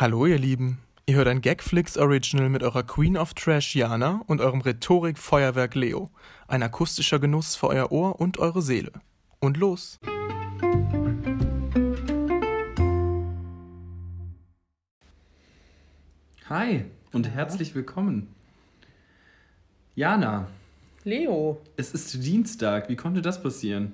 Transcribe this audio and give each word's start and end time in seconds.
Hallo 0.00 0.24
ihr 0.24 0.38
Lieben, 0.38 0.78
ihr 1.04 1.16
hört 1.16 1.28
ein 1.28 1.42
Gagflix 1.42 1.98
Original 1.98 2.48
mit 2.48 2.62
eurer 2.62 2.84
Queen 2.84 3.18
of 3.18 3.34
Trash 3.34 3.76
Jana 3.76 4.22
und 4.28 4.40
eurem 4.40 4.62
Rhetorik-Feuerwerk 4.62 5.74
Leo. 5.74 6.08
Ein 6.48 6.62
akustischer 6.62 7.18
Genuss 7.18 7.54
für 7.54 7.66
euer 7.66 7.92
Ohr 7.92 8.18
und 8.18 8.38
eure 8.38 8.62
Seele. 8.62 8.92
Und 9.40 9.58
los! 9.58 9.98
Hi 16.48 16.86
und 17.12 17.28
herzlich 17.28 17.74
willkommen. 17.74 18.34
Jana, 19.96 20.48
Leo. 21.04 21.60
es 21.76 21.92
ist 21.92 22.24
Dienstag. 22.24 22.88
Wie 22.88 22.96
konnte 22.96 23.20
das 23.20 23.42
passieren? 23.42 23.92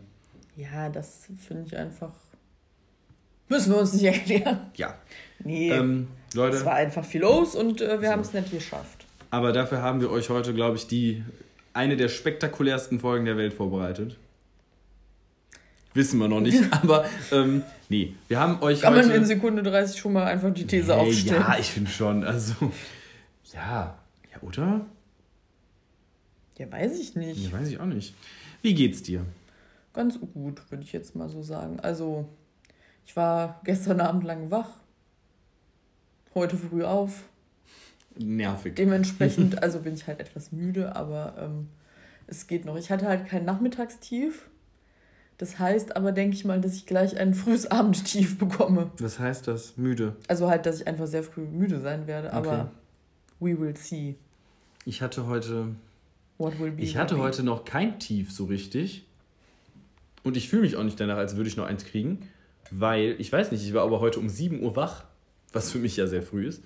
Ja, 0.55 0.89
das 0.89 1.27
finde 1.37 1.65
ich 1.67 1.77
einfach. 1.77 2.13
Müssen 3.49 3.73
wir 3.73 3.79
uns 3.79 3.93
nicht 3.93 4.05
erklären. 4.05 4.71
Ja. 4.75 4.95
Nee. 5.39 5.71
Ähm, 5.71 6.09
Leute, 6.35 6.57
es 6.57 6.65
war 6.65 6.75
einfach 6.75 7.05
viel 7.05 7.21
los 7.21 7.55
und 7.55 7.81
äh, 7.81 8.01
wir 8.01 8.11
haben 8.11 8.21
es 8.23 8.33
nicht 8.33 8.51
geschafft. 8.51 9.07
aber 9.31 9.53
dafür 9.53 9.83
haben 9.83 10.01
wir 10.01 10.11
euch 10.11 10.31
heute, 10.31 10.53
glaube 10.55 10.77
ich, 10.77 10.87
die 10.87 11.23
eine 11.73 11.97
der 11.97 12.09
spektakulärsten 12.09 13.01
Folgen 13.01 13.25
der 13.27 13.37
Welt 13.37 13.53
vorbereitet. 13.55 14.17
Wissen 15.95 16.19
wir 16.19 16.29
noch 16.29 16.41
nicht, 16.41 16.63
aber 16.73 17.07
ähm, 17.33 17.63
nee, 17.89 18.15
wir 18.29 18.39
haben 18.39 18.61
euch 18.63 18.83
Kann 18.83 18.95
heute... 18.95 19.09
man 19.09 19.17
in 19.17 19.25
Sekunde 19.25 19.63
30 19.63 19.99
schon 19.99 20.13
mal 20.13 20.25
einfach 20.25 20.53
die 20.53 20.67
These 20.67 20.95
Hey, 20.95 21.09
aufstellen? 21.09 21.41
Ja, 21.41 21.57
ich 21.59 21.71
finde 21.71 21.91
schon. 21.91 22.25
Also, 22.25 22.55
ja. 23.55 23.99
Ja, 24.33 24.43
oder? 24.43 24.87
Ja, 26.59 26.71
weiß 26.71 26.99
ich 26.99 27.15
nicht. 27.15 27.51
Ja, 27.51 27.59
weiß 27.59 27.69
ich 27.69 27.81
auch 27.81 27.87
nicht. 27.87 28.15
Wie 28.63 28.75
geht's 28.75 29.03
dir? 29.03 29.25
Ganz 29.95 30.19
gut, 30.21 30.61
würde 30.71 30.83
ich 30.83 30.93
jetzt 30.93 31.15
mal 31.15 31.29
so 31.29 31.43
sagen. 31.43 31.81
Also, 31.81 32.29
ich 33.07 33.17
war 33.17 33.61
gestern 33.65 34.01
Abend 34.01 34.25
lang 34.25 34.51
wach. 34.51 34.69
Heute 36.35 36.57
früh 36.57 36.85
auf. 36.85 37.23
Nervig. 38.19 38.77
Dementsprechend, 38.77 39.63
also 39.63 39.81
bin 39.81 39.95
ich 39.95 40.07
halt 40.07 40.21
etwas 40.21 40.53
müde, 40.53 40.95
aber 40.97 41.35
ähm, 41.41 41.69
es 42.27 42.47
geht 42.47 42.65
noch. 42.65 42.77
Ich 42.77 42.91
hatte 42.91 43.07
halt 43.07 43.27
kein 43.27 43.45
Nachmittagstief. 43.45 44.49
Das 45.39 45.59
heißt 45.59 45.97
aber, 45.97 46.13
denke 46.13 46.35
ich 46.35 46.45
mal, 46.45 46.61
dass 46.61 46.75
ich 46.75 46.87
gleich 46.87 47.19
ein 47.19 47.35
frühes 47.35 47.67
Abendtief 47.71 48.39
bekomme. 48.39 48.91
Was 48.99 49.19
heißt 49.19 49.47
das? 49.47 49.77
Müde. 49.77 50.17
Also 50.29 50.49
halt, 50.49 50.67
dass 50.67 50.81
ich 50.81 50.87
einfach 50.87 51.07
sehr 51.07 51.23
früh 51.23 51.43
müde 51.43 51.81
sein 51.81 52.07
werde, 52.07 52.29
Okay. 52.29 52.37
aber 52.37 52.71
we 53.39 53.59
will 53.59 53.77
see 53.77 54.17
Ich 54.85 55.03
hatte 55.03 55.27
heute 55.27 55.75
what 56.39 56.59
will 56.59 56.73
be. 56.73 56.83
Ich 56.83 56.97
hatte 56.97 57.19
heute 57.19 57.43
noch 57.43 57.65
kein 57.65 57.99
Tief 58.01 58.33
so 58.33 58.47
richtig. 58.47 59.05
Und 60.25 60.37
ich 60.37 60.49
fühle 60.49 60.63
mich 60.63 60.77
auch 60.77 60.83
nicht 60.83 60.99
danach, 60.99 61.19
als 61.19 61.37
würde 61.37 61.49
ich 61.49 61.57
noch 61.57 61.67
eins 61.67 61.85
kriegen. 61.85 62.27
Weil, 62.71 63.17
ich 63.19 63.33
weiß 63.33 63.53
nicht, 63.53 63.65
ich 63.65 63.75
war 63.75 63.83
aber 63.83 64.01
heute 64.01 64.19
um 64.19 64.29
7 64.29 64.63
Uhr 64.63 64.77
wach, 64.77 65.05
was 65.53 65.71
für 65.71 65.79
mich 65.79 65.97
ja 65.97 66.07
sehr 66.07 66.23
früh 66.23 66.47
ist. 66.47 66.63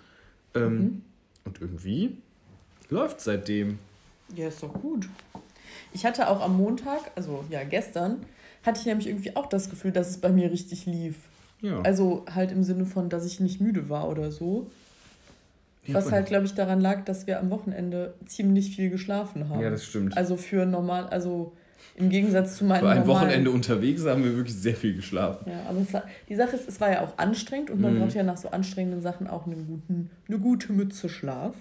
Ähm, 0.55 0.79
Mhm. 0.79 1.03
Und 1.45 1.61
irgendwie 1.61 2.19
läuft 2.91 3.21
seitdem. 3.21 3.79
Ja, 4.37 4.49
ist 4.49 4.63
doch 4.63 4.73
gut. 4.73 5.09
Ich 5.93 6.05
hatte 6.05 6.29
auch 6.29 6.41
am 6.43 6.57
Montag, 6.57 7.11
also 7.17 7.45
ja 7.51 7.65
gestern, 7.65 8.19
hatte 8.63 8.81
ich 8.81 8.87
nämlich 8.87 9.09
irgendwie 9.09 9.35
auch 9.37 9.47
das 9.47 9.71
Gefühl, 9.71 9.91
dass 9.91 10.11
es 10.11 10.19
bei 10.19 10.29
mir 10.29 10.51
richtig 10.51 10.87
lief. 10.87 11.17
Ja. 11.63 11.81
Also 11.81 12.25
halt 12.33 12.53
im 12.53 12.63
Sinne 12.63 12.85
von, 12.87 13.09
dass 13.09 13.25
ich 13.25 13.41
nicht 13.41 13.61
müde 13.61 13.89
war 13.89 14.09
oder 14.09 14.31
so. 14.31 14.71
Ja, 15.87 15.95
Was 15.95 16.13
halt, 16.13 16.27
glaube 16.27 16.45
ich, 16.45 16.55
daran 16.55 16.81
lag, 16.81 17.05
dass 17.05 17.27
wir 17.27 17.41
am 17.41 17.51
Wochenende 17.51 18.15
ziemlich 18.27 18.77
viel 18.77 18.91
geschlafen 18.91 19.49
haben. 19.49 19.61
Ja, 19.63 19.71
das 19.71 19.85
stimmt. 19.85 20.17
Also 20.17 20.37
für 20.37 20.67
normal, 20.67 21.07
also 21.07 21.53
im 21.97 22.09
Gegensatz 22.11 22.57
zu 22.57 22.65
meinem 22.65 22.81
Für 22.81 22.89
ein 22.91 22.99
normalen- 23.01 23.09
Wochenende 23.29 23.51
unterwegs 23.51 24.05
haben 24.07 24.25
wir 24.25 24.35
wirklich 24.37 24.57
sehr 24.57 24.75
viel 24.75 24.95
geschlafen. 24.95 25.51
Ja, 25.51 25.63
aber 25.69 25.93
war, 25.93 26.05
die 26.29 26.35
Sache 26.37 26.57
ist, 26.57 26.69
es 26.69 26.81
war 26.81 26.91
ja 26.91 27.03
auch 27.05 27.19
anstrengend 27.19 27.71
und 27.71 27.81
man 27.81 27.95
Mhm. 27.95 28.01
braucht 28.01 28.15
ja 28.15 28.23
nach 28.23 28.37
so 28.37 28.51
anstrengenden 28.51 29.03
Sachen 29.03 29.27
auch 29.27 29.47
einen 29.47 29.67
guten, 29.67 30.11
eine 30.29 30.39
gute 30.39 30.73
Mütze 30.73 31.09
Schlaf. 31.09 31.55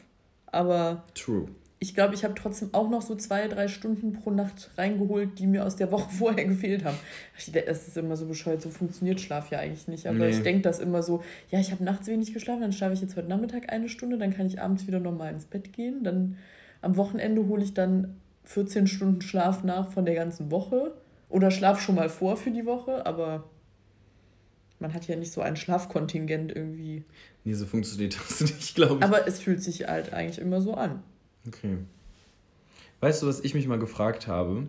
Aber 0.52 1.04
True. 1.14 1.46
ich 1.80 1.94
glaube, 1.94 2.16
ich 2.16 2.24
habe 2.24 2.34
trotzdem 2.36 2.70
auch 2.74 2.90
noch 2.90 3.02
so 3.02 3.16
zwei, 3.16 3.48
drei 3.48 3.68
Stunden 3.68 4.14
pro 4.14 4.32
Nacht 4.32 4.72
reingeholt, 4.78 5.38
die 5.40 5.46
mir 5.48 5.66
aus 5.66 5.76
der 5.76 5.92
Woche 5.92 6.10
vorher 6.18 6.46
gefehlt 6.46 6.84
haben. 6.86 6.98
Das 7.66 7.88
ist 7.88 7.98
immer 7.98 8.16
so 8.18 8.26
bescheuert, 8.26 8.62
so 8.62 8.70
funktioniert 8.70 9.20
Schlaf 9.22 9.52
ja 9.52 9.60
eigentlich 9.60 9.88
nicht. 9.88 10.08
Aber 10.08 10.18
Nee. 10.18 10.30
ich 10.30 10.42
denke 10.42 10.62
das 10.62 10.80
immer 10.80 11.04
so, 11.04 11.22
ja, 11.52 11.60
ich 11.60 11.72
habe 11.72 11.84
nachts 11.84 12.08
wenig 12.08 12.34
geschlafen, 12.34 12.62
dann 12.62 12.74
schlafe 12.74 12.94
ich 12.94 13.02
jetzt 13.02 13.16
heute 13.16 13.28
Nachmittag 13.28 13.72
eine 13.72 13.90
Stunde, 13.90 14.18
dann 14.18 14.34
kann 14.36 14.48
ich 14.48 14.60
abends 14.62 14.88
wieder 14.88 15.00
normal 15.00 15.34
ins 15.34 15.46
Bett 15.46 15.72
gehen. 15.74 16.04
Dann 16.04 16.38
am 16.82 16.96
Wochenende 16.98 17.46
hole 17.48 17.64
ich 17.64 17.74
dann 17.74 18.16
14 18.44 18.88
Stunden 18.88 19.22
Schlaf 19.22 19.64
nach 19.64 19.92
von 19.92 20.06
der 20.06 20.16
ganzen 20.16 20.52
Woche. 20.52 20.94
Oder 21.30 21.52
schlaf 21.52 21.80
schon 21.80 21.96
mal 21.96 22.10
vor 22.10 22.38
für 22.38 22.50
die 22.50 22.66
Woche, 22.66 23.06
aber 23.06 23.44
man 24.80 24.94
hat 24.94 25.08
ja 25.08 25.16
nicht 25.16 25.32
so 25.32 25.42
ein 25.42 25.56
Schlafkontingent 25.56 26.56
irgendwie. 26.56 27.04
Nee, 27.44 27.54
so 27.54 27.66
funktioniert 27.66 28.18
das 28.30 28.42
nicht, 28.42 28.76
glaube 28.76 28.96
ich. 28.96 29.04
Aber 29.04 29.28
es 29.28 29.40
fühlt 29.40 29.62
sich 29.62 29.88
halt 29.88 30.14
eigentlich 30.14 30.40
immer 30.40 30.62
so 30.62 30.74
an. 30.74 31.04
Okay. 31.48 31.78
Weißt 33.02 33.22
du, 33.22 33.28
was 33.28 33.42
ich 33.42 33.54
mich 33.54 33.68
mal 33.68 33.80
gefragt 33.80 34.28
habe? 34.28 34.68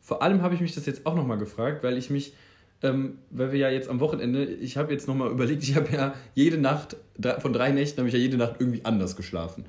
Vor 0.00 0.22
allem 0.22 0.42
habe 0.42 0.54
ich 0.54 0.60
mich 0.60 0.74
das 0.74 0.86
jetzt 0.86 1.06
auch 1.06 1.16
nochmal 1.16 1.38
gefragt, 1.38 1.82
weil 1.82 1.96
ich 1.96 2.10
mich, 2.10 2.34
ähm, 2.82 3.18
weil 3.30 3.52
wir 3.52 3.58
ja 3.58 3.70
jetzt 3.70 3.88
am 3.88 4.00
Wochenende, 4.00 4.44
ich 4.44 4.76
habe 4.76 4.92
jetzt 4.92 5.08
nochmal 5.08 5.30
überlegt, 5.30 5.62
ich 5.62 5.74
habe 5.76 5.88
ja 5.92 6.14
jede 6.34 6.58
Nacht, 6.58 6.96
von 7.38 7.52
drei 7.52 7.70
Nächten 7.72 7.98
habe 7.98 8.08
ich 8.08 8.14
ja 8.14 8.20
jede 8.20 8.36
Nacht 8.36 8.56
irgendwie 8.58 8.84
anders 8.84 9.16
geschlafen. 9.16 9.64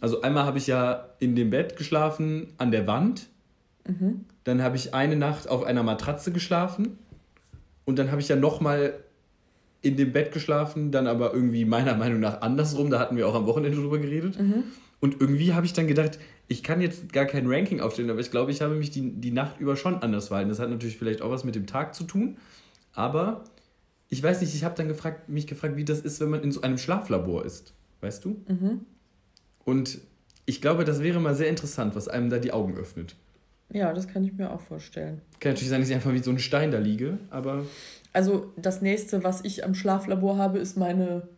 Also 0.00 0.20
einmal 0.20 0.44
habe 0.44 0.58
ich 0.58 0.66
ja 0.66 1.08
in 1.18 1.34
dem 1.36 1.50
Bett 1.50 1.76
geschlafen, 1.76 2.48
an 2.58 2.70
der 2.70 2.86
Wand. 2.86 3.26
Dann 4.44 4.62
habe 4.62 4.76
ich 4.76 4.94
eine 4.94 5.16
Nacht 5.16 5.48
auf 5.48 5.64
einer 5.64 5.82
Matratze 5.82 6.32
geschlafen. 6.32 6.98
Und 7.86 7.98
dann 7.98 8.10
habe 8.10 8.20
ich 8.20 8.28
ja 8.28 8.36
nochmal 8.36 8.92
in 9.82 9.96
dem 9.96 10.12
Bett 10.12 10.32
geschlafen, 10.32 10.92
dann 10.92 11.06
aber 11.06 11.32
irgendwie 11.32 11.64
meiner 11.64 11.94
Meinung 11.94 12.20
nach 12.20 12.42
andersrum. 12.42 12.90
Da 12.90 12.98
hatten 13.00 13.16
wir 13.16 13.26
auch 13.26 13.34
am 13.34 13.46
Wochenende 13.46 13.78
drüber 13.78 13.98
geredet. 13.98 14.38
Und 15.00 15.20
irgendwie 15.20 15.54
habe 15.54 15.66
ich 15.66 15.72
dann 15.72 15.86
gedacht, 15.86 16.18
ich 16.46 16.62
kann 16.62 16.80
jetzt 16.80 17.12
gar 17.12 17.24
kein 17.24 17.46
Ranking 17.46 17.80
aufstellen, 17.80 18.10
aber 18.10 18.20
ich 18.20 18.30
glaube, 18.30 18.50
ich 18.50 18.60
habe 18.60 18.74
mich 18.74 18.90
die, 18.90 19.12
die 19.12 19.30
Nacht 19.30 19.60
über 19.60 19.76
schon 19.76 20.02
anders 20.02 20.28
verhalten. 20.28 20.50
Das 20.50 20.58
hat 20.58 20.68
natürlich 20.68 20.98
vielleicht 20.98 21.22
auch 21.22 21.30
was 21.30 21.44
mit 21.44 21.54
dem 21.54 21.66
Tag 21.66 21.94
zu 21.94 22.04
tun. 22.04 22.36
Aber 22.92 23.44
ich 24.08 24.22
weiß 24.22 24.40
nicht, 24.40 24.54
ich 24.54 24.64
habe 24.64 24.74
dann 24.74 24.88
gefragt, 24.88 25.28
mich 25.28 25.46
gefragt, 25.46 25.76
wie 25.76 25.84
das 25.84 26.00
ist, 26.00 26.20
wenn 26.20 26.28
man 26.28 26.42
in 26.42 26.52
so 26.52 26.60
einem 26.60 26.76
Schlaflabor 26.76 27.44
ist. 27.44 27.72
Weißt 28.00 28.24
du? 28.24 28.42
Und 29.64 30.00
ich 30.46 30.60
glaube, 30.60 30.84
das 30.84 31.02
wäre 31.02 31.20
mal 31.20 31.34
sehr 31.34 31.48
interessant, 31.48 31.94
was 31.94 32.08
einem 32.08 32.28
da 32.28 32.38
die 32.38 32.52
Augen 32.52 32.76
öffnet. 32.76 33.14
Ja, 33.72 33.92
das 33.92 34.08
kann 34.08 34.24
ich 34.24 34.32
mir 34.32 34.50
auch 34.50 34.60
vorstellen. 34.60 35.20
Kann 35.38 35.52
natürlich 35.52 35.68
sein, 35.68 35.80
dass 35.80 35.88
ich 35.88 35.94
einfach 35.94 36.12
wie 36.12 36.18
so 36.18 36.30
ein 36.32 36.40
Stein 36.40 36.72
da 36.72 36.78
liege, 36.78 37.18
aber 37.30 37.64
Also 38.12 38.52
das 38.56 38.82
nächste, 38.82 39.22
was 39.22 39.44
ich 39.44 39.64
am 39.64 39.74
Schlaflabor 39.74 40.38
habe, 40.38 40.58
ist 40.58 40.76
meine 40.76 41.28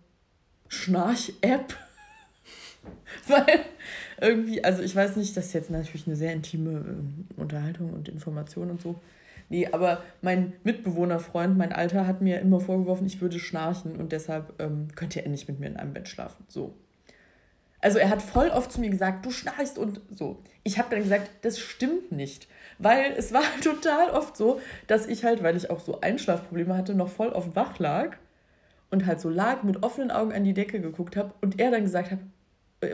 Schnarch-App. 0.68 1.76
Weil 3.28 3.60
irgendwie, 4.20 4.62
also 4.64 4.82
ich 4.82 4.94
weiß 4.94 5.16
nicht, 5.16 5.36
das 5.36 5.46
ist 5.46 5.52
jetzt 5.52 5.70
natürlich 5.70 6.06
eine 6.06 6.16
sehr 6.16 6.32
intime 6.32 6.70
ähm, 6.70 7.26
Unterhaltung 7.36 7.92
und 7.92 8.08
Information 8.08 8.70
und 8.70 8.80
so. 8.80 9.00
Nee, 9.48 9.68
aber 9.70 10.02
mein 10.22 10.54
Mitbewohnerfreund, 10.64 11.58
mein 11.58 11.72
Alter, 11.72 12.06
hat 12.06 12.22
mir 12.22 12.40
immer 12.40 12.60
vorgeworfen, 12.60 13.06
ich 13.06 13.20
würde 13.20 13.38
schnarchen 13.38 13.96
und 13.96 14.12
deshalb 14.12 14.54
ähm, 14.60 14.88
könnt 14.94 15.14
ihr 15.14 15.24
endlich 15.24 15.46
mit 15.46 15.60
mir 15.60 15.66
in 15.66 15.76
einem 15.76 15.92
Bett 15.92 16.08
schlafen. 16.08 16.44
So. 16.48 16.74
Also 17.82 17.98
er 17.98 18.10
hat 18.10 18.22
voll 18.22 18.48
oft 18.48 18.72
zu 18.72 18.80
mir 18.80 18.90
gesagt, 18.90 19.26
du 19.26 19.30
schnarchst 19.30 19.76
und 19.76 20.00
so. 20.10 20.38
Ich 20.62 20.78
habe 20.78 20.88
dann 20.90 21.02
gesagt, 21.02 21.28
das 21.42 21.58
stimmt 21.58 22.12
nicht. 22.12 22.48
Weil 22.78 23.12
es 23.16 23.32
war 23.32 23.42
total 23.62 24.10
oft 24.10 24.36
so, 24.36 24.60
dass 24.86 25.06
ich 25.06 25.24
halt, 25.24 25.42
weil 25.42 25.56
ich 25.56 25.68
auch 25.68 25.80
so 25.80 26.00
Einschlafprobleme 26.00 26.76
hatte, 26.76 26.94
noch 26.94 27.08
voll 27.08 27.28
oft 27.30 27.54
wach 27.54 27.78
lag 27.78 28.16
und 28.90 29.04
halt 29.04 29.20
so 29.20 29.28
lag, 29.28 29.64
mit 29.64 29.82
offenen 29.82 30.10
Augen 30.10 30.32
an 30.32 30.44
die 30.44 30.54
Decke 30.54 30.80
geguckt 30.80 31.16
habe 31.16 31.34
und 31.40 31.58
er 31.58 31.70
dann 31.70 31.82
gesagt 31.82 32.10
hat, 32.10 32.20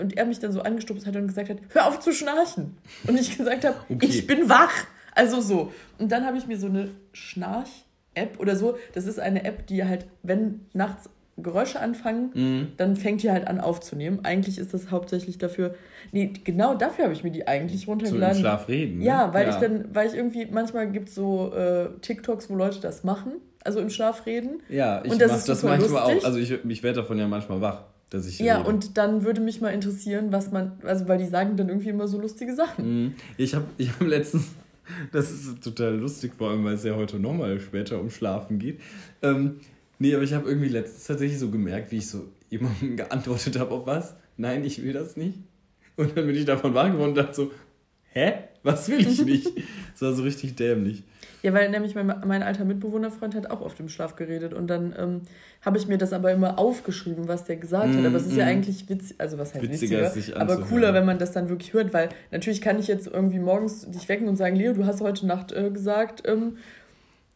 und 0.01 0.17
er 0.17 0.25
mich 0.27 0.39
dann 0.39 0.53
so 0.53 0.61
angestupst 0.63 1.07
hat 1.07 1.17
und 1.17 1.27
gesagt 1.29 1.49
hat, 1.51 1.59
hör 1.71 1.87
auf 1.89 2.01
zu 2.01 2.13
schnarchen. 2.13 2.77
Und 3.07 3.19
ich 3.19 3.37
gesagt 3.37 3.65
habe, 3.65 3.77
Okay. 3.89 4.07
ich 4.07 4.27
bin 4.27 4.49
wach. 4.49 4.73
Also 5.15 5.41
so. 5.41 5.73
Und 5.99 6.13
dann 6.13 6.25
habe 6.27 6.37
ich 6.39 6.47
mir 6.47 6.59
so 6.59 6.67
eine 6.67 6.91
Schnarch-App 7.13 8.39
oder 8.39 8.57
so, 8.57 8.77
das 8.95 9.07
ist 9.07 9.19
eine 9.19 9.45
App, 9.45 9.67
die 9.67 9.85
halt, 9.85 10.07
wenn 10.23 10.61
nachts 10.73 11.09
Geräusche 11.41 11.79
anfangen, 11.79 12.73
dann 12.79 12.97
fängt 12.97 13.23
die 13.23 13.31
halt 13.31 13.47
an 13.47 13.61
aufzunehmen. 13.61 14.21
Eigentlich 14.25 14.59
ist 14.59 14.75
das 14.75 14.91
hauptsächlich 14.91 15.39
dafür, 15.39 15.77
nee, 16.11 16.33
genau 16.43 16.75
dafür 16.75 17.05
habe 17.05 17.15
ich 17.15 17.23
mir 17.23 17.31
die 17.31 17.47
eigentlich 17.47 17.87
runtergeladen. 17.87 18.39
Schlaf 18.41 18.67
reden. 18.69 18.99
ne? 18.99 19.05
Ja, 19.05 19.33
weil 19.33 19.49
ich 19.49 19.55
dann, 19.55 19.85
weil 19.95 20.09
ich 20.09 20.15
irgendwie, 20.15 20.47
manchmal 20.51 20.91
gibt 20.91 21.11
es 21.11 21.15
so 21.15 21.53
äh, 21.55 21.91
TikToks, 22.01 22.51
wo 22.51 22.57
Leute 22.57 22.81
das 22.81 23.05
machen, 23.05 23.35
also 23.63 23.79
im 23.79 23.89
Schlaf 23.89 24.27
reden. 24.27 24.63
Ja, 24.69 25.01
ich 25.05 25.11
mache 25.11 25.19
das 25.29 25.47
manchmal 25.63 25.79
lustig. 25.79 25.97
auch. 25.97 26.25
Also 26.25 26.39
ich, 26.41 26.51
ich 26.65 26.83
werde 26.83 27.03
davon 27.03 27.19
ja 27.19 27.29
manchmal 27.29 27.61
wach, 27.61 27.85
dass 28.11 28.27
ich 28.27 28.39
Ja, 28.39 28.59
rede. 28.59 28.69
und 28.69 28.97
dann 28.97 29.25
würde 29.25 29.41
mich 29.41 29.61
mal 29.61 29.71
interessieren, 29.71 30.33
was 30.33 30.51
man, 30.51 30.73
also 30.83 31.09
weil 31.09 31.19
die 31.19 31.27
sagen 31.27 31.57
dann 31.57 31.69
irgendwie 31.69 31.89
immer 31.91 32.09
so 32.09 32.21
lustige 32.21 32.55
Sachen. 32.55 33.05
Mhm. 33.05 33.15
Ich 33.37 33.55
habe 33.55 33.67
ich 33.77 33.91
hab 33.91 34.01
letztens, 34.07 34.45
das 35.13 35.31
ist 35.31 35.63
total 35.63 35.97
lustig, 35.97 36.33
vor 36.37 36.51
allem 36.51 36.65
weil 36.65 36.75
es 36.75 36.85
ja 36.85 36.97
heute 36.97 37.19
nochmal 37.19 37.61
später 37.61 38.01
um 38.01 38.11
Schlafen 38.11 38.59
geht. 38.59 38.81
Ähm, 39.23 39.61
nee, 39.99 40.15
aber 40.15 40.25
ich 40.25 40.33
habe 40.35 40.49
irgendwie 40.49 40.69
letztens 40.69 41.05
tatsächlich 41.05 41.39
so 41.39 41.51
gemerkt, 41.51 41.93
wie 41.93 41.99
ich 41.99 42.09
so 42.09 42.25
jemandem 42.51 42.97
geantwortet 42.97 43.59
habe 43.59 43.73
auf 43.73 43.87
was. 43.87 44.15
Nein, 44.37 44.65
ich 44.65 44.83
will 44.83 44.93
das 44.93 45.17
nicht. 45.17 45.39
Und 45.97 46.17
dann 46.17 46.27
bin 46.27 46.37
ich 46.37 46.45
davon 46.45 46.75
wach 46.75 46.87
geworden 46.91 47.11
und 47.11 47.17
dachte 47.17 47.35
so, 47.35 47.51
hä? 48.19 48.35
Was 48.63 48.89
will 48.89 49.01
ich 49.01 49.25
nicht? 49.25 49.53
Das 49.93 50.11
war 50.11 50.13
so 50.13 50.23
richtig 50.23 50.55
dämlich. 50.55 51.03
Ja, 51.43 51.53
weil 51.53 51.71
nämlich 51.71 51.97
mein, 51.97 52.07
mein 52.07 52.45
alter 52.45 52.65
Mitbewohnerfreund 52.65 53.35
hat 53.35 53.51
auch 53.51 53.61
oft 53.61 53.81
im 53.81 53.89
Schlaf 53.89 54.15
geredet 54.15 54.55
und 54.55 54.69
dann 54.69 54.95
ähm, 54.97 55.23
habe 55.61 55.77
ich 55.77 55.89
mir 55.89 55.99
das 55.99 56.13
aber 56.13 56.31
immer 56.31 56.57
aufgeschrieben, 56.57 57.27
was 57.27 57.45
der 57.47 57.57
gesagt 57.57 57.97
hat. 57.97 58.07
Aber 58.07 58.17
es 58.17 58.27
ist 58.27 58.37
ja 58.37 58.45
Mm, 58.45 58.49
mm. 58.49 58.51
eigentlich 58.51 58.89
witzig, 58.89 59.17
also 59.19 59.39
was 59.39 59.55
heißt 59.55 59.63
Witziger, 59.65 60.03
witziger, 60.03 60.11
sich 60.11 60.37
aber 60.37 60.61
cooler, 60.61 60.95
wenn 60.95 61.05
man 61.05 61.19
das 61.19 61.33
dann 61.33 61.49
wirklich 61.49 61.73
hört, 61.73 61.93
weil 61.93 62.11
natürlich 62.31 62.61
kann 62.61 62.79
ich 62.79 62.87
jetzt 62.87 63.09
irgendwie 63.09 63.41
morgens 63.41 63.91
dich 63.91 64.09
wecken 64.09 64.29
und 64.29 64.37
sagen, 64.37 64.55
Leo, 64.55 64.73
du 64.73 64.87
hast 64.87 65.01
heute 65.01 65.27
Nacht 65.27 65.51
äh, 65.51 65.71
gesagt, 65.71 66.23
ähm, 66.27 66.59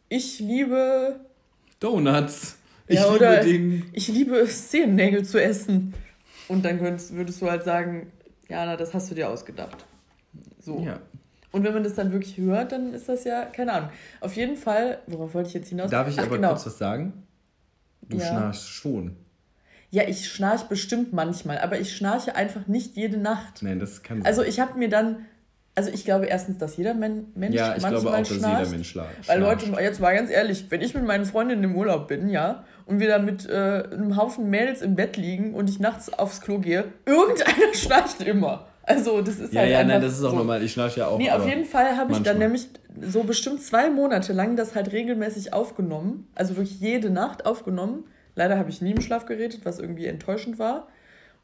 ich 0.07 0.39
liebe, 0.39 1.19
Donuts. 1.81 2.57
Ich 2.87 2.95
ja, 2.95 3.03
liebe 3.03 3.15
oder 3.15 3.43
den. 3.43 3.85
ich 3.91 4.07
liebe 4.07 4.45
Zehennägel 4.45 5.25
zu 5.25 5.41
essen. 5.41 5.93
Und 6.47 6.63
dann 6.63 6.79
könntest, 6.79 7.13
würdest 7.13 7.41
du 7.41 7.49
halt 7.49 7.63
sagen, 7.63 8.11
Jana, 8.47 8.77
das 8.77 8.93
hast 8.93 9.11
du 9.11 9.15
dir 9.15 9.29
ausgedacht. 9.29 9.85
So. 10.63 10.79
Ja. 10.79 10.99
Und 11.51 11.63
wenn 11.63 11.73
man 11.73 11.83
das 11.83 11.93
dann 11.93 12.11
wirklich 12.11 12.37
hört, 12.37 12.71
dann 12.71 12.93
ist 12.93 13.07
das 13.09 13.25
ja, 13.25 13.45
keine 13.45 13.73
Ahnung. 13.73 13.89
Auf 14.21 14.35
jeden 14.35 14.57
Fall, 14.57 14.97
worauf 15.05 15.33
wollte 15.35 15.49
ich 15.49 15.53
jetzt 15.53 15.69
hinaus? 15.69 15.91
Darf 15.91 16.07
ich 16.07 16.17
Ach, 16.19 16.25
aber 16.25 16.37
genau. 16.37 16.49
kurz 16.49 16.65
was 16.65 16.77
sagen? 16.79 17.13
Du 18.09 18.17
Ja. 18.17 18.25
schnarchst 18.25 18.69
schon. 18.69 19.15
Ja, 19.91 20.03
ich 20.07 20.27
schnarche 20.27 20.65
bestimmt 20.67 21.13
manchmal, 21.13 21.59
aber 21.59 21.79
ich 21.79 21.95
schnarche 21.95 22.35
einfach 22.35 22.65
nicht 22.65 22.95
jede 22.95 23.17
Nacht. 23.17 23.61
Nein, 23.61 23.79
das 23.79 24.01
kann 24.01 24.17
sein. 24.17 24.25
Also 24.25 24.41
ich 24.41 24.59
habe 24.59 24.79
mir 24.79 24.89
dann, 24.89 25.25
also 25.75 25.91
ich 25.91 26.03
glaube 26.05 26.25
erstens, 26.25 26.57
dass 26.57 26.75
jeder 26.77 26.95
Men 26.95 27.27
Mensch 27.35 27.55
ja, 27.55 27.75
ich 27.75 27.83
manchmal 27.83 28.01
glaube 28.01 28.09
auch, 28.17 28.17
dass 28.19 28.27
schnarcht. 28.29 28.59
jeder 28.59 28.71
Mensch 28.71 28.89
schlaft. 28.89 29.27
Weil 29.27 29.39
Leute, 29.39 29.65
jetzt 29.79 29.99
mal 29.99 30.15
ganz 30.15 30.31
ehrlich, 30.31 30.65
wenn 30.69 30.81
ich 30.81 30.95
mit 30.95 31.05
meinen 31.05 31.25
Freundinnen 31.25 31.63
im 31.63 31.75
Urlaub 31.75 32.07
bin, 32.07 32.29
ja, 32.29 32.63
und 32.87 32.99
wir 32.99 33.07
da 33.07 33.19
mit 33.19 33.47
äh, 33.47 33.83
einem 33.91 34.17
Haufen 34.17 34.49
Mädels 34.49 34.81
im 34.81 34.95
Bett 34.95 35.15
liegen 35.17 35.53
und 35.53 35.69
ich 35.69 35.79
nachts 35.79 36.11
aufs 36.11 36.41
Klo 36.41 36.57
gehe, 36.57 36.85
irgendeiner 37.05 37.73
schnarcht 37.75 38.21
immer. 38.21 38.65
Also 38.85 39.21
das 39.21 39.39
ist 39.39 39.53
Ja, 39.53 39.61
halt 39.61 39.71
ja, 39.71 39.83
nein, 39.83 40.01
das 40.01 40.13
ist 40.19 40.23
auch 40.23 40.31
so. 40.31 40.35
normal. 40.37 40.61
Ich 40.63 40.73
schnarche 40.73 40.99
ja 41.01 41.07
auch. 41.07 41.17
Nee, 41.17 41.31
auf 41.31 41.47
jeden 41.47 41.65
Fall 41.65 41.95
habe 41.97 42.11
ich 42.11 42.19
dann 42.19 42.37
nämlich 42.37 42.67
so 43.01 43.23
bestimmt 43.23 43.61
zwei 43.61 43.89
Monate 43.89 44.33
lang 44.33 44.55
das 44.55 44.75
halt 44.75 44.91
regelmäßig 44.91 45.53
aufgenommen. 45.53 46.27
Also 46.35 46.57
wirklich 46.57 46.79
jede 46.79 47.09
Nacht 47.09 47.45
aufgenommen. 47.45 48.03
Leider 48.35 48.57
habe 48.57 48.69
ich 48.69 48.81
nie 48.81 48.91
im 48.91 49.01
Schlaf 49.01 49.25
geredet, 49.25 49.61
was 49.63 49.79
irgendwie 49.79 50.05
enttäuschend 50.05 50.59
war. 50.59 50.87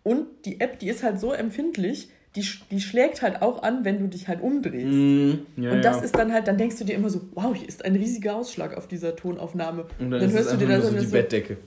Und 0.03 0.25
die 0.45 0.59
App, 0.59 0.80
die 0.80 0.89
ist 0.89 1.03
halt 1.03 1.19
so 1.19 1.31
empfindlich, 1.33 2.09
die, 2.36 2.45
die 2.71 2.80
schlägt 2.80 3.21
halt 3.21 3.41
auch 3.41 3.63
an, 3.63 3.86
wenn 3.86 4.00
du 4.00 4.07
dich 4.07 4.27
halt 4.27 4.41
umdrehst. 4.41 4.86
Mm, 4.86 5.31
ja, 5.57 5.71
und 5.71 5.83
das 5.83 5.97
ja. 5.97 6.03
ist 6.03 6.18
dann 6.18 6.31
halt, 6.31 6.47
dann 6.47 6.57
denkst 6.57 6.77
du 6.77 6.83
dir 6.83 6.94
immer 6.95 7.09
so, 7.09 7.21
wow, 7.33 7.56
hier 7.56 7.68
ist 7.68 7.83
ein 7.86 7.95
riesiger 7.95 8.36
Ausschlag 8.36 8.75
auf 8.77 8.88
dieser 8.88 9.15
Tonaufnahme. 9.15 9.86
Und 10.00 10.12
dann, 10.12 10.21
ist 10.21 10.33
es 10.33 10.47
einfach 10.47 10.68
nur 10.68 10.81
so 10.81 10.97
die 10.97 11.06
Bettdecke. 11.07 11.57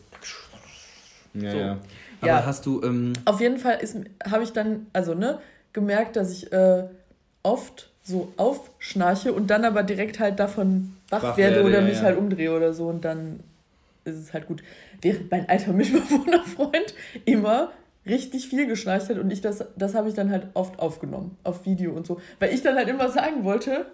Ja, 1.35 1.51
So. 1.51 1.59
ja. 1.59 1.79
Aber 2.21 2.47
hast 2.47 2.67
du, 2.67 2.81
ähm, 2.85 3.13
Auf 3.25 3.41
jeden 3.41 3.59
Fall 3.59 3.79
habe 4.31 4.45
ich 4.45 4.53
dann, 4.53 4.87
also 4.93 5.15
ne, 5.15 5.41
gemerkt, 5.73 6.17
dass 6.17 6.31
ich 6.31 6.53
äh, 6.53 6.85
oft 7.43 7.91
so 8.03 8.33
aufschnarche 8.37 9.33
und 9.33 9.49
dann 9.49 9.65
aber 9.65 9.83
direkt 9.83 10.19
halt 10.19 10.39
davon 10.41 10.97
wach, 11.09 11.23
Wach 11.23 11.37
werde 11.37 11.57
werde, 11.57 11.69
oder 11.69 11.81
ja, 11.81 11.85
mich 11.87 11.99
ja. 11.99 12.03
halt 12.03 12.19
umdrehe 12.19 12.55
oder 12.55 12.73
so 12.75 12.89
und 12.89 13.05
dann 13.05 13.41
ist 14.05 14.17
es 14.17 14.33
halt 14.33 14.47
gut. 14.47 14.63
Während 15.01 15.31
mein 15.31 15.49
alter 15.49 15.73
Mitbewohnerfreund 15.73 16.95
immer 17.25 17.71
richtig 18.05 18.49
viel 18.49 18.67
geschnarcht 18.67 19.09
hat 19.09 19.19
und 19.19 19.31
ich 19.31 19.41
das, 19.41 19.65
das 19.77 19.95
habe 19.95 20.09
ich 20.09 20.15
dann 20.15 20.31
halt 20.31 20.49
oft 20.55 20.79
aufgenommen, 20.81 21.37
auf 21.45 21.65
Video 21.65 21.93
und 21.93 22.07
so, 22.07 22.21
weil 22.41 22.53
ich 22.53 22.63
dann 22.63 22.75
halt 22.77 22.89
immer 22.89 23.09
sagen 23.09 23.45
wollte, 23.45 23.87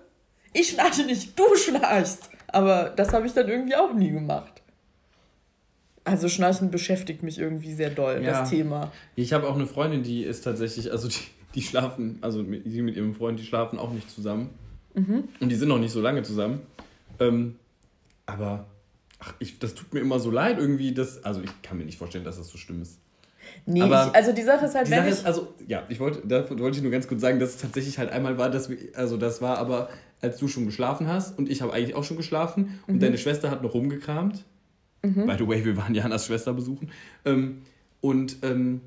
ich 0.55 0.71
schnarche 0.71 1.03
nicht, 1.03 1.39
du 1.39 1.45
schnarchst. 1.57 2.31
Aber 2.51 2.91
das 2.97 3.13
habe 3.13 3.27
ich 3.27 3.35
dann 3.35 3.47
irgendwie 3.49 3.77
auch 3.77 3.93
nie 3.93 4.11
gemacht. 4.11 4.63
Also 6.05 6.31
Schnarchen 6.31 6.71
beschäftigt 6.71 7.23
mich 7.23 7.39
irgendwie 7.39 7.75
sehr 7.75 7.91
doll, 7.91 8.23
Ja. 8.25 8.41
das 8.41 8.49
Thema. 8.49 8.91
ich 9.15 9.35
habe 9.35 9.47
auch 9.47 9.55
eine 9.55 9.67
Freundin, 9.67 10.03
die 10.03 10.23
ist 10.23 10.41
tatsächlich, 10.45 10.91
also 10.91 11.09
die, 11.09 11.19
die 11.55 11.63
schlafen, 11.63 12.19
also 12.21 12.45
sie 12.65 12.83
mit 12.83 12.97
ihrem 12.97 13.15
Freund, 13.15 13.39
die 13.39 13.45
schlafen 13.45 13.79
auch 13.79 13.93
nicht 13.93 14.11
zusammen. 14.11 14.51
Mhm. 14.95 15.25
Und 15.41 15.49
die 15.49 15.57
sind 15.57 15.69
noch 15.69 15.79
nicht 15.79 15.93
so 15.93 16.01
lange 16.01 16.23
zusammen. 16.23 16.61
Ähm, 17.21 17.57
aber, 18.27 18.67
ach, 19.19 19.35
ich, 19.39 19.59
das 19.59 19.75
tut 19.75 19.93
mir 19.95 20.01
immer 20.01 20.21
so 20.21 20.31
leid 20.31 20.59
irgendwie, 20.59 20.93
dass, 20.93 21.25
also 21.25 21.41
ich 21.43 21.51
kann 21.63 21.79
mir 21.79 21.85
nicht 21.85 21.99
vorstellen, 21.99 22.25
dass 22.25 22.37
das 22.37 22.49
so 22.49 22.59
schlimm 22.59 22.83
ist. 22.83 22.99
Nee, 23.65 23.85
ich, 23.85 23.93
also 23.93 24.33
die 24.33 24.43
Sache 24.43 24.67
ist 24.67 24.75
halt, 24.75 24.87
Die 24.87 24.91
wenn 24.91 24.99
Sache 24.99 25.09
ich. 25.09 25.15
ist, 25.15 25.27
also, 25.27 25.49
ja, 25.67 25.85
ich 25.89 26.01
wollte, 26.01 26.27
da 26.27 26.49
wollte 26.59 26.77
ich 26.77 26.83
nur 26.83 26.93
ganz 26.93 27.09
kurz 27.09 27.23
sagen, 27.23 27.39
dass 27.39 27.51
es 27.51 27.57
tatsächlich 27.59 27.99
halt 27.99 28.11
einmal 28.11 28.37
war, 28.37 28.51
dass 28.51 28.69
wir, 28.69 28.77
also 28.95 29.17
das 29.17 29.41
war 29.41 29.57
aber, 29.59 29.89
als 30.21 30.37
du 30.37 30.49
schon 30.49 30.67
geschlafen 30.67 31.07
hast 31.07 31.39
und 31.39 31.49
ich 31.49 31.63
habe 31.63 31.73
eigentlich 31.73 31.95
auch 31.95 32.05
schon 32.05 32.19
geschlafen 32.19 32.81
und 32.87 33.03
deine 33.03 33.17
Schwester 33.17 33.51
hat 33.51 33.63
noch 33.63 33.73
rumgekramt. 33.73 34.45
By 35.01 35.37
the 35.39 35.47
way, 35.47 35.65
wir 35.65 35.77
waren 35.77 35.95
Janas 35.95 36.27
Schwester 36.27 36.53
besuchen. 36.53 36.91
Ähm, 37.25 37.63
und 38.01 38.39
ähm, 38.43 38.81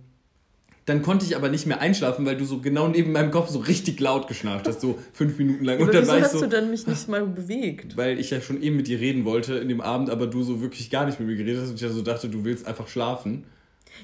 dann 0.86 1.04
konnte 1.04 1.25
ich 1.25 1.36
aber 1.36 1.50
nicht 1.50 1.68
mehr 1.68 1.80
einschlafen, 1.80 2.25
weil 2.25 2.36
du 2.38 2.45
so 2.45 2.60
genau 2.60 2.88
neben 2.88 3.12
meinem 3.12 3.30
Kopf 3.31 3.50
so 3.50 3.60
richtig 3.60 4.00
laut 4.00 4.28
geschnarcht 4.28 4.68
hast, 4.68 4.81
so 4.81 4.98
fünf 5.13 5.38
Minuten 5.38 5.63
lang. 5.63 5.80
Und 5.80 5.94
dann 5.94 6.01
wieso 6.01 6.12
war 6.12 6.18
ich 6.18 6.24
hast 6.24 6.31
so, 6.33 6.42
du 6.42 6.48
dann 6.50 6.69
mich 6.72 6.88
nicht 6.88 7.07
mal 7.07 7.25
bewegt? 7.25 7.95
weil 7.98 8.19
ich 8.19 8.31
ja 8.31 8.42
schon 8.42 8.62
eben 8.63 8.78
mit 8.78 8.88
dir 8.88 9.00
reden 9.00 9.24
wollte 9.25 9.56
in 9.56 9.69
dem 9.69 9.80
Abend, 9.81 10.10
aber 10.10 10.28
du 10.28 10.42
so 10.44 10.62
wirklich 10.62 10.89
gar 10.89 11.06
nicht 11.06 11.19
mit 11.19 11.28
mir 11.30 11.36
geredet 11.36 11.62
hast 11.62 11.69
und 11.69 11.75
ich 11.75 11.81
ja 11.81 11.89
so 11.89 12.01
dachte, 12.01 12.30
du 12.30 12.44
willst 12.44 12.66
einfach 12.68 12.88
schlafen. 12.88 13.44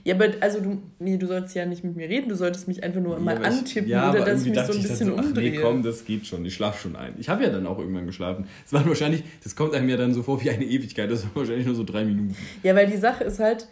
Ja, 0.03 0.15
aber 0.15 0.27
also 0.41 0.59
du, 0.59 0.81
nee, 0.99 1.17
du 1.17 1.25
sollst 1.27 1.55
ja 1.55 1.65
nicht 1.65 1.83
mit 1.83 1.95
mir 1.95 2.09
reden, 2.09 2.29
du 2.29 2.35
solltest 2.35 2.67
mich 2.67 2.83
einfach 2.83 2.99
nur 3.01 3.17
mal 3.19 3.37
aber 3.37 3.47
ich- 3.47 3.57
antippen 3.59 3.89
ja, 3.89 4.11
oder 4.11 4.25
dass 4.25 4.41
ich 4.45 4.49
mich 4.49 4.59
so 4.59 4.73
ein 4.73 4.81
bisschen 4.83 5.13
ach 5.17 5.23
umdrehe. 5.23 5.51
nee, 5.51 5.57
komm, 5.59 5.81
das 5.81 6.05
geht 6.05 6.27
schon. 6.27 6.45
Ich 6.45 6.53
schlafe 6.53 6.79
schon 6.81 6.95
ein. 6.95 7.13
Ich 7.19 7.29
habe 7.29 7.43
ja 7.43 7.49
dann 7.49 7.65
auch 7.65 7.79
irgendwann 7.79 8.05
geschlafen. 8.05 8.45
Es 8.65 8.73
waren 8.73 8.85
wahrscheinlich, 8.87 9.23
das 9.43 9.55
kommt 9.55 9.73
einem 9.73 9.87
ja 9.89 9.97
dann 9.97 10.13
so 10.13 10.23
vor 10.23 10.43
wie 10.43 10.49
eine 10.51 10.65
Ewigkeit. 10.65 11.09
Das 11.09 11.23
waren 11.23 11.31
wahrscheinlich 11.35 11.65
nur 11.65 11.73
so 11.75 11.83
drei 11.85 12.03
Minuten. 12.05 12.35
Ja, 12.63 12.75
weil 12.75 12.87
die 12.87 12.97
Sache 12.97 13.23
ist 13.23 13.39
halt, 13.39 13.67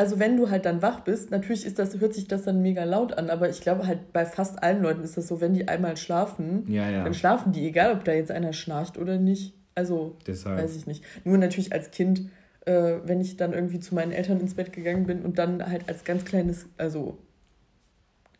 also 0.00 0.18
wenn 0.18 0.38
du 0.38 0.48
halt 0.48 0.64
dann 0.64 0.80
wach 0.80 1.00
bist, 1.00 1.30
natürlich 1.30 1.66
ist 1.66 1.78
das, 1.78 2.00
hört 2.00 2.14
sich 2.14 2.26
das 2.26 2.44
dann 2.44 2.62
mega 2.62 2.84
laut 2.84 3.12
an, 3.18 3.28
aber 3.28 3.50
ich 3.50 3.60
glaube 3.60 3.86
halt 3.86 4.14
bei 4.14 4.24
fast 4.24 4.62
allen 4.62 4.80
Leuten 4.82 5.04
ist 5.04 5.18
das 5.18 5.28
so, 5.28 5.42
wenn 5.42 5.52
die 5.52 5.68
einmal 5.68 5.98
schlafen, 5.98 6.64
Ja, 6.68 6.88
ja. 6.88 7.04
dann 7.04 7.12
schlafen 7.12 7.52
die, 7.52 7.68
egal 7.68 7.92
ob 7.92 8.04
da 8.04 8.12
jetzt 8.12 8.30
einer 8.30 8.54
schnarcht 8.54 8.96
oder 8.96 9.18
nicht. 9.18 9.52
Also, 9.74 10.16
Deshalb. 10.26 10.58
weiß 10.58 10.74
ich 10.74 10.86
nicht. 10.86 11.04
Nur 11.24 11.36
natürlich 11.36 11.74
als 11.74 11.90
Kind, 11.90 12.30
äh, 12.64 12.94
wenn 13.04 13.20
ich 13.20 13.36
dann 13.36 13.52
irgendwie 13.52 13.78
zu 13.78 13.94
meinen 13.94 14.10
Eltern 14.12 14.40
ins 14.40 14.54
Bett 14.54 14.72
gegangen 14.72 15.04
bin 15.04 15.20
und 15.20 15.38
dann 15.38 15.66
halt 15.70 15.86
als 15.86 16.02
ganz 16.04 16.24
kleines, 16.24 16.64
also 16.78 17.18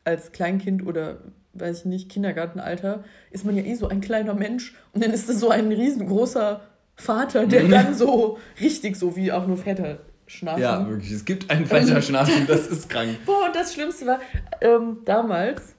als 0.04 0.32
Kleinkind 0.32 0.86
oder 0.86 1.18
weiß 1.52 1.80
ich 1.80 1.84
nicht, 1.84 2.08
Kindergartenalter, 2.08 3.04
ist 3.32 3.44
man 3.44 3.54
ja 3.54 3.64
eh 3.64 3.74
so 3.74 3.86
ein 3.86 4.00
kleiner 4.00 4.32
Mensch 4.32 4.74
und 4.94 5.04
dann 5.04 5.10
ist 5.12 5.28
das 5.28 5.38
so 5.40 5.50
ein 5.50 5.70
riesengroßer 5.70 6.62
Vater, 6.96 7.46
der 7.46 7.64
dann 7.64 7.92
so 7.94 8.38
richtig 8.62 8.96
so 8.96 9.14
wie 9.14 9.30
auch 9.30 9.46
nur 9.46 9.58
Väter 9.58 9.98
schnarchen. 10.30 10.62
Ja, 10.62 10.88
wirklich. 10.88 11.10
Es 11.12 11.24
gibt 11.24 11.50
einen 11.50 11.70
weiter 11.70 12.00
Schlafen, 12.00 12.46
das 12.46 12.68
ist 12.68 12.88
krank. 12.88 13.18
Boah, 13.26 13.46
und 13.46 13.56
das 13.56 13.74
Schlimmste 13.74 14.06
war, 14.06 14.20
ähm, 14.60 14.98
damals, 15.04 15.74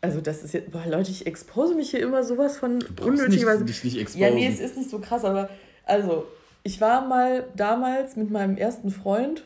also 0.00 0.20
das 0.20 0.44
ist 0.44 0.54
jetzt, 0.54 0.70
boah, 0.70 0.84
Leute, 0.86 1.10
ich 1.10 1.26
expose 1.26 1.74
mich 1.74 1.90
hier 1.90 2.00
immer 2.00 2.22
sowas 2.22 2.58
von 2.58 2.84
unnötigerweise. 3.02 3.64
Nicht, 3.64 3.82
dich 3.82 3.92
nicht 3.92 4.00
exposen. 4.00 4.20
Ja, 4.20 4.30
nee, 4.30 4.46
es 4.46 4.60
ist 4.60 4.76
nicht 4.76 4.90
so 4.90 5.00
krass, 5.00 5.24
aber 5.24 5.48
also, 5.84 6.26
ich 6.62 6.80
war 6.80 7.06
mal 7.06 7.46
damals 7.56 8.16
mit 8.16 8.30
meinem 8.30 8.56
ersten 8.56 8.90
Freund, 8.90 9.44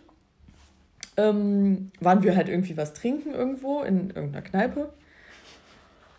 ähm, 1.17 1.91
waren 2.01 2.23
wir 2.23 2.37
halt 2.37 2.49
irgendwie 2.49 2.77
was 2.77 2.95
trinken 2.95 3.33
irgendwo 3.33 3.83
in 3.83 4.11
irgendeiner 4.11 4.43
Kneipe. 4.43 4.93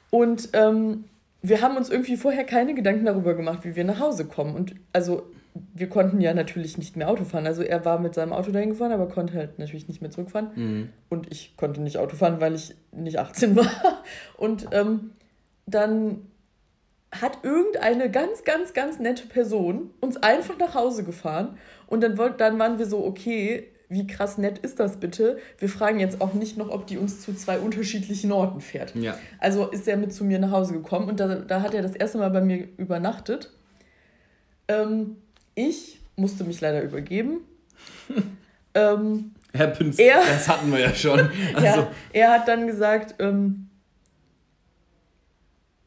Und 0.10 0.50
ähm, 0.54 1.06
wir 1.42 1.62
haben 1.62 1.76
uns 1.76 1.90
irgendwie 1.90 2.16
vorher 2.16 2.46
keine 2.46 2.74
Gedanken 2.74 3.06
darüber 3.06 3.34
gemacht, 3.34 3.60
wie 3.64 3.76
wir 3.76 3.84
nach 3.84 4.00
Hause 4.00 4.26
kommen. 4.26 4.56
Und 4.56 4.76
also, 4.94 5.24
wir 5.74 5.88
konnten 5.90 6.22
ja 6.22 6.34
natürlich 6.34 6.78
nicht 6.78 6.96
mehr 6.96 7.10
Auto 7.10 7.24
fahren. 7.26 7.46
Also, 7.46 7.62
er 7.62 7.86
war 7.86 8.00
mit 8.00 8.16
seinem 8.16 8.34
Auto 8.34 8.52
dahin 8.52 8.70
gefahren, 8.70 8.92
aber 8.92 9.08
konnte 9.08 9.34
halt 9.34 9.60
natürlich 9.60 9.88
nicht 9.88 10.02
mehr 10.02 10.12
zurückfahren. 10.12 10.50
Mhm. 10.56 10.90
Und 11.10 11.32
ich 11.32 11.56
konnte 11.58 11.82
nicht 11.82 11.98
Auto 11.98 12.16
fahren, 12.16 12.42
weil 12.42 12.56
ich 12.56 12.76
nicht 12.92 13.20
18 13.20 13.56
war. 13.56 13.68
Und 14.38 14.68
ähm, 14.72 15.12
dann 15.66 16.28
hat 17.12 17.40
irgendeine 17.44 18.10
ganz, 18.10 18.44
ganz, 18.44 18.74
ganz 18.74 19.00
nette 19.00 19.28
Person 19.28 19.92
uns 20.00 20.18
einfach 20.18 20.58
nach 20.58 20.74
Hause 20.74 21.04
gefahren. 21.04 21.58
Und 21.88 22.02
dann, 22.02 22.18
wollt, 22.18 22.42
dann 22.42 22.58
waren 22.58 22.80
wir 22.80 22.88
so, 22.88 23.06
okay, 23.06 23.68
wie 23.90 24.08
krass 24.08 24.40
nett 24.40 24.58
ist 24.60 24.80
das 24.80 24.98
bitte? 24.98 25.38
Wir 25.60 25.70
fragen 25.70 26.00
jetzt 26.00 26.20
auch 26.22 26.34
nicht 26.34 26.58
noch, 26.58 26.70
ob 26.70 26.88
die 26.88 26.98
uns 26.98 27.22
zu 27.22 27.36
zwei 27.36 27.60
unterschiedlichen 27.60 28.32
Orten 28.32 28.62
fährt. 28.62 28.96
Ja. 28.96 29.16
Also 29.40 29.70
ist 29.70 29.88
er 29.88 29.98
mit 29.98 30.14
zu 30.14 30.24
mir 30.26 30.40
nach 30.40 30.52
Hause 30.52 30.74
gekommen 30.74 31.10
und 31.10 31.20
da, 31.20 31.36
da 31.36 31.62
hat 31.62 31.76
er 31.76 31.84
das 31.84 31.96
erste 31.96 32.18
Mal 32.18 32.32
bei 32.32 32.42
mir 32.42 32.68
übernachtet. 32.78 33.52
Ähm, 34.68 35.18
ich 35.56 36.00
musste 36.16 36.44
mich 36.44 36.62
leider 36.62 36.82
übergeben. 36.82 37.42
ähm, 38.74 39.32
Happens, 39.58 40.00
Er- 40.00 40.18
das 40.20 40.48
hatten 40.50 40.72
wir 40.72 40.80
ja 40.80 40.94
schon. 40.94 41.20
Also, 41.56 41.64
ja, 41.64 41.92
er 42.14 42.32
hat 42.32 42.48
dann 42.48 42.66
gesagt, 42.68 43.16
ähm, 43.20 43.70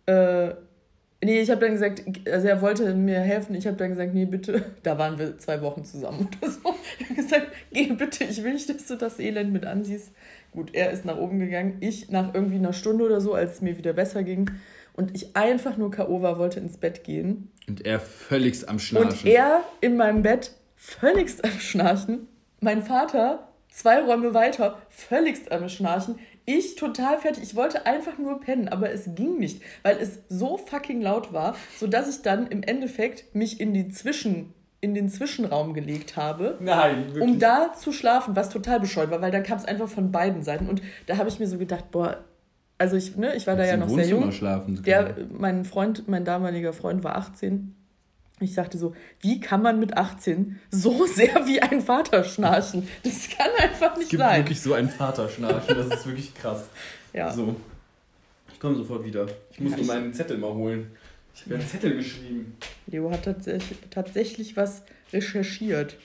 äh, 0.06 0.48
nee, 1.24 1.40
ich 1.40 1.50
habe 1.50 1.60
dann 1.60 1.72
gesagt, 1.72 2.02
also 2.30 2.46
er 2.46 2.60
wollte 2.62 2.94
mir 2.94 3.20
helfen. 3.20 3.54
Ich 3.56 3.66
habe 3.66 3.76
dann 3.76 3.90
gesagt, 3.90 4.14
nee, 4.14 4.24
bitte. 4.24 4.64
Da 4.82 4.96
waren 4.98 5.18
wir 5.18 5.36
zwei 5.38 5.60
Wochen 5.62 5.84
zusammen 5.84 6.28
oder 6.40 6.50
so. 6.50 6.74
Ich 6.98 7.06
habe 7.06 7.14
gesagt, 7.14 7.46
geh 7.72 7.86
bitte, 7.92 8.24
ich 8.24 8.42
will 8.44 8.52
nicht, 8.52 8.68
dass 8.68 8.86
du 8.86 8.96
das 8.96 9.18
Elend 9.18 9.52
mit 9.52 9.66
ansiehst. 9.66 10.12
Gut, 10.52 10.74
er 10.74 10.90
ist 10.90 11.04
nach 11.04 11.16
oben 11.16 11.38
gegangen. 11.40 11.76
Ich 11.80 12.10
nach 12.10 12.32
irgendwie 12.34 12.56
einer 12.56 12.72
Stunde 12.72 13.04
oder 13.04 13.20
so, 13.20 13.34
als 13.34 13.54
es 13.54 13.60
mir 13.62 13.76
wieder 13.76 13.92
besser 13.92 14.22
ging. 14.22 14.50
Und 14.96 15.14
ich 15.14 15.36
einfach 15.36 15.76
nur 15.76 15.90
K.O. 15.90 16.22
war, 16.22 16.38
wollte 16.38 16.58
ins 16.60 16.78
Bett 16.78 17.04
gehen. 17.04 17.50
und 17.68 17.84
er 17.84 18.00
völligst 18.00 18.68
am 18.68 18.78
Schnarchen. 18.78 19.10
Und 19.10 19.26
er 19.26 19.62
in 19.80 19.96
meinem 19.96 20.22
Bett 20.22 20.52
völligst 20.74 21.44
am 21.44 21.58
Schnarchen. 21.58 22.28
Mein 22.60 22.82
Vater 22.82 23.48
zwei 23.70 24.00
Räume 24.00 24.32
weiter 24.32 24.78
völligst 24.88 25.52
am 25.52 25.68
Schnarchen. 25.68 26.18
ich 26.46 26.76
total 26.76 27.18
fertig. 27.18 27.42
Ich 27.42 27.56
wollte 27.56 27.84
einfach 27.86 28.16
nur 28.18 28.40
pennen, 28.40 28.68
aber 28.68 28.90
es 28.90 29.14
ging 29.14 29.38
nicht, 29.38 29.62
weil 29.82 29.98
es 29.98 30.20
so 30.28 30.56
fucking 30.56 31.02
laut 31.02 31.32
war, 31.32 31.56
sodass 31.78 32.08
ich 32.08 32.22
dann 32.22 32.46
im 32.46 32.62
Endeffekt 32.62 33.34
mich 33.34 33.60
in 33.60 33.74
die 33.74 33.88
Zwischen 33.88 34.54
in 34.82 34.94
den 34.94 35.08
Zwischenraum 35.08 35.74
gelegt 35.74 36.16
habe, 36.16 36.58
Nein, 36.60 37.06
wirklich? 37.06 37.22
um 37.24 37.38
da 37.38 37.72
zu 37.72 37.92
schlafen, 37.92 38.36
was 38.36 38.50
total 38.50 38.78
bescheuert 38.78 39.10
war, 39.10 39.20
weil 39.22 39.30
dann 39.32 39.42
kam 39.42 39.58
es 39.58 39.64
einfach 39.64 39.88
von 39.88 40.12
beiden 40.12 40.42
Seiten 40.42 40.68
und 40.68 40.82
da 41.06 41.16
habe 41.16 41.28
ich 41.30 41.40
mir 41.40 41.48
so 41.48 41.58
gedacht, 41.58 41.90
boah, 41.90 42.22
also 42.78 42.96
ich, 42.96 43.16
ne, 43.16 43.34
ich 43.36 43.46
war 43.46 43.56
da 43.56 43.64
ja 43.64 43.76
noch 43.76 43.88
sehr 43.88 43.98
Wohnzimmer 43.98 44.20
jung. 44.22 44.32
schlafen 44.32 44.82
Der, 44.82 45.16
mein 45.30 45.64
Freund, 45.64 46.08
mein 46.08 46.24
damaliger 46.24 46.72
Freund 46.72 47.02
war 47.04 47.16
18. 47.16 47.74
Ich 48.38 48.54
dachte 48.54 48.76
so, 48.76 48.94
wie 49.20 49.40
kann 49.40 49.62
man 49.62 49.80
mit 49.80 49.96
18 49.96 50.58
so 50.70 51.06
sehr 51.14 51.46
wie 51.46 51.60
ein 51.62 51.80
Vater 51.80 52.22
schnarchen? 52.24 52.86
Das 53.02 53.28
kann 53.30 53.48
einfach 53.58 53.92
Es 53.94 53.98
nicht 54.00 54.10
gibt 54.10 54.22
sein. 54.22 54.40
wirklich 54.42 54.60
so 54.60 54.74
ein 54.74 54.88
Vaterschnarchen, 54.90 55.74
das 55.76 55.86
ist 56.00 56.06
wirklich 56.06 56.34
krass. 56.34 56.64
Ja. 57.14 57.32
So. 57.32 57.56
Ich 58.52 58.60
komme 58.60 58.76
sofort 58.76 59.04
wieder. 59.04 59.26
Ich 59.52 59.60
muss 59.60 59.72
Ja, 59.72 59.78
nur 59.78 59.86
meinen 59.86 60.12
Zettel 60.12 60.36
mal 60.38 60.52
holen. 60.52 60.90
Ich 61.34 61.42
habe 61.42 61.54
ja 61.54 61.60
einen 61.60 61.68
Zettel 61.68 61.96
geschrieben. 61.96 62.56
Leo 62.86 63.10
hat 63.10 63.24
tatsächlich, 63.24 63.78
tatsächlich 63.90 64.56
was 64.56 64.82
recherchiert. 65.12 65.96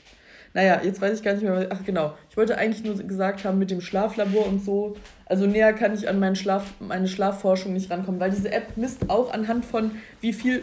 Naja, 0.53 0.81
jetzt 0.83 0.99
weiß 1.01 1.17
ich 1.19 1.23
gar 1.23 1.33
nicht 1.33 1.43
mehr. 1.43 1.55
was- 1.55 1.67
Ach 1.71 1.85
genau, 1.85 2.17
ich 2.29 2.35
wollte 2.37 2.57
eigentlich 2.57 2.83
nur 2.83 2.95
gesagt 2.95 3.45
haben 3.45 3.57
mit 3.57 3.71
dem 3.71 3.79
Schlaflabor 3.81 4.45
und 4.47 4.63
so. 4.63 4.97
Also 5.25 5.45
näher 5.45 5.71
kann 5.73 5.93
ich 5.93 6.09
an 6.09 6.19
meinen 6.19 6.35
Schlaf, 6.35 6.73
meine 6.79 7.07
Schlafforschung 7.07 7.71
nicht 7.73 7.89
rankommen, 7.89 8.19
weil 8.19 8.31
diese 8.31 8.51
App 8.51 8.75
misst 8.75 9.09
auch 9.09 9.31
anhand 9.33 9.63
von, 9.65 9.91
wie 10.19 10.33
viel 10.33 10.61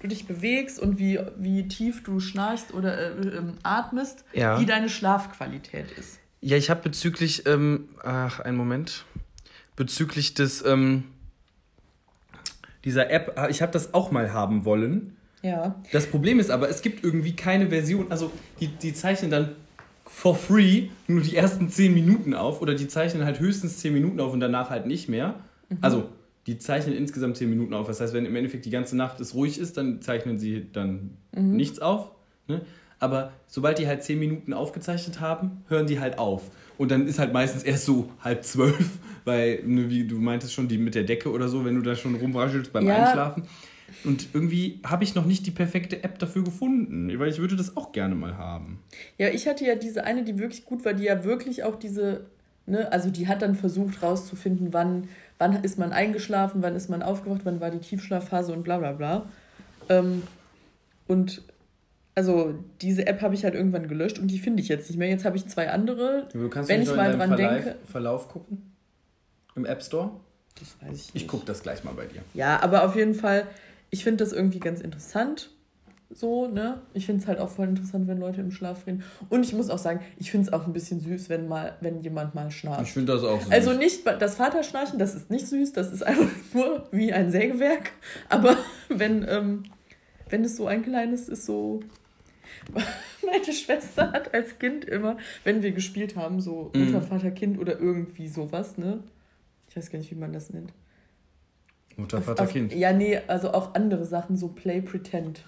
du 0.00 0.06
dich 0.08 0.26
bewegst 0.26 0.78
und 0.78 0.98
wie, 0.98 1.18
wie 1.36 1.66
tief 1.66 2.02
du 2.04 2.20
schnarchst 2.20 2.72
oder 2.74 2.96
äh, 2.96 3.36
ähm, 3.38 3.54
atmest, 3.64 4.24
Ja. 4.34 4.60
wie 4.60 4.66
deine 4.66 4.88
Schlafqualität 4.88 5.90
ist. 5.98 6.20
Ja, 6.40 6.56
ich 6.56 6.68
habe 6.70 6.82
bezüglich, 6.82 7.46
ähm, 7.46 7.88
ach, 8.04 8.38
einen 8.40 8.56
Moment. 8.58 9.04
Bezüglich 9.76 10.34
des, 10.34 10.64
ähm, 10.64 11.04
dieser 12.84 13.10
App, 13.10 13.32
ah, 13.36 13.48
ich 13.48 13.62
habe 13.62 13.72
das 13.72 13.94
auch 13.94 14.10
mal 14.10 14.32
haben 14.32 14.64
wollen. 14.64 15.16
Ja. 15.44 15.76
Das 15.92 16.06
Problem 16.06 16.40
ist 16.40 16.50
aber, 16.50 16.68
es 16.70 16.80
gibt 16.82 17.04
irgendwie 17.04 17.36
keine 17.36 17.68
Version, 17.68 18.06
also 18.10 18.32
die, 18.60 18.68
die 18.68 18.94
zeichnen 18.94 19.30
dann 19.30 19.50
for 20.06 20.34
free 20.34 20.88
nur 21.06 21.20
die 21.20 21.36
ersten 21.36 21.68
10 21.68 21.92
Minuten 21.92 22.34
auf 22.34 22.62
oder 22.62 22.74
die 22.74 22.88
zeichnen 22.88 23.24
halt 23.24 23.40
höchstens 23.40 23.78
10 23.78 23.92
Minuten 23.92 24.20
auf 24.20 24.32
und 24.32 24.40
danach 24.40 24.70
halt 24.70 24.86
nicht 24.86 25.08
mehr. 25.08 25.34
Also, 25.80 26.08
die 26.46 26.58
zeichnen 26.58 26.94
insgesamt 26.94 27.36
10 27.36 27.48
Minuten 27.48 27.74
auf. 27.74 27.86
Das 27.86 28.00
heißt, 28.00 28.12
wenn 28.14 28.26
im 28.26 28.36
Endeffekt 28.36 28.64
die 28.64 28.70
ganze 28.70 28.96
Nacht 28.96 29.18
es 29.20 29.34
ruhig 29.34 29.58
ist, 29.58 29.76
dann 29.76 30.00
zeichnen 30.02 30.38
sie 30.38 30.66
dann 30.72 31.16
nichts 31.32 31.78
auf. 31.80 32.10
Ne? 32.46 32.60
Aber 33.00 33.32
sobald 33.46 33.78
die 33.78 33.86
halt 33.86 34.02
10 34.02 34.18
Minuten 34.18 34.52
aufgezeichnet 34.52 35.20
haben, 35.20 35.64
hören 35.68 35.86
die 35.86 36.00
halt 36.00 36.18
auf. 36.18 36.42
Und 36.78 36.90
dann 36.90 37.06
ist 37.06 37.18
halt 37.18 37.32
meistens 37.32 37.62
erst 37.62 37.84
so 37.86 38.10
halb 38.20 38.44
zwölf, 38.44 38.90
weil, 39.24 39.62
ne, 39.64 39.90
wie 39.90 40.06
du 40.06 40.16
meintest 40.18 40.52
schon, 40.54 40.68
die 40.68 40.78
mit 40.78 40.94
der 40.94 41.04
Decke 41.04 41.30
oder 41.30 41.48
so, 41.48 41.64
wenn 41.64 41.74
du 41.74 41.82
da 41.82 41.94
schon 41.96 42.14
rumraschelst 42.14 42.72
beim 42.72 42.86
Ja. 42.86 43.04
Einschlafen. 43.04 43.44
Und 44.02 44.28
irgendwie 44.34 44.80
habe 44.84 45.04
ich 45.04 45.14
noch 45.14 45.24
nicht 45.24 45.46
die 45.46 45.50
perfekte 45.50 46.02
App 46.04 46.18
dafür 46.18 46.44
gefunden, 46.44 47.16
weil 47.18 47.28
ich 47.30 47.38
würde 47.38 47.56
das 47.56 47.76
auch 47.76 47.92
gerne 47.92 48.14
mal 48.14 48.36
haben. 48.36 48.82
Ja, 49.18 49.28
ich 49.28 49.46
hatte 49.46 49.64
ja 49.64 49.74
diese 49.76 50.04
eine, 50.04 50.24
die 50.24 50.38
wirklich 50.38 50.64
gut 50.64 50.84
war, 50.84 50.92
die 50.94 51.04
ja 51.04 51.24
wirklich 51.24 51.62
auch 51.64 51.76
diese, 51.76 52.26
ne, 52.66 52.90
also 52.92 53.10
die 53.10 53.28
hat 53.28 53.42
dann 53.42 53.54
versucht 53.54 54.02
rauszufinden, 54.02 54.72
wann, 54.72 55.08
wann 55.38 55.62
ist 55.64 55.78
man 55.78 55.92
eingeschlafen, 55.92 56.62
wann 56.62 56.76
ist 56.76 56.90
man 56.90 57.02
aufgewacht, 57.02 57.42
wann 57.44 57.60
war 57.60 57.70
die 57.70 57.78
Tiefschlafphase 57.78 58.52
und 58.52 58.62
bla 58.64 58.78
bla 58.78 58.92
bla. 58.92 59.26
Ähm, 59.88 60.22
und 61.06 61.42
also 62.14 62.54
diese 62.80 63.06
App 63.06 63.22
habe 63.22 63.34
ich 63.34 63.44
halt 63.44 63.54
irgendwann 63.54 63.88
gelöscht 63.88 64.18
und 64.18 64.28
die 64.28 64.38
finde 64.38 64.62
ich 64.62 64.68
jetzt 64.68 64.88
nicht 64.88 64.98
mehr. 64.98 65.08
Jetzt 65.08 65.24
habe 65.24 65.36
ich 65.36 65.46
zwei 65.48 65.70
andere. 65.70 66.28
Du 66.32 66.48
kannst 66.48 66.68
Wenn 66.70 66.80
nicht 66.80 66.90
ich 66.90 66.96
mal 66.96 67.10
dran 67.16 67.28
Verlauf, 67.36 67.64
denke- 67.64 67.76
Verlauf 67.90 68.28
gucken? 68.28 68.72
Im 69.56 69.64
App 69.66 69.82
Store? 69.82 70.10
Das 70.58 70.76
weiß 70.80 70.92
ich 71.00 71.08
Ich 71.08 71.14
nicht. 71.14 71.28
gucke 71.28 71.44
das 71.46 71.62
gleich 71.62 71.82
mal 71.82 71.94
bei 71.94 72.06
dir. 72.06 72.22
Ja, 72.34 72.62
aber 72.62 72.84
auf 72.84 72.94
jeden 72.94 73.14
Fall, 73.14 73.46
ich 73.94 74.02
finde 74.02 74.24
das 74.24 74.32
irgendwie 74.32 74.58
ganz 74.58 74.80
interessant. 74.80 75.50
So, 76.10 76.48
ne? 76.48 76.82
Ich 76.94 77.06
finde 77.06 77.22
es 77.22 77.28
halt 77.28 77.38
auch 77.38 77.48
voll 77.48 77.68
interessant, 77.68 78.08
wenn 78.08 78.18
Leute 78.18 78.40
im 78.40 78.50
Schlaf 78.50 78.88
reden. 78.88 79.04
Und 79.30 79.44
ich 79.44 79.52
muss 79.52 79.70
auch 79.70 79.78
sagen, 79.78 80.00
ich 80.18 80.32
finde 80.32 80.48
es 80.48 80.52
auch 80.52 80.66
ein 80.66 80.72
bisschen 80.72 80.98
süß, 80.98 81.28
wenn 81.28 81.46
mal, 81.46 81.76
wenn 81.80 82.00
jemand 82.02 82.34
mal 82.34 82.50
schnarcht. 82.50 82.82
Ich 82.82 82.92
finde 82.92 83.12
das 83.12 83.22
auch 83.22 83.40
süß. 83.40 83.52
Also 83.52 83.72
nicht 83.72 84.04
das 84.04 84.34
Vaterschnarchen, 84.34 84.98
das 84.98 85.14
ist 85.14 85.30
nicht 85.30 85.46
süß, 85.46 85.72
das 85.74 85.92
ist 85.92 86.02
einfach 86.02 86.28
nur 86.54 86.88
wie 86.90 87.12
ein 87.12 87.30
Sägewerk. 87.30 87.92
Aber 88.28 88.56
wenn, 88.88 89.24
ähm, 89.28 89.62
wenn 90.28 90.44
es 90.44 90.56
so 90.56 90.66
ein 90.66 90.82
kleines 90.82 91.28
ist, 91.28 91.46
so. 91.46 91.78
Meine 93.24 93.52
Schwester 93.52 94.10
hat 94.10 94.34
als 94.34 94.58
Kind 94.58 94.84
immer, 94.84 95.18
wenn 95.44 95.62
wir 95.62 95.70
gespielt 95.70 96.16
haben, 96.16 96.40
so 96.40 96.72
Mhm. 96.74 96.86
Mutter, 96.86 97.00
Vater, 97.02 97.30
Kind 97.30 97.60
oder 97.60 97.78
irgendwie 97.78 98.26
sowas, 98.26 98.76
ne? 98.76 99.04
Ich 99.68 99.76
weiß 99.76 99.90
gar 99.90 100.00
nicht, 100.00 100.10
wie 100.10 100.16
man 100.16 100.32
das 100.32 100.50
nennt. 100.50 100.72
Mutter, 101.96 102.20
Vater, 102.22 102.44
Auf- 102.44 102.50
Kind. 102.52 102.72
Ja, 102.74 102.92
nee, 102.92 103.20
also 103.26 103.52
auch 103.52 103.74
andere 103.74 104.04
Sachen, 104.04 104.36
so 104.36 104.48
Play 104.48 104.80
Pretend. 104.80 105.42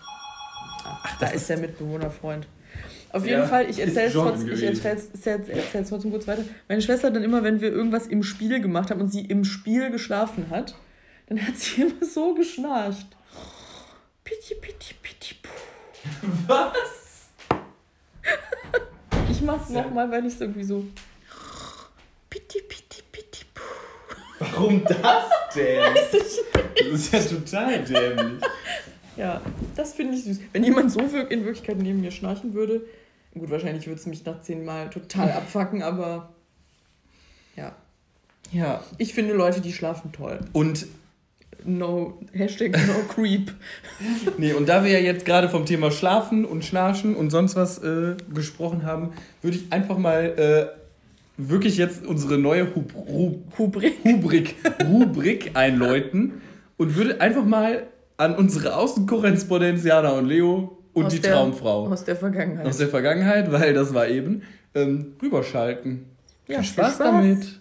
Ach, 0.84 1.18
da 1.18 1.26
das 1.26 1.34
ist 1.34 1.50
der 1.50 1.58
Mitbewohnerfreund. 1.58 2.46
Auf 3.12 3.24
Ja, 3.24 3.38
jeden 3.38 3.48
Fall, 3.48 3.64
ich 3.64 3.78
ist 3.78 3.96
erzähle 3.96 4.06
es 4.06 4.12
trotzdem, 4.12 4.52
ich 4.52 4.62
erzähl's, 4.62 5.06
erzähl's, 5.12 5.48
erzähl's 5.48 5.88
trotzdem 5.88 6.10
kurz 6.10 6.26
weiter. 6.26 6.44
Meine 6.68 6.82
Schwester 6.82 7.08
hat 7.08 7.16
dann 7.16 7.22
immer, 7.24 7.42
wenn 7.42 7.60
wir 7.60 7.70
irgendwas 7.72 8.06
im 8.06 8.22
Spiel 8.22 8.60
gemacht 8.60 8.90
haben 8.90 9.00
und 9.00 9.08
sie 9.10 9.22
im 9.22 9.44
Spiel 9.44 9.90
geschlafen 9.90 10.46
hat, 10.50 10.74
dann 11.28 11.40
hat 11.44 11.56
sie 11.56 11.82
immer 11.82 12.04
so 12.04 12.34
geschnarcht. 12.34 13.06
Pitti, 14.22 14.54
pitti, 14.60 14.94
pitti, 15.02 15.34
puh. 15.42 16.28
Was? 16.46 17.28
Ich 19.30 19.40
mach's 19.40 19.70
Ja. 19.72 19.82
nochmal, 19.82 20.10
weil 20.10 20.26
ich 20.26 20.34
es 20.34 20.40
irgendwie 20.40 20.64
so. 20.64 20.84
Pitti, 22.30 22.60
pitti. 22.68 22.85
Warum 24.38 24.84
das 24.84 25.24
denn? 25.54 25.82
Das 26.78 26.92
ist 27.00 27.12
ja 27.12 27.20
total 27.20 27.84
dämlich. 27.84 28.42
Ja, 29.16 29.40
das 29.74 29.94
finde 29.94 30.14
ich 30.14 30.24
süß. 30.24 30.40
Wenn 30.52 30.62
jemand 30.62 30.92
so 30.92 31.00
in 31.00 31.44
Wirklichkeit 31.44 31.78
neben 31.78 32.02
mir 32.02 32.10
schnarchen 32.10 32.52
würde, 32.52 32.82
gut, 33.32 33.50
wahrscheinlich 33.50 33.86
würde 33.86 33.98
es 33.98 34.06
mich 34.06 34.24
nach 34.26 34.42
zehnmal 34.42 34.90
total 34.90 35.32
abfacken, 35.32 35.82
aber 35.82 36.34
ja. 37.56 37.74
Ja. 38.52 38.84
Ich 38.98 39.14
finde 39.14 39.32
Leute, 39.32 39.60
die 39.62 39.72
schlafen 39.72 40.12
toll. 40.12 40.40
Und, 40.52 40.86
No, 41.64 42.20
Hashtag 42.32 42.72
no 42.86 42.94
creep. 43.08 43.50
nee, 44.38 44.52
und 44.52 44.68
da 44.68 44.84
wir 44.84 44.92
ja 44.92 44.98
jetzt 44.98 45.24
gerade 45.24 45.48
vom 45.48 45.66
Thema 45.66 45.90
Schlafen 45.90 46.44
und 46.44 46.64
Schnarchen 46.64 47.16
und 47.16 47.30
sonst 47.30 47.56
was 47.56 47.78
äh, 47.78 48.14
gesprochen 48.32 48.84
haben, 48.84 49.14
würde 49.42 49.56
ich 49.56 49.72
einfach 49.72 49.98
mal 49.98 50.70
äh, 50.76 50.85
wirklich 51.36 51.76
jetzt 51.76 52.06
unsere 52.06 52.38
neue 52.38 52.74
Hub 52.74 52.92
Hub 52.94 53.58
Hubrik. 53.58 53.94
Rubrik, 54.04 54.54
Rubrik 54.88 55.50
einläuten 55.54 56.40
und 56.76 56.96
würde 56.96 57.20
einfach 57.20 57.44
mal 57.44 57.86
an 58.16 58.34
unsere 58.36 58.76
Außenkorrespondenz 58.76 59.84
Jana 59.84 60.10
und 60.12 60.26
Leo 60.26 60.78
und 60.94 61.06
Aus 61.06 61.12
die 61.12 61.20
der- 61.20 61.32
Traumfrau 61.34 61.86
Aus 61.88 62.04
der 62.04 62.16
Vergangenheit. 62.16 62.66
aus 62.66 62.78
der 62.78 62.88
Vergangenheit, 62.88 63.52
weil 63.52 63.74
das 63.74 63.92
war 63.92 64.08
eben, 64.08 64.42
ähm, 64.74 65.14
rüberschalten. 65.20 66.06
Ja, 66.48 66.56
viel 66.60 66.64
viel 66.64 66.72
Spaß, 66.72 66.94
Spaß. 66.94 66.98
damit. 66.98 67.60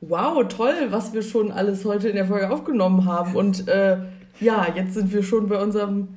Wow, 0.00 0.46
toll, 0.48 0.74
was 0.90 1.14
wir 1.14 1.22
schon 1.22 1.50
alles 1.50 1.84
heute 1.84 2.08
in 2.08 2.16
der 2.16 2.26
Folge 2.26 2.50
aufgenommen 2.50 3.06
haben. 3.06 3.34
Und 3.34 3.68
äh, 3.68 3.96
ja, 4.40 4.66
jetzt 4.74 4.94
sind 4.94 5.12
wir 5.12 5.22
schon 5.22 5.48
bei 5.48 5.62
unserem, 5.62 6.08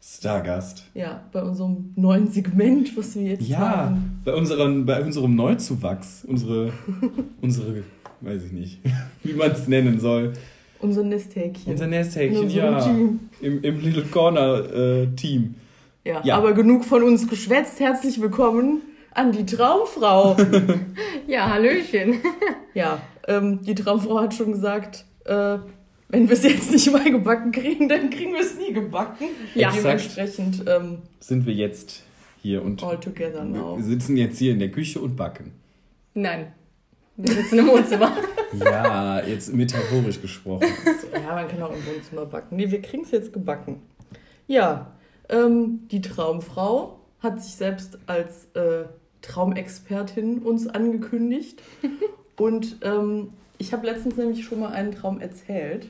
Stargast. 0.00 0.84
ja, 0.94 1.20
bei 1.32 1.42
unserem 1.42 1.92
neuen 1.96 2.28
Segment, 2.30 2.96
was 2.96 3.14
wir 3.14 3.22
jetzt 3.22 3.46
Ja, 3.48 3.58
haben. 3.86 4.20
bei, 4.24 4.34
unseren, 4.34 4.84
bei 4.84 5.00
unserem 5.02 5.34
Neuzuwachs, 5.36 6.24
unsere, 6.26 6.72
unsere, 7.40 7.84
weiß 8.20 8.44
ich 8.44 8.52
nicht, 8.52 8.80
wie 9.22 9.32
man 9.34 9.50
es 9.52 9.68
nennen 9.68 10.00
soll. 10.00 10.32
Unser 10.80 11.04
Nesthäkchen. 11.04 11.72
Unser 11.72 11.86
Nesthäkchen, 11.86 12.50
ja. 12.50 12.80
Team. 12.80 13.20
Im, 13.40 13.62
Im 13.62 13.80
Little 13.80 14.02
Corner 14.04 14.64
äh, 14.74 15.06
Team. 15.14 15.54
Ja, 16.04 16.20
Ja. 16.24 16.36
aber 16.36 16.52
genug 16.54 16.84
von 16.84 17.04
uns 17.04 17.28
geschwätzt. 17.28 17.78
Herzlich 17.78 18.20
willkommen 18.20 18.80
an 19.14 19.30
die 19.30 19.46
Traumfrau. 19.46 20.36
Ja, 21.28 21.48
Hallöchen. 21.50 22.16
ja, 22.74 23.00
ähm, 23.28 23.60
die 23.62 23.76
Traumfrau 23.76 24.20
hat 24.20 24.34
schon 24.34 24.50
gesagt, 24.52 25.04
äh, 25.24 25.58
wenn 26.12 26.28
wir 26.28 26.36
es 26.36 26.42
jetzt 26.44 26.70
nicht 26.70 26.92
mal 26.92 27.10
gebacken 27.10 27.50
kriegen, 27.52 27.88
dann 27.88 28.10
kriegen 28.10 28.34
wir 28.34 28.40
es 28.40 28.56
nie 28.58 28.72
gebacken. 28.72 29.28
Ja. 29.54 29.72
Dementsprechend 29.72 30.62
ähm, 30.68 30.98
Sind 31.20 31.46
wir 31.46 31.54
jetzt 31.54 32.02
hier 32.42 32.62
und 32.62 32.82
all 32.84 33.00
together 33.00 33.44
now. 33.44 33.78
wir 33.78 33.84
sitzen 33.84 34.16
jetzt 34.16 34.38
hier 34.38 34.52
in 34.52 34.58
der 34.58 34.70
Küche 34.70 35.00
und 35.00 35.16
backen. 35.16 35.52
Nein, 36.14 36.52
wir 37.16 37.34
sitzen 37.34 37.58
im 37.58 37.66
Wohnzimmer. 37.68 38.12
Ja, 38.62 39.24
jetzt 39.24 39.54
metaphorisch 39.54 40.20
gesprochen. 40.20 40.66
Ja, 41.10 41.34
man 41.34 41.48
kann 41.48 41.62
auch 41.62 41.72
im 41.74 41.86
Wohnzimmer 41.86 42.26
backen. 42.26 42.56
Nee, 42.56 42.70
wir 42.70 42.82
kriegen 42.82 43.02
es 43.02 43.10
jetzt 43.10 43.32
gebacken. 43.32 43.80
Ja, 44.46 44.92
ähm, 45.30 45.88
die 45.90 46.02
Traumfrau 46.02 47.00
hat 47.20 47.42
sich 47.42 47.54
selbst 47.54 47.98
als 48.04 48.48
äh, 48.52 48.84
Traumexpertin 49.22 50.40
uns 50.40 50.66
angekündigt. 50.66 51.62
Und 52.36 52.76
ähm, 52.82 53.30
ich 53.56 53.72
habe 53.72 53.86
letztens 53.86 54.18
nämlich 54.18 54.44
schon 54.44 54.60
mal 54.60 54.72
einen 54.72 54.92
Traum 54.92 55.18
erzählt. 55.18 55.86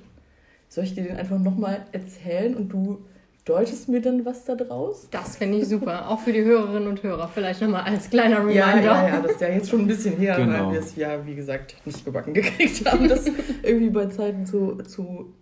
Soll 0.73 0.85
ich 0.85 0.95
dir 0.95 1.03
den 1.05 1.19
einfach 1.19 1.39
nochmal 1.39 1.85
erzählen 1.93 2.55
und 2.57 2.71
du 2.71 3.05
deutest 3.45 3.91
mir 3.91 4.01
dann 4.01 4.25
was 4.25 4.47
da 4.47 4.55
draus? 4.55 5.07
Das 5.11 5.37
finde 5.37 5.59
ich 5.59 5.69
super. 5.69 6.09
Auch 6.09 6.19
für 6.21 6.33
die 6.33 6.43
Hörerinnen 6.43 6.89
und 6.89 7.03
Hörer. 7.03 7.29
Vielleicht 7.29 7.61
nochmal 7.61 7.83
als 7.83 8.09
kleiner 8.09 8.39
Reminder. 8.39 8.55
Ja, 8.55 8.81
ja, 8.81 9.09
ja, 9.09 9.21
das 9.21 9.33
ist 9.33 9.41
ja 9.43 9.49
jetzt 9.51 9.69
schon 9.69 9.81
ein 9.81 9.87
bisschen 9.87 10.17
her, 10.17 10.35
Genau. 10.37 10.69
weil 10.69 10.73
wir 10.73 10.81
es 10.81 10.97
ja, 10.97 11.27
wie 11.27 11.35
gesagt, 11.35 11.77
nicht 11.85 12.03
gebacken 12.07 12.33
gekriegt 12.35 12.91
haben, 12.91 13.07
das 13.07 13.27
irgendwie 13.63 13.91
bei 13.91 14.07
Zeiten 14.07 14.47
zu, 14.47 14.77
zu, 14.77 15.35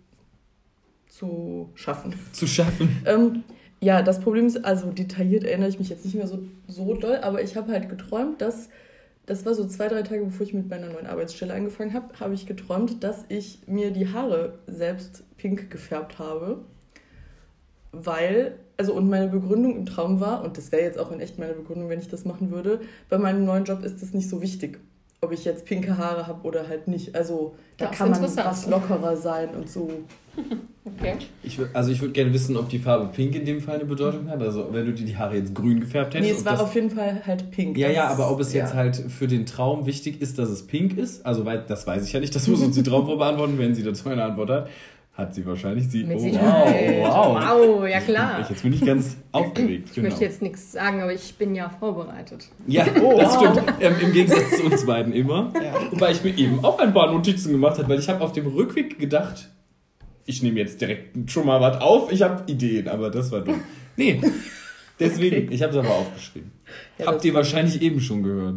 zu 1.07 1.69
schaffen. 1.75 2.13
Zu 2.33 2.45
schaffen. 2.45 3.01
Ähm, 3.05 3.43
ja, 3.79 4.01
das 4.01 4.19
Problem 4.19 4.47
ist, 4.47 4.65
also 4.65 4.91
detailliert 4.91 5.45
erinnere 5.45 5.69
ich 5.69 5.79
mich 5.79 5.87
jetzt 5.87 6.03
nicht 6.03 6.15
mehr 6.15 6.27
so, 6.27 6.39
so 6.67 6.93
doll, 6.95 7.19
aber 7.21 7.41
ich 7.41 7.55
habe 7.55 7.71
halt 7.71 7.87
geträumt, 7.87 8.41
dass, 8.41 8.67
das 9.25 9.45
war 9.45 9.53
so 9.53 9.67
zwei, 9.67 9.87
drei 9.87 10.01
Tage 10.01 10.25
bevor 10.25 10.45
ich 10.45 10.53
mit 10.53 10.69
meiner 10.69 10.89
neuen 10.89 11.05
Arbeitsstelle 11.05 11.53
angefangen 11.53 11.93
habe, 11.93 12.19
habe 12.19 12.33
ich 12.33 12.45
geträumt, 12.45 13.03
dass 13.03 13.25
ich 13.29 13.59
mir 13.67 13.91
die 13.91 14.07
Haare 14.07 14.59
selbst 14.67 15.23
pink 15.37 15.69
gefärbt 15.69 16.19
habe. 16.19 16.65
Weil, 17.91 18.57
also 18.77 18.93
und 18.93 19.09
meine 19.09 19.27
Begründung 19.27 19.75
im 19.75 19.85
Traum 19.85 20.19
war, 20.19 20.43
und 20.43 20.57
das 20.57 20.71
wäre 20.71 20.83
jetzt 20.83 20.97
auch 20.97 21.11
in 21.11 21.19
echt 21.19 21.37
meine 21.37 21.53
Begründung, 21.53 21.89
wenn 21.89 21.99
ich 21.99 22.07
das 22.07 22.25
machen 22.25 22.51
würde, 22.51 22.81
bei 23.09 23.17
meinem 23.17 23.45
neuen 23.45 23.65
Job 23.65 23.83
ist 23.83 24.01
es 24.01 24.13
nicht 24.13 24.29
so 24.29 24.41
wichtig, 24.41 24.79
ob 25.23 25.31
ich 25.31 25.45
jetzt 25.45 25.65
pinke 25.65 25.99
Haare 25.99 26.25
habe 26.25 26.47
oder 26.47 26.67
halt 26.67 26.87
nicht. 26.87 27.15
Also 27.15 27.53
da 27.77 27.85
Das 27.87 27.95
kann 27.97 28.09
man 28.09 28.23
was 28.23 28.65
lockerer 28.67 29.15
sein 29.15 29.49
und 29.51 29.69
so. 29.69 29.89
Okay. 30.83 31.13
Ich, 31.43 31.59
würd- 31.59 31.69
also 31.73 31.91
ich 31.91 32.01
würde 32.01 32.11
gerne 32.11 32.33
wissen, 32.33 32.57
ob 32.57 32.67
die 32.67 32.79
Farbe 32.79 33.05
Pink 33.13 33.35
in 33.35 33.45
dem 33.45 33.61
Fall 33.61 33.75
eine 33.75 33.85
Bedeutung 33.85 34.27
hat. 34.31 34.41
Also 34.41 34.69
wenn 34.71 34.87
du 34.87 34.93
dir 34.93 35.05
die 35.05 35.15
Haare 35.15 35.35
jetzt 35.35 35.53
grün 35.53 35.79
gefärbt 35.79 36.15
hättest. 36.15 36.31
Nee, 36.31 36.35
es 36.39 36.43
war 36.43 36.53
das, 36.53 36.61
auf 36.61 36.73
jeden 36.73 36.89
Fall 36.89 37.21
halt 37.23 37.51
pink. 37.51 37.77
ja, 37.77 37.87
ja, 37.91 38.07
aber 38.07 38.31
ob 38.31 38.39
es 38.39 38.51
jetzt 38.51 38.71
ja. 38.71 38.77
halt 38.77 38.95
für 38.95 39.27
den 39.27 39.45
Traum 39.45 39.85
wichtig 39.85 40.19
ist, 40.21 40.39
dass 40.39 40.49
es 40.49 40.65
pink 40.65 40.97
ist, 40.97 41.23
also 41.23 41.45
weil, 41.45 41.63
das 41.67 41.85
weiß 41.85 42.03
ich 42.03 42.13
ja 42.13 42.19
nicht, 42.19 42.33
das 42.33 42.47
muss 42.47 42.63
uns 42.63 42.73
die 42.75 42.81
Traumfrau 42.81 43.15
beantworten, 43.17 43.59
wenn 43.59 43.75
sie 43.75 43.83
dazu 43.83 44.09
eine 44.09 44.23
Antwort 44.23 44.49
hat. 44.49 44.69
Hat 45.21 45.35
sie 45.35 45.45
wahrscheinlich. 45.45 45.87
Sie, 45.87 46.03
Mit 46.03 46.17
oh, 46.17 46.19
Sicherheit. 46.19 46.99
wow, 46.99 47.35
wow. 47.35 47.79
Wow, 47.79 47.87
ja 47.87 47.99
klar. 47.99 48.41
Ich, 48.41 48.49
jetzt 48.49 48.63
bin 48.63 48.73
ich 48.73 48.83
ganz 48.83 49.17
aufgeregt. 49.31 49.89
Ich 49.89 49.95
genau. 49.95 50.09
möchte 50.09 50.23
jetzt 50.25 50.41
nichts 50.41 50.71
sagen, 50.71 50.99
aber 50.99 51.13
ich 51.13 51.35
bin 51.35 51.53
ja 51.53 51.69
vorbereitet. 51.69 52.47
Ja, 52.65 52.85
das 53.17 53.35
stimmt. 53.35 53.61
Ähm, 53.79 53.93
Im 54.01 54.13
Gegensatz 54.13 54.57
zu 54.57 54.63
uns 54.63 54.83
beiden 54.83 55.13
immer. 55.13 55.53
Wobei 55.91 56.11
ich 56.11 56.23
mir 56.23 56.35
eben 56.35 56.65
auch 56.65 56.79
ein 56.79 56.91
paar 56.91 57.11
Notizen 57.11 57.51
gemacht 57.51 57.77
habe, 57.77 57.87
weil 57.89 57.99
ich 57.99 58.09
habe 58.09 58.23
auf 58.23 58.31
dem 58.31 58.47
Rückweg 58.47 58.97
gedacht, 58.97 59.47
ich 60.25 60.41
nehme 60.41 60.59
jetzt 60.59 60.81
direkt 60.81 61.29
schon 61.29 61.45
mal 61.45 61.61
was 61.61 61.79
auf. 61.81 62.11
Ich 62.11 62.23
habe 62.23 62.51
Ideen, 62.51 62.87
aber 62.87 63.11
das 63.11 63.31
war 63.31 63.41
dumm. 63.41 63.61
Nee, 63.97 64.19
deswegen. 64.99 65.51
Ich 65.51 65.61
habe 65.61 65.71
es 65.71 65.77
aber 65.77 65.93
aufgeschrieben. 65.93 66.51
Ja, 66.97 67.05
Habt 67.05 67.23
ihr 67.23 67.35
wahrscheinlich 67.35 67.79
eben 67.79 68.01
schon 68.01 68.23
gehört. 68.23 68.55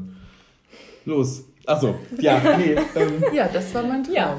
Los. 1.04 1.44
Achso, 1.66 1.99
ja, 2.21 2.40
nee. 2.59 2.75
Ähm, 2.94 3.25
Ja, 3.35 3.49
das 3.52 3.75
war 3.75 3.83
mein 3.83 4.02
Traum. 4.02 4.14
Ja. 4.14 4.37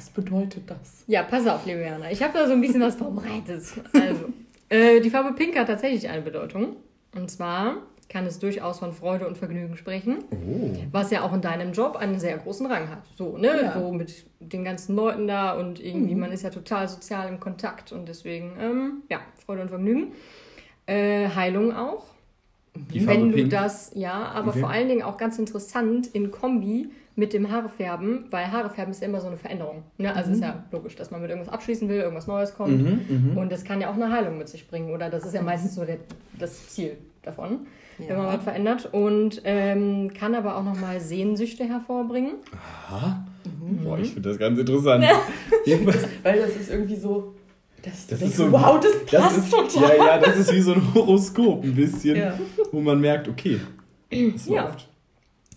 Was, 0.00 0.08
bedeutet 0.08 0.62
das? 0.70 1.04
Ja, 1.08 1.22
pass 1.24 1.46
auf, 1.46 1.66
liebe 1.66 1.82
Jana. 1.82 2.10
Ich 2.10 2.22
habe 2.22 2.32
da 2.32 2.46
so 2.46 2.54
ein 2.54 2.60
bisschen 2.62 2.80
was 2.80 2.94
vorbereitet. 2.94 3.62
Also, 3.92 4.24
äh, 4.70 4.98
die 5.00 5.10
Farbe 5.10 5.34
Pink 5.34 5.58
hat 5.58 5.66
tatsächlich 5.66 6.08
eine 6.08 6.22
Bedeutung. 6.22 6.76
Und 7.14 7.30
zwar 7.30 7.76
kann 8.08 8.24
es 8.24 8.38
durchaus 8.38 8.78
von 8.78 8.92
Freude 8.94 9.26
und 9.28 9.36
Vergnügen 9.36 9.76
sprechen, 9.76 10.24
oh. 10.30 10.74
was 10.90 11.10
ja 11.10 11.20
auch 11.22 11.34
in 11.34 11.42
deinem 11.42 11.72
Job 11.72 11.96
einen 11.96 12.18
sehr 12.18 12.38
großen 12.38 12.64
Rang 12.66 12.88
hat. 12.88 13.02
So, 13.14 13.36
ne? 13.36 13.48
Ja. 13.62 13.78
So 13.78 13.92
mit 13.92 14.24
den 14.40 14.64
ganzen 14.64 14.96
Leuten 14.96 15.28
da 15.28 15.52
und 15.52 15.84
irgendwie, 15.84 16.14
Mhm. 16.14 16.20
man 16.20 16.32
ist 16.32 16.44
ja 16.44 16.50
total 16.50 16.88
sozial 16.88 17.28
im 17.28 17.38
Kontakt 17.38 17.92
und 17.92 18.08
deswegen, 18.08 18.52
ähm, 18.58 18.92
ja, 19.10 19.20
Freude 19.44 19.60
und 19.62 19.68
Vergnügen. 19.68 20.12
Äh, 20.86 21.28
Heilung 21.28 21.76
auch. 21.76 22.06
Die 22.74 23.00
Farbe 23.00 23.20
Wenn 23.20 23.28
du 23.32 23.36
Pink. 23.36 23.50
das, 23.50 23.90
ja, 23.94 24.14
aber 24.34 24.48
Okay. 24.48 24.60
vor 24.60 24.70
allen 24.70 24.88
Dingen 24.88 25.02
auch 25.02 25.18
ganz 25.18 25.38
interessant 25.38 26.06
in 26.14 26.30
Kombi 26.30 26.88
mit 27.20 27.32
dem 27.34 27.50
Haarefärben, 27.52 28.24
weil 28.30 28.50
Haarefärben 28.50 28.90
ist 28.92 29.00
ja 29.02 29.06
immer 29.08 29.20
so 29.20 29.28
eine 29.28 29.36
Veränderung. 29.36 29.82
Ne? 29.98 30.14
Also 30.14 30.32
ist 30.32 30.40
ja 30.42 30.64
logisch, 30.72 30.96
dass 30.96 31.10
man 31.10 31.20
mit 31.20 31.30
irgendwas 31.30 31.52
abschließen 31.52 31.88
will, 31.88 32.00
irgendwas 32.00 32.26
Neues 32.26 32.54
kommt. 32.54 32.78
Mhm, 32.82 33.30
mhm. 33.32 33.36
Und 33.38 33.52
das 33.52 33.62
kann 33.64 33.80
ja 33.80 33.90
auch 33.90 33.94
eine 33.94 34.10
Heilung 34.10 34.38
mit 34.38 34.48
sich 34.48 34.66
bringen. 34.66 34.90
Oder 34.90 35.10
das 35.10 35.24
ist 35.24 35.34
ja 35.34 35.42
meistens 35.42 35.74
so 35.74 35.84
der, 35.84 35.98
das 36.38 36.68
Ziel 36.70 36.96
davon, 37.22 37.66
wenn 37.98 38.16
man 38.16 38.26
was 38.26 38.42
verändert. 38.42 38.88
Und 38.92 39.42
ähm, 39.44 40.10
kann 40.18 40.34
aber 40.34 40.56
auch 40.56 40.64
nochmal 40.64 40.98
Sehnsüchte 41.00 41.64
hervorbringen. 41.64 42.36
Aha. 42.88 43.24
Mhm. 43.44 43.84
Boah, 43.84 43.98
ich 43.98 44.12
finde 44.14 44.28
das 44.30 44.38
ganz 44.38 44.58
interessant. 44.58 45.04
Jedenfalls- 45.66 46.06
Weil 46.22 46.38
das 46.40 46.56
ist 46.56 46.70
irgendwie 46.70 46.96
so. 46.96 47.34
Das, 47.82 48.06
Das 48.06 48.20
das 48.20 48.28
ist 48.30 48.36
so- 48.36 48.50
wow, 48.52 48.78
das 48.80 48.92
Das 49.10 49.22
passt 49.22 49.38
ist, 49.38 49.50
total. 49.74 49.96
ja, 49.96 50.06
ja, 50.06 50.18
das 50.18 50.36
ist 50.36 50.52
wie 50.54 50.60
so 50.60 50.72
ein 50.74 50.94
Horoskop 50.94 51.64
ein 51.64 51.74
bisschen, 51.74 52.16
Ja. 52.16 52.38
wo 52.72 52.80
man 52.80 53.00
merkt, 53.00 53.26
okay, 53.28 53.58
es 54.10 54.46
Ja. 54.46 54.64
läuft. 54.64 54.86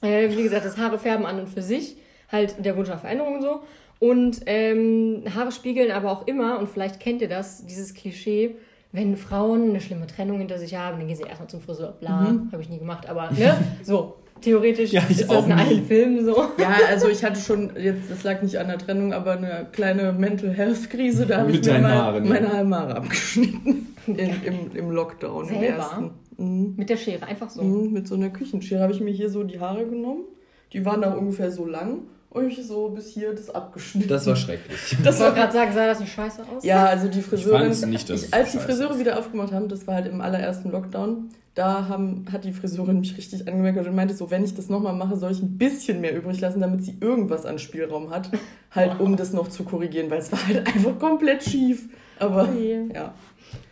Äh, 0.04 0.30
wie 0.30 0.44
gesagt, 0.44 0.66
das 0.66 0.78
Haare 0.78 1.00
färben 1.00 1.26
an 1.26 1.40
und 1.40 1.50
für 1.50 1.62
sich, 1.62 1.98
halt 2.32 2.64
der 2.64 2.78
Wunsch 2.78 2.90
nach 2.90 3.00
Veränderung 3.00 3.36
und 3.36 3.42
so. 3.42 3.62
Und 4.00 4.42
ähm, 4.48 5.24
Haare 5.34 5.52
spiegeln 5.52 5.92
aber 5.92 6.12
auch 6.12 6.28
immer, 6.28 6.60
und 6.60 6.70
vielleicht 6.70 7.00
kennt 7.00 7.22
ihr 7.22 7.30
das, 7.30 7.66
dieses 7.66 7.94
Klischee, 7.94 8.56
wenn 8.92 9.18
Frauen 9.18 9.70
eine 9.70 9.82
schlimme 9.82 10.06
Trennung 10.06 10.38
hinter 10.38 10.60
sich 10.60 10.76
haben, 10.76 11.00
dann 11.00 11.08
gehen 11.08 11.16
sie 11.16 11.24
erstmal 11.24 11.50
zum 11.50 11.62
Friseur. 11.62 11.94
Bla, 12.00 12.36
habe 12.52 12.62
ich 12.62 12.70
nie 12.70 12.78
gemacht, 12.78 13.10
aber 13.10 13.32
ne? 13.32 13.58
So, 13.82 14.18
theoretisch 14.42 14.92
Ja, 14.92 15.02
ich 15.10 15.22
ist 15.22 15.30
das 15.30 15.38
auch 15.38 15.46
in 15.48 15.54
allen. 15.54 15.86
Filmen 15.86 16.26
so. 16.26 16.36
Ja, 16.60 16.76
also 16.90 17.08
ich 17.08 17.24
hatte 17.24 17.40
schon, 17.40 17.72
jetzt, 17.76 18.12
das 18.12 18.24
lag 18.24 18.42
nicht 18.42 18.58
an 18.58 18.68
der 18.68 18.78
Trennung, 18.78 19.14
aber 19.14 19.32
eine 19.34 19.68
kleine 19.72 20.14
Mental 20.14 20.52
Health 20.52 20.90
Krise. 20.90 21.26
Da 21.26 21.40
habe 21.40 21.52
ich 21.52 21.66
mir 21.66 21.80
mal 21.80 21.92
Haaren, 21.92 22.26
ja. 22.26 22.30
meine 22.30 22.76
Haare 22.76 22.96
abgeschnitten. 22.98 23.96
In, 24.06 24.18
im, 24.18 24.76
Im 24.76 24.92
Lockdown, 24.92 25.48
im 25.48 25.60
Selber? 25.60 25.78
ersten. 25.78 26.12
Mhm. 26.38 26.74
Mit 26.78 26.90
der 26.90 26.98
Schere, 26.98 27.26
einfach 27.26 27.50
so. 27.50 27.62
Mhm, 27.62 27.92
mit 27.92 28.08
so 28.08 28.16
einer 28.16 28.30
Küchenschere 28.30 28.82
habe 28.82 28.94
ich 28.94 29.02
mir 29.02 29.12
hier 29.12 29.30
so 29.30 29.44
die 29.44 29.60
Haare 29.60 29.86
genommen. 29.86 30.24
Die 30.72 30.84
waren 30.86 31.02
dann 31.02 31.18
ungefähr 31.18 31.52
so 31.52 31.66
lang 31.66 32.00
und 32.30 32.48
ich 32.48 32.66
so 32.66 32.90
bis 32.90 33.10
hier 33.10 33.34
das 33.34 33.50
abgeschnitten. 33.50 34.10
Das 34.10 34.26
war 34.26 34.36
schrecklich. 34.36 34.98
das 35.04 35.16
Ich 35.16 35.22
wollte 35.22 35.36
gerade 35.36 35.54
sagen, 35.54 35.72
sah 35.74 35.86
das 35.86 36.00
nicht 36.00 36.14
scheiße 36.14 36.42
aus? 36.56 36.64
Ja, 36.64 36.86
also 36.86 37.08
die 37.08 37.22
Friseurin. 37.22 37.62
fand's 37.62 37.86
nicht, 37.86 38.10
dass 38.10 38.24
ich, 38.24 38.34
als 38.34 38.52
die 38.54 38.58
Friseure 38.58 38.98
wieder 38.98 39.20
aufgemacht 39.20 39.52
haben, 39.52 39.68
das 39.70 39.86
war 39.86 39.96
halt 39.96 40.08
im 40.08 40.20
allerersten 40.22 40.72
Lockdown, 40.72 41.30
da 41.54 41.88
haben, 41.88 42.26
hat 42.32 42.46
die 42.46 42.52
Friseurin 42.52 43.02
mich 43.02 43.16
richtig 43.16 43.48
angemerkt 43.48 43.78
und 43.86 43.96
meinte 43.96 44.16
so, 44.16 44.32
wenn 44.32 44.44
ich 44.44 44.56
das 44.56 44.70
nochmal 44.70 44.94
mache, 44.96 45.16
soll 45.18 45.32
ich 45.32 45.42
ein 45.44 45.60
bisschen 45.60 46.02
mehr 46.02 46.16
übrig 46.18 46.42
lassen, 46.42 46.60
damit 46.60 46.84
sie 46.84 46.98
irgendwas 47.00 47.46
an 47.46 47.60
Spielraum 47.60 48.10
hat, 48.10 48.32
halt 48.72 49.00
um 49.00 49.16
das 49.16 49.34
noch 49.34 49.50
zu 49.50 49.64
korrigieren, 49.64 50.10
weil 50.10 50.18
es 50.20 50.32
war 50.32 50.48
halt 50.48 50.66
einfach 50.76 50.98
komplett 50.98 51.44
schief. 51.44 51.88
Aber 52.18 52.44
Okay. 52.50 52.90
ja. 52.94 53.14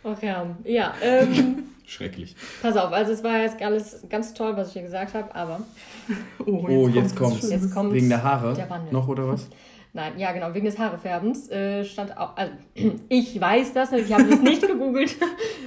Ach 0.04 0.22
ja, 0.22 0.46
ja 0.62 0.94
ähm, 1.02 1.64
Schrecklich. 1.92 2.34
pass 2.62 2.76
auf, 2.76 2.92
also 2.92 3.12
es 3.12 3.22
war 3.22 3.38
jetzt 3.42 3.60
alles 3.62 4.04
ganz 4.08 4.32
toll, 4.34 4.56
was 4.56 4.68
ich 4.68 4.72
hier 4.74 4.82
gesagt 4.82 5.14
habe, 5.14 5.34
aber 5.34 5.60
Oh, 6.46 6.88
jetzt 6.88 7.12
das 7.12 7.16
kommt's. 7.16 7.38
Schlimme. 7.40 7.54
jetzt 7.54 7.74
kommt 7.74 7.92
Wegen 7.92 8.08
der 8.08 8.22
Haare 8.22 8.54
Der 8.54 8.68
Wandel. 8.70 8.92
noch 8.92 9.08
oder 9.08 9.28
was? 9.28 9.48
Nein, 9.94 10.18
ja 10.18 10.32
genau, 10.32 10.54
wegen 10.54 10.64
des 10.64 10.78
Haarefärbens 10.78 11.50
äh, 11.50 11.84
stand 11.84 12.16
auch, 12.16 12.34
also 12.36 12.52
ich 13.10 13.38
weiß 13.38 13.74
das, 13.74 13.92
ich 13.92 14.10
habe 14.12 14.24
das 14.24 14.40
nicht 14.40 14.62
gegoogelt, 14.66 15.16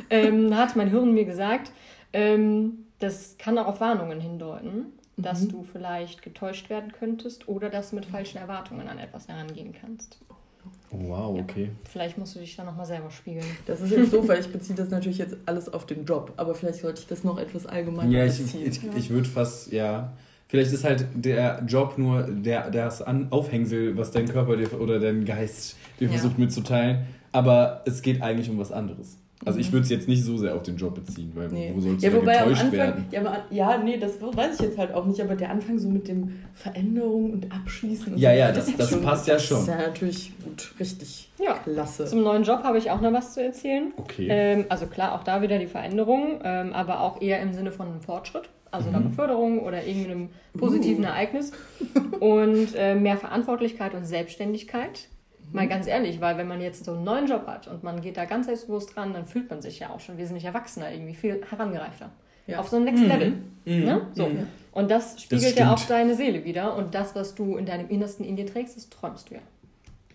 ähm, 0.10 0.56
hat 0.58 0.76
mein 0.76 0.90
Hirn 0.90 1.14
mir 1.14 1.26
gesagt, 1.26 1.72
ähm, 2.12 2.86
das 3.00 3.36
kann 3.38 3.58
auch 3.60 3.68
auf 3.68 3.82
Warnungen 3.82 4.20
hindeuten, 4.20 4.88
dass 5.18 5.42
Mhm. 5.44 5.50
du 5.50 5.64
vielleicht 5.64 6.22
getäuscht 6.24 6.70
werden 6.72 6.92
könntest 6.92 7.48
oder 7.48 7.70
dass 7.70 7.92
du 7.92 7.98
mit 7.98 8.06
falschen 8.06 8.38
Erwartungen 8.40 8.88
an 8.88 8.98
etwas 8.98 9.28
herangehen 9.28 9.76
kannst. 9.80 10.18
Oh, 11.04 11.10
wow, 11.10 11.40
okay. 11.40 11.72
Vielleicht 11.92 12.18
musst 12.18 12.36
du 12.36 12.40
dich 12.40 12.56
da 12.56 12.64
nochmal 12.64 12.86
selber 12.86 13.10
spiegeln. 13.12 13.46
Das 13.66 13.82
ist 13.82 13.92
jetzt 13.92 14.14
doof, 14.14 14.28
weil 14.28 14.40
ich 14.40 14.48
beziehe 14.52 14.76
das 14.76 14.90
natürlich 14.90 15.18
jetzt 15.18 15.36
alles 15.46 15.72
auf 15.74 15.86
den 15.86 16.06
Job, 16.06 16.34
aber 16.38 16.56
vielleicht 16.56 16.80
sollte 16.80 17.02
ich 17.02 17.08
das 17.08 17.24
noch 17.24 17.38
etwas 17.38 17.66
allgemeiner 17.66 18.10
Ja, 18.12 18.26
ich, 18.26 18.38
beziehen. 18.38 18.66
ich, 18.68 18.80
ich 18.96 19.10
würde 19.10 19.28
fast, 19.28 19.72
ja. 19.72 20.14
Vielleicht 20.48 20.72
ist 20.72 20.84
halt 20.84 21.08
der 21.16 21.64
Job 21.68 21.98
nur 21.98 22.24
der, 22.24 22.70
das 22.70 23.02
An 23.02 23.28
Aufhängsel, 23.32 23.98
was 23.98 24.12
dein 24.12 24.28
Körper 24.28 24.56
dir 24.58 24.80
oder 24.80 25.00
dein 25.00 25.26
Geist 25.26 25.76
dir 26.00 26.06
Ja. 26.06 26.12
versucht 26.14 26.38
mitzuteilen. 26.38 27.06
Aber 27.32 27.82
es 27.86 28.02
geht 28.02 28.22
eigentlich 28.22 28.50
um 28.50 28.58
was 28.60 28.72
anderes. 28.72 29.18
Also 29.46 29.60
ich 29.60 29.72
würde 29.72 29.84
es 29.84 29.90
jetzt 29.90 30.08
nicht 30.08 30.24
so 30.24 30.38
sehr 30.38 30.56
auf 30.56 30.64
den 30.64 30.76
Job 30.78 30.96
beziehen, 30.96 31.32
weil 31.36 31.48
Mhm. 31.50 31.54
Nee. 31.54 31.72
wo 31.76 31.80
sollst 31.80 32.02
du 32.04 32.08
Ja, 32.08 32.12
da 32.14 32.18
wobei 32.22 32.38
am 32.40 32.44
getäuscht 32.50 32.62
Anfang, 32.64 32.78
werden? 32.80 33.06
ja, 33.12 33.20
aber, 33.22 33.38
ja, 33.52 33.78
nee, 33.78 33.98
das 33.98 34.14
weiß 34.22 34.56
ich 34.56 34.62
jetzt 34.66 34.78
halt 34.78 34.94
auch 34.94 35.06
nicht, 35.06 35.22
aber 35.22 35.36
der 35.36 35.50
Anfang 35.52 35.78
so 35.78 35.88
mit 35.90 36.08
dem 36.08 36.40
Veränderung 36.54 37.32
und 37.34 37.52
Abschließen. 37.52 38.14
Und 38.14 38.20
Ja, 38.20 38.32
so, 38.32 38.38
ja, 38.40 38.52
das- 38.52 38.68
ist 38.68 38.80
das 38.80 39.02
passt 39.02 39.28
ja 39.28 39.36
Das 39.36 39.46
schon. 39.46 39.60
ist 39.62 39.68
ja 39.68 39.78
natürlich 39.78 40.32
gut, 40.44 40.74
richtig 40.80 41.30
Ja. 41.40 41.54
klasse. 41.64 42.06
Zum 42.06 42.24
neuen 42.24 42.44
Job 42.44 42.64
habe 42.64 42.78
ich 42.78 42.90
auch 42.92 43.02
noch 43.02 43.14
was 43.14 43.34
zu 43.34 43.44
erzählen. 43.44 43.94
Okay. 43.98 44.28
Ähm, 44.30 44.66
also 44.70 44.88
klar, 44.88 45.14
auch 45.16 45.24
da 45.24 45.42
wieder 45.42 45.60
die 45.60 45.68
Veränderung, 45.68 46.40
ähm, 46.44 46.74
aber 46.74 47.02
auch 47.02 47.22
eher 47.22 47.40
im 47.42 47.54
Sinne 47.54 47.72
von 47.72 47.88
einem 47.88 48.02
Fortschritt, 48.02 48.50
also 48.72 48.90
einer 48.90 49.00
Beförderung 49.02 49.60
oder 49.60 49.86
irgendeinem 49.86 50.30
positiven 50.58 51.04
Ereignis. 51.04 51.52
Und 52.20 52.70
äh, 52.76 52.96
mehr 52.96 53.18
Verantwortlichkeit 53.18 53.94
und 53.94 54.06
Selbstständigkeit. 54.06 55.08
Mal 55.56 55.68
ganz 55.68 55.88
ehrlich, 55.88 56.22
weil 56.22 56.38
wenn 56.38 56.48
man 56.48 56.62
jetzt 56.62 56.86
so 56.86 56.94
einen 56.94 57.04
neuen 57.04 57.28
Job 57.28 57.48
hat 57.48 57.68
und 57.68 57.84
man 57.84 58.02
geht 58.02 58.18
da 58.18 58.26
ganz 58.26 58.48
selbstbewusst 58.48 58.96
dran, 58.96 59.14
dann 59.14 59.26
fühlt 59.26 59.50
man 59.50 59.62
sich 59.62 59.80
ja 59.80 59.90
auch 59.90 60.00
schon 60.00 60.18
wesentlich 60.18 60.46
erwachsener, 60.46 60.92
irgendwie 60.92 61.16
viel 61.16 61.42
herangereifter. 61.50 62.10
Ja. 62.48 62.60
Auf 62.60 62.68
so 62.70 62.78
ein 62.78 62.84
Next 62.84 63.04
Level. 63.04 63.34
Mhm. 63.66 63.86
Ne? 63.86 64.02
So. 64.14 64.28
Mhm. 64.28 64.48
Und 64.72 64.92
das 64.92 65.22
spiegelt 65.22 65.56
ja 65.56 65.68
stimmt. 65.68 65.70
auch 65.70 65.88
deine 65.88 66.16
Seele 66.16 66.44
wieder. 66.44 66.76
Und 66.76 66.94
das, 66.94 67.16
was 67.16 67.34
du 67.34 67.58
in 67.58 67.66
deinem 67.66 67.90
Innersten 67.90 68.26
in 68.26 68.36
dir 68.36 68.46
trägst, 68.46 68.76
das 68.76 68.90
träumst 68.90 69.30
du 69.30 69.36
ja. 69.36 69.42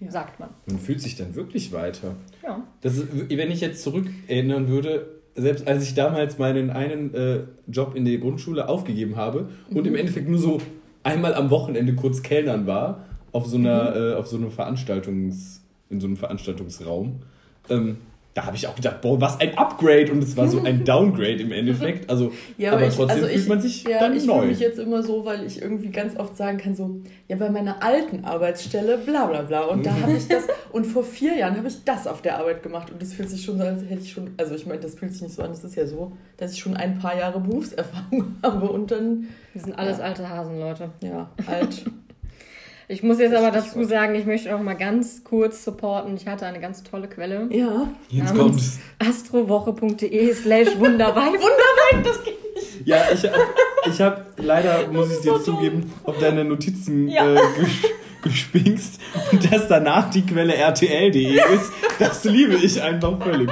Ja. 0.00 0.11
Sagt 0.11 0.40
man. 0.40 0.50
Man 0.66 0.79
fühlt 0.79 1.00
sich 1.00 1.16
dann 1.16 1.35
wirklich 1.35 1.72
weiter. 1.72 2.14
Ja. 2.42 2.62
Das 2.81 2.96
ist, 2.96 3.09
wenn 3.31 3.50
ich 3.50 3.61
jetzt 3.61 3.83
zurück 3.83 4.07
erinnern 4.29 4.68
würde, 4.68 5.09
selbst 5.35 5.66
als 5.66 5.83
ich 5.83 5.94
damals 5.94 6.38
meinen 6.38 6.70
einen 6.70 7.14
äh, 7.14 7.40
Job 7.66 7.94
in 7.94 8.05
der 8.05 8.18
Grundschule 8.18 8.68
aufgegeben 8.68 9.16
habe 9.16 9.50
und 9.70 9.87
im 9.87 9.94
Endeffekt 9.94 10.29
nur 10.29 10.38
so 10.38 10.59
einmal 11.03 11.35
am 11.35 11.50
Wochenende 11.50 11.94
kurz 11.94 12.22
Kellnern 12.22 12.66
war, 12.66 13.05
auf 13.33 13.47
so 13.47 13.57
einer, 13.57 13.97
äh, 13.97 14.14
auf 14.14 14.27
so 14.27 14.37
einem 14.37 14.51
Veranstaltungs, 14.51 15.62
in 15.90 16.01
so 16.01 16.07
einem 16.07 16.16
Veranstaltungsraum, 16.16 17.21
ähm, 17.69 17.97
Da 18.33 18.47
habe 18.47 18.55
ich 18.57 18.69
auch 18.69 18.77
gedacht, 18.77 19.01
boah, 19.01 19.21
was 19.21 19.40
ein 19.40 19.59
Upgrade 19.59 20.12
und 20.12 20.23
es 20.23 20.37
war 20.37 20.47
so 20.47 20.62
ein 20.62 20.85
Downgrade 20.85 21.43
im 21.43 21.51
Endeffekt. 21.51 22.09
Also, 22.09 22.31
Ja, 22.59 22.73
aber, 22.75 22.87
ich, 22.87 22.95
trotzdem 22.95 23.16
also 23.16 23.27
fühlt 23.27 23.40
ich, 23.43 23.49
man 23.49 23.61
sich 23.61 23.83
ja, 23.83 23.99
dann 23.99 24.16
ich 24.16 24.25
neu. 24.25 24.35
fühle 24.38 24.47
mich 24.53 24.61
jetzt 24.61 24.79
immer 24.79 25.03
so, 25.03 25.25
weil 25.25 25.45
ich 25.45 25.61
irgendwie 25.61 25.88
ganz 25.90 26.16
oft 26.16 26.37
sagen 26.37 26.57
kann, 26.59 26.77
so, 26.77 27.01
ja, 27.27 27.35
bei 27.37 27.51
meiner 27.51 27.83
alten 27.83 28.25
Arbeitsstelle, 28.25 28.99
bla 28.99 29.27
bla 29.27 29.43
bla. 29.43 29.62
Und 29.64 29.85
da 29.85 30.01
habe 30.01 30.12
ich 30.12 30.29
das, 30.29 30.45
und 30.73 30.87
vor 30.87 31.03
vier 31.03 31.37
Jahren 31.37 31.57
habe 31.57 31.66
ich 31.66 31.83
das 31.85 32.07
auf 32.07 32.23
der 32.23 32.38
Arbeit 32.38 32.62
gemacht. 32.62 32.93
Und 32.93 33.03
das 33.03 33.14
fühlt 33.14 33.29
sich 33.29 33.43
schon 33.45 33.59
so, 33.59 33.64
als 33.64 33.83
hätte 33.83 34.01
ich 34.03 34.12
schon, 34.12 34.31
also 34.37 34.55
ich 34.55 34.64
meine, 34.64 34.81
das 34.81 34.95
fühlt 34.95 35.12
sich 35.12 35.23
nicht 35.23 35.35
so 35.35 35.43
an, 35.43 35.51
das 35.51 35.64
ist 35.64 35.75
ja 35.75 35.87
so, 35.88 36.12
dass 36.37 36.53
ich 36.53 36.61
schon 36.61 36.77
ein 36.77 37.01
paar 37.01 37.19
Jahre 37.19 37.40
Berufserfahrung 37.40 38.37
habe 38.45 38.69
und 38.71 38.93
dann, 38.93 39.27
Wir 39.53 39.61
sind 39.62 39.77
alles 39.77 39.99
Ja. 39.99 40.05
alte 40.05 40.29
Hasen, 40.31 40.57
Leute. 40.61 40.90
ja, 41.03 41.29
alt. 41.49 41.85
Ich 42.92 43.05
muss 43.05 43.20
jetzt 43.20 43.37
aber 43.37 43.53
dazu 43.53 43.85
sagen, 43.85 44.16
ich 44.16 44.26
möchte 44.26 44.53
auch 44.53 44.61
mal 44.61 44.74
ganz 44.74 45.22
kurz 45.22 45.64
supporten. 45.64 46.16
Ich 46.16 46.26
hatte 46.26 46.44
eine 46.44 46.59
ganz 46.59 46.83
tolle 46.83 47.07
Quelle. 47.07 47.46
ja. 47.50 47.87
Jetzt 48.09 48.35
kommt's. 48.35 48.81
astrowoche.de 48.98 50.35
slash 50.35 50.76
wunderweib. 50.76 51.33
Wunderbar, 51.35 52.03
das 52.03 52.24
geht. 52.24 52.35
Ja, 52.85 53.05
ich 53.12 53.22
habe 53.24 53.37
ich 53.87 54.00
hab 54.00 54.26
leider, 54.38 54.88
muss 54.88 55.12
ich 55.12 55.20
dir 55.20 55.40
zugeben, 55.40 55.92
auf 56.03 56.18
deine 56.18 56.44
Notizen 56.44 57.07
Ja. 57.09 57.33
äh, 57.33 57.38
gespinkst 58.22 59.00
und 59.33 59.52
dass 59.52 59.68
danach 59.68 60.11
die 60.11 60.24
Quelle 60.24 60.54
rtl.de 60.54 61.35
ist, 61.54 61.72
das 61.98 62.24
liebe 62.24 62.54
ich 62.54 62.80
einfach 62.83 63.18
völlig. 63.22 63.50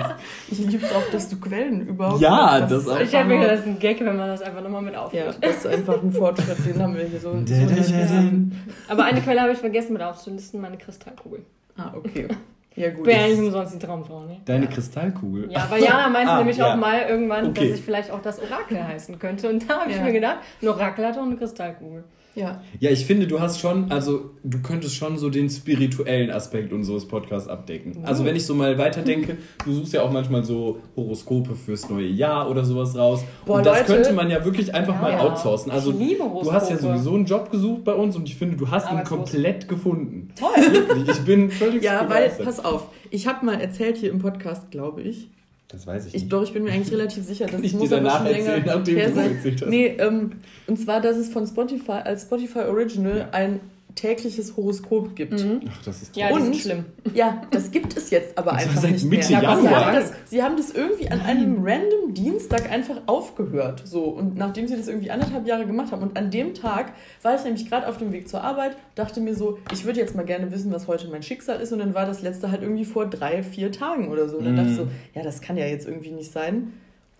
Ich 0.50 0.58
liebe 0.58 0.84
es 0.84 0.92
auch, 0.92 1.08
dass 1.10 1.28
du 1.28 1.36
Quellen 1.40 1.86
überhaupt 1.86 2.20
Ja, 2.20 2.60
hast. 2.62 2.70
das 2.72 2.82
ist 2.82 2.88
auch. 2.88 2.94
Ich 2.96 3.00
einfach 3.00 3.18
habe 3.20 3.28
mir 3.28 3.34
gedacht, 3.40 3.52
das 3.52 3.60
ist 3.60 3.66
ein 3.66 3.78
Gag, 3.78 4.00
wenn 4.00 4.16
man 4.16 4.28
das 4.28 4.42
einfach 4.42 4.62
nochmal 4.62 4.82
mit 4.82 4.94
Ja, 4.94 5.00
aufführt. 5.04 5.38
das 5.40 5.56
ist 5.56 5.66
einfach 5.66 6.02
ein 6.02 6.12
Fortschritt, 6.12 6.56
den 6.66 6.82
haben 6.82 6.94
wir 6.96 7.04
hier 7.04 7.20
so. 7.20 7.32
so 7.32 7.38
Da, 7.40 7.66
da, 7.66 7.74
da, 7.74 7.82
da. 7.82 8.92
Aber 8.92 9.04
eine 9.04 9.20
Quelle 9.20 9.40
habe 9.40 9.52
ich 9.52 9.58
vergessen 9.58 9.92
mit 9.92 10.02
aufzulisten, 10.02 10.60
meine 10.60 10.76
Kristallkugel. 10.78 11.40
Ah, 11.76 11.92
okay. 11.94 12.28
Ja, 12.76 12.90
gut. 12.90 12.98
Ich 13.08 13.12
bin 13.12 13.16
ja 13.20 13.26
nicht 13.26 13.38
umsonst 13.40 13.74
die 13.74 13.78
Traumfrau, 13.84 14.20
ne? 14.24 14.36
Deine 14.44 14.68
Kristallkugel. 14.68 15.50
Ja, 15.50 15.66
weil 15.68 15.82
Jana 15.82 16.08
meinte 16.12 16.30
Ah, 16.32 16.38
nämlich 16.38 16.58
ja. 16.58 16.72
auch 16.72 16.76
mal 16.76 17.00
irgendwann, 17.08 17.48
Okay. 17.48 17.70
dass 17.70 17.78
ich 17.80 17.84
vielleicht 17.84 18.10
auch 18.12 18.22
das 18.22 18.40
Orakel 18.40 18.86
heißen 18.86 19.18
könnte. 19.18 19.48
Und 19.48 19.68
da 19.68 19.80
habe 19.80 19.90
ich 19.90 19.96
Ja. 19.96 20.04
mir 20.04 20.12
gedacht, 20.12 20.36
ein 20.62 20.68
Orakel 20.68 21.04
hat 21.06 21.18
auch 21.18 21.22
eine 21.24 21.36
Kristallkugel. 21.36 22.04
Ja. 22.34 22.62
Ja, 22.78 22.90
ich 22.90 23.04
finde, 23.04 23.26
du 23.26 23.40
hast 23.40 23.58
schon, 23.58 23.90
also 23.90 24.30
du 24.44 24.62
könntest 24.62 24.94
schon 24.94 25.18
so 25.18 25.28
den 25.28 25.50
spirituellen 25.50 26.30
Aspekt 26.30 26.72
unseres 26.72 27.06
Podcasts 27.08 27.48
abdecken. 27.48 27.98
Also 28.04 28.24
wenn 28.24 28.36
ich 28.36 28.46
so 28.46 28.54
mal 28.54 28.78
weiterdenke, 28.78 29.38
du 29.64 29.72
suchst 29.72 29.92
ja 29.92 30.02
auch 30.02 30.12
manchmal 30.12 30.44
so 30.44 30.78
Horoskope 30.96 31.56
fürs 31.56 31.90
neue 31.90 32.06
Jahr 32.06 32.48
oder 32.48 32.64
sowas 32.64 32.96
raus. 32.96 33.24
Boah, 33.44 33.56
und 33.58 33.66
das 33.66 33.80
Leute. 33.80 33.92
könnte 33.92 34.12
man 34.12 34.30
ja 34.30 34.44
wirklich 34.44 34.72
einfach 34.74 34.94
Ja, 34.94 35.00
mal 35.00 35.12
ja. 35.12 35.20
outsourcen. 35.20 35.72
Also 35.72 35.92
du 35.92 36.52
hast 36.52 36.70
ja 36.70 36.76
sowieso 36.78 37.14
einen 37.14 37.24
Job 37.26 37.50
gesucht 37.50 37.84
bei 37.84 37.94
uns 37.94 38.14
und 38.14 38.28
ich 38.28 38.36
finde, 38.36 38.56
du 38.56 38.70
hast 38.70 38.90
ihn 38.92 39.02
komplett 39.04 39.68
gefunden. 39.68 40.28
Toll. 40.38 40.72
Wirklich, 40.72 41.08
ich 41.08 41.24
bin 41.24 41.50
völlig 41.50 41.82
Ja, 41.82 42.08
weil, 42.08 42.28
pass 42.30 42.64
auf, 42.64 42.88
ich 43.10 43.26
habe 43.26 43.44
mal 43.44 43.60
erzählt 43.60 43.96
hier 43.96 44.10
im 44.10 44.20
Podcast, 44.20 44.70
glaube 44.70 45.02
ich. 45.02 45.28
Das 45.68 45.86
weiß 45.86 46.06
ich 46.06 46.14
Ich 46.14 46.22
nicht. 46.22 46.32
doch, 46.32 46.42
ich 46.42 46.52
bin 46.52 46.64
mir 46.64 46.72
eigentlich 46.72 46.92
relativ 46.92 47.24
sicher, 47.24 47.46
dass 47.46 47.60
ich 47.60 47.74
muss 47.74 47.92
aber 47.92 48.10
schon 48.10 48.26
länger 48.26 48.58
nachdem 48.64 48.96
her 48.96 49.12
sein. 49.12 49.38
Nee, 49.68 49.86
ähm, 49.98 50.32
und 50.66 50.78
zwar, 50.78 51.00
dass 51.00 51.16
es 51.16 51.28
von 51.28 51.46
Spotify 51.46 51.92
als 52.04 52.22
Spotify 52.22 52.60
Original 52.60 53.28
ein 53.32 53.60
tägliches 53.98 54.56
Horoskop 54.56 55.14
gibt. 55.16 55.44
Ach, 55.68 55.82
das 55.84 56.02
ist 56.02 56.14
toll. 56.14 56.22
Ja, 56.22 56.30
Und- 56.34 56.54
schlimm. 56.56 56.84
Ja, 57.14 57.42
das 57.50 57.70
gibt 57.70 57.96
es 57.96 58.10
jetzt 58.10 58.36
aber 58.38 58.52
Und 58.52 58.60
zwar 58.60 58.68
einfach 58.70 58.82
seit 58.82 58.92
nicht 58.92 59.04
Mitte 59.04 59.32
mehr. 59.32 59.42
Januar. 59.42 59.60
Sie 59.62 59.68
haben, 59.74 59.94
das, 59.94 60.12
sie 60.26 60.42
haben 60.42 60.56
das 60.56 60.70
irgendwie 60.70 61.08
an 61.10 61.20
einem 61.20 61.56
random 61.64 62.14
Dienstag 62.14 62.70
einfach 62.70 63.00
aufgehört. 63.06 63.82
So, 63.84 64.04
und 64.04 64.36
nachdem 64.36 64.68
sie 64.68 64.76
das 64.76 64.88
irgendwie 64.88 65.10
anderthalb 65.10 65.46
Jahre 65.46 65.66
gemacht 65.66 65.92
haben. 65.92 66.02
Und 66.02 66.16
an 66.16 66.30
dem 66.30 66.54
Tag 66.54 66.92
war 67.22 67.34
ich 67.34 67.44
nämlich 67.44 67.68
gerade 67.68 67.88
auf 67.88 67.98
dem 67.98 68.12
Weg 68.12 68.28
zur 68.28 68.42
Arbeit, 68.42 68.76
dachte 68.94 69.20
mir 69.20 69.34
so, 69.34 69.58
ich 69.72 69.84
würde 69.84 69.98
jetzt 70.00 70.14
mal 70.14 70.24
gerne 70.24 70.50
wissen, 70.52 70.72
was 70.72 70.86
heute 70.86 71.08
mein 71.08 71.22
Schicksal 71.22 71.60
ist. 71.60 71.72
Und 71.72 71.80
dann 71.80 71.94
war 71.94 72.06
das 72.06 72.22
letzte 72.22 72.50
halt 72.50 72.62
irgendwie 72.62 72.84
vor 72.84 73.06
drei, 73.06 73.42
vier 73.42 73.72
Tagen 73.72 74.08
oder 74.08 74.28
so. 74.28 74.38
Und 74.38 74.44
dann 74.44 74.56
dachte 74.56 74.70
ich 74.70 74.76
so, 74.76 74.88
ja, 75.14 75.22
das 75.22 75.40
kann 75.40 75.56
ja 75.56 75.66
jetzt 75.66 75.86
irgendwie 75.86 76.10
nicht 76.10 76.32
sein. 76.32 76.72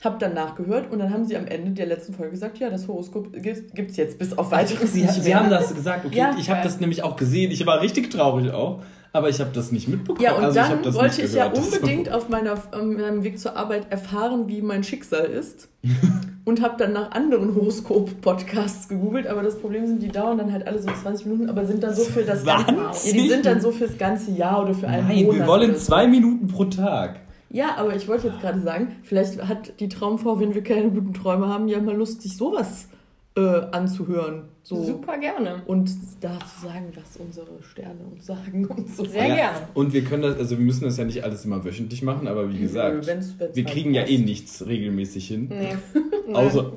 Hab 0.04 0.20
dann 0.20 0.32
nachgehört 0.34 0.92
und 0.92 1.00
dann 1.00 1.12
haben 1.12 1.24
sie 1.24 1.36
am 1.36 1.46
Ende 1.48 1.72
der 1.72 1.86
letzten 1.86 2.14
Folge 2.14 2.30
gesagt, 2.32 2.58
ja, 2.58 2.70
das 2.70 2.86
Horoskop 2.86 3.32
gibt 3.32 3.90
es 3.90 3.96
jetzt 3.96 4.18
bis 4.18 4.36
auf 4.38 4.50
weiteres 4.52 4.92
Sie, 4.92 5.04
sie 5.08 5.34
haben 5.34 5.50
das 5.50 5.74
gesagt, 5.74 6.04
okay, 6.06 6.16
Ja. 6.16 6.36
ich 6.38 6.48
habe 6.50 6.60
das 6.62 6.78
nämlich 6.78 7.02
auch 7.02 7.16
gesehen. 7.16 7.50
Ich 7.50 7.66
war 7.66 7.80
richtig 7.80 8.08
traurig 8.10 8.52
auch, 8.52 8.80
aber 9.12 9.28
ich 9.28 9.40
habe 9.40 9.50
das 9.52 9.72
nicht 9.72 9.88
mitbekommen. 9.88 10.20
Ja, 10.22 10.34
und 10.36 10.44
also 10.44 10.60
ich 10.60 10.66
dann 10.66 10.82
das 10.84 10.94
wollte 10.94 11.22
ich 11.22 11.32
ja 11.34 11.48
gehört, 11.48 11.58
das- 11.66 11.72
unbedingt 11.80 12.12
auf 12.12 12.28
meiner, 12.28 12.52
auf 12.52 12.70
meinem 12.72 13.24
Weg 13.24 13.40
zur 13.40 13.56
Arbeit 13.56 13.90
erfahren, 13.90 14.46
wie 14.46 14.62
mein 14.62 14.84
Schicksal 14.84 15.24
ist. 15.26 15.68
und 16.44 16.62
habe 16.62 16.76
dann 16.78 16.92
nach 16.92 17.10
anderen 17.10 17.54
Horoskop-Podcasts 17.56 18.88
gegoogelt, 18.88 19.26
aber 19.26 19.42
das 19.42 19.58
Problem 19.60 19.86
sind, 19.86 20.02
die 20.02 20.08
dauern 20.08 20.38
dann 20.38 20.52
halt 20.52 20.66
alle 20.66 20.78
so 20.78 20.88
20 20.90 21.26
Minuten, 21.26 21.50
aber 21.50 21.66
sind 21.66 21.82
dann 21.82 21.94
so 21.94 22.02
für 22.04 22.22
das 22.22 22.44
ganze, 22.44 22.72
ja, 22.72 22.92
20? 22.92 23.12
die 23.12 23.28
sind 23.28 23.46
dann 23.46 23.60
so 23.60 23.70
fürs 23.72 23.98
ganze 23.98 24.30
Jahr 24.30 24.62
oder 24.62 24.74
für 24.74 24.86
einen 24.88 25.08
Nein, 25.08 25.24
Monat. 25.24 25.40
wir 25.40 25.46
wollen 25.48 25.74
so. 25.74 25.80
zwei 25.80 26.06
Minuten 26.06 26.46
pro 26.46 26.64
Tag. 26.66 27.20
Ja, 27.50 27.76
aber 27.76 27.96
ich 27.96 28.06
wollte 28.08 28.28
jetzt 28.28 28.40
gerade 28.40 28.60
sagen, 28.60 28.96
vielleicht 29.02 29.42
hat 29.46 29.80
die 29.80 29.88
Traumfrau, 29.88 30.38
wenn 30.40 30.54
wir 30.54 30.62
keine 30.62 30.90
guten 30.90 31.14
Träume 31.14 31.48
haben, 31.48 31.66
ja 31.68 31.80
mal 31.80 31.96
Lust, 31.96 32.20
sich 32.22 32.36
sowas 32.36 32.88
äh, 33.36 33.40
anzuhören. 33.40 34.44
So. 34.62 34.82
Super 34.84 35.16
gerne. 35.16 35.62
Und 35.66 35.90
da 36.20 36.32
zu 36.40 36.66
sagen, 36.66 36.92
was 36.94 37.16
unsere 37.16 37.62
Sterne 37.62 38.00
uns 38.12 38.26
sagen 38.26 38.66
und 38.66 38.94
so. 38.94 39.04
Sehr 39.06 39.28
ja. 39.28 39.34
gerne. 39.34 39.56
Und 39.74 39.92
wir 39.94 40.04
können 40.04 40.22
das, 40.24 40.36
also 40.36 40.58
wir 40.58 40.64
müssen 40.64 40.84
das 40.84 40.98
ja 40.98 41.04
nicht 41.04 41.24
alles 41.24 41.44
immer 41.46 41.64
wöchentlich 41.64 42.02
machen, 42.02 42.28
aber 42.28 42.52
wie 42.52 42.58
gesagt, 42.58 43.06
Wenn's- 43.06 43.34
wenn's 43.38 43.56
wir 43.56 43.64
kriegen 43.64 43.94
ja 43.94 44.02
eh 44.06 44.18
nichts 44.18 44.66
regelmäßig 44.66 45.26
hin. 45.28 45.48
Nee. 45.48 45.76
Außer, 46.34 46.72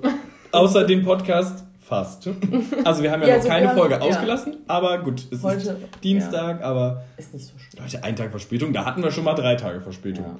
außer 0.53 0.85
den 0.85 1.03
Podcast 1.03 1.65
fast. 1.79 2.29
Also 2.85 3.03
wir 3.03 3.11
haben 3.11 3.21
ja, 3.23 3.27
Ja, 3.27 3.35
noch 3.37 3.43
so 3.43 3.49
keine 3.49 3.67
haben- 3.69 3.77
Folge 3.77 3.95
ja. 3.95 3.99
ausgelassen, 4.01 4.57
aber 4.67 4.99
gut, 4.99 5.19
es 5.19 5.39
ist 5.39 5.43
Heute, 5.43 5.75
Dienstag, 6.01 6.61
aber 6.63 7.03
Ist 7.17 7.33
nicht 7.33 7.45
so 7.47 7.53
schlimm. 7.57 7.83
Leute, 7.83 8.03
ein 8.05 8.15
Tag 8.15 8.29
Verspätung, 8.31 8.71
da 8.71 8.85
hatten 8.85 9.03
wir 9.03 9.11
schon 9.11 9.25
mal 9.25 9.33
drei 9.33 9.55
Tage 9.55 9.81
Verspätung. 9.81 10.37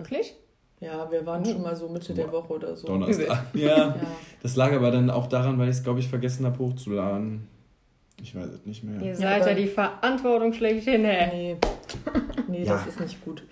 Wirklich? 0.00 0.34
Ja, 0.80 1.10
wir 1.10 1.24
waren 1.26 1.44
schon 1.44 1.60
mal 1.62 1.76
so 1.76 1.88
Mitte 1.88 2.14
der 2.14 2.32
Woche 2.32 2.54
oder 2.54 2.74
so. 2.76 2.86
Donnerstag. 2.86 3.44
Ja, 3.54 3.68
Ja. 3.76 3.96
das 4.42 4.56
lag 4.56 4.72
aber 4.72 4.90
dann 4.90 5.10
auch 5.10 5.26
daran, 5.26 5.58
weil 5.58 5.68
ich 5.68 5.76
es, 5.76 5.82
glaube 5.82 6.00
ich, 6.00 6.08
vergessen 6.08 6.46
habe 6.46 6.58
hochzuladen. 6.58 7.46
Ich 8.22 8.34
weiß 8.34 8.46
es 8.48 8.66
nicht 8.66 8.82
mehr. 8.84 9.00
Ihr 9.02 9.14
seid 9.16 9.46
ja 9.46 9.54
die 9.54 9.66
Verantwortung 9.66 10.52
schlechthin, 10.52 11.04
hä? 11.04 11.26
Nee, 11.32 11.56
nee 12.48 12.64
Ja. 12.64 12.74
das 12.74 12.86
ist 12.86 13.00
nicht 13.00 13.22
gut. 13.24 13.40
Ähm, 13.42 13.46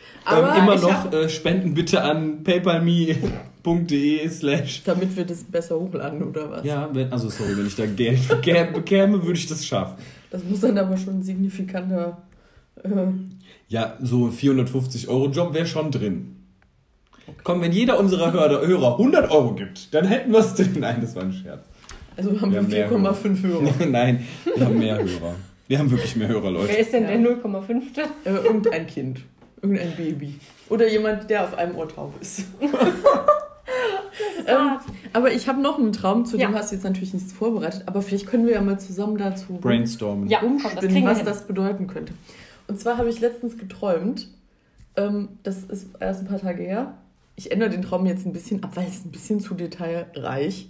Aber 0.45 0.57
immer 0.57 0.75
ich 0.75 0.83
noch 0.83 0.91
hab, 0.93 1.15
äh, 1.15 1.29
spenden 1.29 1.73
bitte 1.75 2.03
an 2.03 2.43
paypalme.de 2.45 4.29
slash. 4.29 4.83
damit 4.85 5.17
wir 5.17 5.25
das 5.25 5.45
besser 5.45 5.79
hochladen 5.79 6.23
oder 6.23 6.51
was? 6.51 6.65
Ja, 6.65 6.89
wenn, 6.93 7.13
also 7.13 7.29
sorry, 7.31 7.57
wenn 7.57 7.67
ich 7.67 7.77
da 7.77 7.87
Geld 7.87 8.19
bekä- 8.29 8.73
bekäme, 8.73 9.23
würde 9.23 9.39
ich 9.39 9.47
das 9.47 9.65
schaffen. 9.67 9.97
Das 10.31 10.45
muss 10.45 10.61
dann 10.61 10.77
aber 10.79 10.97
schon 10.97 11.19
ein 11.21 11.23
signifikanter. 11.23 12.19
Äh, 12.83 12.89
Ja, 13.69 13.97
so 14.01 14.27
ein 14.27 14.33
450 14.33 15.09
Euro 15.09 15.29
Job 15.29 15.53
wäre 15.55 15.67
schon 15.67 15.91
drin. 15.91 16.37
Komm, 17.45 17.61
wenn 17.61 17.73
jeder 17.73 17.99
unserer 17.99 18.33
Hörer, 18.33 18.67
Hörer 18.67 18.93
100 18.99 19.31
Euro 19.31 19.55
gibt, 19.55 19.93
dann 19.95 20.07
hätten 20.07 20.33
wir 20.33 20.39
es 20.41 20.55
drin. 20.55 20.77
Nein, 20.81 20.99
das 21.01 21.15
war 21.17 21.23
ein 21.25 21.33
Scherz. 21.33 21.65
also 22.17 22.31
haben 22.41 22.53
Wir 22.53 22.59
haben 22.59 22.71
wir 22.71 22.99
mehr 22.99 23.15
4,5 23.15 23.43
Hörer. 23.43 23.87
Nein, 23.89 24.27
wir 24.57 24.65
haben 24.67 24.79
mehr 24.79 24.97
Hörer. 24.99 25.35
Wir 25.67 25.79
haben 25.79 25.91
wirklich 25.91 26.17
mehr 26.17 26.29
Hörer, 26.29 26.45
Wer 26.45 26.51
Leute. 26.53 26.73
ist 26.73 26.93
denn 26.93 27.03
Ja. 27.03 27.09
der 27.11 27.19
0,5. 27.21 27.83
Äh, 28.25 28.31
irgendein 28.31 28.87
Kind. 28.87 29.21
Irgendein 29.61 29.95
Baby. 29.97 30.39
Oder 30.71 30.89
jemand, 30.89 31.29
der 31.31 31.45
auf 31.45 31.59
einem 31.59 31.75
Ohr 31.77 31.89
taub 31.89 32.15
ist. 32.21 32.45
ähm, 34.47 34.79
aber 35.13 35.33
ich 35.33 35.49
habe 35.49 35.61
noch 35.61 35.79
einen 35.79 35.93
Traum, 35.93 36.25
zu 36.25 36.37
dem 36.37 36.53
Ja. 36.53 36.59
hast 36.59 36.71
du 36.71 36.77
jetzt 36.77 36.85
natürlich 36.85 37.13
nichts 37.15 37.33
vorbereitet, 37.33 37.83
aber 37.87 38.03
vielleicht 38.03 38.27
können 38.27 38.47
wir 38.47 38.55
ja 38.55 38.61
mal 38.61 38.79
zusammen 38.79 39.19
dazu 39.19 39.55
Brainstormen. 39.61 40.29
Ja, 40.29 40.39
komm, 40.41 40.59
das 40.63 40.77
was 40.77 40.93
hin. 40.93 41.05
das 41.27 41.47
bedeuten 41.47 41.87
könnte. 41.87 42.13
Und 42.67 42.79
zwar 42.81 42.99
habe 42.99 43.09
ich 43.11 43.21
letztens 43.21 43.59
geträumt, 43.59 44.29
ähm, 44.97 45.29
das 45.43 45.65
ist 45.65 45.89
erst 46.01 46.21
ein 46.23 46.27
paar 46.29 46.41
Tage 46.41 46.63
her. 46.63 46.95
Ich 47.39 47.53
ändere 47.53 47.71
den 47.71 47.83
Traum 47.83 48.05
jetzt 48.05 48.27
ein 48.27 48.33
bisschen 48.33 48.65
ab, 48.65 48.73
weil 48.75 48.89
es 48.89 49.05
ein 49.05 49.13
bisschen 49.13 49.39
zu 49.39 49.55
detailreich. 49.55 50.69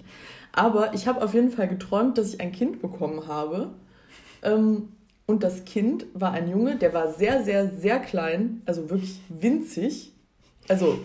Aber 0.52 0.92
ich 0.92 1.07
habe 1.09 1.22
auf 1.22 1.33
jeden 1.33 1.50
Fall 1.50 1.66
geträumt, 1.66 2.18
dass 2.18 2.35
ich 2.35 2.40
ein 2.42 2.52
Kind 2.52 2.83
bekommen 2.83 3.26
habe. 3.26 3.70
Ähm, 4.42 4.88
und 5.26 5.42
das 5.42 5.64
Kind 5.64 6.04
war 6.12 6.33
ein 6.33 6.48
Junge, 6.50 6.76
der 6.76 6.92
war 6.92 7.11
sehr, 7.11 7.42
sehr, 7.42 7.70
sehr 7.70 7.98
klein, 8.00 8.61
also 8.66 8.90
wirklich 8.90 9.18
winzig. 9.31 10.12
Also 10.68 10.98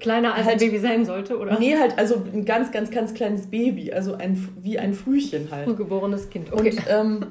Kleiner 0.00 0.34
als 0.34 0.46
Halt- 0.46 0.54
ein 0.62 0.70
Baby 0.70 0.78
sein 0.78 1.04
sollte, 1.04 1.38
oder? 1.38 1.58
Nee, 1.58 1.76
halt, 1.76 1.98
also 1.98 2.22
ein 2.32 2.44
ganz, 2.46 2.72
ganz, 2.72 2.90
ganz 2.90 3.12
kleines 3.12 3.48
Baby, 3.48 3.92
also 3.92 4.14
ein, 4.14 4.48
wie 4.62 4.78
ein 4.78 4.94
Frühchen 4.94 5.50
halt. 5.50 5.66
Frühgeborenes 5.66 6.30
Kind. 6.30 6.52
Okay. 6.52 6.70
Und, 6.70 6.82
ähm, 6.88 7.26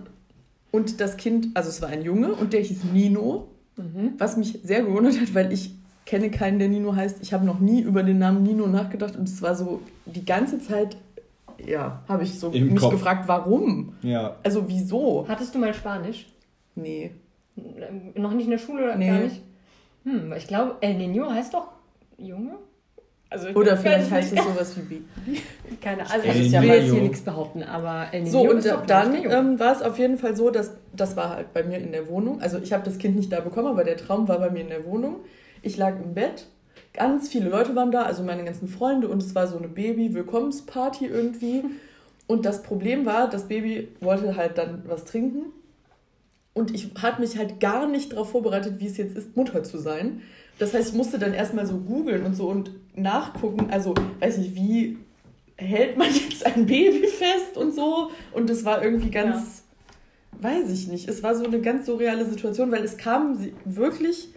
und 0.72 1.02
das 1.02 1.18
Kind, 1.18 1.48
also 1.56 1.70
es 1.70 1.82
war 1.82 1.90
ein 1.90 2.04
Junge 2.04 2.32
und 2.34 2.54
der 2.54 2.62
hieß 2.62 2.84
Nino, 2.94 3.48
Mhm. 3.76 4.14
was 4.18 4.36
mich 4.38 4.60
sehr 4.64 4.84
gewundert 4.84 5.20
hat, 5.20 5.34
weil 5.34 5.52
ich 5.54 5.72
kenne 6.10 6.32
keinen, 6.32 6.58
der 6.58 6.70
Nino 6.70 6.96
heißt. 6.96 7.20
Ich 7.22 7.34
habe 7.34 7.46
noch 7.46 7.60
nie 7.60 7.82
über 7.82 8.02
den 8.02 8.18
Namen 8.18 8.42
Nino 8.42 8.66
nachgedacht 8.66 9.16
und 9.16 9.30
es 9.30 9.42
war 9.44 9.54
so 9.54 9.80
die 10.08 10.26
ganze 10.26 10.58
Zeit, 10.60 10.98
ja, 11.64 12.02
habe 12.08 12.24
ich 12.24 12.40
so 12.40 12.50
Im 12.50 12.70
mich 12.74 12.80
Kopf. 12.82 12.92
gefragt, 12.94 13.28
warum? 13.28 13.94
Ja. 14.02 14.36
Also 14.44 14.68
wieso? 14.68 15.26
Hattest 15.28 15.54
du 15.54 15.60
mal 15.60 15.72
Spanisch? 15.74 16.26
Nee. 16.74 17.12
Noch 18.16 18.34
nicht 18.34 18.46
in 18.46 18.52
der 18.52 18.58
Schule 18.58 18.86
oder 18.86 18.96
Nee. 18.96 19.08
gar 19.08 19.20
nicht? 19.20 19.42
Hm, 20.04 20.34
ich 20.36 20.48
glaube, 20.48 20.78
El 20.82 20.96
Niño 20.96 21.30
heißt 21.30 21.54
doch 21.54 21.68
Junge? 22.18 22.54
Also 23.30 23.50
Oder 23.50 23.78
vielleicht 23.78 24.10
heißt 24.10 24.34
es 24.34 24.44
sowas 24.44 24.76
wie 24.78 24.82
Baby. 24.82 25.42
Keine 25.80 26.02
Also 26.10 26.26
El 26.28 26.42
ich 26.42 26.52
will 26.52 26.64
jetzt 26.64 26.92
hier 26.92 27.02
nichts 27.04 27.22
behaupten, 27.22 27.62
aber 27.62 28.08
El 28.12 28.24
Niño 28.24 28.32
So, 28.32 28.50
und 28.50 28.58
ist 28.58 28.72
doch 28.72 28.84
dann 28.88 29.14
ähm, 29.14 29.60
war 29.60 29.74
es 29.74 29.84
auf 29.84 30.00
jeden 30.00 30.18
Fall 30.18 30.36
so, 30.36 30.50
dass 30.50 30.72
das 30.96 31.16
war 31.16 31.30
halt 31.36 31.54
bei 31.54 31.62
mir 31.64 31.78
in 31.78 31.92
der 31.92 32.08
Wohnung. 32.10 32.42
Also 32.42 32.58
ich 32.58 32.74
habe 32.74 32.84
das 32.84 32.98
Kind 32.98 33.16
nicht 33.16 33.32
da 33.32 33.42
bekommen, 33.42 33.68
aber 33.68 33.84
der 33.84 33.98
Traum 33.98 34.28
war 34.28 34.40
bei 34.40 34.50
mir 34.50 34.62
in 34.62 34.70
der 34.70 34.84
Wohnung. 34.86 35.18
Ich 35.62 35.78
lag 35.78 35.96
im 36.04 36.14
Bett, 36.14 36.48
ganz 36.94 37.30
viele 37.30 37.50
Leute 37.50 37.76
waren 37.76 37.92
da, 37.92 38.04
also 38.04 38.24
meine 38.24 38.44
ganzen 38.44 38.68
Freunde 38.68 39.08
und 39.10 39.22
es 39.22 39.36
war 39.36 39.48
so 39.48 39.58
eine 39.58 39.68
Baby-Willkommensparty 39.68 41.06
irgendwie. 41.06 41.64
Und 42.28 42.46
das 42.46 42.62
Problem 42.62 43.08
war, 43.08 43.28
das 43.28 43.48
Baby 43.48 43.88
wollte 44.02 44.36
halt 44.36 44.60
dann 44.60 44.84
was 44.86 45.04
trinken 45.04 45.46
und 46.54 46.76
ich 46.76 46.92
hatte 47.02 47.22
mich 47.22 47.36
halt 47.40 47.60
gar 47.60 47.88
nicht 47.88 48.12
darauf 48.14 48.30
vorbereitet, 48.30 48.76
wie 48.80 48.86
es 48.86 48.98
jetzt 48.98 49.18
ist, 49.18 49.36
Mutter 49.36 49.64
zu 49.64 49.80
sein. 49.80 50.22
Das 50.60 50.76
heißt, 50.76 50.90
ich 50.90 50.96
musste 50.96 51.18
dann 51.18 51.34
erstmal 51.34 51.66
so 51.66 51.78
googeln 51.78 52.24
und 52.26 52.36
so 52.36 52.48
und 52.50 52.70
nachgucken, 52.96 53.72
also 53.72 53.96
weiß 54.20 54.38
nicht, 54.38 54.54
wie 54.54 54.98
hält 55.56 55.98
man 55.98 56.08
jetzt 56.14 56.46
ein 56.46 56.68
Baby 56.68 57.08
fest 57.08 57.58
und 57.58 57.74
so. 57.74 58.12
Und 58.32 58.48
das 58.48 58.64
war 58.64 58.84
irgendwie 58.84 59.10
ganz, 59.10 59.64
weiß 60.40 60.70
ich 60.72 60.88
nicht, 60.88 61.10
es 61.10 61.24
war 61.24 61.34
so 61.34 61.46
eine 61.46 61.60
ganz 61.62 61.88
surreale 61.88 62.26
Situation, 62.30 62.72
weil 62.72 62.84
es 62.84 62.98
kam 62.98 63.36
sie- 63.38 63.54
wirklich 63.66 64.30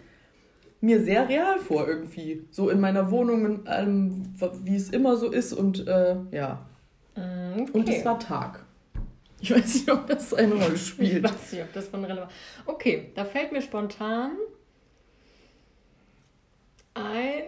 mir 0.83 1.03
sehr 1.03 1.27
real 1.29 1.59
vor 1.59 1.87
irgendwie. 1.87 2.43
So 2.51 2.69
in 2.69 2.79
meiner 2.79 3.09
Wohnung, 3.09 3.45
in 3.45 3.67
allem, 3.67 4.23
wie 4.63 4.75
es 4.75 4.89
immer 4.89 5.15
so 5.17 5.31
ist 5.31 5.53
und 5.53 5.87
äh, 5.87 6.15
ja. 6.31 6.65
Mm, 7.15 7.61
Okay. 7.61 7.69
Und 7.73 7.89
es 7.89 8.03
war 8.05 8.19
Tag. 8.19 8.65
Ich 9.39 9.51
weiß 9.53 9.73
nicht, 9.75 9.91
ob 9.91 10.07
das 10.07 10.33
eine 10.33 10.53
Rolle 10.55 10.73
Ich 10.75 10.87
spielt. 10.87 11.23
weiß 11.23 11.51
nicht, 11.51 11.61
ob 11.63 11.73
das 11.73 11.87
von 11.87 12.03
relevant 12.03 12.31
Okay, 12.65 13.11
da 13.15 13.25
fällt 13.25 13.51
mir 13.51 13.61
spontan 13.61 14.31
ein. 16.93 17.43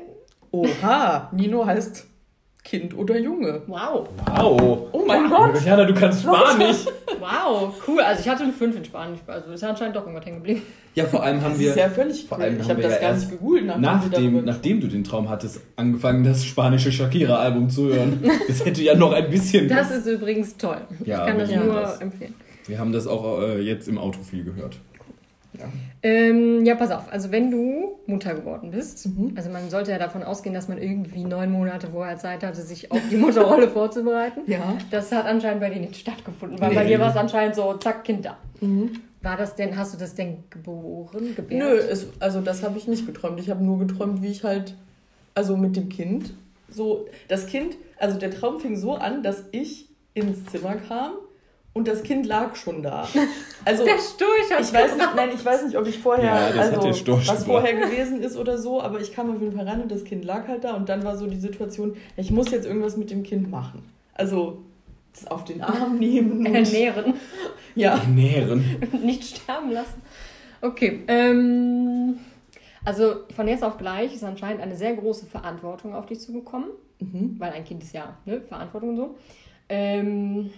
Oha, 0.52 1.30
Nino 1.34 1.66
heißt 1.66 2.08
Kind 2.66 2.98
oder 2.98 3.18
Junge. 3.20 3.62
Wow, 3.68 4.10
Wow. 4.28 4.88
Oh 4.92 5.06
mein 5.06 5.30
Gott! 5.30 5.64
Jana, 5.64 5.86
du 5.86 5.94
kannst 5.94 6.24
Spanisch. 6.24 6.86
wow, 7.20 7.72
cool. 7.88 8.00
Also 8.02 8.22
ich 8.22 8.28
hatte 8.28 8.44
eine 8.44 8.52
5 8.54 8.78
in 8.78 8.86
Spanisch, 8.86 9.20
also 9.28 9.52
ist 9.52 9.62
ja 9.62 9.70
anscheinend 9.70 9.96
doch 9.96 10.02
irgendwas 10.02 10.26
hängen 10.26 10.38
geblieben. 10.38 10.64
Ja, 10.96 11.06
vor 11.06 11.22
allem 11.24 11.42
haben 11.42 11.52
Das 11.52 11.60
wir. 11.60 11.70
ist 11.70 11.78
ja 11.78 11.90
völlig 11.90 12.26
vor 12.26 12.38
cool. 12.40 12.44
allem 12.46 12.56
Ich 12.56 12.62
haben 12.64 12.70
habe 12.72 12.80
wir 12.82 12.84
das 12.90 12.94
ja 12.96 13.02
gar 13.02 13.10
erst 13.12 13.30
nicht 13.30 13.40
gegoogelt, 13.40 13.66
nachdem, 13.68 13.82
Nachdem, 13.82 14.46
nachdem 14.46 14.82
du 14.82 14.88
den 14.88 15.04
Traum 15.04 15.30
hattest, 15.30 15.62
angefangen, 15.76 16.24
das 16.24 16.44
spanische 16.44 16.92
Shakira-Album 16.92 17.70
zu 17.70 17.88
hören. 17.94 18.20
Das 18.48 18.66
hätte 18.66 18.82
ja 18.82 18.96
noch 18.96 19.12
ein 19.14 19.30
bisschen. 19.30 19.68
Das 19.70 19.92
ist 19.92 20.08
übrigens 20.08 20.58
toll. 20.58 20.82
Ja, 21.06 21.22
ich 21.22 21.28
kann 21.30 21.38
das 21.40 21.52
nur 21.52 21.76
das. 21.76 22.02
empfehlen. 22.02 22.34
Wir 22.68 22.80
haben 22.80 22.92
das 22.92 23.06
auch 23.06 23.42
äh, 23.44 23.62
jetzt 23.62 23.88
im 23.88 24.00
Auto 24.00 24.20
viel 24.24 24.44
gehört. 24.44 24.80
Ähm, 26.04 26.66
ja, 26.66 26.76
pass 26.76 26.92
auf. 26.92 27.12
Also 27.12 27.32
wenn 27.32 27.50
du 27.52 27.98
Mutter 28.06 28.34
geworden 28.36 28.72
bist, 28.72 29.06
Mhm. 29.08 29.34
also 29.36 29.50
man 29.50 29.70
sollte 29.70 29.92
ja 29.92 29.98
davon 29.98 30.24
ausgehen, 30.24 30.54
dass 30.54 30.68
man 30.68 30.78
irgendwie 30.78 31.24
neun 31.24 31.52
Monate 31.52 31.88
vorher 31.88 32.18
Zeit 32.18 32.44
hatte, 32.44 32.62
sich 32.62 32.92
auf 32.92 33.02
die 33.10 33.18
Mutterrolle 33.18 33.68
vorzubereiten. 33.72 34.42
Ja. 34.48 34.78
Das 34.92 35.12
hat 35.12 35.26
anscheinend 35.26 35.62
bei 35.62 35.70
dir 35.70 35.80
nicht 35.80 35.96
stattgefunden, 35.96 36.60
weil 36.60 36.70
Nee. 36.70 36.76
bei 36.76 36.86
dir 36.86 37.00
war 37.00 37.10
es 37.10 37.18
anscheinend 37.18 37.56
so, 37.56 37.74
zack, 37.76 38.04
Kind 38.04 38.26
da. 38.26 38.38
Mhm. 38.62 38.92
War 39.22 39.38
das 39.38 39.56
denn, 39.56 39.76
hast 39.76 39.94
du 39.94 39.98
das 39.98 40.14
denn 40.14 40.44
geboren, 40.52 41.34
gebärt? 41.36 41.60
Nö, 41.64 41.76
es, 41.78 42.08
also 42.20 42.42
das 42.42 42.62
habe 42.62 42.78
ich 42.78 42.88
nicht 42.88 43.08
geträumt. 43.08 43.40
Ich 43.40 43.50
habe 43.50 43.64
nur 43.64 43.80
geträumt, 43.80 44.22
wie 44.22 44.28
ich 44.28 44.44
halt, 44.44 44.76
also 45.34 45.58
mit 45.58 45.76
dem 45.76 45.90
Kind, 45.90 46.34
so, 46.70 47.08
das 47.28 47.48
Kind, 47.48 47.76
also 47.98 48.20
der 48.20 48.30
Traum 48.32 48.60
fing 48.60 48.76
so 48.76 48.94
an, 48.96 49.24
dass 49.24 49.46
ich 49.52 49.90
ins 50.14 50.46
Zimmer 50.46 50.76
kam 50.76 51.14
und 51.76 51.88
das 51.88 52.02
Kind 52.04 52.26
lag 52.26 52.56
schon 52.56 52.82
da. 52.82 53.08
Also 53.68 53.84
Der 53.84 53.98
Storch 53.98 54.52
hat 54.52 54.62
ich 54.62 54.72
weiß 54.74 54.96
nicht, 54.96 55.16
nein, 55.16 55.30
ich 55.34 55.44
weiß 55.44 55.66
nicht, 55.66 55.76
ob 55.76 55.88
ich 55.88 55.98
vorher, 55.98 56.24
Ja, 56.26 56.50
das 56.52 56.72
hat 56.72 56.86
also 56.86 57.18
was 57.28 57.44
vorher 57.46 57.74
gewesen 57.74 58.22
ist 58.22 58.38
oder 58.38 58.58
so, 58.60 58.80
aber 58.82 59.00
ich 59.02 59.12
kam 59.12 59.34
auf 59.36 59.42
jeden 59.42 59.56
Fall 59.56 59.68
rein 59.68 59.82
und 59.82 59.92
das 59.92 60.04
Kind 60.04 60.24
lag 60.24 60.48
halt 60.48 60.64
da 60.64 60.76
und 60.76 60.88
dann 60.88 61.04
war 61.04 61.18
so 61.18 61.26
die 61.28 61.40
Situation, 61.40 61.96
ich 62.16 62.30
muss 62.32 62.52
jetzt 62.52 62.66
irgendwas 62.68 62.96
mit 62.96 63.10
dem 63.10 63.24
Kind 63.24 63.50
machen. 63.50 63.84
Also 64.14 64.60
es 65.14 65.26
auf 65.28 65.46
den 65.46 65.62
Arm 65.64 65.98
nehmen. 66.00 66.46
Ernähren, 66.46 67.16
ja. 67.76 68.00
Nähren. 68.08 68.64
nicht 69.04 69.38
sterben 69.38 69.72
lassen. 69.72 70.02
Okay, 70.62 71.02
ähm, 71.08 72.18
also 72.86 73.16
von 73.36 73.48
jetzt 73.48 73.64
auf 73.64 73.78
gleich 73.78 74.14
ist 74.14 74.24
anscheinend 74.24 74.62
eine 74.62 74.76
sehr 74.76 74.94
große 74.96 75.26
Verantwortung 75.26 75.94
auf 75.96 76.06
dich 76.06 76.20
zugekommen, 76.20 76.70
Mhm. 77.00 77.36
weil 77.40 77.52
ein 77.52 77.66
Kind 77.66 77.82
ist 77.84 77.94
ja 77.94 78.16
ne, 78.26 78.40
Verantwortung 78.42 78.90
und 78.92 78.96
so. 78.98 79.16
Ähm, 79.68 80.52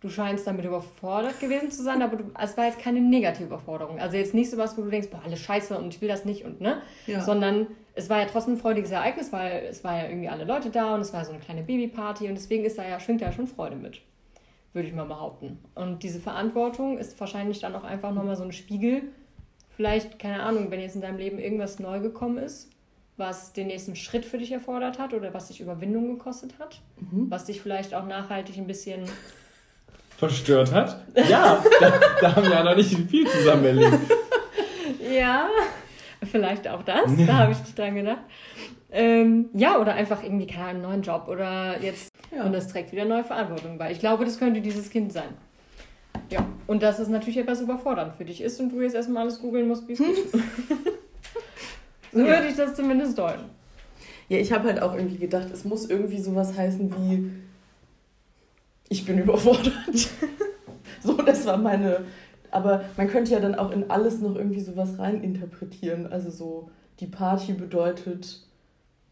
du 0.00 0.08
scheinst 0.08 0.46
damit 0.46 0.64
überfordert 0.64 1.38
gewesen 1.40 1.70
zu 1.70 1.82
sein, 1.82 2.00
aber 2.02 2.16
du, 2.16 2.24
es 2.42 2.56
war 2.56 2.66
jetzt 2.66 2.78
keine 2.78 3.00
negative 3.00 3.44
Überforderung. 3.46 3.98
Also 4.00 4.16
jetzt 4.16 4.32
nicht 4.34 4.50
so 4.50 4.56
was, 4.56 4.76
wo 4.78 4.82
du 4.82 4.88
denkst, 4.90 5.08
boah, 5.10 5.20
alles 5.24 5.40
scheiße 5.40 5.76
und 5.78 5.94
ich 5.94 6.00
will 6.00 6.08
das 6.08 6.24
nicht 6.24 6.44
und 6.44 6.60
ne, 6.60 6.80
Ja. 7.06 7.20
sondern 7.20 7.66
es 7.94 8.08
war 8.08 8.20
ja 8.20 8.26
trotzdem 8.26 8.54
ein 8.54 8.58
freudiges 8.58 8.90
Ereignis, 8.92 9.30
weil 9.32 9.64
es 9.68 9.84
war 9.84 9.96
ja 9.98 10.08
irgendwie 10.08 10.28
alle 10.28 10.44
Leute 10.44 10.70
da 10.70 10.94
und 10.94 11.00
es 11.02 11.12
war 11.12 11.24
so 11.24 11.32
eine 11.32 11.40
kleine 11.40 11.62
Babyparty 11.62 12.28
und 12.28 12.34
deswegen 12.34 12.64
ist 12.64 12.78
da 12.78 12.88
ja, 12.88 12.98
schwingt 12.98 13.20
da 13.20 13.26
ja 13.26 13.32
schon 13.32 13.46
Freude 13.46 13.76
mit, 13.76 14.00
würde 14.72 14.88
ich 14.88 14.94
mal 14.94 15.04
behaupten. 15.04 15.58
Und 15.74 16.02
diese 16.02 16.20
Verantwortung 16.20 16.96
ist 16.98 17.18
wahrscheinlich 17.20 17.58
dann 17.60 17.74
auch 17.74 17.84
einfach 17.84 18.12
nochmal 18.14 18.36
so 18.36 18.44
ein 18.44 18.52
Spiegel. 18.52 19.02
Vielleicht, 19.76 20.18
keine 20.18 20.42
Ahnung, 20.42 20.70
wenn 20.70 20.80
jetzt 20.80 20.94
in 20.94 21.00
deinem 21.02 21.18
Leben 21.18 21.38
irgendwas 21.38 21.78
neu 21.78 22.00
gekommen 22.00 22.38
ist, 22.38 22.70
was 23.16 23.52
den 23.52 23.66
nächsten 23.66 23.96
Schritt 23.96 24.24
für 24.24 24.38
dich 24.38 24.52
erfordert 24.52 24.98
hat 24.98 25.12
oder 25.12 25.34
was 25.34 25.48
dich 25.48 25.60
Überwindung 25.60 26.08
gekostet 26.16 26.58
hat, 26.58 26.80
was 27.28 27.44
dich 27.44 27.60
vielleicht 27.60 27.92
auch 27.94 28.06
nachhaltig 28.06 28.56
ein 28.56 28.66
bisschen 28.66 29.02
Verstört 30.20 30.70
hat? 30.70 31.02
Ja, 31.30 31.64
da, 31.80 31.92
da 32.20 32.36
haben 32.36 32.46
wir 32.46 32.52
ja 32.52 32.62
noch 32.62 32.76
nicht 32.76 32.94
viel 33.08 33.26
zusammen 33.26 33.64
erlebt. 33.64 33.98
Ja, 35.10 35.48
vielleicht 36.30 36.68
auch 36.68 36.82
das. 36.82 37.10
Da 37.26 37.38
habe 37.38 37.52
ich 37.52 37.58
nicht 37.58 37.78
dran 37.78 37.94
gedacht. 37.94 38.20
Ähm, 38.92 39.48
ja, 39.54 39.78
oder 39.78 39.94
einfach 39.94 40.22
irgendwie, 40.22 40.46
keine 40.46 40.64
Ahnung, 40.64 40.74
einen 40.74 40.82
neuen 40.82 41.02
Job 41.02 41.26
oder 41.26 41.80
jetzt. 41.80 42.12
Ja. 42.36 42.44
Und 42.44 42.52
das 42.52 42.68
trägt 42.68 42.92
wieder 42.92 43.06
neue 43.06 43.24
Verantwortung 43.24 43.78
bei. 43.78 43.92
Ich 43.92 43.98
glaube, 43.98 44.26
das 44.26 44.38
könnte 44.38 44.60
dieses 44.60 44.90
Kind 44.90 45.10
sein. 45.10 45.30
Ja, 46.28 46.46
und 46.66 46.82
dass 46.82 46.98
es 46.98 47.08
natürlich 47.08 47.38
etwas 47.38 47.62
überfordernd 47.62 48.14
für 48.14 48.26
dich 48.26 48.42
ist 48.42 48.60
und 48.60 48.72
du 48.72 48.82
jetzt 48.82 48.94
erstmal 48.94 49.22
alles 49.22 49.40
googeln 49.40 49.68
musst, 49.68 49.88
wie 49.88 49.94
es 49.94 50.00
geht. 50.00 50.32
so 52.12 52.18
würde 52.18 52.46
ich 52.46 52.56
das 52.56 52.74
zumindest 52.74 53.16
deuten. 53.16 53.44
Ja, 54.28 54.36
ich 54.36 54.52
habe 54.52 54.68
halt 54.68 54.82
auch 54.82 54.94
irgendwie 54.94 55.16
gedacht, 55.16 55.48
es 55.50 55.64
muss 55.64 55.88
irgendwie 55.88 56.20
sowas 56.20 56.58
heißen 56.58 56.92
wie 56.94 57.32
ich 58.90 59.06
bin 59.06 59.16
überfordert. 59.18 59.72
so, 61.02 61.14
das 61.14 61.46
war 61.46 61.56
meine. 61.56 62.00
Aber 62.50 62.84
man 62.96 63.08
könnte 63.08 63.32
ja 63.32 63.40
dann 63.40 63.54
auch 63.54 63.70
in 63.70 63.88
alles 63.90 64.20
noch 64.20 64.34
irgendwie 64.34 64.60
sowas 64.60 64.98
reininterpretieren. 64.98 66.12
Also 66.12 66.30
so, 66.30 66.70
die 66.98 67.06
Party 67.06 67.52
bedeutet, 67.52 68.40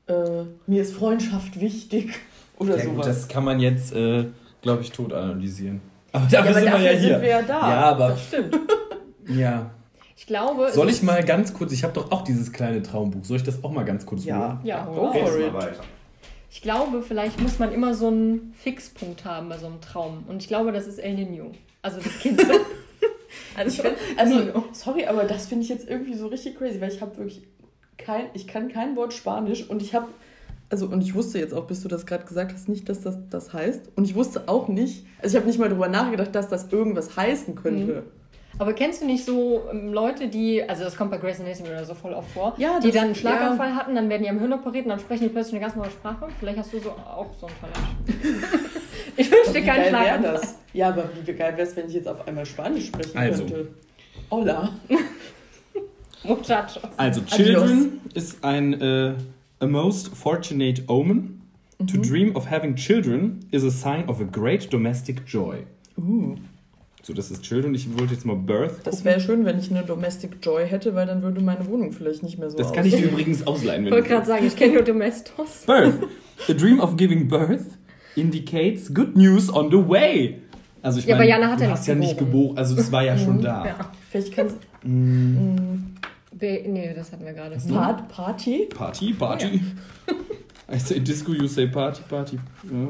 äh, 0.09 0.43
mir 0.67 0.83
ist 0.83 0.93
Freundschaft 0.95 1.61
wichtig 1.61 2.11
oder 2.59 2.77
Ja, 2.77 2.85
gut, 2.85 2.95
sowas. 2.95 3.07
das 3.07 3.29
kann 3.29 3.45
man 3.45 3.61
jetzt, 3.61 3.95
äh, 3.95 4.27
glaube 4.61 4.83
ich, 4.83 4.91
tot 4.91 5.13
analysieren. 5.13 5.81
Aber 6.13 6.25
ja, 6.25 6.43
dafür 6.43 6.51
aber 6.51 6.55
sind 6.61 6.67
dafür 6.67 6.81
wir 6.81 6.93
ja 6.93 6.99
hier. 6.99 7.09
sind 7.11 7.23
wir 7.23 7.29
ja 7.29 7.43
da. 7.43 7.61
Ja, 7.71 7.81
aber 7.91 8.09
Das 8.09 8.25
stimmt. 8.27 8.57
ja. 9.29 9.71
Ich 10.17 10.27
glaube. 10.27 10.71
Soll 10.73 10.91
ich 10.91 11.03
mal 11.05 11.23
ganz 11.23 11.55
kurz, 11.55 11.71
ich 11.73 11.85
habe 11.85 11.93
doch 11.93 12.11
auch 12.11 12.23
dieses 12.23 12.53
kleine 12.53 12.83
Traumbuch, 12.83 13.25
soll 13.25 13.37
ich 13.37 13.45
das 13.45 13.63
auch 13.63 13.71
mal 13.71 13.85
ganz 13.85 14.05
kurz 14.05 14.25
Ja, 14.25 14.49
holen? 14.55 14.59
Ja, 14.65 14.85
go 14.85 15.09
okay. 15.11 15.25
for 15.25 15.39
it. 15.39 15.53
Ich 16.51 16.63
glaube, 16.63 17.03
vielleicht 17.03 17.41
muss 17.41 17.59
man 17.59 17.73
immer 17.73 17.95
so 17.95 18.09
einen 18.09 18.55
Fixpunkt 18.55 19.25
haben 19.25 19.49
bei 19.49 19.59
so 19.59 19.67
einem 19.67 19.81
Traum. 19.81 20.25
Und 20.29 20.43
ich 20.43 20.49
glaube, 20.49 20.73
das 20.73 20.87
ist 20.87 20.99
El 20.99 21.15
Nino. 21.15 21.53
Also 21.83 22.01
das 22.01 22.19
Kind. 22.19 22.41
also 23.57 23.83
find, 23.83 23.97
also, 24.17 24.65
sorry, 24.73 25.07
aber 25.07 25.25
das 25.25 25.47
finde 25.47 25.65
ich 25.65 25.69
jetzt 25.69 25.89
irgendwie 25.89 26.15
so 26.15 26.29
richtig 26.29 26.57
crazy, 26.57 26.81
weil 26.81 26.91
ich 26.91 27.01
habe 27.01 27.17
wirklich 27.19 27.43
kein, 27.99 28.27
ich 28.33 28.47
kann 28.47 28.69
kein 28.69 28.97
Wort 28.97 29.13
Spanisch 29.13 29.69
und 29.69 29.83
ich 29.83 29.95
habe, 29.95 30.09
also 30.71 30.87
und 30.87 31.03
ich 31.03 31.15
wusste 31.15 31.39
jetzt 31.39 31.53
auch, 31.53 31.67
bis 31.67 31.83
du 31.83 31.89
das 31.89 32.07
gerade 32.07 32.25
gesagt 32.25 32.53
hast, 32.53 32.69
nicht, 32.69 32.89
dass 32.89 33.03
das 33.03 33.19
das 33.29 33.53
heißt. 33.53 33.91
Und 33.97 34.05
ich 34.05 34.15
wusste 34.15 34.49
auch 34.49 34.69
nicht, 34.69 35.05
also 35.21 35.37
ich 35.37 35.41
habe 35.41 35.47
nicht 35.47 35.59
mal 35.59 35.69
darüber 35.69 35.89
nachgedacht, 35.89 36.35
dass 36.35 36.49
das 36.49 36.73
irgendwas 36.73 37.17
heißen 37.17 37.55
könnte. 37.57 38.05
Aber 38.59 38.73
kennst 38.73 39.03
du 39.03 39.07
nicht 39.07 39.25
so 39.25 39.63
ähm, 39.71 39.93
Leute, 39.93 40.29
die, 40.29 40.63
also 40.69 40.83
das 40.85 40.97
kommt 40.97 41.11
bei 41.13 41.19
Grace 41.19 41.41
Anatomy 41.41 41.69
oder 41.69 41.85
so 41.85 41.95
voll 41.95 42.13
oft 42.13 42.31
vor, 42.33 42.55
Ja, 42.59 42.81
die 42.81 42.91
dann 42.91 43.05
einen 43.07 43.15
Schlaganfall 43.15 43.75
hatten, 43.75 43.95
dann 43.95 44.09
werden 44.09 44.23
die 44.25 44.29
am 44.29 44.39
Hirn 44.41 44.53
operiert 44.53 44.85
und 44.87 44.91
dann 44.91 44.99
sprechen 44.99 45.25
die 45.25 45.29
plötzlich 45.29 45.55
eine 45.55 45.61
ganz 45.65 45.77
neue 45.77 45.91
Sprache? 45.91 46.27
Vielleicht 46.41 46.59
hast 46.59 46.73
du 46.73 46.81
so 46.81 46.91
auch 46.91 47.29
so 47.41 47.47
ein 47.47 47.53
Talent. 47.61 48.33
ich 49.17 49.31
wünsche 49.31 49.53
dir 49.53 49.63
Wie 49.63 49.67
keinen 49.67 49.89
Schlaganfall. 49.89 50.33
das? 50.35 50.59
Ja, 50.73 50.89
aber 50.89 51.09
wie 51.25 51.33
geil 51.33 51.53
wäre 51.57 51.69
es, 51.69 51.77
wenn 51.77 51.87
ich 51.87 51.95
jetzt 51.95 52.09
auf 52.09 52.27
einmal 52.27 52.45
Spanisch 52.47 52.87
sprechen 52.89 53.17
Also. 53.17 53.45
könnte? 53.45 53.69
Hola. 54.31 54.71
Muchachos. 56.25 56.81
Also, 56.97 57.21
Children 57.23 58.01
ist 58.15 58.43
ein 58.45 58.81
äh, 58.81 59.15
a 59.61 59.67
most 59.67 60.09
fortunate 60.17 60.83
omen. 60.89 61.35
To 61.87 61.97
Mhm. 61.99 62.03
dream 62.03 62.37
of 62.37 62.51
having 62.51 62.75
children 62.75 63.47
is 63.53 63.63
a 63.63 63.71
sign 63.71 64.09
of 64.09 64.21
a 64.21 64.25
great 64.25 64.69
domestic 64.73 65.25
joy. 65.27 65.59
Uh, 65.97 66.35
So, 67.09 67.15
das 67.15 67.31
ist 67.31 67.43
Children. 67.43 67.75
Ich 67.75 67.89
wollte 67.99 68.13
jetzt 68.13 68.27
mal 68.27 68.37
Birth. 68.37 68.81
das 68.85 69.03
wäre 69.03 69.19
schön, 69.19 69.47
wenn 69.47 69.59
ich 69.59 69.71
eine 69.71 69.83
Domestic 69.83 70.37
Joy 70.43 70.67
hätte, 70.69 70.95
weil 70.95 71.07
dann 71.07 71.23
würde 71.23 71.41
meine 71.41 71.67
Wohnung 71.67 71.91
vielleicht 71.91 72.23
nicht 72.23 72.39
mehr 72.39 72.51
so 72.51 72.59
Das 72.59 72.71
kann 72.71 72.85
ich 72.85 72.95
dir 72.95 73.07
übrigens 73.07 73.47
ausleihen, 73.47 73.85
Ich 73.85 73.87
wenn 73.87 73.93
wollte 73.97 74.09
du 74.11 74.15
gerade 74.15 74.27
sagen, 74.27 74.47
ich 74.47 74.55
kenne 74.55 74.75
nur 74.75 74.83
Domestos. 74.83 75.63
Birth. 75.67 75.95
The 76.47 76.55
dream 76.55 76.81
of 76.81 76.99
giving 76.99 77.27
birth 77.27 77.65
indicates 78.15 78.93
good 78.93 79.17
news 79.17 79.51
on 79.51 79.71
the 79.71 79.79
way. 79.89 80.43
Also 80.83 80.99
ich 80.99 81.07
Ja, 81.07 81.15
aber 81.15 81.25
meine, 81.25 81.31
Jana 81.31 81.51
hat 81.53 81.61
du 81.61 81.65
ja 81.65 81.71
hast 81.71 81.79
nicht 81.81 81.89
ja 81.89 81.95
nicht 81.95 82.19
geboren. 82.19 82.59
also 82.59 82.77
es 82.79 82.93
war 82.93 83.03
ja 83.03 83.17
schon 83.17 83.41
da. 83.41 83.65
Ja. 83.65 83.77
Vielleicht 84.11 84.33
kannst 84.35 84.57
Mm, 84.83 85.95
Be 86.33 86.63
nee, 86.67 86.93
das 86.95 87.11
hatten 87.11 87.25
wir 87.25 87.33
gerade. 87.33 87.57
Part, 87.57 88.07
Party? 88.09 88.69
Party, 88.73 89.15
Party. 89.15 89.63
I 90.71 90.79
say 90.79 91.01
disco, 91.01 91.33
you 91.33 91.49
say 91.49 91.67
Party, 91.69 92.03
Party. 92.07 92.37
Ja. 92.71 92.89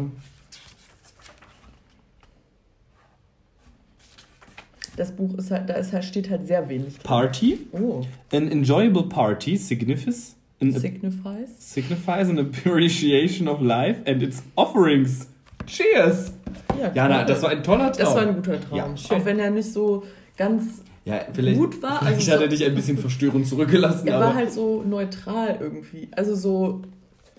Das 4.98 5.12
Buch 5.12 5.34
ist 5.38 5.50
halt, 5.50 5.68
da 5.68 5.74
ist 5.74 5.92
halt, 5.92 6.04
steht 6.04 6.30
halt 6.30 6.46
sehr 6.46 6.68
wenig. 6.68 6.94
drin. 6.94 7.02
Party. 7.04 7.58
Oh, 7.72 8.02
An 8.32 8.50
enjoyable 8.50 9.04
party 9.04 9.56
signifies 9.56 10.34
an 10.60 10.72
signifies. 10.72 11.50
signifies 11.58 12.28
an 12.28 12.38
appreciation 12.38 13.46
of 13.48 13.60
life 13.60 14.00
and 14.06 14.22
its 14.22 14.42
offerings. 14.56 15.28
Cheers! 15.66 16.32
Ja, 16.80 16.92
Jana, 16.94 17.24
das 17.24 17.42
war 17.42 17.50
ein 17.50 17.62
toller 17.62 17.92
Traum. 17.92 18.04
Das 18.04 18.14
war 18.14 18.22
ein 18.22 18.34
guter 18.36 18.60
Traum. 18.60 18.78
Ja, 18.78 18.96
schön. 18.96 19.16
Auch 19.20 19.24
wenn 19.24 19.38
er 19.38 19.50
nicht 19.50 19.72
so 19.72 20.02
ganz. 20.36 20.82
ja, 21.04 21.20
gut 21.54 21.82
war, 21.82 21.98
Vielleicht 22.00 22.16
also 22.20 22.32
hat 22.32 22.40
er 22.40 22.48
dich 22.48 22.64
ein 22.64 22.74
bisschen 22.74 22.98
verstörend 22.98 23.46
zurückgelassen, 23.46 24.08
Er 24.08 24.18
war 24.20 24.34
halt 24.34 24.50
so 24.52 24.82
neutral 24.82 25.58
irgendwie. 25.60 26.08
Also 26.12 26.34
so. 26.34 26.82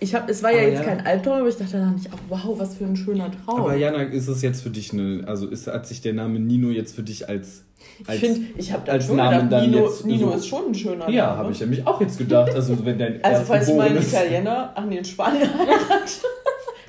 Ich 0.01 0.15
hab, 0.15 0.29
es 0.29 0.41
war 0.43 0.51
ja 0.51 0.59
Aber 0.59 0.67
jetzt 0.69 0.79
ja. 0.79 0.83
kein 0.85 1.05
Albtraum, 1.05 1.39
aber 1.39 1.49
ich 1.49 1.55
dachte 1.57 1.73
danach 1.73 1.93
nicht, 1.93 2.09
ach 2.13 2.17
wow, 2.29 2.57
was 2.59 2.75
für 2.75 2.85
ein 2.85 2.95
schöner 2.95 3.29
Traum. 3.31 3.59
Aber 3.61 3.75
Jana, 3.75 4.03
ist 4.03 4.27
es 4.27 4.41
jetzt 4.41 4.61
für 4.61 4.69
dich 4.69 4.93
eine, 4.93 5.23
also 5.27 5.47
ist, 5.47 5.67
hat 5.67 5.85
sich 5.87 6.01
der 6.01 6.13
Name 6.13 6.39
Nino 6.39 6.69
jetzt 6.69 6.95
für 6.95 7.03
dich 7.03 7.27
als, 7.27 7.63
als 8.07 8.15
ich 8.21 8.29
finde, 8.29 8.47
ich 8.57 8.71
habe 8.71 8.83
da 8.85 8.93
als 8.93 9.05
schon 9.07 9.17
Namen 9.17 9.45
gedacht, 9.49 9.51
dann 9.51 9.69
Nino, 9.71 9.85
jetzt 9.85 10.05
Nino 10.05 10.29
so- 10.31 10.37
ist 10.37 10.47
schon 10.47 10.65
ein 10.67 10.75
schöner 10.75 11.09
ja, 11.09 11.27
Name. 11.27 11.37
habe 11.39 11.51
ich 11.51 11.59
nämlich 11.59 11.85
auch 11.85 11.99
jetzt 11.99 12.17
gedacht. 12.17 12.53
Also 12.55 12.77
wenn 12.85 12.97
dein 12.97 13.19
Also 13.23 13.43
falls 13.43 13.67
mal 13.73 13.87
ein 13.89 13.97
Erstgeborenes- 13.97 14.07
Italiener, 14.07 14.71
ach 14.75 14.85
nee, 14.85 14.97
ein 14.99 15.05
Spanier 15.05 15.41
hat. 15.57 16.21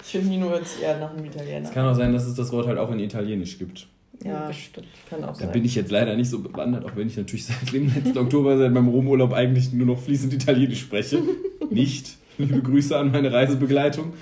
ich 0.04 0.08
finde 0.10 0.28
Nino 0.28 0.48
hört 0.50 0.66
sich 0.68 0.82
eher 0.82 0.98
nach 0.98 1.10
einem 1.12 1.24
Italiener. 1.24 1.62
Es 1.66 1.72
kann 1.72 1.86
auch 1.86 1.94
sein, 1.94 2.12
dass 2.12 2.26
es 2.26 2.34
das 2.34 2.52
Wort 2.52 2.66
halt 2.68 2.78
auch 2.78 2.92
in 2.92 3.00
Italienisch 3.00 3.58
gibt. 3.58 3.88
ja, 4.24 4.46
bestimmt. 4.46 4.86
kann 5.08 5.24
auch 5.24 5.32
Da 5.32 5.46
sein. 5.46 5.52
bin 5.52 5.64
ich 5.64 5.74
jetzt 5.74 5.90
leider 5.90 6.14
nicht 6.16 6.30
so 6.30 6.38
bewandert, 6.38 6.84
auch 6.84 6.94
wenn 6.94 7.08
ich 7.08 7.16
natürlich 7.16 7.46
seit 7.46 7.72
dem 7.72 7.92
letzten 7.92 8.18
Oktober, 8.18 8.56
seit 8.56 8.72
meinem 8.72 8.88
Romurlaub 8.88 9.32
eigentlich 9.32 9.72
nur 9.72 9.86
noch 9.86 9.98
fließend 9.98 10.32
Italienisch 10.32 10.80
spreche. 10.82 11.18
Nicht. 11.70 12.18
Liebe 12.40 12.62
Grüße 12.62 12.96
an 12.96 13.12
meine 13.12 13.30
Reisebegleitung. 13.32 14.14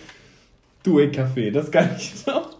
Due 0.82 1.04
Café, 1.06 1.50
das 1.52 1.70
kann 1.70 1.90
ich 1.96 2.26
noch. 2.26 2.56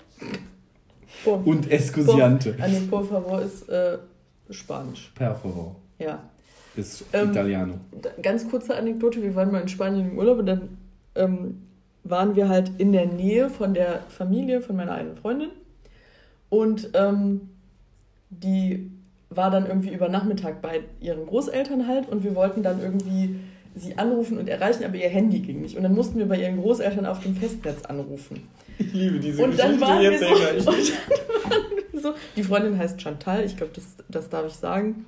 Und 1.45 1.71
Escosiante. 1.71 2.55
Ah, 2.61 2.69
nee, 2.69 2.81
por 2.89 3.05
favor 3.05 3.43
ist 3.43 3.69
äh, 3.69 3.99
Spanisch. 4.51 5.13
Per 5.15 5.35
favor. 5.35 5.77
Ja. 5.99 6.23
Ist 6.77 7.05
Ähm, 7.13 7.31
Italiano. 7.31 7.75
Ganz 8.23 8.49
kurze 8.49 8.77
Anekdote, 8.77 9.21
wir 9.21 9.35
waren 9.35 9.51
mal 9.51 9.61
in 9.63 9.69
Spanien 9.69 10.13
im 10.13 10.19
Urlaub 10.19 10.39
und 10.39 10.47
dann 10.47 10.79
ähm, 11.17 11.63
waren 12.05 12.37
wir 12.37 12.49
halt 12.49 12.71
in 12.79 12.93
der 12.93 13.07
Nähe 13.07 13.51
von 13.51 13.75
der 13.75 14.03
Familie 14.09 14.61
von 14.61 14.77
meiner 14.77 14.93
einen 14.93 15.17
Freundin 15.17 15.51
und 16.51 16.91
ähm, 16.95 17.49
die 18.31 18.91
war 19.31 19.51
dann 19.51 19.67
irgendwie 19.67 19.93
über 19.93 20.09
Nachmittag 20.09 20.63
bei 20.63 20.83
ihren 21.01 21.27
Großeltern 21.27 21.89
halt 21.89 22.09
und 22.09 22.23
wir 22.23 22.35
wollten 22.35 22.63
dann 22.63 22.81
irgendwie 22.81 23.41
sie 23.79 23.97
anrufen 23.97 24.39
und 24.39 24.49
erreichen, 24.49 24.85
aber 24.85 24.97
ihr 24.97 25.09
Handy 25.09 25.41
ging 25.41 25.61
nicht 25.61 25.77
und 25.77 25.83
dann 25.83 25.95
mussten 25.95 26.19
wir 26.19 26.27
bei 26.27 26.41
ihren 26.41 26.61
Großeltern 26.61 27.07
auf 27.07 27.21
dem 27.21 27.37
Festnetz 27.37 27.85
anrufen. 27.85 28.49
Ich 28.79 28.93
liebe 28.93 29.19
diese 29.19 29.43
Und 29.43 29.59
dann 29.59 29.79
Geschichte, 29.79 29.87
waren 29.87 30.03
wir 30.03 30.11
jetzt 30.13 30.21
so, 30.21 30.27
erinnere 30.27 30.57
ich 30.57 30.67
und 30.67 31.11
dann 31.11 31.53
waren 31.53 31.63
wir 31.93 32.01
so, 32.01 32.15
die 32.37 32.43
Freundin 32.43 32.79
heißt 32.79 33.01
Chantal, 33.01 33.45
ich 33.45 33.57
glaube, 33.57 33.73
das, 33.75 33.85
das 34.09 34.29
darf 34.29 34.47
ich 34.47 34.55
sagen. 34.55 35.07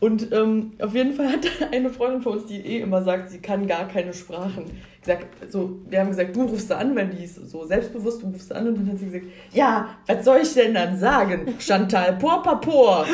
Und 0.00 0.32
ähm, 0.32 0.72
auf 0.80 0.94
jeden 0.94 1.12
Fall 1.12 1.28
hat 1.28 1.46
eine 1.72 1.90
Freundin 1.90 2.22
von 2.22 2.38
uns, 2.38 2.46
die 2.46 2.58
eh 2.58 2.80
immer 2.80 3.02
sagt, 3.02 3.30
sie 3.30 3.38
kann 3.38 3.66
gar 3.66 3.86
keine 3.86 4.14
Sprachen, 4.14 4.64
gesagt, 5.00 5.26
so, 5.50 5.78
wir 5.88 6.00
haben 6.00 6.08
gesagt, 6.10 6.34
du 6.36 6.42
rufst 6.42 6.68
sie 6.68 6.76
an, 6.76 6.94
weil 6.94 7.08
die 7.08 7.24
ist 7.24 7.50
so 7.50 7.64
selbstbewusst, 7.66 8.22
du 8.22 8.26
rufst 8.26 8.48
sie 8.48 8.54
an 8.54 8.68
und 8.68 8.74
dann 8.76 8.88
hat 8.90 8.98
sie 8.98 9.06
gesagt, 9.06 9.24
ja, 9.52 9.88
was 10.06 10.24
soll 10.24 10.38
ich 10.42 10.52
denn 10.54 10.74
dann 10.74 10.98
sagen? 10.98 11.54
Chantal, 11.58 12.14
por 12.14 12.42
papor. 12.42 13.06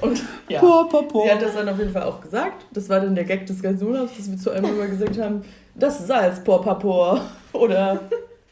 Und 0.00 0.20
ja, 0.48 0.60
sie 0.60 1.30
hat 1.30 1.42
das 1.42 1.54
dann 1.54 1.68
auf 1.68 1.78
jeden 1.78 1.92
Fall 1.92 2.02
auch 2.02 2.20
gesagt. 2.20 2.66
Das 2.72 2.88
war 2.88 2.98
dann 3.00 3.14
der 3.14 3.24
Gag 3.24 3.46
des 3.46 3.62
ganzen 3.62 3.86
Urlaubs, 3.86 4.16
dass 4.16 4.28
wir 4.30 4.36
zu 4.36 4.50
einem 4.50 4.64
immer 4.64 4.86
gesagt 4.86 5.18
haben, 5.20 5.42
das 5.74 6.06
Salz, 6.06 6.42
por 6.42 6.62
papor. 6.62 7.20
Oder 7.52 8.00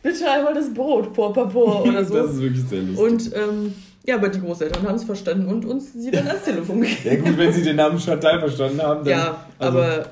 bitte 0.02 0.30
einmal 0.30 0.54
das 0.54 0.72
Brot, 0.72 1.12
por 1.12 1.32
papor. 1.32 1.82
Oder 1.84 2.04
so. 2.04 2.14
Das 2.14 2.32
ist 2.32 2.40
wirklich 2.40 2.64
sehr 2.64 2.82
lustig. 2.82 2.98
Und 3.04 3.34
ähm, 3.34 3.74
ja, 4.06 4.14
aber 4.16 4.28
die 4.28 4.40
Großeltern 4.40 4.86
haben 4.86 4.94
es 4.94 5.04
verstanden 5.04 5.46
und 5.48 5.64
uns 5.64 5.92
sie 5.92 6.10
dann 6.10 6.26
ans 6.28 6.44
Telefon 6.44 6.82
gegeben. 6.82 7.00
ja 7.04 7.16
gut, 7.16 7.36
wenn 7.38 7.52
sie 7.52 7.62
den 7.62 7.76
Namen 7.76 7.98
Chantal 7.98 8.38
verstanden 8.38 8.80
haben, 8.82 9.04
dann... 9.04 9.08
Ja, 9.18 9.44
also- 9.58 9.78
aber 9.78 10.06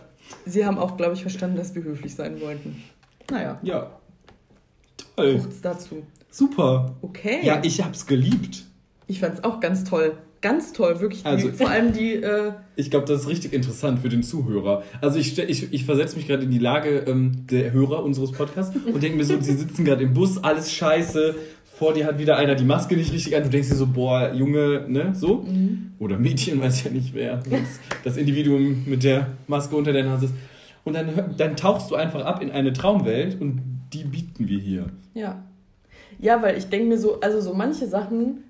sie 0.46 0.64
haben 0.66 0.78
auch, 0.78 0.96
glaube 0.96 1.14
ich, 1.14 1.22
verstanden, 1.22 1.56
dass 1.56 1.74
wir 1.74 1.82
höflich 1.82 2.14
sein 2.14 2.40
wollten. 2.40 2.82
Naja, 3.30 3.58
Ja. 3.62 3.90
Toll. 5.16 5.38
kurz 5.40 5.60
dazu. 5.60 6.02
Super. 6.30 6.94
Okay. 7.02 7.38
Ja, 7.42 7.60
ich 7.62 7.82
hab's 7.82 8.06
geliebt. 8.06 8.64
ich 9.06 9.20
fand 9.20 9.34
es 9.38 9.44
auch 9.44 9.60
ganz 9.60 9.84
toll. 9.84 10.12
Ganz 10.40 10.72
toll, 10.72 11.00
wirklich. 11.00 11.22
Die, 11.22 11.28
Also- 11.28 11.50
vor 11.50 11.68
allem 11.68 11.92
die, 11.92 12.14
äh, 12.14 12.52
Ich 12.76 12.90
glaube, 12.92 13.06
das 13.06 13.22
ist 13.22 13.28
richtig 13.28 13.52
interessant 13.52 13.98
für 13.98 14.08
den 14.08 14.22
Zuhörer. 14.22 14.84
Also 15.00 15.18
ich, 15.18 15.36
ich, 15.36 15.72
ich 15.72 15.84
versetze 15.84 16.14
mich 16.14 16.28
gerade 16.28 16.44
in 16.44 16.50
die 16.52 16.58
Lage 16.60 16.98
ähm, 17.08 17.44
der 17.50 17.72
Hörer 17.72 18.04
unseres 18.04 18.30
Podcasts 18.30 18.76
und 18.76 19.02
denke 19.02 19.16
mir 19.18 19.24
so, 19.24 19.40
sie 19.40 19.54
sitzen 19.54 19.84
gerade 19.84 20.04
im 20.04 20.14
Bus, 20.14 20.38
alles 20.44 20.70
scheiße, 20.72 21.34
vor 21.78 21.94
dir 21.94 22.06
hat 22.06 22.18
wieder 22.18 22.36
einer 22.36 22.54
die 22.56 22.64
Maske 22.64 22.96
nicht 22.96 23.12
richtig 23.12 23.36
an, 23.36 23.44
du 23.44 23.50
denkst 23.50 23.68
dir 23.68 23.76
so, 23.76 23.86
boah, 23.86 24.32
Junge, 24.32 24.84
ne, 24.88 25.14
so? 25.14 25.44
Oder 25.98 26.18
Mädchen, 26.18 26.60
weiß 26.62 26.84
ja 26.84 26.90
nicht 26.90 27.14
wer, 27.14 27.40
jetzt 27.48 27.80
das 28.04 28.16
Individuum 28.16 28.84
mit 28.86 29.04
der 29.04 29.28
Maske 29.46 29.76
unter 29.76 29.92
der 29.92 30.04
Nase 30.04 30.26
ist. 30.26 30.34
Und 30.84 30.94
dann, 30.94 31.34
dann 31.36 31.56
tauchst 31.56 31.90
du 31.90 31.94
einfach 31.94 32.24
ab 32.24 32.42
in 32.42 32.50
eine 32.50 32.72
Traumwelt 32.72 33.40
und 33.40 33.60
die 33.92 34.04
bieten 34.04 34.48
wir 34.48 34.58
hier. 34.58 34.86
ja. 35.14 35.42
Ja, 36.20 36.42
weil 36.42 36.58
ich 36.58 36.68
denke 36.68 36.88
mir 36.88 36.98
so, 36.98 37.20
also 37.20 37.40
so 37.40 37.54
manche 37.54 37.86
Sachen 37.86 38.42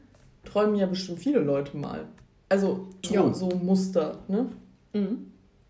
träumen 0.44 0.76
ja 0.76 0.86
bestimmt 0.86 1.18
viele 1.18 1.40
Leute 1.40 1.76
mal. 1.76 2.06
Also 2.48 2.88
True. 3.02 3.14
ja, 3.14 3.34
so 3.34 3.50
Muster, 3.62 4.20
ne? 4.26 4.46
Mhm. 4.94 5.26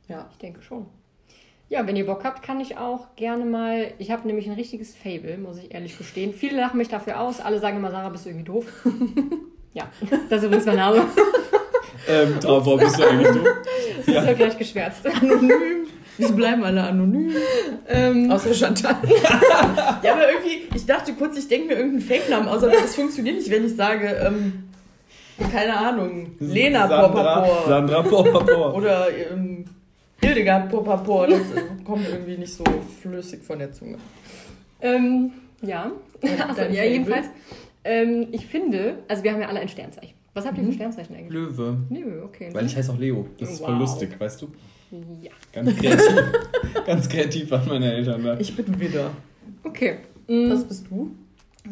Ja. 0.06 0.28
Ich 0.30 0.38
denke 0.38 0.62
schon. 0.62 0.86
Ja, 1.70 1.86
wenn 1.86 1.96
ihr 1.96 2.06
Bock 2.06 2.24
habt, 2.24 2.42
kann 2.42 2.60
ich 2.60 2.78
auch 2.78 3.14
gerne 3.16 3.44
mal. 3.44 3.88
Ich 3.98 4.10
habe 4.10 4.26
nämlich 4.26 4.46
ein 4.46 4.54
richtiges 4.54 4.96
Fable, 4.96 5.36
muss 5.36 5.58
ich 5.58 5.74
ehrlich 5.74 5.98
gestehen. 5.98 6.32
Viele 6.32 6.56
lachen 6.58 6.78
mich 6.78 6.88
dafür 6.88 7.20
aus. 7.20 7.40
Alle 7.40 7.58
sagen 7.58 7.76
immer, 7.76 7.90
Sarah, 7.90 8.08
bist 8.08 8.24
du 8.24 8.30
irgendwie 8.30 8.46
doof. 8.46 8.64
ja, 9.74 9.84
das 10.30 10.38
ist 10.38 10.46
übrigens 10.46 10.64
mein 10.64 10.76
Name. 10.76 11.04
Ähm, 12.08 12.40
Traumfrau 12.40 12.78
bist 12.78 12.98
du 12.98 13.04
eigentlich 13.06 13.28
du? 13.28 13.40
Das 13.44 14.06
ist 14.06 14.14
ja 14.14 14.32
gleich 14.32 14.56
geschwärzt. 14.56 15.06
Anonym. 15.06 15.86
Wieso 16.16 16.34
bleiben 16.34 16.64
alle 16.64 16.82
anonym? 16.82 17.32
ähm, 17.86 18.30
Außer 18.30 18.54
Chantal. 18.54 18.96
ja, 20.02 20.12
aber 20.12 20.28
irgendwie, 20.32 20.68
ich 20.74 20.86
dachte 20.86 21.12
kurz, 21.12 21.36
ich 21.36 21.48
denke 21.48 21.68
mir 21.68 21.74
irgendeinen 21.74 22.00
Fake-Namen 22.00 22.48
aus, 22.48 22.62
aber 22.64 22.72
das 22.72 22.94
funktioniert 22.94 23.36
nicht, 23.36 23.50
wenn 23.50 23.66
ich 23.66 23.76
sage, 23.76 24.08
ähm, 24.26 24.70
keine 25.52 25.76
Ahnung, 25.76 26.34
Lena 26.40 26.88
Sandra, 26.88 27.08
Popapor 27.08 27.64
Sandra 27.68 28.02
Popapor. 28.02 28.74
oder 28.74 29.06
ähm, 29.32 29.66
Hildegard 30.20 30.70
Popapor. 30.70 31.26
Das 31.26 31.40
äh, 31.52 31.62
kommt 31.84 32.08
irgendwie 32.08 32.36
nicht 32.38 32.52
so 32.52 32.64
flüssig 33.00 33.42
von 33.42 33.58
der 33.58 33.72
Zunge. 33.72 33.98
ähm, 34.80 35.32
ja, 35.62 35.90
dein 36.56 36.72
ja 36.74 36.84
jedenfalls. 36.84 37.26
Ähm, 37.84 38.28
ich 38.32 38.46
finde, 38.46 38.98
also 39.08 39.22
wir 39.22 39.32
haben 39.32 39.40
ja 39.40 39.48
alle 39.48 39.60
ein 39.60 39.68
Sternzeichen. 39.68 40.14
Was 40.34 40.44
habt 40.46 40.56
ihr 40.58 40.62
Mhm. 40.64 40.68
für 40.68 40.74
Sternzeichen 40.74 41.14
eigentlich? 41.16 41.32
Löwe. 41.32 41.78
Nö, 41.88 42.22
okay. 42.24 42.50
Weil 42.52 42.66
ich 42.66 42.76
heiße 42.76 42.92
auch 42.92 42.98
Leo. 42.98 43.26
Das 43.38 43.50
ist 43.50 43.58
voll 43.60 43.72
Wow. 43.74 43.80
lustig, 43.80 44.10
weißt 44.18 44.42
du? 44.42 44.48
ja, 45.22 45.30
Ganz 45.52 45.76
kreativ. 45.76 46.22
Ganz 46.86 47.08
kreativ 47.08 47.50
waren 47.50 47.68
meine 47.68 47.92
Eltern 47.92 48.24
da. 48.24 48.38
Ich 48.38 48.54
bin 48.56 48.78
Widder. 48.80 49.10
okay. 49.64 49.96
Mm, 50.28 50.50
Was 50.50 50.64
bist 50.66 50.86
du? 50.90 51.10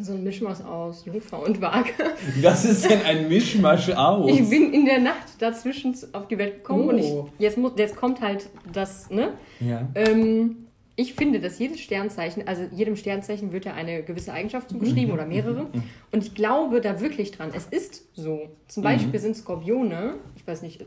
So 0.03 0.13
ein 0.15 0.25
Mischmasch 0.25 0.61
aus 0.61 1.05
Jungfrau 1.05 1.45
und 1.45 1.61
Waage. 1.61 1.91
Was 2.43 2.65
ist 2.65 2.89
denn 2.89 3.03
ein 3.03 3.29
Mischmasch 3.29 3.91
aus? 3.91 4.31
Ich 4.31 4.49
bin 4.49 4.73
in 4.73 4.85
der 4.85 5.01
Nacht 5.01 5.41
dazwischen 5.41 5.95
auf 6.13 6.29
die 6.29 6.39
Welt 6.39 6.57
gekommen 6.57 6.89
und 6.89 6.99
ich, 6.99 7.07
Oh. 7.07 7.29
jetzt, 7.39 7.59
muss, 7.59 7.73
jetzt 7.77 7.97
kommt 7.97 8.21
halt 8.21 8.49
das, 8.73 9.11
ne? 9.11 9.35
ja. 9.61 9.89
Ähm, 9.95 10.57
ich 10.99 11.13
finde, 11.13 11.41
dass 11.41 11.59
jedes 11.59 11.81
Sternzeichen, 11.81 12.49
also 12.49 12.63
jedem 12.73 12.97
Sternzeichen 12.97 13.53
wird 13.53 13.67
ja 13.67 13.75
eine 13.75 14.03
gewisse 14.03 14.33
Eigenschaft 14.33 14.71
zugeschrieben 14.71 15.13
oder 15.13 15.27
mehrere. 15.27 15.67
Und 16.11 16.25
ich 16.25 16.35
glaube 16.35 16.81
da 16.81 17.01
wirklich 17.01 17.33
dran. 17.33 17.51
Es 17.55 17.67
ist 17.67 18.07
so. 18.15 18.49
Zum 18.67 18.83
Beispiel 18.83 19.21
sind 19.21 19.37
Skorpione, 19.37 20.15
ich 20.37 20.47
weiß 20.47 20.63
nicht, 20.63 20.87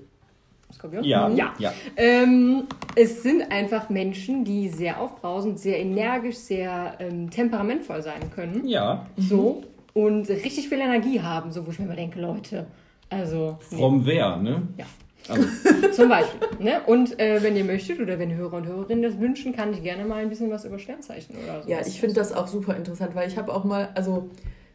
Skorpion? 0.73 1.03
Ja. 1.03 1.29
Ja. 1.29 1.53
ja. 1.57 1.73
Ähm, 1.95 2.67
es 2.95 3.23
sind 3.23 3.51
einfach 3.51 3.89
Menschen, 3.89 4.43
die 4.43 4.69
sehr 4.69 4.99
aufbrausend, 4.99 5.59
sehr 5.59 5.79
energisch, 5.79 6.37
sehr 6.37 6.95
ähm, 6.99 7.29
temperamentvoll 7.29 8.01
sein 8.01 8.31
können. 8.33 8.67
Ja. 8.67 9.05
So. 9.17 9.63
Und 9.93 10.29
richtig 10.29 10.69
viel 10.69 10.79
Energie 10.79 11.21
haben, 11.21 11.51
so 11.51 11.65
wo 11.65 11.71
ich 11.71 11.79
mir 11.79 11.85
immer 11.85 11.95
denke, 11.95 12.21
Leute. 12.21 12.67
Also. 13.09 13.57
nee. 13.71 13.77
From 13.77 14.05
wer, 14.05 14.37
ne? 14.37 14.67
Ja. 14.77 14.85
Also, 15.27 15.47
Zum 15.91 16.09
Beispiel. 16.09 16.39
Ne? 16.59 16.81
Und 16.85 17.19
äh, 17.19 17.41
wenn 17.43 17.55
ihr 17.55 17.65
möchtet 17.65 17.99
oder 17.99 18.19
wenn 18.19 18.33
Hörer 18.35 18.57
und 18.57 18.67
Hörerinnen 18.67 19.03
das 19.03 19.19
wünschen, 19.19 19.55
kann 19.55 19.73
ich 19.73 19.83
gerne 19.83 20.05
mal 20.05 20.21
ein 20.21 20.29
bisschen 20.29 20.49
was 20.49 20.65
über 20.65 20.79
Sternzeichen 20.79 21.35
oder 21.43 21.63
so. 21.63 21.69
Ja, 21.69 21.79
ich 21.85 21.99
finde 21.99 22.15
das 22.15 22.33
auch 22.33 22.47
super 22.47 22.75
interessant, 22.75 23.15
weil 23.15 23.27
ich 23.27 23.37
habe 23.37 23.53
auch 23.53 23.63
mal, 23.63 23.89
also 23.95 24.29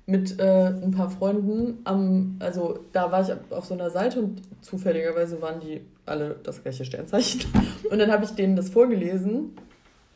mit 0.06 0.38
äh, 0.38 0.66
ein 0.66 0.90
paar 0.90 1.10
Freunden 1.10 1.78
am, 1.84 2.36
also 2.38 2.80
da 2.92 3.10
war 3.10 3.22
ich 3.22 3.34
auf 3.50 3.64
so 3.64 3.74
einer 3.74 3.90
Seite 3.90 4.20
und 4.20 4.42
zufälligerweise 4.60 5.40
waren 5.40 5.60
die 5.60 5.80
alle 6.04 6.36
das 6.42 6.62
gleiche 6.62 6.84
Sternzeichen. 6.84 7.40
Und 7.90 7.98
dann 7.98 8.12
habe 8.12 8.24
ich 8.24 8.32
denen 8.32 8.56
das 8.56 8.68
vorgelesen, 8.68 9.56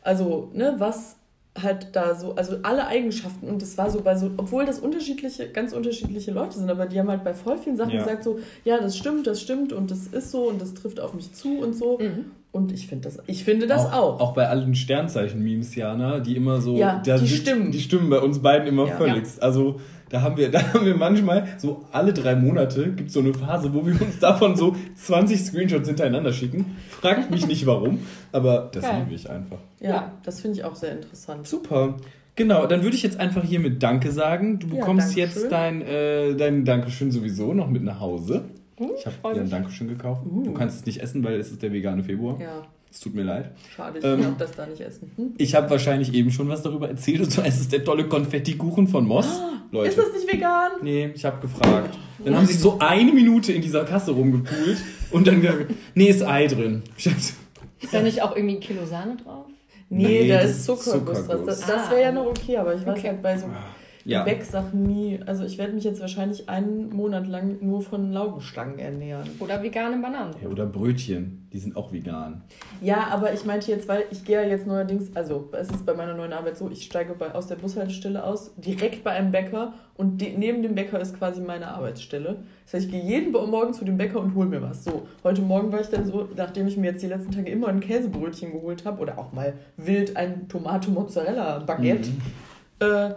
also, 0.03 0.51
ne, 0.53 0.75
was 0.77 1.15
halt 1.61 1.95
da 1.95 2.15
so, 2.15 2.35
also 2.35 2.57
alle 2.63 2.87
Eigenschaften 2.87 3.47
und 3.47 3.61
das 3.61 3.77
war 3.77 3.89
so 3.89 4.01
bei 4.01 4.15
so, 4.15 4.31
obwohl 4.37 4.65
das 4.65 4.79
unterschiedliche, 4.79 5.49
ganz 5.49 5.73
unterschiedliche 5.73 6.31
Leute 6.31 6.57
sind, 6.57 6.69
aber 6.69 6.85
die 6.85 6.99
haben 6.99 7.09
halt 7.09 7.23
bei 7.23 7.33
voll 7.33 7.57
vielen 7.57 7.75
Sachen 7.75 7.91
Ja. 7.91 7.97
gesagt 7.97 8.23
so, 8.23 8.39
ja, 8.63 8.79
das 8.79 8.95
stimmt, 8.95 9.27
das 9.27 9.41
stimmt 9.41 9.73
und 9.73 9.91
das 9.91 10.07
ist 10.07 10.31
so 10.31 10.47
und 10.47 10.61
das 10.61 10.73
trifft 10.73 10.99
auf 10.99 11.13
mich 11.13 11.33
zu 11.33 11.59
und 11.59 11.73
so. 11.73 11.97
Mhm. 11.99 12.31
Und 12.51 12.71
ich 12.71 12.87
finde 12.87 13.03
das, 13.07 13.19
ich 13.27 13.43
finde 13.43 13.67
das 13.67 13.85
auch. 13.85 14.19
Auch 14.19 14.33
bei 14.33 14.47
allen 14.47 14.73
Sternzeichen-Memes, 14.73 15.75
Jana, 15.75 16.19
die 16.19 16.35
immer 16.35 16.61
so. 16.61 16.75
Ja, 16.77 17.01
da 17.05 17.17
die 17.17 17.27
sind- 17.27 17.41
stimmen. 17.41 17.71
Die 17.71 17.79
stimmen 17.79 18.09
bei 18.09 18.19
uns 18.19 18.39
beiden 18.39 18.67
immer 18.67 18.87
Ja. 18.87 18.95
völligst. 18.97 19.41
Also. 19.43 19.79
Da 20.11 20.23
haben, 20.23 20.37
wir, 20.37 20.49
da 20.51 20.73
haben 20.73 20.87
wir 20.87 20.95
manchmal 20.95 21.47
so 21.59 21.85
alle 21.91 22.11
drei 22.13 22.35
Monate 22.35 22.93
gibt 22.93 23.09
es 23.09 23.13
so 23.13 23.19
eine 23.19 23.31
Phase, 23.31 23.71
wo 23.75 23.85
wir 23.85 23.93
uns 24.01 24.17
davon 24.17 24.55
so 24.55 24.75
20 24.95 25.39
Screenshots 25.39 25.87
hintereinander 25.87 26.33
schicken. 26.33 26.77
Fragt 26.89 27.29
mich 27.29 27.45
nicht 27.45 27.67
warum, 27.67 27.99
aber 28.31 28.71
das 28.73 28.83
liebe 28.91 29.13
ich 29.13 29.29
einfach. 29.29 29.59
Ja, 29.79 29.89
Ja. 29.89 30.11
das 30.23 30.41
finde 30.41 30.57
ich 30.57 30.63
auch 30.63 30.73
sehr 30.75 30.93
interessant. 30.93 31.45
Super. 31.45 31.97
Genau, 32.35 32.65
dann 32.65 32.81
würde 32.81 32.95
ich 32.95 33.03
jetzt 33.03 33.19
einfach 33.19 33.43
hier 33.43 33.59
mit 33.59 33.83
Danke 33.83 34.11
sagen. 34.11 34.57
Du 34.57 34.65
Ja, 34.69 34.77
bekommst 34.77 35.15
jetzt 35.15 35.51
dein, 35.51 35.83
äh, 35.83 36.33
dein 36.35 36.65
Dankeschön 36.65 37.11
sowieso 37.11 37.53
noch 37.53 37.69
mit 37.69 37.83
nach 37.83 37.99
Hause. 37.99 38.45
Uh, 38.79 38.91
Ich 38.97 39.05
habe 39.05 39.35
dir 39.35 39.41
ein. 39.41 39.49
Dankeschön 39.49 39.87
gekauft. 39.87 40.21
Uh. 40.25 40.43
Du 40.43 40.53
kannst 40.53 40.79
es 40.79 40.85
nicht 40.85 41.01
essen, 41.01 41.23
weil 41.23 41.39
es 41.39 41.51
ist 41.51 41.61
der 41.61 41.71
vegane 41.73 42.03
Februar. 42.03 42.39
Ja, 42.39 42.63
Es 42.91 42.99
tut 42.99 43.13
mir 43.13 43.23
leid. 43.23 43.51
schade, 43.75 43.99
ich 43.99 44.05
Ähm, 44.05 44.33
auch 44.33 44.37
das 44.37 44.51
da 44.53 44.65
nicht 44.65 44.81
essen. 44.81 45.11
Hm? 45.15 45.33
Ich 45.37 45.53
habe 45.55 45.69
wahrscheinlich 45.69 46.13
eben 46.13 46.31
schon 46.31 46.47
was 46.49 46.61
darüber 46.63 46.87
erzählt. 46.89 47.21
Und 47.21 47.31
zwar 47.31 47.45
ist 47.45 47.59
es 47.59 47.67
der 47.67 47.83
tolle 47.83 48.07
Konfettikuchen 48.07 48.87
von 48.87 49.05
Moss. 49.05 49.41
Leute. 49.71 49.89
Ist 49.89 49.97
das 49.99 50.13
nicht 50.13 50.31
vegan? 50.33 50.71
Nee, 50.81 51.11
ich 51.13 51.23
habe 51.25 51.39
gefragt. 51.41 51.97
Dann 52.25 52.35
haben 52.35 52.45
sie 52.47 52.53
so 52.55 52.79
eine 52.79 53.11
Minute 53.13 53.53
in 53.53 53.61
dieser 53.61 53.85
Kasse 53.85 54.11
rumgepult 54.11 54.77
und 55.11 55.27
dann 55.27 55.41
gesagt, 55.41 55.71
nee, 55.95 56.07
ist 56.07 56.23
Ei 56.25 56.47
drin. 56.47 56.81
Ist 57.81 57.93
da 57.93 58.01
nicht 58.01 58.21
auch 58.21 58.35
irgendwie 58.35 58.55
ein 58.55 58.59
Kilo 58.59 58.85
Sahne 58.85 59.15
drauf? 59.15 59.45
Nee, 59.89 60.23
Nee, 60.23 60.27
da 60.27 60.39
ist 60.41 60.65
Zuckerguss. 60.65 61.05
Das, 61.05 61.25
Zuckerguss. 61.27 61.45
das, 61.45 61.59
das 61.67 61.87
Ah. 61.87 61.91
wäre 61.91 62.01
ja 62.01 62.11
noch 62.11 62.25
okay, 62.25 62.57
aber 62.57 62.75
ich 62.75 62.85
weiß 62.85 62.97
Okay. 62.99 63.07
halt 63.09 63.21
bei 63.23 63.37
so 63.37 63.45
Ja. 64.09 64.23
Gebäcksachen 64.23 64.83
nie. 64.83 65.19
Also 65.25 65.43
ich 65.45 65.57
werde 65.57 65.73
mich 65.73 65.83
jetzt 65.83 66.01
wahrscheinlich 66.01 66.49
einen 66.49 66.89
Monat 66.89 67.27
lang 67.27 67.57
nur 67.61 67.81
von 67.81 68.11
Laugenstangen 68.11 68.79
ernähren. 68.79 69.29
Oder 69.39 69.61
vegane 69.61 69.97
Bananen? 69.97 70.33
ja. 70.41 70.49
Oder 70.49 70.65
Brötchen, 70.65 71.47
die 71.53 71.59
sind 71.59 71.75
auch 71.75 71.91
vegan. 71.93 72.41
Ja, 72.81 73.07
aber 73.11 73.33
ich 73.33 73.45
meinte 73.45 73.71
jetzt, 73.71 73.87
weil 73.87 74.05
ich 74.09 74.25
gehe 74.25 74.41
ja 74.41 74.47
jetzt 74.47 74.65
neuerdings, 74.65 75.15
also 75.15 75.49
es 75.51 75.69
ist 75.69 75.85
bei 75.85 75.93
meiner 75.93 76.15
neuen 76.15 76.33
Arbeit 76.33 76.57
so, 76.57 76.69
ich 76.69 76.83
steige 76.83 77.13
bei, 77.13 77.33
aus 77.35 77.47
der 77.47 77.55
Bushaltestelle 77.55 78.23
aus, 78.23 78.51
direkt 78.57 79.03
bei 79.03 79.11
einem 79.11 79.31
Bäcker 79.31 79.73
und 79.95 80.19
de, 80.19 80.35
neben 80.37 80.63
dem 80.63 80.75
Bäcker 80.75 80.99
ist 80.99 81.17
quasi 81.17 81.41
meine 81.41 81.67
Arbeitsstelle. 81.67 82.37
Das 82.65 82.73
heißt, 82.73 82.85
ich 82.85 82.91
gehe 82.91 83.03
jeden 83.03 83.31
Morgen 83.31 83.73
zu 83.73 83.85
dem 83.85 83.97
Bäcker 83.97 84.19
und 84.19 84.33
hole 84.33 84.47
mir 84.47 84.61
was. 84.61 84.83
So, 84.83 85.07
heute 85.23 85.41
Morgen 85.41 85.71
war 85.71 85.81
ich 85.81 85.87
dann 85.87 86.05
so, 86.05 86.27
nachdem 86.35 86.67
ich 86.67 86.77
mir 86.77 86.91
jetzt 86.91 87.03
die 87.03 87.07
letzten 87.07 87.31
Tage 87.31 87.51
immer 87.51 87.67
ein 87.67 87.79
Käsebrötchen 87.79 88.51
geholt 88.51 88.85
habe 88.85 89.01
oder 89.01 89.19
auch 89.19 89.33
mal 89.33 89.53
wild 89.77 90.15
ein 90.15 90.47
Tomate-Mozzarella-Baguette, 90.47 92.09
äh, 92.79 93.11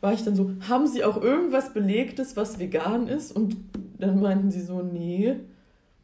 war 0.00 0.12
ich 0.12 0.22
dann 0.24 0.36
so, 0.36 0.50
haben 0.68 0.86
Sie 0.86 1.02
auch 1.04 1.20
irgendwas 1.20 1.72
Belegtes, 1.74 2.36
was 2.36 2.58
vegan 2.58 3.08
ist? 3.08 3.32
Und 3.34 3.56
dann 3.98 4.20
meinten 4.20 4.50
sie 4.50 4.60
so, 4.62 4.80
nee. 4.82 5.34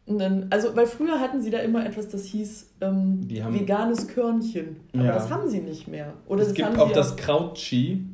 Und 0.07 0.19
dann, 0.19 0.47
also, 0.51 0.75
weil 0.77 0.87
früher 0.87 1.21
hatten 1.21 1.41
sie 1.41 1.51
da 1.51 1.59
immer 1.61 1.87
etwas, 1.87 2.09
das 2.09 2.25
hieß 2.27 2.73
ähm, 2.81 3.27
haben- 3.43 3.55
veganes 3.59 4.09
Körnchen. 4.09 4.77
Aber 4.93 5.05
Ja. 5.05 5.13
das 5.15 5.31
haben 5.31 5.49
sie 5.49 5.61
nicht 5.61 5.89
mehr. 5.89 6.13
Oder 6.27 6.43
es 6.43 6.53
gibt 6.55 6.77
auch 6.79 6.93
das 6.93 7.17
Krautchi. 7.17 8.05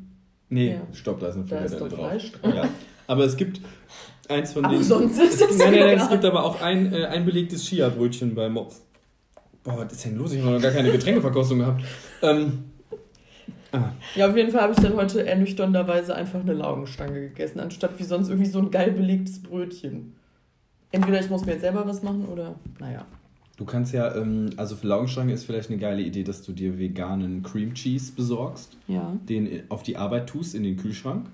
Nee, 0.49 0.73
Ja. 0.73 0.81
stopp, 0.93 1.19
da 1.19 1.27
ist 1.29 1.35
eine 1.35 1.45
doch 1.69 1.87
drauf. 1.89 2.09
Fleisch. 2.09 2.31
Ja. 2.43 2.67
Aber 3.07 3.25
es 3.25 3.35
gibt 3.35 3.59
eins 4.29 4.53
von 4.53 4.63
Aber 4.63 4.75
den. 4.75 4.83
sonst 4.83 5.19
ist 5.19 5.41
es 5.41 5.57
Nein, 5.57 5.71
nein, 5.71 5.79
nein, 5.81 5.97
es 5.97 6.09
gibt 6.09 6.23
aber 6.23 6.45
auch 6.45 6.61
ein, 6.61 6.93
äh, 6.93 7.05
ein 7.05 7.25
belegtes 7.25 7.63
Chia-Brötchen 7.65 8.35
bei 8.35 8.47
Mops. 8.49 8.81
Boah, 9.63 9.77
was 9.79 9.91
ist 9.93 10.05
denn 10.05 10.15
los? 10.17 10.31
Ich 10.33 10.41
habe 10.41 10.53
noch 10.55 10.61
gar 10.61 10.71
keine 10.71 10.91
Getränkeverkostung 10.91 11.59
gehabt. 11.59 11.83
Ähm, 12.21 12.70
Ja, 14.15 14.29
auf 14.29 14.35
jeden 14.35 14.51
Fall 14.51 14.61
habe 14.61 14.73
ich 14.73 14.79
dann 14.79 14.95
heute 14.95 15.25
ernüchternderweise 15.25 16.13
einfach 16.15 16.41
eine 16.41 16.53
Laugenstange 16.53 17.21
gegessen, 17.29 17.59
anstatt 17.59 17.91
wie 17.99 18.03
sonst 18.03 18.29
irgendwie 18.29 18.49
so 18.49 18.59
ein 18.59 18.71
geil 18.71 18.91
belegtes 18.91 19.41
Brötchen. 19.41 20.13
Entweder 20.91 21.19
ich 21.21 21.29
muss 21.29 21.45
mir 21.45 21.53
jetzt 21.53 21.61
selber 21.61 21.87
was 21.87 22.03
machen 22.03 22.25
oder, 22.25 22.55
naja. 22.79 23.05
du 23.57 23.63
kannst 23.65 23.93
ja, 23.93 24.13
ähm, 24.15 24.49
also 24.57 24.75
für 24.75 24.87
Laugenstange 24.87 25.31
ist 25.33 25.45
vielleicht 25.45 25.69
eine 25.69 25.79
geile 25.79 26.01
Idee, 26.01 26.23
dass 26.23 26.41
du 26.43 26.51
dir 26.51 26.77
veganen 26.77 27.43
Cream 27.43 27.73
Cheese 27.73 28.11
besorgst, 28.13 28.75
Ja. 28.87 29.13
den 29.29 29.63
auf 29.69 29.83
die 29.83 29.95
Arbeit 29.95 30.27
tust, 30.27 30.53
in 30.55 30.63
den 30.63 30.75
Kühlschrank 30.75 31.27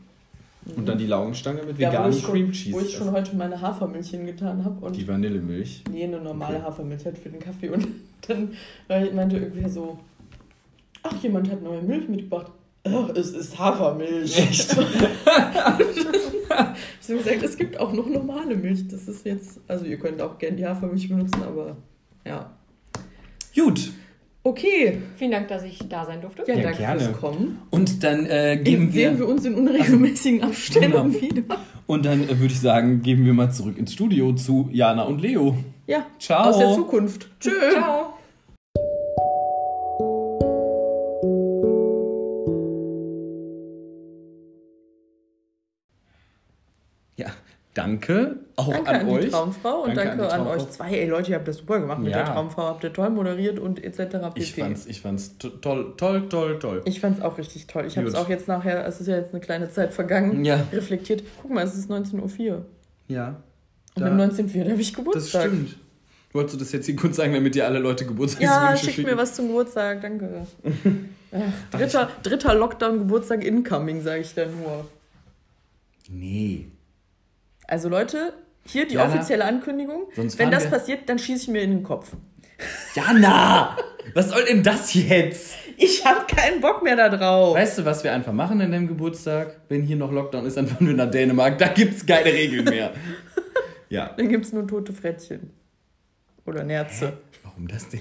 und 0.76 0.88
dann 0.88 0.98
die 1.00 1.08
Laugenstange 1.08 1.64
mit 1.64 1.80
Ja, 1.80 1.90
veganem 1.92 2.12
ich, 2.12 2.22
schon, 2.22 2.32
Cream 2.34 2.52
Cheese. 2.52 2.76
wo 2.76 2.82
ich 2.82 2.94
schon 2.94 3.12
heute 3.12 3.36
meine 3.36 3.60
Hafermilch 3.60 4.10
hingetan 4.12 4.64
habe 4.64 4.86
und 4.86 4.96
die 4.96 5.08
Vanillemilch. 5.08 5.84
Nee, 5.92 6.04
eine 6.04 6.20
normale 6.20 6.58
Okay. 6.58 6.66
Hafermilch 6.66 7.06
halt 7.06 7.18
für 7.18 7.30
den 7.30 7.40
Kaffee. 7.40 7.70
Und 7.70 7.88
dann 8.28 8.50
weil 8.88 9.12
meinte 9.14 9.38
irgendwer 9.38 9.70
so, 9.70 9.98
ach, 11.10 11.24
jemand 11.24 11.50
hat 11.52 11.62
neue 11.64 11.82
Milch 11.82 12.08
mitgebracht. 12.10 12.52
Ach, 12.84 13.10
es 13.16 13.32
ist 13.32 13.58
Hafermilch. 13.60 14.38
Echt? 14.38 14.72
ich 14.74 14.78
habe 14.78 15.84
gesagt, 17.18 17.44
es 17.44 17.58
gibt 17.58 17.80
auch 17.80 17.92
noch 17.94 18.08
normale 18.08 18.56
Milch. 18.56 18.88
Das 18.88 19.08
ist 19.08 19.26
jetzt, 19.26 19.60
also 19.68 19.86
ihr 19.86 19.98
könnt 19.98 20.22
auch 20.22 20.38
gerne 20.38 20.58
die 20.58 20.66
Hafermilch 20.66 21.10
benutzen, 21.10 21.42
aber 21.44 21.76
ja. 22.26 22.52
Gut. 23.56 23.92
Okay. 24.44 25.00
Vielen 25.18 25.32
Dank, 25.32 25.48
dass 25.50 25.64
ich 25.64 25.80
da 25.90 26.06
sein 26.06 26.22
durfte. 26.22 26.44
Ja, 26.48 26.56
Ja, 26.56 26.64
danke 26.64 26.78
gerne. 26.78 27.00
fürs 27.02 27.18
Kommen. 27.20 27.60
Und 27.70 28.02
dann 28.04 28.26
äh, 28.28 28.54
Eben 28.54 28.64
geben 28.64 28.92
sehen 28.92 29.20
wir 29.20 29.28
wir, 29.28 29.34
uns 29.34 29.44
in 29.46 29.56
unregelmäßigen 29.56 30.44
Abständen 30.44 30.92
Genau. 30.92 31.10
wieder. 31.22 31.44
und 31.88 32.06
dann 32.06 32.24
äh, 32.24 32.30
würde 32.40 32.54
ich 32.54 32.60
sagen, 32.62 33.02
geben 33.02 33.26
wir 33.26 33.34
mal 33.34 33.52
zurück 33.52 33.78
ins 33.78 33.92
Studio 33.92 34.32
zu 34.34 34.70
Jana 34.72 35.04
und 35.04 35.22
Leo. 35.22 35.58
Ja, 35.88 36.06
Ciao. 36.20 36.50
aus 36.50 36.58
der 36.58 36.74
Zukunft. 36.74 37.28
Tschö. 37.42 37.52
Ciao. 37.74 38.14
Danke 47.88 48.36
auch 48.56 48.72
Danke 48.72 48.90
an, 48.90 48.96
an, 48.96 49.08
die 49.08 49.14
euch. 49.14 49.30
Traumfrau 49.32 49.82
und 49.84 49.96
Danke 49.96 50.18
danke, 50.18 50.32
an 50.34 50.42
an, 50.42 50.48
euch 50.48 50.70
zwei. 50.70 50.92
Ey 50.92 51.08
Leute, 51.08 51.32
ihr 51.32 51.36
habt 51.38 51.48
das 51.48 51.58
super 51.58 51.80
gemacht 51.80 52.00
mit 52.00 52.12
Ja. 52.12 52.24
der 52.24 52.34
Traumfrau. 52.34 52.64
Habt 52.64 52.84
ihr 52.84 52.92
toll 52.94 53.10
moderiert 53.10 53.60
und 53.60 53.84
etc. 53.84 53.98
pp. 54.34 54.40
Ich 54.42 54.54
fand's, 54.56 54.86
ich 54.86 55.02
fand's 55.02 55.38
to- 55.38 55.50
toll, 55.50 55.94
toll, 55.98 56.28
toll, 56.30 56.60
toll. 56.60 56.82
Ich 56.86 57.00
fand's 57.00 57.22
auch 57.22 57.38
richtig 57.38 57.68
toll. 57.68 57.86
Ich 57.86 57.98
habe 57.98 58.08
es 58.08 58.16
auch 58.16 58.30
jetzt 58.30 58.48
nachher, 58.48 58.86
es 58.86 59.00
ist 59.02 59.08
ja 59.08 59.18
jetzt 59.18 59.32
eine 59.32 59.42
kleine 59.42 59.70
Zeit 59.72 59.94
vergangen, 59.94 60.44
Ja. 60.46 60.64
reflektiert. 60.72 61.24
Guck 61.42 61.52
mal, 61.52 61.64
es 61.64 61.76
ist 61.76 61.90
19.04 61.90 62.52
Uhr. 62.52 62.66
Ja, 63.08 63.42
Und 63.96 64.02
Da- 64.04 64.08
am 64.08 64.18
19.04. 64.18 64.70
habe 64.72 64.82
ich 64.82 64.90
das 64.92 64.98
Geburtstag. 64.98 65.42
stimmt. 65.44 65.76
Wolltest 66.34 66.56
du 66.56 66.60
das 66.60 66.72
jetzt 66.74 66.86
hier 66.88 66.96
kurz 66.96 67.16
sagen, 67.16 67.34
damit 67.34 67.56
dir 67.56 67.66
alle 67.66 67.80
Leute 67.80 68.06
Geburtstagswünsche 68.06 68.54
Ja, 68.72 68.78
schickt 68.78 68.94
schicken? 68.96 69.10
mir 69.10 69.18
was 69.18 69.34
zum 69.34 69.48
Geburtstag, 69.48 70.02
danke. 70.02 70.46
Ach, 71.32 71.78
dritter, 71.78 72.10
dritter 72.24 72.54
Lockdown-Geburtstag 72.56 73.44
incoming, 73.44 74.02
sage 74.02 74.22
ich 74.22 74.34
dann 74.34 74.50
nur. 74.62 74.86
Nee. 76.10 76.68
Also 77.68 77.90
Leute, 77.90 78.34
hier 78.66 78.88
die 78.88 78.96
Jana, 78.96 79.14
offizielle 79.14 79.46
Ankündigung. 79.46 80.08
Wenn 80.16 80.52
das 80.52 80.70
passiert, 80.70 81.08
dann 81.10 81.20
schieße 81.20 81.44
ich 81.44 81.48
mir 81.50 81.62
in 81.62 81.72
den 81.72 81.84
Kopf. 81.84 82.12
Jana! 82.96 83.78
Was 84.14 84.30
soll 84.30 84.46
denn 84.46 84.64
das 84.64 84.94
jetzt? 84.94 85.56
Ich 85.78 86.04
habe 86.06 86.26
keinen 86.34 86.62
Bock 86.62 86.82
mehr 86.82 86.96
da 86.96 87.10
drauf. 87.10 87.56
Weißt 87.56 87.78
du, 87.78 87.86
was 87.86 88.04
wir 88.04 88.14
einfach 88.14 88.34
machen 88.34 88.60
an 88.62 88.72
deinem 88.72 88.88
Geburtstag? 88.88 89.58
Wenn 89.70 89.84
hier 89.84 89.98
noch 89.98 90.12
Lockdown 90.12 90.46
ist, 90.46 90.58
dann 90.58 90.66
fahren 90.68 90.88
wir 90.88 90.96
nach 90.96 91.12
Dänemark. 91.12 91.58
Da 91.60 91.68
gibt's 91.68 92.06
keine 92.06 92.26
Regeln 92.34 92.64
mehr. 92.66 92.94
ja. 93.90 94.12
Dann 94.18 94.30
gibt 94.30 94.46
es 94.46 94.54
nur 94.54 94.66
tote 94.66 94.94
Frettchen. 94.94 95.52
Oder 96.46 96.64
Nerze. 96.64 97.14
Warum 97.44 97.68
das 97.68 97.90
denn? 97.90 98.00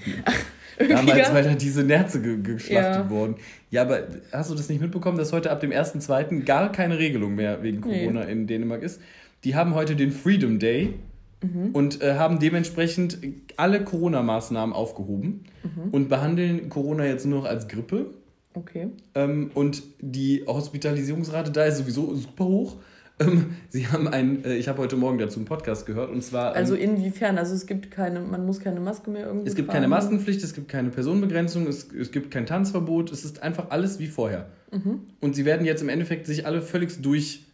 Damals, 0.89 1.33
weil 1.33 1.43
da 1.43 1.53
diese 1.53 1.83
Nerze 1.83 2.21
ge 2.21 2.37
geschlachtet 2.41 3.03
Ja. 3.05 3.09
wurden. 3.09 3.35
Ja, 3.69 3.81
aber 3.81 4.03
hast 4.31 4.49
du 4.49 4.55
das 4.55 4.69
nicht 4.69 4.79
mitbekommen, 4.81 5.17
dass 5.17 5.33
heute 5.33 5.51
ab 5.51 5.59
dem 5.59 5.71
1.2. 5.71 6.45
gar 6.45 6.71
keine 6.71 6.97
Regelung 6.97 7.35
mehr 7.35 7.61
wegen 7.63 7.81
Nee. 7.81 8.05
Corona 8.05 8.21
in 8.23 8.47
Dänemark 8.47 8.81
ist? 8.83 9.01
Die 9.47 9.55
haben 9.55 9.75
heute 9.75 9.95
den 9.95 10.11
Freedom 10.11 10.59
Day 10.59 10.95
Mhm. 11.41 11.69
und 11.71 12.01
äh, 12.01 12.15
haben 12.15 12.37
dementsprechend 12.39 13.17
alle 13.55 13.81
Corona-Maßnahmen 13.81 14.75
aufgehoben 14.75 15.45
Mhm. 15.63 15.91
und 15.91 16.09
behandeln 16.09 16.67
Corona 16.67 17.05
jetzt 17.05 17.25
nur 17.25 17.39
noch 17.39 17.45
als 17.47 17.69
Grippe. 17.69 18.07
Okay. 18.55 18.87
Ähm, 19.15 19.51
und 19.53 19.83
die 20.01 20.43
Hospitalisierungsrate 20.45 21.51
da 21.51 21.63
ist 21.63 21.77
sowieso 21.77 22.13
super 22.15 22.43
hoch. 22.43 22.75
Ähm, 23.19 23.51
sie 23.69 23.87
haben 23.87 24.09
ein, 24.09 24.43
äh, 24.43 24.55
ich 24.57 24.67
habe 24.67 24.79
heute 24.81 24.97
Morgen 24.97 25.17
dazu 25.17 25.39
einen 25.39 25.45
Podcast 25.45 25.85
gehört 25.85 26.09
und 26.11 26.21
zwar. 26.23 26.51
Ähm, 26.51 26.57
Also 26.57 26.75
inwiefern? 26.75 27.37
Also 27.37 27.53
es 27.55 27.65
gibt 27.67 27.89
keine, 27.89 28.19
man 28.19 28.45
muss 28.45 28.59
keine 28.59 28.81
Maske 28.81 29.09
mehr 29.11 29.27
irgendwie 29.27 29.47
es 29.47 29.55
gibt 29.55 29.69
tragen. 29.69 29.77
keine 29.77 29.87
Maskenpflicht, 29.87 30.43
es 30.43 30.53
gibt 30.53 30.67
keine 30.67 30.89
Personenbegrenzung, 30.89 31.67
es, 31.67 31.87
es 31.93 32.11
gibt 32.11 32.31
kein 32.31 32.45
Tanzverbot, 32.45 33.11
es 33.13 33.23
ist 33.23 33.43
einfach 33.43 33.69
alles 33.69 33.97
wie 33.99 34.07
vorher. 34.07 34.47
Mhm. 34.73 34.99
Und 35.21 35.35
sie 35.37 35.45
werden 35.45 35.65
jetzt 35.65 35.81
im 35.81 35.87
Endeffekt 35.89 36.25
sich 36.27 36.45
alle 36.45 36.61
völlig 36.61 37.01
durch 37.01 37.45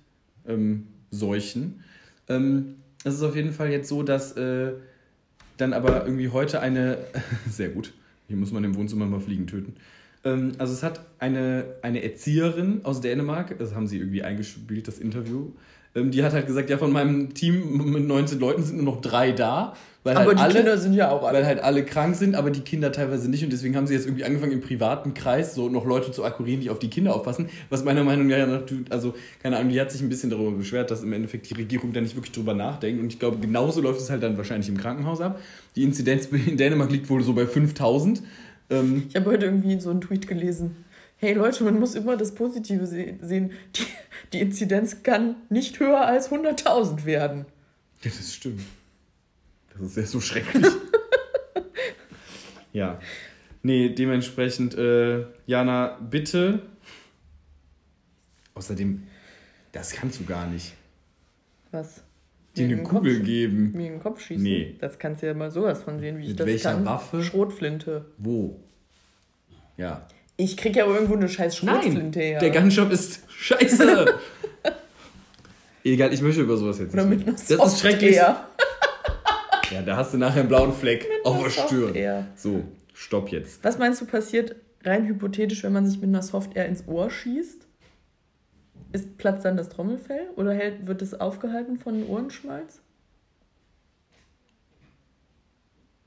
ähm, 0.48 0.88
seuchen. 1.14 1.84
Ähm, 2.28 2.76
es 3.04 3.16
ist 3.16 3.24
auf 3.24 3.36
jeden 3.36 3.54
Fall 3.54 3.70
jetzt 3.70 3.90
so, 3.90 4.04
dass 4.04 4.36
äh, 4.38 4.74
dann 5.58 5.74
aber 5.74 6.06
irgendwie 6.06 6.30
heute 6.30 6.60
eine, 6.62 6.98
sehr 7.50 7.70
gut, 7.70 7.94
hier 8.28 8.38
muss 8.38 8.52
man 8.52 8.64
im 8.64 8.76
Wohnzimmer 8.76 9.06
mal 9.06 9.20
Fliegen 9.20 9.48
töten. 9.48 9.74
Ähm, 10.24 10.54
also 10.58 10.74
es 10.74 10.84
hat 10.84 11.06
eine, 11.20 11.66
eine 11.82 12.04
Erzieherin 12.04 12.82
aus 12.84 13.02
Dänemark, 13.02 13.58
das 13.60 13.76
haben 13.76 13.88
sie 13.88 13.98
irgendwie 13.98 14.24
eingespielt, 14.24 14.88
das 14.88 15.00
Interview, 15.00 15.52
Ähm, 15.96 16.12
die 16.12 16.24
hat 16.24 16.34
halt 16.34 16.48
gesagt, 16.48 16.70
ja, 16.70 16.78
von 16.78 16.92
meinem 16.92 17.34
Team 17.34 17.92
mit 17.92 18.08
19 18.08 18.40
Leuten 18.40 18.64
sind 18.64 18.78
nur 18.78 18.96
noch 18.96 19.02
drei 19.02 19.32
da. 19.32 19.74
Weil 20.04 20.18
Aber 20.18 20.26
halt 20.28 20.38
die 20.38 20.42
alle, 20.42 20.54
Kinder 20.56 20.78
sind 20.78 20.94
ja 20.94 21.12
auch 21.12 21.24
alle. 21.24 21.38
Weil 21.38 21.46
halt 21.46 21.64
alle 21.64 21.86
krank 21.86 22.16
sind, 22.16 22.36
aber 22.36 22.52
die 22.52 22.60
Kinder 22.60 22.92
teilweise 22.92 23.30
nicht. 23.30 23.44
Und 23.44 23.54
deswegen 23.54 23.78
haben 23.78 23.88
sie 23.88 23.94
jetzt 23.94 24.06
irgendwie 24.06 24.26
angefangen, 24.26 24.52
im 24.52 24.60
privaten 24.60 25.14
Kreis 25.14 25.56
so 25.56 25.70
noch 25.70 25.86
Leute 25.86 26.12
zu 26.12 26.26
akkurieren, 26.26 26.60
die 26.60 26.70
auf 26.70 26.80
die 26.80 26.90
Kinder 26.90 27.16
aufpassen. 27.16 27.48
Was 27.70 27.86
meiner 27.86 28.04
Meinung 28.04 28.28
nach, 28.28 28.64
also 28.90 29.14
keine 29.42 29.58
Ahnung, 29.58 29.72
die 29.72 29.80
hat 29.80 29.92
sich 29.92 30.02
ein 30.02 30.10
bisschen 30.10 30.30
darüber 30.30 30.52
beschwert, 30.52 30.92
dass 30.92 31.04
im 31.04 31.14
Endeffekt 31.14 31.50
die 31.50 31.54
Regierung 31.54 31.94
da 31.94 32.02
nicht 32.02 32.16
wirklich 32.16 32.34
drüber 32.34 32.54
nachdenkt. 32.54 33.02
Und 33.02 33.14
ich 33.14 33.20
glaube, 33.20 33.38
genauso 33.38 33.80
läuft 33.80 34.02
es 34.02 34.10
halt 34.10 34.24
dann 34.24 34.36
wahrscheinlich 34.36 34.68
im 34.68 34.78
Krankenhaus 34.78 35.22
ab. 35.22 35.40
Die 35.78 35.84
Inzidenz 35.84 36.26
in 36.26 36.58
Dänemark 36.58 36.92
liegt 36.92 37.10
wohl 37.10 37.24
so 37.24 37.34
bei 37.34 37.48
5000. 37.48 38.24
Ähm, 38.70 39.04
Ich 39.08 39.16
habe 39.16 39.32
heute 39.32 39.46
irgendwie 39.46 39.80
so 39.80 39.90
einen 39.90 40.02
Tweet 40.02 40.28
gelesen. 40.28 40.84
Hey 41.24 41.36
Leute, 41.36 41.64
man 41.64 41.80
muss 41.80 41.96
immer 41.96 42.18
das 42.18 42.36
Positive 42.36 42.86
se 42.86 43.16
sehen. 43.22 43.54
Die, 43.78 43.86
die 44.34 44.42
Inzidenz 44.42 45.04
kann 45.04 45.38
nicht 45.48 45.80
höher 45.80 46.06
als 46.06 46.30
100.000 46.30 47.06
werden. 47.06 47.46
Ja, 48.02 48.12
das 48.12 48.34
stimmt. 48.34 48.60
Das 49.72 49.84
ist 49.84 49.96
ja 49.96 50.04
so 50.04 50.20
schrecklich. 50.20 50.68
ja. 52.74 53.00
Nee, 53.62 53.88
dementsprechend, 53.88 54.78
äh, 54.78 55.24
Jana, 55.46 55.98
bitte. 56.12 56.62
Außerdem, 58.56 59.04
das 59.72 59.94
kannst 59.94 60.20
du 60.20 60.26
gar 60.26 60.46
nicht. 60.48 60.74
Was? 61.72 62.04
Dir 62.58 62.66
eine 62.66 62.84
Kopf 62.84 62.96
Kugel 62.96 63.12
schießen? 63.12 63.26
geben. 63.26 63.72
Mir 63.72 63.88
in 63.88 63.94
den 63.94 64.04
Kopf 64.04 64.20
schießen? 64.20 64.44
Nee. 64.44 64.76
Das 64.82 65.00
kannst 65.00 65.22
du 65.22 65.28
ja 65.28 65.34
mal 65.34 65.52
sowas 65.52 65.84
von 65.84 66.02
sehen, 66.02 66.18
wie 66.18 66.24
ich 66.24 66.30
Mit 66.32 66.42
das 66.42 66.48
welcher 66.48 66.74
kann. 66.74 66.86
Waffe? 66.86 67.24
Schrotflinte. 67.24 68.08
Wo? 68.18 68.60
Ja. 69.78 70.06
Ich 70.44 70.58
krieg 70.58 70.76
ja 70.76 70.86
irgendwo 70.86 71.16
eine 71.16 71.30
scheiß 71.30 71.56
Schrotflinte 71.56 72.20
her. 72.20 72.40
der 72.40 72.50
Gunshop 72.52 72.92
ist 72.92 73.22
scheiße. 73.30 74.06
Egal, 75.86 76.14
ich 76.14 76.22
möchte 76.22 76.42
über 76.42 76.58
sowas 76.58 76.80
jetzt 76.80 76.94
Oder 76.94 77.06
nicht 77.06 77.20
mit 77.26 77.28
einer. 77.28 77.38
Das 77.38 77.74
ist 77.74 77.80
schrecklich. 77.80 78.16
Software. 78.18 78.48
Ja, 79.72 79.82
da 79.82 79.98
hast 79.98 80.14
du 80.14 80.18
nachher 80.18 80.42
einen 80.42 80.50
blauen 80.50 80.74
Fleck 80.74 81.08
auf 81.24 81.42
der 81.44 81.50
Stirn. 81.50 82.26
So, 82.36 82.64
stopp 82.94 83.30
jetzt. 83.30 83.64
Was 83.64 83.78
meinst 83.80 84.02
du 84.02 84.06
passiert 84.06 84.56
rein 84.84 85.08
hypothetisch, 85.08 85.64
wenn 85.64 85.74
man 85.74 85.88
sich 85.88 86.00
mit 86.00 86.10
einer 86.10 86.22
Software 86.22 86.68
ins 86.68 86.88
Ohr 86.88 87.10
schießt? 87.10 87.68
Ist 88.92 89.18
platzt 89.18 89.46
dann 89.46 89.58
das 89.58 89.70
Trommelfell 89.70 90.28
oder 90.36 90.54
hält, 90.54 90.86
wird 90.86 91.02
es 91.02 91.20
aufgehalten 91.20 91.78
von 91.80 92.06
Ohrenschmalz? 92.06 92.82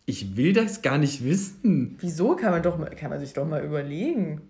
Ich 0.07 0.37
will 0.37 0.53
das 0.53 0.83
gar 0.83 0.99
nicht 0.99 1.25
wissen. 1.25 1.97
Wieso 2.01 2.37
kann 2.37 2.53
man 2.53 2.63
doch 2.63 2.79
mal, 2.79 2.91
kann 2.91 3.11
man 3.11 3.21
sich 3.21 3.33
doch 3.33 3.47
mal 3.47 3.63
überlegen? 3.65 4.41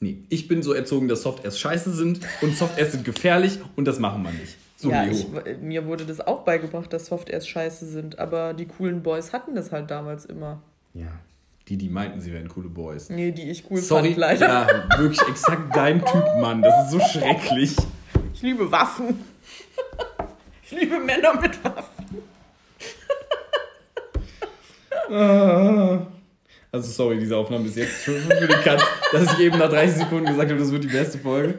Nee, 0.00 0.18
ich 0.28 0.46
bin 0.46 0.62
so 0.62 0.72
erzogen, 0.72 1.08
dass 1.08 1.22
Softwares 1.22 1.58
scheiße 1.58 1.92
sind 1.92 2.20
und 2.42 2.56
Softwares 2.56 2.92
sind 2.92 3.04
gefährlich 3.04 3.58
und 3.76 3.86
das 3.86 3.98
machen 3.98 4.22
wir 4.22 4.30
nicht. 4.30 4.56
So, 4.76 4.90
ja, 4.90 5.06
ich, 5.06 5.26
mir 5.62 5.86
wurde 5.86 6.04
das 6.04 6.20
auch 6.20 6.44
beigebracht, 6.44 6.92
dass 6.92 7.06
Softwares 7.06 7.48
scheiße 7.48 7.86
sind, 7.86 8.18
aber 8.18 8.52
die 8.52 8.66
coolen 8.66 9.02
Boys 9.02 9.32
hatten 9.32 9.54
das 9.54 9.72
halt 9.72 9.90
damals 9.90 10.24
immer. 10.26 10.62
ja. 10.94 11.08
Die, 11.68 11.76
die 11.76 11.88
meinten, 11.88 12.20
sie 12.20 12.32
wären 12.32 12.46
coole 12.48 12.68
Boys. 12.68 13.10
Nee, 13.10 13.32
die 13.32 13.50
ich 13.50 13.68
cool 13.68 13.78
Sorry, 13.78 14.10
fand, 14.10 14.18
leider. 14.18 14.46
ja, 14.48 14.98
wirklich 15.00 15.20
exakt 15.28 15.74
dein 15.74 15.98
Typ, 15.98 16.24
Mann. 16.40 16.62
Das 16.62 16.84
ist 16.84 16.90
so 16.92 17.00
schrecklich. 17.00 17.74
Ich 18.32 18.42
liebe 18.42 18.70
Waffen. 18.70 19.18
Ich 20.62 20.70
liebe 20.80 20.98
Männer 21.00 21.40
mit 21.40 21.64
Waffen. 21.64 21.95
Also 26.72 26.90
sorry, 26.90 27.18
diese 27.18 27.36
Aufnahme 27.36 27.66
ist 27.66 27.76
jetzt 27.76 28.04
schon 28.04 28.16
für 28.16 28.46
den 28.46 28.60
Cut, 28.60 28.82
dass 29.12 29.32
ich 29.32 29.46
eben 29.46 29.58
nach 29.58 29.70
30 29.70 29.96
Sekunden 29.96 30.26
gesagt 30.26 30.50
habe, 30.50 30.60
das 30.60 30.70
wird 30.70 30.84
die 30.84 30.88
beste 30.88 31.18
Folge. 31.18 31.54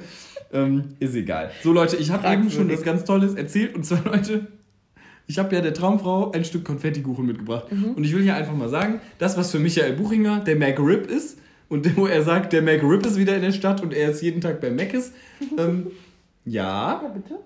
Ähm, 0.53 0.95
ist 0.99 1.15
egal. 1.15 1.51
So 1.63 1.73
Leute, 1.73 1.97
ich 1.97 2.11
habe 2.11 2.27
eben 2.31 2.49
schon 2.49 2.71
was 2.71 2.83
ganz 2.83 3.03
Tolles 3.03 3.33
erzählt 3.33 3.75
und 3.75 3.85
zwar 3.85 4.03
Leute, 4.05 4.47
ich 5.25 5.39
habe 5.39 5.53
ja 5.55 5.61
der 5.61 5.73
Traumfrau 5.73 6.31
ein 6.31 6.45
Stück 6.45 6.63
Konfettikuchen 6.63 7.25
mitgebracht 7.25 7.65
und 7.71 8.03
ich 8.03 8.15
will 8.15 8.21
hier 8.21 8.35
einfach 8.35 8.53
mal 8.53 8.69
sagen, 8.69 9.01
das 9.17 9.37
was 9.37 9.51
für 9.51 9.59
Michael 9.59 9.93
Buchinger 9.93 10.39
der 10.39 10.55
McRib 10.55 11.09
ist 11.09 11.39
und 11.67 11.97
wo 11.97 12.07
er 12.07 12.23
sagt, 12.23 12.53
der 12.53 12.61
McRib 12.61 13.05
ist 13.05 13.17
wieder 13.17 13.35
in 13.35 13.41
der 13.41 13.51
Stadt 13.51 13.81
und 13.81 13.93
er 13.93 14.11
ist 14.11 14.21
jeden 14.21 14.39
Tag 14.39 14.61
bei 14.61 14.69
Mc's. 14.69 15.11
Ähm, 15.57 15.87
ja. 16.45 17.01
Ja, 17.03 17.11
bitte? 17.13 17.39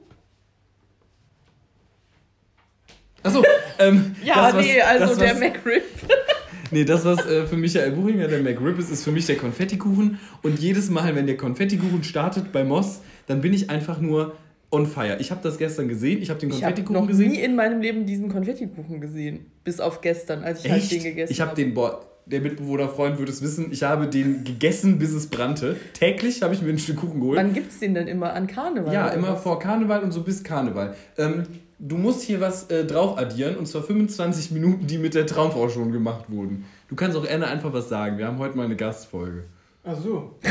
Achso, 3.24 3.44
ähm, 3.80 4.16
Ja, 4.24 4.48
das, 4.48 4.56
was- 4.56 4.66
nee, 4.66 4.82
also 4.82 5.06
das, 5.08 5.18
der 5.18 5.32
was- 5.34 5.40
McRib. 5.40 5.84
Nee, 6.74 6.86
das, 6.86 7.04
was 7.04 7.26
äh, 7.26 7.46
für 7.48 7.58
Michael 7.58 7.92
Buchinger 7.92 8.30
der 8.30 8.40
McRib 8.42 8.80
ist, 8.80 8.90
ist 8.90 9.04
für 9.04 9.12
mich 9.12 9.26
der 9.26 9.36
Konfettikuchen. 9.36 10.20
Und 10.42 10.58
jedes 10.60 10.90
Mal, 10.90 11.14
wenn 11.18 11.26
der 11.28 11.36
Konfettikuchen 11.36 12.02
startet 12.06 12.54
bei 12.54 12.64
Moss, 12.64 13.02
dann 13.28 13.42
bin 13.42 13.54
ich 13.54 13.70
einfach 13.70 14.00
nur 14.00 14.38
on 14.72 14.88
fire. 14.88 15.18
Ich 15.20 15.32
habe 15.32 15.42
das 15.44 15.58
gestern 15.58 15.90
gesehen, 15.90 16.22
ich 16.22 16.30
habe 16.30 16.40
den 16.40 16.48
Ich 16.50 16.56
habe 16.64 16.68
Konfettikuchen 16.68 17.02
noch 17.02 17.08
gesehen. 17.10 17.32
nie 17.32 17.40
in 17.42 17.58
meinem 17.58 17.82
Leben 17.82 18.06
diesen 18.06 18.30
Konfettikuchen 18.30 19.02
gesehen. 19.02 19.48
Bis 19.66 19.82
auf 19.82 20.00
gestern, 20.00 20.44
als 20.46 20.64
ich 20.64 20.72
halt 20.72 20.90
den 20.90 21.04
gegessen 21.04 21.34
Ich 21.34 21.42
habe 21.42 21.54
den, 21.58 21.74
boah, 21.74 22.06
der 22.26 22.40
Mitbewohnerfreund 22.40 23.20
würde 23.20 23.34
es 23.34 23.42
wissen, 23.42 23.68
ich 23.74 23.84
habe 23.84 24.08
den 24.08 24.46
gegessen, 24.46 24.98
bis 24.98 25.12
es 25.12 25.28
brannte. 25.28 25.76
Täglich 25.92 26.42
habe 26.42 26.54
ich 26.54 26.62
mir 26.62 26.70
ein 26.70 26.80
Stück 26.80 26.96
Kuchen 26.98 27.20
geholt. 27.20 27.38
Wann 27.38 27.52
gibt's 27.54 27.80
den 27.80 27.96
denn 27.96 28.08
immer? 28.08 28.32
An 28.32 28.48
Karneval? 28.48 28.94
Ja, 28.94 29.10
immer 29.10 29.34
was? 29.34 29.44
vor 29.44 29.60
Karneval 29.60 30.04
und 30.04 30.14
so 30.14 30.22
bis 30.24 30.42
Karneval. 30.42 30.96
Ähm, 31.18 31.44
du 31.82 31.98
musst 31.98 32.22
hier 32.22 32.40
was 32.40 32.70
äh, 32.70 32.86
drauf 32.86 33.18
addieren 33.18 33.58
und 33.58 33.66
zwar 33.68 33.84
25 33.84 34.52
Minuten, 34.52 34.88
die 34.88 34.98
mit 34.98 35.14
der 35.14 35.26
Traumfrau 35.26 35.68
schon 35.68 35.92
gemacht 35.92 36.26
wurden. 36.30 36.66
Du 36.88 36.96
kannst 36.96 37.18
auch 37.18 37.26
gerne 37.26 37.48
einfach 37.48 37.74
was 37.74 37.90
sagen. 37.90 38.18
Wir 38.18 38.28
haben 38.28 38.38
heute 38.38 38.56
mal 38.56 38.66
eine 38.66 38.76
Gastfolge. 38.76 39.44
Ach 39.84 39.98
so. 39.98 40.36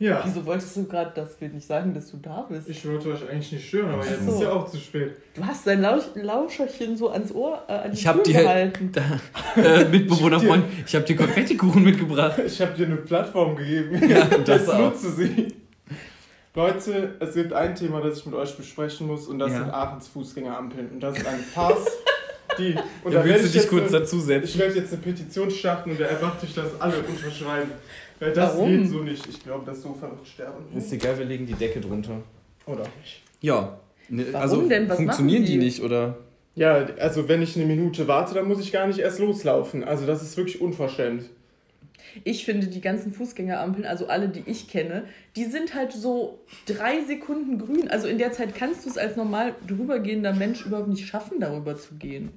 Ja. 0.00 0.22
Wieso 0.24 0.46
wolltest 0.46 0.76
du 0.76 0.84
gerade, 0.84 1.10
dass 1.12 1.40
wir 1.40 1.48
nicht 1.48 1.66
sagen, 1.66 1.92
dass 1.92 2.12
du 2.12 2.18
da 2.18 2.46
bist? 2.48 2.68
Ich 2.68 2.86
wollte 2.86 3.10
euch 3.10 3.28
eigentlich 3.28 3.50
nicht 3.50 3.66
stören, 3.66 3.90
aber 3.90 4.06
jetzt 4.06 4.24
so. 4.24 4.32
ist 4.34 4.42
ja 4.42 4.52
auch 4.52 4.70
zu 4.70 4.76
spät. 4.76 5.16
Du 5.34 5.44
hast 5.44 5.66
dein 5.66 5.80
Lausch 5.82 6.04
Lauscherchen 6.14 6.96
so 6.96 7.10
ans 7.10 7.32
Ohr, 7.32 7.64
äh, 7.66 7.72
an 7.72 7.90
die 7.90 7.98
Ich 7.98 8.06
habe 8.06 8.22
Tür 8.22 8.32
dir 8.32 8.42
gehalten. 8.42 8.92
äh, 9.56 9.84
Mitbewohnerfreund, 9.86 10.66
ich 10.86 10.94
habe 10.94 11.04
dir 11.04 11.16
Konfettikuchen 11.16 11.82
mitgebracht. 11.82 12.38
Ich 12.46 12.60
habe 12.60 12.74
dir 12.74 12.86
eine 12.86 12.96
Plattform 12.96 13.56
gegeben. 13.56 14.08
Ja, 14.08 14.24
das 14.26 14.68
auch. 14.68 14.78
nutze 14.78 15.10
sie. 15.10 15.48
Leute, 16.58 17.14
es 17.20 17.34
gibt 17.34 17.52
ein 17.52 17.76
Thema, 17.76 18.00
das 18.00 18.18
ich 18.18 18.26
mit 18.26 18.34
euch 18.34 18.56
besprechen 18.56 19.06
muss 19.06 19.28
und 19.28 19.38
das 19.38 19.52
Ja. 19.52 19.58
sind 19.60 19.70
Aachens 19.70 20.08
Fußgängerampeln. 20.08 20.88
Und 20.90 21.00
das 21.00 21.16
ist 21.16 21.24
eine 21.26 21.38
Farce, 21.38 21.86
die... 22.58 22.74
Und 23.04 23.14
Da 23.14 23.24
werde 23.24 23.28
willst 23.28 23.42
du 23.54 23.58
ich 23.58 23.62
dich 23.62 23.70
kurz 23.70 23.88
eine- 23.90 24.00
dazu 24.00 24.18
setzen. 24.18 24.44
Ich 24.48 24.58
werde 24.58 24.74
jetzt 24.74 24.92
eine 24.92 25.00
Petition 25.02 25.50
starten 25.52 25.92
und 25.92 26.00
da 26.00 26.06
erwarte 26.06 26.46
ich, 26.46 26.54
dass 26.56 26.80
alle 26.80 26.96
unterschreiben. 26.98 27.70
Weil 28.18 28.32
das 28.32 28.54
Warum? 28.54 28.68
geht 28.82 28.90
so 28.90 28.98
nicht. 29.04 29.24
Ich 29.28 29.40
glaube, 29.44 29.64
das 29.66 29.80
Sofa 29.82 30.10
wird 30.10 30.26
sterben. 30.26 30.64
Ist 30.76 30.92
egal, 30.92 31.16
wir 31.16 31.26
legen 31.26 31.46
die 31.46 31.54
Decke 31.54 31.80
drunter. 31.80 32.16
Oder 32.66 32.82
nicht. 33.00 33.22
Ja. 33.40 33.78
Ne, 34.08 34.24
Warum 34.32 34.42
also 34.42 34.68
denn? 34.68 34.88
Was 34.88 34.96
funktionieren 34.96 35.42
machen 35.42 35.52
die 35.52 35.58
die? 35.60 35.64
nicht, 35.64 35.80
oder? 35.84 36.18
Ja, 36.56 36.74
also 36.98 37.28
wenn 37.28 37.40
ich 37.40 37.54
eine 37.54 37.66
Minute 37.66 38.08
warte, 38.08 38.34
dann 38.34 38.48
muss 38.48 38.58
ich 38.58 38.72
gar 38.72 38.88
nicht 38.88 38.98
erst 38.98 39.20
loslaufen. 39.20 39.84
Also 39.84 40.06
das 40.06 40.22
ist 40.24 40.36
wirklich 40.36 40.60
unverständlich. 40.60 41.30
Ich 42.24 42.44
finde, 42.44 42.66
die 42.66 42.80
ganzen 42.80 43.12
Fußgängerampeln, 43.12 43.86
also 43.86 44.08
alle, 44.08 44.28
die 44.28 44.42
ich 44.46 44.68
kenne, 44.68 45.04
die 45.36 45.44
sind 45.44 45.74
halt 45.74 45.92
so 45.92 46.40
drei 46.66 47.02
Sekunden 47.04 47.58
grün. 47.58 47.88
Also 47.88 48.08
in 48.08 48.18
der 48.18 48.32
Zeit 48.32 48.54
kannst 48.54 48.84
du 48.84 48.90
es 48.90 48.98
als 48.98 49.16
normal 49.16 49.54
drübergehender 49.66 50.32
Mensch 50.32 50.64
überhaupt 50.66 50.88
nicht 50.88 51.06
schaffen, 51.06 51.40
darüber 51.40 51.76
zu 51.76 51.94
gehen. 51.94 52.30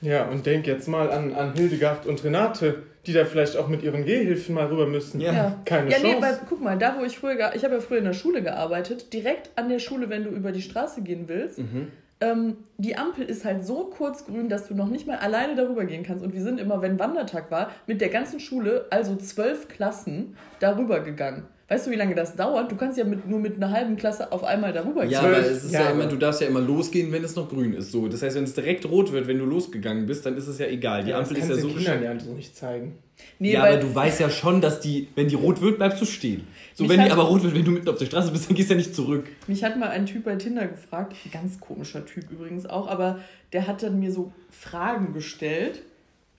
Ja, 0.00 0.24
und 0.28 0.44
denk 0.44 0.66
jetzt 0.66 0.86
mal 0.86 1.10
an, 1.10 1.34
an 1.34 1.54
Hildegard 1.54 2.06
und 2.06 2.22
Renate, 2.24 2.82
die 3.06 3.12
da 3.12 3.24
vielleicht 3.24 3.56
auch 3.56 3.68
mit 3.68 3.82
ihren 3.82 4.04
Gehhilfen 4.04 4.54
mal 4.54 4.66
rüber 4.66 4.86
müssen. 4.86 5.20
Ja. 5.20 5.58
Keine 5.64 5.90
ja, 5.90 5.98
nee, 5.98 6.12
Chance. 6.12 6.22
weil, 6.22 6.40
guck 6.48 6.62
mal, 6.62 6.76
da 6.76 6.96
wo 6.98 7.04
ich 7.04 7.16
früher, 7.18 7.52
ich 7.54 7.64
habe 7.64 7.74
ja 7.74 7.80
früher 7.80 7.98
in 7.98 8.04
der 8.04 8.12
Schule 8.12 8.42
gearbeitet, 8.42 9.12
direkt 9.12 9.50
an 9.56 9.68
der 9.70 9.78
Schule, 9.78 10.10
wenn 10.10 10.24
du 10.24 10.30
über 10.30 10.52
die 10.52 10.62
Straße 10.62 11.02
gehen 11.02 11.24
willst, 11.26 11.58
Mhm. 11.58 11.88
Ähm, 12.20 12.56
die 12.78 12.96
Ampel 12.96 13.24
ist 13.26 13.44
halt 13.44 13.66
so 13.66 13.84
kurz 13.86 14.24
grün, 14.26 14.48
dass 14.48 14.68
du 14.68 14.74
noch 14.74 14.88
nicht 14.88 15.06
mal 15.06 15.16
alleine 15.16 15.54
darüber 15.56 15.84
gehen 15.84 16.02
kannst. 16.04 16.24
Und 16.24 16.32
wir 16.34 16.42
sind 16.42 16.60
immer, 16.60 16.80
wenn 16.82 16.98
Wandertag 16.98 17.50
war, 17.50 17.70
mit 17.86 18.00
der 18.00 18.08
ganzen 18.08 18.40
Schule, 18.40 18.86
also 18.90 19.16
zwölf 19.16 19.68
Klassen, 19.68 20.36
darüber 20.60 21.00
gegangen. 21.00 21.44
Weißt 21.66 21.86
du, 21.86 21.90
wie 21.90 21.96
lange 21.96 22.14
das 22.14 22.36
dauert? 22.36 22.70
Du 22.70 22.76
kannst 22.76 22.98
ja 22.98 23.04
mit, 23.04 23.26
nur 23.26 23.40
mit 23.40 23.56
einer 23.56 23.70
halben 23.70 23.96
Klasse 23.96 24.30
auf 24.32 24.44
einmal 24.44 24.72
darüber 24.74 25.02
Ja, 25.04 25.20
gehen. 25.20 25.30
aber 25.30 25.42
Zwölf 25.42 25.56
es 25.56 25.64
ist 25.64 25.72
ja 25.72 25.80
Jahre. 25.80 25.94
immer, 25.94 26.06
du 26.06 26.16
darfst 26.16 26.42
ja 26.42 26.46
immer 26.46 26.60
losgehen, 26.60 27.10
wenn 27.10 27.24
es 27.24 27.36
noch 27.36 27.48
grün 27.48 27.72
ist. 27.72 27.90
So, 27.90 28.06
das 28.06 28.20
heißt, 28.22 28.36
wenn 28.36 28.44
es 28.44 28.52
direkt 28.54 28.84
rot 28.86 29.12
wird, 29.12 29.26
wenn 29.26 29.38
du 29.38 29.46
losgegangen 29.46 30.04
bist, 30.04 30.26
dann 30.26 30.36
ist 30.36 30.46
es 30.46 30.58
ja 30.58 30.66
egal. 30.66 31.04
Die 31.04 31.10
ja, 31.10 31.18
Ampel 31.18 31.38
ist 31.38 31.48
ja 31.48 31.56
so 31.56 31.68
Kindern 31.68 32.02
ja 32.02 32.20
so 32.20 32.32
nicht 32.34 32.54
zeigen. 32.54 32.98
Nee, 33.38 33.52
ja, 33.54 33.62
weil, 33.62 33.74
aber 33.74 33.82
du 33.82 33.94
weißt 33.94 34.20
ja 34.20 34.28
schon, 34.28 34.60
dass 34.60 34.80
die, 34.80 35.08
wenn 35.14 35.28
die 35.28 35.36
rot 35.36 35.62
wird, 35.62 35.78
bleibst 35.78 36.02
du 36.02 36.04
stehen. 36.04 36.46
So, 36.74 36.84
Mich 36.84 36.92
wenn 36.92 37.04
die 37.04 37.10
aber 37.12 37.22
rot 37.22 37.44
wird, 37.44 37.54
wenn 37.54 37.64
du 37.64 37.70
mitten 37.70 37.88
auf 37.88 37.98
der 37.98 38.06
Straße 38.06 38.32
bist, 38.32 38.48
dann 38.48 38.56
gehst 38.56 38.68
du 38.68 38.74
ja 38.74 38.78
nicht 38.78 38.94
zurück. 38.94 39.28
Mich 39.46 39.62
hat 39.62 39.78
mal 39.78 39.90
ein 39.90 40.06
Typ 40.06 40.24
bei 40.24 40.34
Tinder 40.34 40.66
gefragt, 40.66 41.14
ein 41.24 41.30
ganz 41.30 41.60
komischer 41.60 42.04
Typ 42.04 42.30
übrigens 42.32 42.66
auch, 42.66 42.88
aber 42.88 43.20
der 43.52 43.68
hat 43.68 43.84
dann 43.84 44.00
mir 44.00 44.10
so 44.10 44.32
Fragen 44.50 45.12
gestellt, 45.12 45.82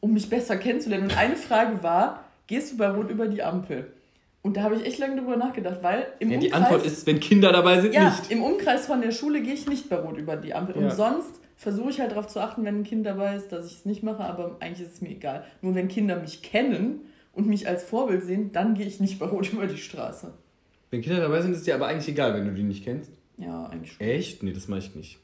um 0.01 0.13
mich 0.13 0.29
besser 0.29 0.57
kennenzulernen. 0.57 1.05
Und 1.05 1.17
eine 1.17 1.38
Frage 1.38 1.81
war, 1.83 2.25
gehst 2.47 2.73
du 2.73 2.77
bei 2.77 2.89
Rot 2.89 3.09
über 3.09 3.27
die 3.27 3.43
Ampel? 3.43 3.88
Und 4.41 4.57
da 4.57 4.63
habe 4.63 4.75
ich 4.75 4.86
echt 4.86 4.99
lange 4.99 5.15
drüber 5.15 5.38
nachgedacht, 5.38 5.77
weil 5.81 6.05
im 6.19 6.29
Ja, 6.29 6.38
die 6.38 6.47
Umkreis, 6.47 6.63
Antwort 6.63 6.86
ist, 6.86 7.07
wenn 7.07 7.19
Kinder 7.21 7.51
dabei 7.53 7.79
sind, 7.79 7.93
ja, 7.93 8.09
nicht. 8.09 8.29
im 8.29 8.43
Umkreis 8.43 8.86
von 8.86 9.01
der 9.01 9.11
Schule 9.11 9.41
gehe 9.41 9.53
ich 9.53 9.67
nicht 9.67 9.89
bei 9.89 9.95
Rot 9.95 10.17
über 10.17 10.36
die 10.36 10.53
Ampel. 10.53 10.75
Ja. 10.75 10.83
Und 10.83 10.93
sonst 10.93 11.39
versuche 11.55 11.89
ich 11.89 11.99
halt 12.01 12.11
darauf 12.11 12.27
zu 12.27 12.41
achten, 12.41 12.65
wenn 12.65 12.81
ein 12.81 12.83
Kind 12.83 13.05
dabei 13.05 13.38
ist, 13.38 13.53
dass 13.53 13.65
ich 13.65 13.77
es 13.77 13.86
nicht 13.86 14.03
mache, 14.03 14.23
aber 14.23 14.57
eigentlich 14.59 14.86
ist 14.86 14.95
es 14.95 15.01
mir 15.01 15.09
egal. 15.11 15.45
Nur 15.61 15.73
wenn 15.75 15.88
Kinder 15.88 16.17
mich 16.17 16.41
kennen 16.41 16.99
und 17.36 17.47
mich 17.47 17.67
als 17.67 17.83
Vorbild 17.83 18.23
sehen, 18.23 18.51
dann 18.51 18.73
gehe 18.73 18.88
ich 18.88 18.99
nicht 18.99 19.19
bei 19.19 19.25
Rot 19.27 19.51
über 19.53 19.67
die 19.67 19.77
Straße. 19.77 20.33
Wenn 20.89 21.01
Kinder 21.01 21.19
dabei 21.19 21.41
sind, 21.41 21.53
ist 21.53 21.67
dir 21.67 21.75
aber 21.75 21.88
eigentlich 21.88 22.07
egal, 22.07 22.33
wenn 22.33 22.45
du 22.45 22.53
die 22.53 22.63
nicht 22.63 22.83
kennst. 22.83 23.11
Ja, 23.38 23.65
eigentlich 23.65 23.93
schon. 23.93 24.07
Echt? 24.07 24.43
Nee, 24.43 24.53
das 24.53 24.67
mache 24.67 24.79
ich 24.79 24.95
nicht. 24.95 25.19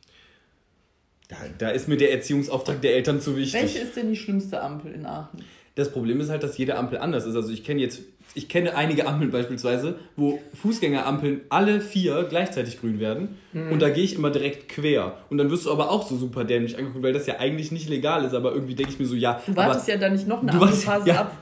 Da, 1.29 1.37
da 1.57 1.69
ist 1.69 1.87
mir 1.87 1.95
der 1.95 2.11
Erziehungsauftrag 2.11 2.81
der 2.81 2.95
Eltern 2.95 3.21
zu 3.21 3.37
wichtig. 3.37 3.61
Welche 3.61 3.79
ist 3.79 3.95
denn 3.95 4.09
die 4.09 4.17
schlimmste 4.17 4.61
Ampel 4.61 4.91
in 4.91 5.05
Aachen? 5.05 5.41
Das 5.75 5.89
Problem 5.89 6.19
ist 6.19 6.29
halt, 6.29 6.43
dass 6.43 6.57
jede 6.57 6.75
Ampel 6.75 6.97
anders 6.97 7.25
ist. 7.25 7.35
Also 7.37 7.53
ich 7.53 7.63
kenne 7.63 7.79
jetzt, 7.79 8.01
ich 8.33 8.49
kenne 8.49 8.75
einige 8.75 9.07
Ampeln 9.07 9.31
beispielsweise, 9.31 9.97
wo 10.17 10.39
Fußgängerampeln 10.61 11.41
alle 11.47 11.79
vier 11.79 12.25
gleichzeitig 12.29 12.81
grün 12.81 12.99
werden. 12.99 13.37
Mhm. 13.53 13.71
Und 13.71 13.81
da 13.81 13.89
gehe 13.89 14.03
ich 14.03 14.15
immer 14.15 14.31
direkt 14.31 14.67
quer. 14.67 15.17
Und 15.29 15.37
dann 15.37 15.49
wirst 15.49 15.65
du 15.65 15.71
aber 15.71 15.89
auch 15.89 16.05
so 16.05 16.17
super 16.17 16.43
dämlich 16.43 16.77
angeguckt, 16.77 17.03
weil 17.03 17.13
das 17.13 17.27
ja 17.27 17.39
eigentlich 17.39 17.71
nicht 17.71 17.87
legal 17.87 18.25
ist. 18.25 18.33
Aber 18.33 18.51
irgendwie 18.51 18.75
denke 18.75 18.91
ich 18.91 18.99
mir 18.99 19.05
so, 19.05 19.15
ja, 19.15 19.41
Du 19.45 19.55
wartest 19.55 19.87
ja 19.87 19.95
da 19.95 20.09
nicht 20.09 20.27
noch 20.27 20.41
eine 20.41 20.51
Ampelphase 20.51 21.07
ja. 21.07 21.21
ab. 21.21 21.37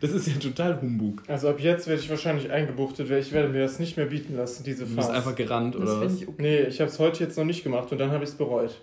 Das 0.00 0.10
ist 0.12 0.26
ja 0.26 0.34
total 0.34 0.80
Humbug. 0.80 1.22
Also 1.28 1.48
ab 1.48 1.60
jetzt 1.60 1.86
werde 1.86 2.00
ich 2.00 2.08
wahrscheinlich 2.10 2.50
eingebuchtet, 2.50 3.10
weil 3.10 3.18
ich 3.20 3.32
werde 3.32 3.48
mir 3.48 3.60
das 3.60 3.78
nicht 3.78 3.96
mehr 3.96 4.06
bieten 4.06 4.36
lassen, 4.36 4.64
diese 4.64 4.84
Du 4.84 4.96
bist 4.96 5.10
einfach 5.10 5.34
gerannt 5.34 5.74
Das 5.74 5.82
oder 5.82 5.92
finde 6.00 6.06
was? 6.14 6.20
ich 6.22 6.28
okay. 6.28 6.42
Nee, 6.42 6.60
ich 6.62 6.80
habe 6.80 6.90
es 6.90 6.98
heute 6.98 7.24
jetzt 7.24 7.36
noch 7.38 7.44
nicht 7.44 7.62
gemacht 7.64 7.90
und 7.92 7.98
dann 7.98 8.10
habe 8.10 8.24
ich 8.24 8.30
es 8.30 8.36
bereut. 8.36 8.80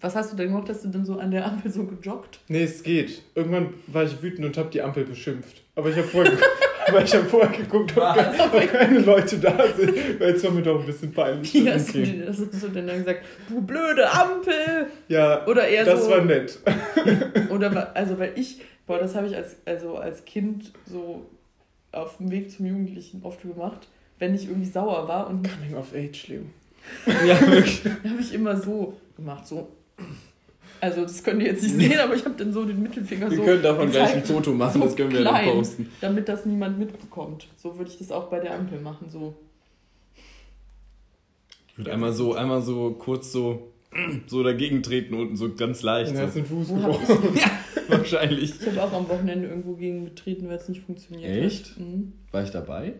Was 0.00 0.14
hast 0.16 0.32
du 0.32 0.36
denn 0.36 0.48
gemacht, 0.48 0.68
dass 0.68 0.82
du 0.82 0.88
denn 0.88 1.04
so 1.06 1.18
an 1.18 1.30
der 1.30 1.46
Ampel 1.46 1.70
so 1.70 1.84
gejoggt? 1.84 2.40
Nee, 2.48 2.64
es 2.64 2.82
geht. 2.82 3.22
Irgendwann 3.34 3.68
war 3.86 4.04
ich 4.04 4.20
wütend 4.22 4.44
und 4.44 4.58
habe 4.58 4.68
die 4.70 4.82
Ampel 4.82 5.04
beschimpft. 5.04 5.62
Aber 5.76 5.88
ich 5.88 5.96
habe 5.96 6.06
vorher, 6.06 6.32
ich 7.04 7.14
hab 7.14 7.26
vorher 7.30 7.56
geguckt, 7.56 7.96
ob, 7.96 8.14
ke- 8.14 8.32
ob 8.38 8.70
keine 8.70 8.98
Leute 8.98 9.38
da 9.38 9.56
sind, 9.74 10.20
weil 10.20 10.34
es 10.34 10.44
war 10.44 10.50
mir 10.50 10.62
doch 10.62 10.78
ein 10.80 10.84
bisschen 10.84 11.10
peinlich. 11.12 11.54
Wie 11.54 11.70
hast, 11.70 11.94
du, 11.94 12.00
Okay. 12.00 12.06
denn- 12.18 12.28
was 12.28 12.38
hast 12.38 12.62
du 12.64 12.68
denn 12.68 12.86
dann 12.86 12.98
gesagt? 12.98 13.20
Du 13.48 13.62
blöde 13.62 14.10
Ampel! 14.10 14.86
Ja, 15.08 15.46
Oder 15.46 15.66
eher 15.68 15.84
das 15.86 16.04
so. 16.04 16.10
war 16.10 16.22
nett. 16.22 16.58
Oder 17.50 17.96
also 17.96 18.18
weil 18.18 18.32
ich, 18.36 18.60
boah, 18.86 18.98
das 18.98 19.14
habe 19.14 19.26
ich 19.26 19.36
als, 19.36 19.56
also 19.64 19.96
als 19.96 20.24
Kind 20.24 20.72
so 20.86 21.26
auf 21.92 22.16
dem 22.18 22.30
Weg 22.30 22.50
zum 22.50 22.66
Jugendlichen 22.66 23.22
oft 23.22 23.42
gemacht, 23.42 23.88
wenn 24.18 24.34
ich 24.34 24.46
irgendwie 24.48 24.68
sauer 24.68 25.08
war 25.08 25.28
und 25.28 25.48
Coming 25.48 25.74
of 25.74 25.92
Age, 25.94 26.28
Leo. 26.28 26.42
Ja, 27.26 27.40
wirklich. 27.40 27.82
dann 28.02 28.12
habe 28.12 28.20
ich 28.20 28.34
immer 28.34 28.56
so 28.56 28.94
gemacht, 29.16 29.46
so. 29.46 29.68
Also 30.80 31.02
das 31.02 31.22
könnt 31.22 31.40
ihr 31.40 31.48
jetzt 31.48 31.62
nicht 31.62 31.76
sehen, 31.76 31.98
aber 31.98 32.14
ich 32.14 32.24
habe 32.24 32.34
dann 32.36 32.52
so 32.52 32.64
den 32.64 32.82
Mittelfinger 32.82 33.30
Wir 33.30 33.38
so 33.38 33.42
können 33.42 33.62
davon 33.62 33.90
gleich 33.90 34.08
ein 34.08 34.20
gezeigt, 34.20 34.26
Foto 34.26 34.52
machen, 34.52 34.80
so 34.80 34.86
das 34.86 34.96
können 34.96 35.12
wir 35.12 35.24
dann 35.24 35.34
klein, 35.34 35.54
posten. 35.54 35.90
damit 36.00 36.28
das 36.28 36.44
niemand 36.44 36.78
mitbekommt. 36.78 37.48
So 37.56 37.78
würde 37.78 37.90
ich 37.90 37.96
das 37.96 38.12
auch 38.12 38.24
bei 38.24 38.40
der 38.40 38.54
Ampel 38.54 38.80
machen, 38.80 39.08
so. 39.08 39.34
Ich 41.68 41.78
würde 41.78 41.92
einmal 41.92 42.12
so, 42.12 42.34
einmal 42.34 42.60
so 42.60 42.90
kurz 42.92 43.32
so, 43.32 43.72
so 44.26 44.42
dagegen 44.42 44.82
treten 44.82 45.14
unten, 45.14 45.36
so 45.36 45.54
ganz 45.54 45.82
leicht. 45.82 46.14
Dann 46.14 46.26
hast 46.26 46.36
einen 46.36 46.46
Fuß 46.46 46.68
gebrochen. 46.68 47.28
ich 47.34 47.42
Wahrscheinlich. 47.88 48.54
ich 48.60 48.66
habe 48.66 48.82
auch 48.82 48.92
am 48.92 49.08
Wochenende 49.08 49.48
irgendwo 49.48 49.74
gegen 49.74 50.04
getreten, 50.04 50.48
weil 50.48 50.56
es 50.56 50.68
nicht 50.68 50.82
funktioniert 50.82 51.30
Echt? 51.30 51.70
hat. 51.70 51.78
Mhm. 51.80 52.12
War 52.32 52.42
ich 52.42 52.50
dabei? 52.50 52.94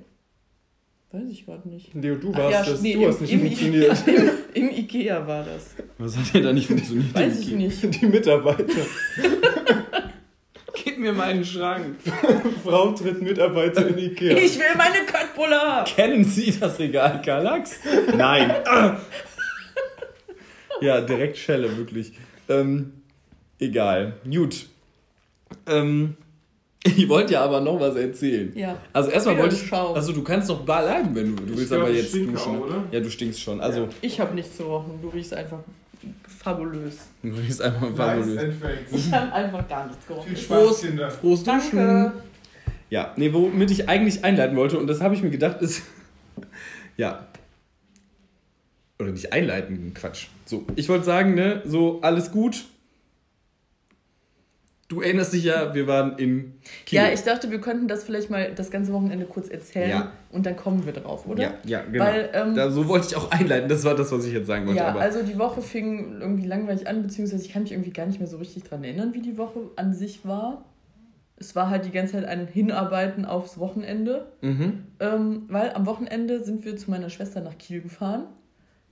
Weiß 1.14 1.30
ich 1.30 1.47
gerade 1.47 1.68
nicht. 1.68 1.95
Leo, 1.95 2.16
du 2.16 2.32
Ach 2.34 2.38
warst 2.38 2.66
ja, 2.66 2.72
das. 2.72 2.82
nee, 2.82 2.95
du 2.95 3.03
im, 3.03 3.09
hast 3.09 3.20
nicht 3.20 3.32
im, 3.32 3.40
funktioniert. 3.40 3.99
Ikea, 4.07 4.22
im, 4.55 4.68
Im 4.68 4.76
Ikea 4.76 5.26
war 5.26 5.45
das. 5.45 5.76
Was 5.99 6.16
hat 6.16 6.34
denn 6.34 6.42
da 6.42 6.53
nicht 6.53 6.66
funktioniert? 6.66 7.14
Weiß 7.14 7.38
ich 7.38 7.53
nicht. 7.53 8.03
Die 8.03 8.07
Mitarbeiter. 8.07 8.64
Gib 10.84 10.99
mir 10.99 11.12
meinen 11.12 11.45
Schrank. 11.45 11.97
Frau 12.64 12.90
tritt 12.92 13.22
Mitarbeiter 13.22 13.86
in 13.86 13.99
Ikea. 13.99 14.36
Ich 14.36 14.59
will 14.59 14.74
meine 14.76 15.07
Köttbullar! 15.07 15.84
Kennen 15.84 16.24
Sie 16.24 16.53
das 16.59 16.78
Regal 16.80 17.22
Kallax? 17.22 17.78
Nein. 18.16 18.53
Ja, 20.81 21.01
direkt 21.01 21.37
Schelle, 21.37 21.77
wirklich. 21.77 22.12
Ähm, 22.49 22.93
egal. 23.59 24.14
Gut. 24.25 24.66
Ähm, 25.66 26.16
ich 26.85 27.09
wollte 27.09 27.35
ja 27.35 27.45
aber 27.45 27.61
noch 27.61 27.81
was 27.81 27.97
erzählen. 27.97 28.53
Ja. 28.57 28.77
Also 28.93 29.11
erstmal 29.11 29.39
wollte 29.39 29.55
ich. 29.55 29.66
Schau. 29.66 29.95
Also 29.95 30.12
du 30.12 30.22
kannst 30.22 30.51
doch 30.51 30.62
bleiben, 30.62 31.14
wenn 31.14 31.37
du. 31.37 31.43
Du 31.45 31.57
willst 31.57 31.68
glaub, 31.70 31.83
aber 31.83 31.91
ich 31.91 31.99
jetzt 31.99 32.14
duschen. 32.14 32.37
auch, 32.37 32.61
oder? 32.66 32.85
Ja, 32.91 33.01
du 33.01 33.11
stinkst 33.11 33.41
schon. 33.41 33.61
Also 33.61 33.89
Ich 34.01 34.20
habe 34.20 34.35
nichts 34.35 34.57
zu 34.57 34.64
rochen. 34.64 35.01
Du 35.01 35.09
riechst 35.09 35.33
einfach 35.33 35.61
fabulös. 36.39 36.97
du 37.22 37.31
riechst 37.31 37.62
einfach 37.62 37.89
Nice 37.89 37.97
fabulös. 37.97 38.55
fake. 38.61 38.79
Ich 38.93 39.12
habe 39.12 39.33
einfach 39.33 39.68
gar 39.68 39.87
nichts 39.87 40.07
gerochen. 40.07 40.29
Viel 40.29 40.37
Spaß, 40.37 40.81
Kinder. 40.83 41.09
Prost 41.09 41.47
duschen. 41.47 41.77
Danke. 41.79 42.12
Ja, 42.91 43.12
nee, 43.16 43.33
womit 43.33 43.70
ich 43.70 43.89
eigentlich 43.89 44.22
einleiten 44.25 44.57
wollte, 44.57 44.79
und 44.79 44.87
das 44.87 45.01
habe 45.01 45.14
ich 45.14 45.22
mir 45.22 45.31
gedacht, 45.31 45.62
ist. 45.62 45.83
ja. 46.97 47.27
Oder 49.01 49.11
nicht 49.12 49.33
einleiten, 49.33 49.93
Quatsch. 49.95 50.27
So, 50.45 50.64
ich 50.76 50.88
wollte 50.88 51.05
sagen, 51.05 51.34
ne, 51.34 51.62
so 51.64 52.01
alles 52.03 52.30
gut. 52.30 52.64
Du 54.88 55.01
erinnerst 55.01 55.32
dich 55.32 55.45
ja, 55.45 55.74
wir 55.74 55.86
waren 55.86 56.18
in 56.18 56.55
Kiel. 56.84 56.99
Ja, 56.99 57.09
ich 57.09 57.22
dachte, 57.22 57.51
wir 57.51 57.61
könnten 57.61 57.88
das 57.88 58.05
vielleicht 58.05 58.28
mal 58.28 58.53
das 58.55 58.70
ganze 58.70 58.92
Wochenende 58.92 59.24
kurz 59.24 59.49
erzählen 59.49 59.88
Ja. 59.90 60.12
und 60.30 60.45
dann 60.45 60.57
kommen 60.57 60.84
wir 60.84 60.92
drauf, 60.92 61.26
oder? 61.26 61.42
Ja, 61.42 61.55
ja, 61.64 61.82
genau. 61.82 62.05
Weil, 62.05 62.30
ähm, 62.34 62.55
da, 62.55 62.70
so 62.70 62.86
wollte 62.86 63.07
ich 63.09 63.16
auch 63.16 63.30
einleiten, 63.30 63.68
das 63.68 63.82
war 63.84 63.95
das, 63.95 64.12
was 64.12 64.26
ich 64.26 64.34
jetzt 64.34 64.47
sagen 64.47 64.66
wollte. 64.66 64.80
Ja, 64.80 64.88
aber 64.88 65.01
also 65.01 65.22
die 65.22 65.38
Woche 65.38 65.62
fing 65.62 66.20
irgendwie 66.20 66.47
langweilig 66.47 66.86
an, 66.86 67.03
beziehungsweise 67.03 67.42
ich 67.45 67.53
kann 67.53 67.62
mich 67.62 67.72
irgendwie 67.72 67.92
gar 67.92 68.05
nicht 68.05 68.18
mehr 68.18 68.28
so 68.28 68.36
richtig 68.36 68.64
dran 68.64 68.84
erinnern, 68.84 69.14
wie 69.14 69.22
die 69.22 69.38
Woche 69.38 69.61
an 69.76 69.95
sich 69.95 70.26
war. 70.26 70.66
Es 71.36 71.57
war 71.57 71.70
halt 71.70 71.86
die 71.86 71.90
ganze 71.90 72.12
Zeit 72.12 72.26
ein 72.26 72.47
Hinarbeiten 72.47 73.24
aufs 73.24 73.59
Wochenende, 73.59 74.26
mhm. 74.42 74.84
ähm, 75.01 75.45
weil 75.49 75.72
am 75.72 75.86
Wochenende 75.86 76.45
sind 76.45 76.64
wir 76.64 76.76
zu 76.76 76.90
meiner 76.90 77.09
Schwester 77.09 77.40
nach 77.40 77.57
Kiel 77.57 77.80
gefahren, 77.80 78.26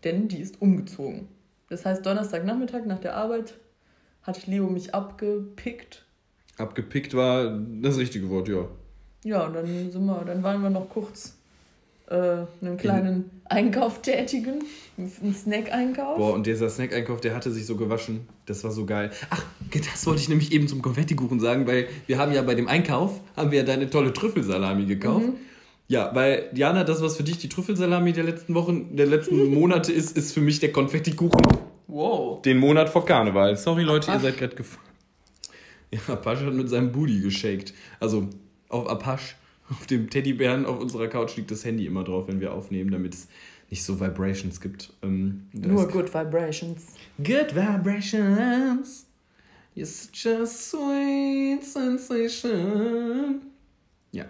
denn 0.05 0.27
die 0.27 0.41
ist 0.41 0.61
umgezogen. 0.61 1.29
Das 1.73 1.87
heißt, 1.87 2.05
Donnerstagnachmittag 2.05 2.85
nach 2.85 2.99
der 2.99 3.17
Arbeit 3.17 3.55
hat 4.23 4.47
Leo 4.47 4.69
mich 4.69 4.95
abgepickt. 4.95 6.05
abgepickt 6.59 7.15
war 7.15 7.59
das 7.81 7.97
richtige 7.97 8.29
Wort, 8.29 8.49
ja. 8.49 8.67
Ja, 9.25 9.47
und 9.47 9.55
dann 9.55 9.91
sind 9.91 10.05
wir, 10.05 10.23
dann 10.27 10.43
waren 10.43 10.61
wir 10.61 10.69
noch 10.69 10.91
kurz 10.91 11.35
äh, 12.11 12.45
einen 12.61 12.77
kleinen 12.77 13.31
Einkauf 13.47 14.03
tätigen, 14.03 14.63
einen 14.99 15.35
Snack-Einkauf. 15.35 16.19
Boah, 16.19 16.35
und 16.35 16.47
dieser 16.47 16.69
Snack-Einkauf, 16.69 17.23
der 17.23 17.35
hatte 17.35 17.51
sich 17.51 17.65
so 17.65 17.77
gewaschen. 17.77 18.29
Das 18.45 18.63
war 18.65 18.71
so 18.71 18.85
geil. 18.85 19.11
Ach, 19.31 19.43
das 19.73 20.07
wollte 20.07 20.21
ich 20.21 20.29
nämlich 20.29 20.53
eben 20.53 20.69
zum 20.69 20.83
Konfettikuchen 20.83 21.41
sagen, 21.41 21.67
weil 21.67 21.89
wir 22.07 22.19
haben 22.19 22.33
ja 22.33 22.43
bei 22.43 22.55
dem 22.55 22.69
Einkauf, 22.69 23.19
haben 23.35 23.51
wir 23.51 23.61
ja 23.61 23.65
deine 23.65 23.89
tolle 23.89 24.13
Trüffelsalami 24.13 24.85
gekauft. 24.85 25.29
Mhm. 25.29 25.37
Ja, 25.93 26.11
weil, 26.15 26.49
Jana, 26.55 26.85
das, 26.85 27.03
was 27.03 27.19
für 27.19 27.23
dich 27.23 27.37
die 27.37 27.51
Trüffelsalami 27.51 28.15
der 28.15 28.25
letzten 28.25 28.55
Wochen, 28.55 28.97
der 28.97 29.05
letzten 29.05 29.53
Monate 29.55 29.93
ist, 29.93 30.17
ist 30.17 30.33
für 30.33 30.41
mich 30.41 30.59
der 30.59 30.73
Konfettikuchen 30.73 31.43
Wow. 31.87 32.41
den 32.41 32.57
Monat 32.57 32.89
vor 32.89 33.05
Karneval. 33.05 33.57
Sorry, 33.59 33.83
Leute, 33.83 34.07
ihr 34.07 34.15
Apache. 34.15 34.25
seid 34.31 34.39
gerade 34.39 34.55
gefahren. 34.57 34.87
Ja, 35.93 36.01
Apache 36.15 36.47
hat 36.47 36.55
mit 36.55 36.71
seinem 36.71 36.91
Booty 36.93 37.21
geshakt. 37.21 37.75
Also, 38.01 38.31
auf 38.71 38.89
Apache, 38.89 39.35
auf 39.69 39.87
dem 39.87 40.09
Teddybären 40.09 40.65
auf 40.65 40.81
unserer 40.81 41.09
Couch 41.09 41.37
liegt 41.37 41.51
das 41.51 41.63
Handy 41.67 41.85
immer 41.85 42.05
drauf, 42.05 42.27
wenn 42.27 42.41
wir 42.41 42.55
aufnehmen, 42.55 42.91
damit 42.91 43.13
es 43.13 43.29
nicht 43.69 43.85
so 43.85 44.01
Vibrations 44.01 44.63
gibt. 44.63 44.95
Ähm, 45.03 45.43
Nur 45.53 45.87
Good 45.89 46.15
Vibrations. 46.15 46.87
Good 47.19 47.55
vibrations. 47.55 49.05
You're 49.77 49.85
such 49.87 50.27
a 50.27 50.47
sweet 50.47 51.63
sensation. 51.63 53.43
Ja, 54.13 54.25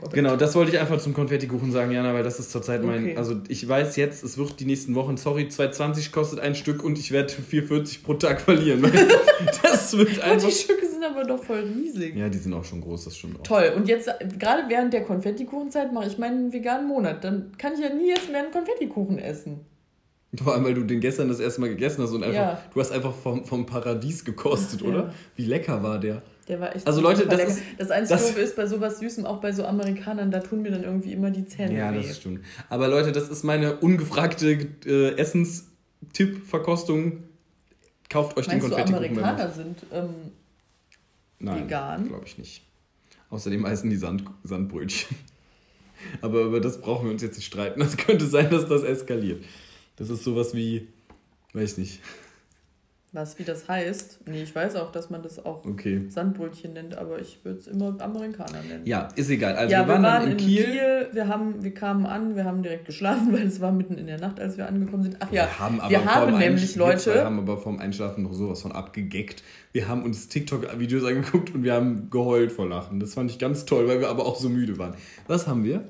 Gut. 0.00 0.12
genau, 0.12 0.36
das 0.36 0.54
wollte 0.54 0.72
ich 0.72 0.78
einfach 0.78 1.00
zum 1.00 1.14
Konfettikuchen 1.14 1.72
sagen, 1.72 1.90
Jana, 1.92 2.12
weil 2.14 2.22
das 2.22 2.38
ist 2.38 2.50
zurzeit 2.50 2.82
mein. 2.84 3.04
Okay. 3.04 3.16
Also, 3.16 3.36
ich 3.48 3.66
weiß 3.68 3.96
jetzt, 3.96 4.22
es 4.24 4.36
wird 4.38 4.60
die 4.60 4.66
nächsten 4.66 4.94
Wochen, 4.94 5.16
sorry, 5.16 5.44
2,20 5.50 6.10
kostet 6.12 6.40
ein 6.40 6.54
Stück 6.54 6.82
und 6.84 6.98
ich 6.98 7.10
werde 7.12 7.32
4,40 7.32 8.02
pro 8.04 8.14
Tag 8.14 8.40
verlieren. 8.40 8.82
Das 9.62 9.96
wird 9.96 10.18
Und 10.18 10.20
einfach. 10.22 10.48
die 10.48 10.54
Stücke 10.54 10.86
sind 10.86 11.02
aber 11.02 11.24
doch 11.24 11.42
voll 11.42 11.60
riesig. 11.60 12.14
Ja, 12.14 12.28
die 12.28 12.36
sind 12.38 12.52
auch 12.52 12.64
schon 12.64 12.80
groß, 12.82 13.04
das 13.04 13.16
stimmt 13.16 13.38
auch. 13.40 13.42
Toll. 13.42 13.72
Und 13.74 13.88
jetzt, 13.88 14.08
gerade 14.38 14.64
während 14.68 14.92
der 14.92 15.02
Konfettikuchenzeit, 15.04 15.92
mache 15.94 16.08
ich 16.08 16.18
meinen 16.18 16.52
veganen 16.52 16.86
Monat. 16.86 17.24
Dann 17.24 17.52
kann 17.56 17.72
ich 17.74 17.80
ja 17.80 17.88
nie 17.94 18.08
jetzt 18.08 18.30
mehr 18.30 18.42
einen 18.42 18.52
Konfettikuchen 18.52 19.18
essen. 19.18 19.60
Vor 20.42 20.54
allem, 20.54 20.64
weil 20.64 20.74
du 20.74 20.82
den 20.84 21.00
gestern 21.00 21.28
das 21.28 21.40
erste 21.40 21.60
Mal 21.62 21.70
gegessen 21.70 22.02
hast 22.02 22.12
und 22.12 22.22
einfach, 22.22 22.34
Ja. 22.36 22.62
du 22.72 22.80
hast 22.80 22.92
einfach 22.92 23.12
vom, 23.14 23.44
vom 23.44 23.66
Paradies 23.66 24.24
gekostet, 24.24 24.82
Ja. 24.82 24.88
oder? 24.88 25.14
Wie 25.36 25.44
lecker 25.46 25.82
war 25.82 25.98
der? 25.98 26.22
Der 26.48 26.60
war 26.60 26.74
echt 26.74 26.86
Also 26.86 27.00
Leute, 27.00 27.26
das 27.26 27.40
ist- 27.42 27.62
das 27.78 27.90
einzige 27.90 28.18
das- 28.18 28.28
Doofe 28.28 28.40
ist 28.40 28.56
bei 28.56 28.66
sowas 28.66 28.98
Süßem, 28.98 29.26
auch 29.26 29.40
bei 29.40 29.52
so 29.52 29.64
Amerikanern, 29.64 30.30
da 30.30 30.40
tun 30.40 30.62
mir 30.62 30.70
dann 30.70 30.84
irgendwie 30.84 31.12
immer 31.12 31.30
die 31.30 31.46
Zähne 31.46 31.76
Ja, 31.76 31.92
weh. 31.92 32.02
das 32.06 32.16
stimmt. 32.16 32.44
Aber 32.68 32.88
Leute, 32.88 33.12
das 33.12 33.28
ist 33.28 33.44
meine 33.44 33.76
ungefragte 33.76 34.68
äh, 34.86 35.16
Essenstipp-Verkostung. 35.16 37.24
Kauft 38.08 38.36
euch 38.36 38.48
Meinst 38.48 38.64
den 38.64 38.70
du, 38.70 38.76
Konfettikuchen. 38.76 39.16
wenn 39.16 39.24
Amerikaner 39.24 39.52
sind 39.52 39.86
ähm, 39.92 40.14
Nein, 41.38 41.64
vegan? 41.64 42.08
glaube 42.08 42.24
ich 42.26 42.38
nicht. 42.38 42.62
Außerdem 43.30 43.64
heißen 43.66 43.88
die 43.88 43.96
Sand, 43.96 44.24
Sandbrötchen. 44.42 45.16
Aber 46.22 46.42
über 46.42 46.60
das 46.60 46.80
brauchen 46.80 47.04
wir 47.06 47.12
uns 47.12 47.22
jetzt 47.22 47.36
nicht 47.36 47.46
streiten. 47.46 47.80
Das 47.80 47.96
könnte 47.96 48.26
sein, 48.26 48.50
dass 48.50 48.68
das 48.68 48.82
eskaliert. 48.82 49.44
Das 49.96 50.10
ist 50.10 50.24
sowas 50.24 50.54
wie, 50.54 50.88
weiß 51.52 51.78
nicht. 51.78 52.00
Was, 53.12 53.38
wie 53.40 53.44
das 53.44 53.68
heißt? 53.68 54.20
Nee, 54.28 54.42
ich 54.44 54.54
weiß 54.54 54.76
auch, 54.76 54.92
dass 54.92 55.10
man 55.10 55.22
das 55.22 55.44
auch 55.44 55.64
Okay. 55.66 56.04
Sandbrötchen 56.08 56.72
nennt, 56.74 56.96
aber 56.96 57.18
ich 57.20 57.44
würde 57.44 57.58
es 57.58 57.66
immer 57.66 57.96
Amerikaner 58.00 58.62
nennen. 58.68 58.86
Ja, 58.86 59.08
ist 59.16 59.30
egal. 59.30 59.56
Also 59.56 59.72
ja, 59.72 59.80
wir 59.86 59.94
waren, 59.94 60.02
dann 60.04 60.30
in 60.30 60.36
Kiel. 60.36 61.08
wir, 61.12 61.26
haben, 61.26 61.62
wir 61.64 61.74
kamen 61.74 62.06
an, 62.06 62.36
wir 62.36 62.44
haben 62.44 62.62
direkt 62.62 62.84
geschlafen, 62.84 63.28
weil 63.32 63.46
es 63.46 63.60
war 63.60 63.72
mitten 63.72 63.98
in 63.98 64.06
der 64.06 64.20
Nacht, 64.20 64.38
als 64.38 64.56
wir 64.58 64.68
angekommen 64.68 65.02
sind. 65.02 65.16
Ach 65.18 65.26
ja, 65.32 65.42
wir 65.44 65.58
haben, 65.58 65.80
aber 65.80 65.90
wir 65.90 66.04
haben 66.04 66.38
nämlich, 66.38 66.62
Einsch- 66.70 66.76
Wir 66.76 66.86
Leute, 66.86 67.24
haben 67.24 67.38
aber 67.40 67.56
vorm 67.58 67.78
Einschlafen 67.80 68.22
noch 68.22 68.32
sowas 68.32 68.62
von 68.62 68.72
abgegeckt. 68.72 69.42
Wir 69.72 69.88
haben 69.88 70.04
uns 70.04 70.28
TikTok-Videos 70.28 71.04
angeguckt 71.04 71.54
und 71.54 71.64
wir 71.64 71.74
haben 71.74 72.10
geheult 72.10 72.52
vor 72.52 72.68
Lachen. 72.68 73.00
Das 73.00 73.14
fand 73.14 73.30
ich 73.30 73.38
ganz 73.38 73.64
toll, 73.64 73.88
weil 73.88 74.00
wir 74.00 74.08
aber 74.08 74.24
auch 74.26 74.36
so 74.36 74.48
müde 74.48 74.78
waren. 74.78 74.94
Was 75.26 75.46
haben 75.48 75.64
wir? 75.64 75.84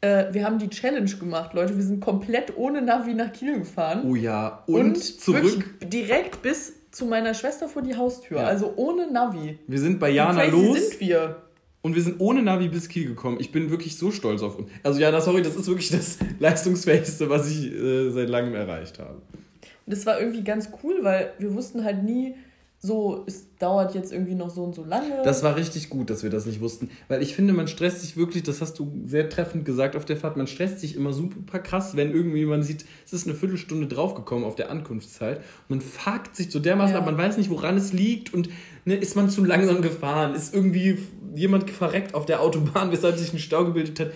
Äh, 0.00 0.32
wir 0.32 0.44
haben 0.44 0.58
die 0.58 0.68
Challenge 0.68 1.10
gemacht, 1.10 1.54
Leute. 1.54 1.76
Wir 1.76 1.82
sind 1.82 2.00
komplett 2.00 2.56
ohne 2.56 2.82
Navi 2.82 3.14
nach 3.14 3.32
Kiel 3.32 3.58
gefahren. 3.58 4.02
Oh 4.04 4.14
ja, 4.14 4.62
und, 4.66 4.96
zurück. 4.96 5.42
wirklich 5.42 5.64
direkt 5.90 6.42
bis 6.42 6.74
zu 6.90 7.06
meiner 7.06 7.34
Schwester 7.34 7.68
vor 7.68 7.82
die 7.82 7.96
Haustür. 7.96 8.38
Ja. 8.38 8.46
Also 8.46 8.72
ohne 8.76 9.10
Navi. 9.10 9.58
Wir 9.66 9.80
sind 9.80 9.98
bei 9.98 10.10
Jana 10.10 10.44
los 10.44 10.78
sind 10.78 11.00
wir? 11.00 11.36
und 11.82 11.94
wir 11.94 12.02
sind 12.02 12.20
ohne 12.20 12.42
Navi 12.42 12.68
bis 12.68 12.88
Kiel 12.88 13.06
gekommen. 13.08 13.38
Ich 13.40 13.52
bin 13.52 13.70
wirklich 13.70 13.96
so 13.96 14.10
stolz 14.10 14.42
auf 14.42 14.58
uns. 14.58 14.68
Also 14.82 15.00
Jana, 15.00 15.20
sorry, 15.20 15.42
das 15.42 15.56
ist 15.56 15.66
wirklich 15.66 15.90
das 15.90 16.18
leistungsfähigste, 16.38 17.28
was 17.30 17.50
ich 17.50 17.72
äh, 17.72 18.10
seit 18.10 18.28
langem 18.28 18.54
erreicht 18.54 18.98
habe. 18.98 19.14
Und 19.14 19.94
das 19.94 20.04
war 20.04 20.20
irgendwie 20.20 20.44
ganz 20.44 20.70
cool, 20.82 20.98
weil 21.02 21.32
wir 21.38 21.54
wussten 21.54 21.84
halt 21.84 22.02
nie, 22.02 22.34
so, 22.80 23.24
es 23.26 23.46
dauert 23.58 23.96
jetzt 23.96 24.12
irgendwie 24.12 24.36
noch 24.36 24.50
so 24.50 24.62
und 24.62 24.72
so 24.74 24.84
lange. 24.84 25.22
Das 25.24 25.42
war 25.42 25.56
richtig 25.56 25.90
gut, 25.90 26.10
dass 26.10 26.22
wir 26.22 26.30
das 26.30 26.46
nicht 26.46 26.60
wussten. 26.60 26.90
Weil 27.08 27.22
ich 27.22 27.34
finde, 27.34 27.52
man 27.52 27.66
stresst 27.66 28.02
sich 28.02 28.16
wirklich, 28.16 28.44
das 28.44 28.60
hast 28.60 28.78
du 28.78 29.02
sehr 29.04 29.28
treffend 29.28 29.64
gesagt 29.64 29.96
auf 29.96 30.04
der 30.04 30.16
Fahrt, 30.16 30.36
man 30.36 30.46
stresst 30.46 30.78
sich 30.78 30.94
immer 30.94 31.12
super 31.12 31.58
krass, 31.58 31.96
wenn 31.96 32.12
irgendwie 32.12 32.44
man 32.44 32.62
sieht, 32.62 32.84
es 33.04 33.12
ist 33.12 33.26
eine 33.26 33.34
Viertelstunde 33.34 33.88
draufgekommen 33.88 34.44
auf 34.44 34.54
der 34.54 34.70
Ankunftszeit. 34.70 35.38
Und 35.38 35.70
man 35.70 35.80
fuckt 35.80 36.36
sich 36.36 36.52
so 36.52 36.60
dermaßen 36.60 36.94
Ja. 36.94 37.00
ab, 37.00 37.06
man 37.06 37.18
weiß 37.18 37.36
nicht, 37.36 37.50
woran 37.50 37.76
es 37.76 37.92
liegt 37.92 38.32
und 38.32 38.48
ne, 38.84 38.94
ist 38.94 39.16
man 39.16 39.28
zu 39.28 39.44
langsam 39.44 39.82
gefahren, 39.82 40.36
ist 40.36 40.54
irgendwie 40.54 40.98
jemand 41.34 41.68
verreckt 41.70 42.14
auf 42.14 42.26
der 42.26 42.40
Autobahn, 42.40 42.92
weshalb 42.92 43.16
sich 43.16 43.32
ein 43.32 43.40
Stau 43.40 43.64
gebildet 43.64 43.98
hat. 43.98 44.12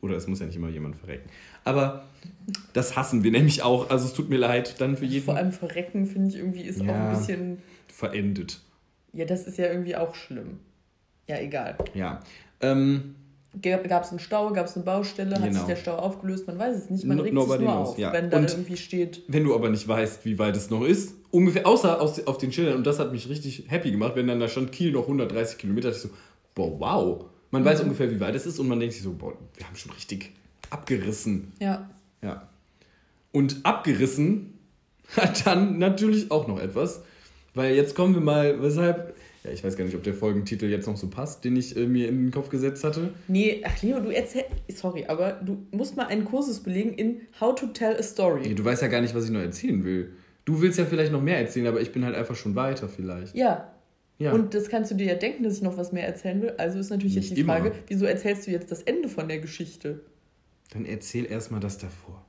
Oder 0.00 0.16
es 0.16 0.26
muss 0.26 0.40
ja 0.40 0.46
nicht 0.46 0.56
immer 0.56 0.68
jemand 0.70 0.96
verrecken. 0.96 1.28
Aber 1.64 2.04
das 2.72 2.96
hassen 2.96 3.24
wir 3.24 3.30
nämlich 3.30 3.62
auch. 3.62 3.90
Also 3.90 4.06
es 4.06 4.12
tut 4.14 4.28
mir 4.30 4.36
leid, 4.38 4.76
dann 4.80 4.96
für 4.96 5.04
jeden 5.04 5.24
Vor 5.24 5.36
allem 5.36 5.52
verrecken, 5.52 6.06
finde 6.06 6.28
ich 6.30 6.36
irgendwie, 6.36 6.62
ist 6.62 6.80
auch 6.80 6.86
Ja. 6.86 7.10
ein 7.10 7.16
bisschen. 7.18 7.58
Verendet. 7.96 8.60
Ja, 9.12 9.24
das 9.24 9.46
ist 9.46 9.56
ja 9.58 9.66
irgendwie 9.66 9.96
auch 9.96 10.14
schlimm. 10.14 10.58
Ja, 11.28 11.38
egal. 11.38 11.76
Ja. 11.94 12.20
Ähm, 12.60 13.14
Gab 13.62 14.02
es 14.04 14.10
einen 14.10 14.18
Stau, 14.18 14.52
gab 14.52 14.66
es 14.66 14.74
eine 14.76 14.84
Baustelle, 14.84 15.34
hat 15.34 15.42
Genau. 15.42 15.54
sich 15.56 15.62
der 15.66 15.76
Stau 15.76 15.96
aufgelöst, 15.96 16.46
man 16.46 16.58
weiß 16.58 16.76
es 16.76 16.90
nicht, 16.90 17.04
man 17.06 17.16
No- 17.16 17.22
regt 17.22 17.34
sich 17.34 17.42
nobody 17.42 17.64
nur 17.64 17.72
knows, 17.72 17.88
auf, 17.90 17.98
ja. 17.98 18.12
wenn 18.12 18.28
da 18.28 18.36
Und- 18.36 18.50
irgendwie 18.50 18.76
steht, 18.76 19.22
Wenn 19.28 19.44
du 19.44 19.54
aber 19.54 19.70
nicht 19.70 19.88
weißt, 19.88 20.26
wie 20.26 20.38
weit 20.38 20.54
es 20.58 20.68
noch 20.68 20.84
ist, 20.84 21.14
ungefähr, 21.30 21.66
außer 21.66 21.98
aus, 21.98 22.26
auf 22.26 22.36
den 22.36 22.52
Schildern, 22.52 22.76
und 22.76 22.86
das 22.86 22.98
hat 22.98 23.12
mich 23.12 23.30
richtig 23.30 23.64
happy 23.68 23.90
gemacht, 23.92 24.12
wenn 24.14 24.26
dann 24.26 24.40
da 24.40 24.48
stand 24.48 24.72
Kiel 24.72 24.92
noch 24.92 25.06
130 25.06 25.56
Kilometer, 25.56 25.88
ich 25.90 25.96
so, 25.96 26.10
boah, 26.54 26.78
wow. 26.78 27.24
Man 27.50 27.64
weiß 27.64 27.78
Mhm. 27.78 27.84
ungefähr, 27.86 28.10
wie 28.10 28.20
weit 28.20 28.34
es 28.34 28.44
ist 28.44 28.58
und 28.58 28.68
man 28.68 28.78
denkt 28.78 28.92
sich 28.94 29.02
so, 29.02 29.14
boah, 29.14 29.32
wir 29.56 29.66
haben 29.66 29.76
schon 29.76 29.92
richtig 29.92 30.32
abgerissen. 30.68 31.52
ja, 31.58 31.88
Ja. 32.20 32.46
Und 33.32 33.64
abgerissen 33.64 34.58
hat 35.16 35.46
dann 35.46 35.78
natürlich 35.78 36.30
auch 36.30 36.46
noch 36.46 36.60
etwas, 36.60 37.02
weil 37.56 37.74
jetzt 37.74 37.94
kommen 37.94 38.14
wir 38.14 38.20
mal, 38.20 38.62
weshalb, 38.62 39.16
ja, 39.42 39.50
ich 39.50 39.64
weiß 39.64 39.76
gar 39.76 39.84
nicht, 39.84 39.96
ob 39.96 40.02
der 40.02 40.14
Folgentitel 40.14 40.66
jetzt 40.66 40.86
noch 40.86 40.96
so 40.96 41.08
passt, 41.08 41.44
den 41.44 41.56
ich 41.56 41.76
äh, 41.76 41.86
mir 41.86 42.08
in 42.08 42.26
den 42.26 42.30
Kopf 42.30 42.50
gesetzt 42.50 42.84
hatte. 42.84 43.14
Nee, 43.28 43.62
ach 43.64 43.82
Leo, 43.82 43.98
du 43.98 44.10
erzähl, 44.10 44.44
sorry, 44.68 45.06
aber 45.06 45.32
du 45.32 45.66
musst 45.70 45.96
mal 45.96 46.06
einen 46.06 46.24
Kursus 46.24 46.60
belegen 46.60 46.92
in 46.94 47.22
How 47.40 47.54
to 47.54 47.66
Tell 47.68 47.96
a 47.96 48.02
Story. 48.02 48.54
Du 48.54 48.64
weißt 48.64 48.82
ja 48.82 48.88
gar 48.88 49.00
nicht, 49.00 49.14
was 49.14 49.24
ich 49.24 49.30
noch 49.30 49.40
erzählen 49.40 49.82
will. 49.84 50.12
Du 50.44 50.60
willst 50.60 50.78
ja 50.78 50.84
vielleicht 50.84 51.10
noch 51.12 51.22
mehr 51.22 51.38
erzählen, 51.38 51.66
aber 51.66 51.80
ich 51.80 51.92
bin 51.92 52.04
halt 52.04 52.14
einfach 52.14 52.36
schon 52.36 52.54
weiter 52.54 52.88
vielleicht. 52.88 53.34
Ja. 53.34 53.72
Ja. 54.18 54.32
Und 54.32 54.54
das 54.54 54.68
kannst 54.68 54.90
du 54.90 54.94
dir 54.94 55.06
ja 55.06 55.14
denken, 55.14 55.42
dass 55.42 55.56
ich 55.56 55.62
noch 55.62 55.76
was 55.76 55.92
mehr 55.92 56.06
erzählen 56.06 56.40
will. 56.40 56.54
Also 56.56 56.78
ist 56.78 56.90
natürlich 56.90 57.16
Nicht 57.16 57.30
jetzt 57.30 57.36
die 57.36 57.42
immer. 57.42 57.56
Frage, 57.56 57.72
wieso 57.88 58.06
erzählst 58.06 58.46
du 58.46 58.50
jetzt 58.50 58.70
das 58.70 58.82
Ende 58.82 59.08
von 59.08 59.28
der 59.28 59.40
Geschichte? 59.40 60.00
Dann 60.70 60.86
erzähl 60.86 61.26
erstmal 61.26 61.60
das 61.60 61.78
davor. 61.78 62.24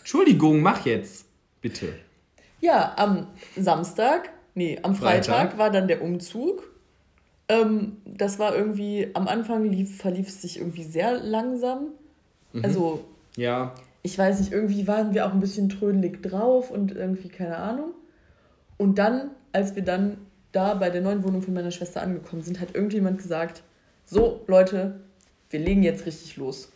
Entschuldigung, 0.00 0.60
mach 0.60 0.86
jetzt. 0.86 1.26
Bitte. 1.60 1.94
Ja, 2.64 2.94
am 2.96 3.26
Samstag, 3.58 4.30
nee, 4.54 4.78
am 4.82 4.94
Freitag, 4.94 5.50
Freitag. 5.50 5.58
war 5.58 5.70
dann 5.70 5.86
der 5.86 6.00
Umzug. 6.00 6.72
Ähm, 7.46 7.98
das 8.06 8.38
war 8.38 8.56
irgendwie, 8.56 9.10
am 9.12 9.28
Anfang 9.28 9.64
lief, 9.66 9.98
verlief 9.98 10.28
es 10.28 10.40
sich 10.40 10.60
irgendwie 10.60 10.82
sehr 10.82 11.12
langsam. 11.12 11.88
Mhm. 12.54 12.64
Also, 12.64 13.04
Ja, 13.36 13.74
ich 14.02 14.18
weiß 14.18 14.40
nicht, 14.40 14.50
irgendwie 14.50 14.86
waren 14.86 15.12
wir 15.12 15.26
auch 15.26 15.32
ein 15.34 15.40
bisschen 15.40 15.68
trödelig 15.68 16.22
drauf 16.22 16.70
und 16.70 16.92
irgendwie 16.92 17.28
keine 17.28 17.58
Ahnung. 17.58 17.90
Und 18.78 18.98
dann, 18.98 19.32
als 19.52 19.76
wir 19.76 19.82
dann 19.82 20.16
da 20.52 20.72
bei 20.72 20.88
der 20.88 21.02
neuen 21.02 21.22
Wohnung 21.22 21.42
von 21.42 21.52
meiner 21.52 21.70
Schwester 21.70 22.00
angekommen 22.00 22.40
sind, 22.40 22.60
hat 22.60 22.74
irgendjemand 22.74 23.18
gesagt, 23.18 23.62
so 24.06 24.40
Leute, 24.46 25.00
wir 25.50 25.60
legen 25.60 25.82
jetzt 25.82 26.06
richtig 26.06 26.38
los. 26.38 26.72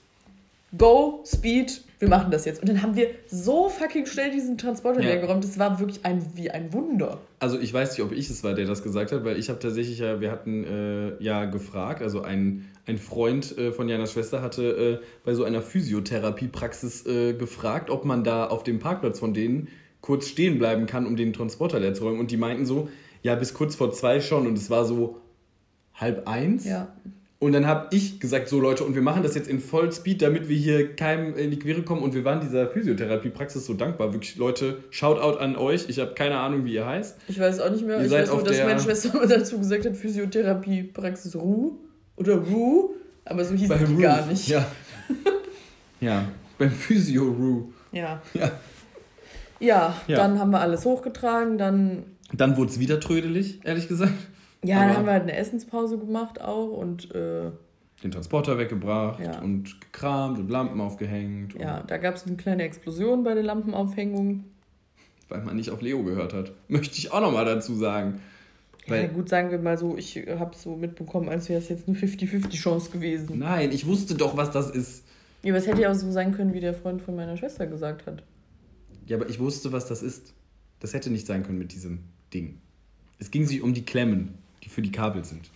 Go, 0.77 1.23
Speed, 1.25 1.83
wir 1.99 2.09
machen 2.09 2.31
das 2.31 2.45
jetzt. 2.45 2.61
Und 2.61 2.69
dann 2.69 2.83
haben 2.83 2.95
wir 2.95 3.09
so 3.27 3.69
fucking 3.71 4.05
schnell 4.07 4.31
diesen 4.31 4.59
Transporter 4.59 5.01
Ja. 5.01 5.07
leer 5.09 5.21
geräumt. 5.21 5.43
Das 5.43 5.59
war 5.59 5.81
wirklich 5.81 6.05
ein, 6.05 6.25
wie 6.35 6.51
ein 6.51 6.73
Wunder. 6.73 7.21
also 7.41 7.59
ich 7.59 7.73
weiß 7.73 7.93
nicht, 7.93 8.03
ob 8.03 8.13
ich 8.13 8.29
es 8.29 8.45
war, 8.45 8.55
der 8.55 8.67
das 8.67 8.83
gesagt 8.83 9.13
hat, 9.13 9.25
weil 9.25 9.39
ich 9.39 9.49
habe 9.49 9.59
tatsächlich 9.59 9.99
ja, 9.99 10.21
wir 10.21 10.31
hatten 10.31 10.65
äh, 10.65 11.23
ja 11.23 11.47
gefragt, 11.47 12.03
also 12.03 12.21
ein, 12.23 12.69
ein 12.87 12.99
Freund 12.99 13.57
äh, 13.57 13.73
von 13.73 13.89
Janas 13.89 14.13
Schwester 14.13 14.43
hatte 14.43 15.01
äh, 15.03 15.05
bei 15.25 15.35
so 15.35 15.45
einer 15.45 15.63
Physiotherapiepraxis 15.63 17.07
äh, 17.07 17.33
gefragt, 17.35 17.91
ob 17.91 18.05
man 18.05 18.25
da 18.25 18.47
auf 18.47 18.63
dem 18.63 18.79
Parkplatz 18.79 19.19
von 19.19 19.35
denen 19.35 19.69
kurz 20.01 20.29
stehen 20.29 20.59
bleiben 20.59 20.87
kann, 20.87 21.07
um 21.07 21.17
den 21.17 21.33
Transporter 21.33 21.81
leer 21.81 21.95
zu 21.95 22.05
räumen. 22.05 22.21
Und 22.21 22.31
die 22.31 22.37
meinten 22.37 22.67
so, 22.67 22.89
ja, 23.23 23.35
bis 23.35 23.55
kurz 23.55 23.75
vor 23.75 23.93
zwei 23.93 24.21
schon. 24.21 24.47
Und 24.47 24.57
es 24.57 24.71
war 24.71 24.85
so 24.85 25.21
halb 25.95 26.29
eins. 26.29 26.65
Ja. 26.65 26.95
Und 27.41 27.53
dann 27.53 27.67
habe 27.67 27.95
ich 27.95 28.19
gesagt, 28.19 28.49
so 28.49 28.59
Leute, 28.59 28.83
und 28.83 28.97
wir 28.97 29.03
machen 29.03 29.23
das 29.23 29.37
jetzt 29.37 29.49
in 29.49 29.61
Vollspeed, 29.61 30.21
damit 30.23 30.49
wir 30.49 30.57
hier 30.57 30.97
keinem 30.97 31.37
in 31.37 31.53
die 31.53 31.59
Quere 31.61 31.83
kommen. 31.83 32.03
Und 32.03 32.13
wir 32.15 32.25
waren 32.25 32.41
dieser 32.41 32.67
Physiotherapiepraxis 32.67 33.65
so 33.65 33.75
dankbar. 33.75 34.13
Wirklich, 34.13 34.35
Leute, 34.37 34.83
Shoutout 34.91 35.39
an 35.39 35.55
euch. 35.57 35.89
Ich 35.89 36.01
habe 36.01 36.15
keine 36.15 36.39
Ahnung, 36.39 36.65
wie 36.65 36.75
ihr 36.75 36.85
heißt. 36.85 37.17
Ich 37.29 37.39
weiß 37.39 37.61
auch 37.61 37.71
nicht 37.71 37.87
mehr. 37.87 37.99
Ihr 37.99 38.05
ich 38.05 38.11
seid 38.11 38.23
weiß 38.23 38.35
nur, 38.35 38.43
dass 38.43 38.59
meine 38.65 38.81
Schwester 38.81 39.25
dazu 39.29 39.59
gesagt 39.59 39.87
hat, 39.87 39.97
Physiotherapie, 39.97 40.83
Praxis 40.83 41.37
Ruh 41.37 41.79
oder 42.17 42.35
Ruh. 42.39 42.91
Aber 43.25 43.45
so 43.45 43.55
hieß 43.55 43.69
die 43.69 43.85
Ruth. 43.85 44.03
gar 44.03 44.27
nicht. 44.27 44.49
Ja. 44.49 44.67
ja, 46.01 46.25
beim 46.59 46.71
Physio-Ru. 46.73 47.67
Ja. 47.93 48.21
Ja. 48.35 48.51
Ja, 49.61 49.95
Ja. 50.09 50.17
dann 50.17 50.39
haben 50.41 50.51
wir 50.51 50.61
alles 50.61 50.85
hochgetragen, 50.85 51.57
dann 51.59 52.05
Dann 52.33 52.57
wurde 52.57 52.71
es 52.73 52.79
wieder 52.81 52.99
trödelig, 53.01 53.61
ehrlich 53.65 53.87
gesagt. 53.89 54.13
Ja, 54.65 54.77
Aber- 54.79 54.87
dann 54.89 54.97
haben 54.97 55.07
wir 55.07 55.13
halt 55.13 55.23
eine 55.23 55.37
Essenspause 55.37 55.99
gemacht 55.99 56.41
auch 56.41 56.69
und 56.73 57.15
äh, 57.15 57.51
Den 58.03 58.11
Transporter 58.11 58.59
weggebracht 58.59 59.21
Ja. 59.25 59.41
und 59.41 59.81
gekramt 59.81 60.39
und 60.39 60.51
Lampen 60.51 60.81
aufgehängt. 60.81 61.55
Und 61.55 61.61
ja, 61.61 61.83
da 61.83 61.97
gab 61.99 62.15
es 62.17 62.27
eine 62.27 62.37
kleine 62.37 62.63
Explosion 62.65 63.23
bei 63.25 63.35
der 63.35 63.43
Lampenaufhängung. 63.45 64.45
Weil 65.29 65.43
man 65.43 65.57
nicht 65.57 65.71
auf 65.71 65.81
Leo 65.83 66.03
gehört 66.05 66.33
hat. 66.33 66.53
Möchte 66.69 66.97
ich 66.99 67.13
auch 67.13 67.21
nochmal 67.21 67.45
dazu 67.45 67.75
sagen. 67.75 68.21
Ja, 68.87 69.07
gut, 69.07 69.29
sagen 69.29 69.51
wir 69.51 69.59
mal 69.59 69.77
so, 69.77 69.99
ich 69.99 70.17
habe 70.39 70.57
so 70.57 70.75
mitbekommen, 70.75 71.29
als 71.29 71.51
wäre 71.51 71.59
es 71.61 71.69
jetzt 71.69 71.87
eine 71.87 71.97
50-50-Chance 71.99 72.91
gewesen. 72.91 73.39
nein, 73.39 73.71
ich 73.71 73.87
wusste 73.87 74.15
doch, 74.15 74.35
was 74.39 74.51
das 74.51 74.71
ist. 74.71 75.05
Ja, 75.43 75.51
aber 75.53 75.59
es 75.59 75.67
hätte 75.67 75.83
ja 75.83 75.91
auch 75.91 75.95
so 75.95 76.11
sein 76.11 76.33
können, 76.33 76.55
wie 76.55 76.61
der 76.61 76.73
Freund 76.73 77.03
von 77.03 77.15
meiner 77.15 77.37
Schwester 77.37 77.67
gesagt 77.67 78.07
hat. 78.07 78.23
Ja, 79.07 79.17
aber 79.19 79.29
ich 79.29 79.39
wusste, 79.41 79.73
was 79.73 79.87
das 79.87 80.03
ist. 80.03 80.33
Das 80.81 80.95
hätte 80.95 81.11
nicht 81.11 81.27
sein 81.27 81.43
können 81.43 81.59
mit 81.59 81.73
diesem 81.75 82.05
Ding. 82.33 82.59
Es 83.19 83.31
ging 83.31 83.45
sich 83.47 83.61
um 83.63 83.75
die 83.75 83.85
Klemmen, 83.85 84.35
die 84.65 84.69
für 84.69 84.83
die 84.83 84.93
Kabel 84.93 85.25
sind. 85.25 85.51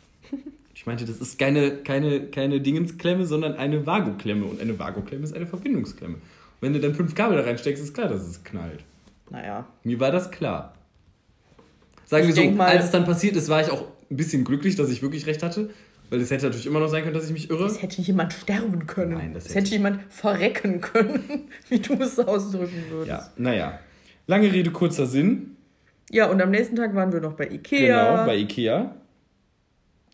Ich 0.75 0.87
meinte, 0.87 1.05
das 1.05 1.19
ist 1.19 1.39
keine, 1.39 1.77
keine, 1.79 2.27
keine 2.27 2.61
Dingensklemme, 2.61 3.27
sondern 3.27 3.55
eine 3.55 3.87
Vago-Klemme. 3.87 4.45
Und 4.47 4.61
eine 4.61 4.79
Vago-Klemme 4.79 5.25
ist 5.25 5.35
eine 5.35 5.47
Verbindungsklemme. 5.47 6.15
Und 6.15 6.21
wenn 6.61 6.73
du 6.73 6.81
dann 6.81 6.95
fünf 6.95 7.15
Kabel 7.15 7.37
da 7.37 7.45
reinsteckst, 7.45 7.83
ist 7.83 7.95
klar, 7.95 8.09
dass 8.09 8.23
es 8.27 8.43
knallt. 8.43 8.83
Naja. 9.31 9.67
Mir 9.85 10.01
war 10.01 10.11
das 10.11 10.31
klar. 10.31 10.75
Sagen 12.07 12.29
Ich 12.29 12.35
wir 12.37 12.45
so, 12.45 12.51
mal- 12.51 12.69
als 12.69 12.87
es 12.87 12.91
dann 12.91 13.05
passiert 13.05 13.37
ist, 13.37 13.49
war 13.49 13.61
ich 13.61 13.71
auch 13.71 13.85
ein 14.11 14.17
bisschen 14.17 14.45
glücklich, 14.45 14.77
dass 14.77 14.91
ich 14.91 15.03
wirklich 15.03 15.27
recht 15.27 15.43
hatte. 15.43 15.71
Weil 16.11 16.21
es 16.21 16.31
hätte 16.31 16.45
natürlich 16.47 16.67
immer 16.67 16.81
noch 16.81 16.89
sein 16.89 17.03
können, 17.05 17.15
dass 17.15 17.25
ich 17.27 17.33
mich 17.33 17.49
irre. 17.49 17.65
Es 17.65 17.81
hätte 17.81 18.03
jemand 18.03 18.33
sterben 18.35 18.87
können. 18.87 19.15
Nein, 19.15 19.33
das 19.35 19.45
es 19.47 19.51
hätte 19.55 19.61
hätte- 19.67 19.75
jemand 19.77 20.01
verrecken 20.13 20.81
können, 20.81 21.21
wie 21.71 21.79
du 21.79 21.95
es 21.95 22.19
ausdrücken 22.19 22.83
würdest. 22.91 23.09
Ja, 23.09 23.31
naja. 23.37 23.79
Lange 24.27 24.53
Rede, 24.53 24.71
kurzer 24.73 25.07
Sinn. 25.07 25.57
Ja, 26.13 26.27
und 26.31 26.43
am 26.43 26.51
nächsten 26.51 26.77
Tag 26.77 26.95
waren 26.95 27.11
wir 27.11 27.21
noch 27.21 27.33
bei 27.33 27.49
Ikea. 27.49 28.13
Genau, 28.13 28.27
bei 28.27 28.37
Ikea. 28.37 28.95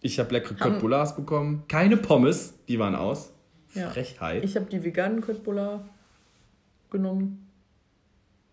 Ich 0.01 0.21
habe 0.21 0.33
leckere 0.33 0.79
Boulars 0.79 1.17
bekommen. 1.17 1.65
Keine 1.67 1.97
Pommes, 1.97 2.55
die 2.69 2.79
waren 2.79 2.95
aus. 2.95 3.33
Ja. 3.75 3.91
Frechheit. 3.91 4.45
Ich 4.45 4.55
habe 4.55 4.67
die 4.67 4.85
veganen 4.85 5.21
Köttbullar 5.21 5.85
genommen. 6.91 7.49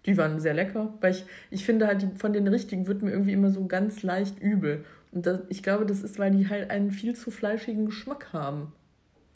Die 0.08 0.18
waren 0.18 0.40
sehr 0.40 0.56
lecker, 0.56 0.94
weil 1.02 1.12
ich, 1.12 1.26
ich 1.52 1.66
finde 1.66 1.86
halt, 1.86 2.02
die, 2.02 2.08
von 2.18 2.34
den 2.34 2.48
richtigen 2.48 2.88
wird 2.88 3.04
mir 3.04 3.12
irgendwie 3.12 3.34
immer 3.34 3.52
so 3.52 3.66
ganz 3.68 4.02
leicht 4.02 4.40
übel. 4.40 4.84
Und 5.12 5.28
das, 5.28 5.42
ich 5.50 5.62
glaube, 5.62 5.86
das 5.86 6.02
ist, 6.02 6.18
weil 6.18 6.32
die 6.32 6.50
halt 6.50 6.72
einen 6.72 6.90
viel 6.90 7.16
zu 7.16 7.30
fleischigen 7.30 7.86
Geschmack 7.86 8.34
haben. 8.34 8.74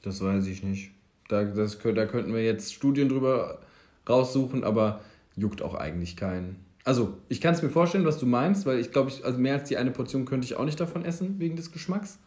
Das 0.03 0.23
weiß 0.23 0.47
ich 0.47 0.63
nicht. 0.63 0.91
Da, 1.27 1.43
das, 1.43 1.77
da 1.77 2.05
könnten 2.07 2.33
wir 2.33 2.43
jetzt 2.43 2.73
Studien 2.73 3.07
drüber 3.07 3.59
raussuchen, 4.07 4.63
aber 4.63 5.01
juckt 5.35 5.61
auch 5.61 5.75
eigentlich 5.75 6.17
keinen. 6.17 6.55
Also, 6.89 7.13
ich 7.27 7.39
kann 7.39 7.53
es 7.53 7.61
mir 7.61 7.69
vorstellen, 7.69 8.03
was 8.03 8.17
du 8.17 8.25
meinst, 8.25 8.65
weil 8.65 8.79
ich 8.79 8.91
glaube, 8.91 9.11
ich, 9.11 9.23
also 9.23 9.37
mehr 9.37 9.53
als 9.53 9.69
die 9.69 9.77
eine 9.77 9.91
Portion 9.91 10.25
könnte 10.25 10.45
ich 10.45 10.55
auch 10.55 10.65
nicht 10.65 10.79
davon 10.79 11.05
essen, 11.05 11.35
wegen 11.37 11.55
des 11.55 11.71
Geschmacks. 11.71 12.17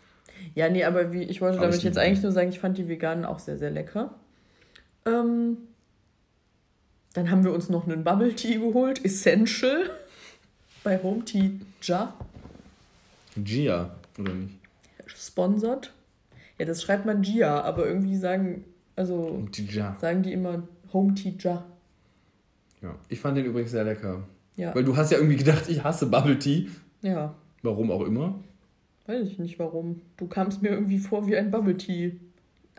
Ja, 0.54 0.68
nee, 0.68 0.84
aber 0.84 1.12
wie, 1.12 1.24
ich 1.24 1.40
wollte 1.40 1.56
Aber 1.58 1.66
damit 1.66 1.78
ich 1.78 1.82
jetzt 1.82 1.98
eigentlich 1.98 2.22
nur 2.22 2.30
sagen, 2.30 2.48
ich 2.50 2.60
fand 2.60 2.78
die 2.78 2.86
veganen 2.86 3.24
auch 3.24 3.40
sehr, 3.40 3.58
sehr 3.58 3.72
lecker. 3.72 4.14
Ähm, 5.04 5.56
dann 7.12 7.28
haben 7.28 7.42
wir 7.42 7.52
uns 7.52 7.70
noch 7.70 7.88
einen 7.88 8.04
Bubble 8.04 8.36
Tea 8.36 8.60
geholt, 8.60 9.04
Essential, 9.04 9.90
bei 10.84 11.02
Home 11.02 11.24
Tea 11.24 11.58
Ja, 11.82 12.14
Gia, 13.36 13.96
oder 14.16 14.32
nicht? 14.32 14.54
sponsored. 15.06 15.92
Ja, 16.60 16.66
das 16.66 16.82
schreibt 16.82 17.04
man 17.04 17.22
Gia, 17.22 17.62
aber 17.62 17.88
irgendwie 17.88 18.16
sagen 18.16 18.64
Also 18.94 19.44
sagen 20.00 20.22
die 20.22 20.32
immer 20.32 20.62
Home 20.92 21.16
Teacher. 21.16 21.64
Ja. 22.80 22.94
Ich 23.08 23.18
fand 23.18 23.36
den 23.36 23.46
übrigens 23.46 23.72
sehr 23.72 23.82
lecker. 23.82 24.22
Ja. 24.56 24.74
Weil 24.74 24.84
du 24.84 24.96
hast 24.96 25.10
ja 25.10 25.18
irgendwie 25.18 25.36
gedacht, 25.36 25.68
ich 25.68 25.82
hasse 25.82 26.06
Bubble 26.06 26.38
Tea. 26.38 26.68
Ja, 27.02 27.34
Warum 27.62 27.90
auch 27.90 28.02
immer. 28.02 28.40
weiß 29.06 29.26
ich 29.26 29.38
nicht 29.38 29.58
warum. 29.58 30.00
Du 30.16 30.26
kamst 30.26 30.62
mir 30.62 30.70
irgendwie 30.70 30.98
vor 30.98 31.26
wie 31.26 31.36
ein 31.36 31.50
Bubble 31.50 31.76
Tea. 31.76 32.18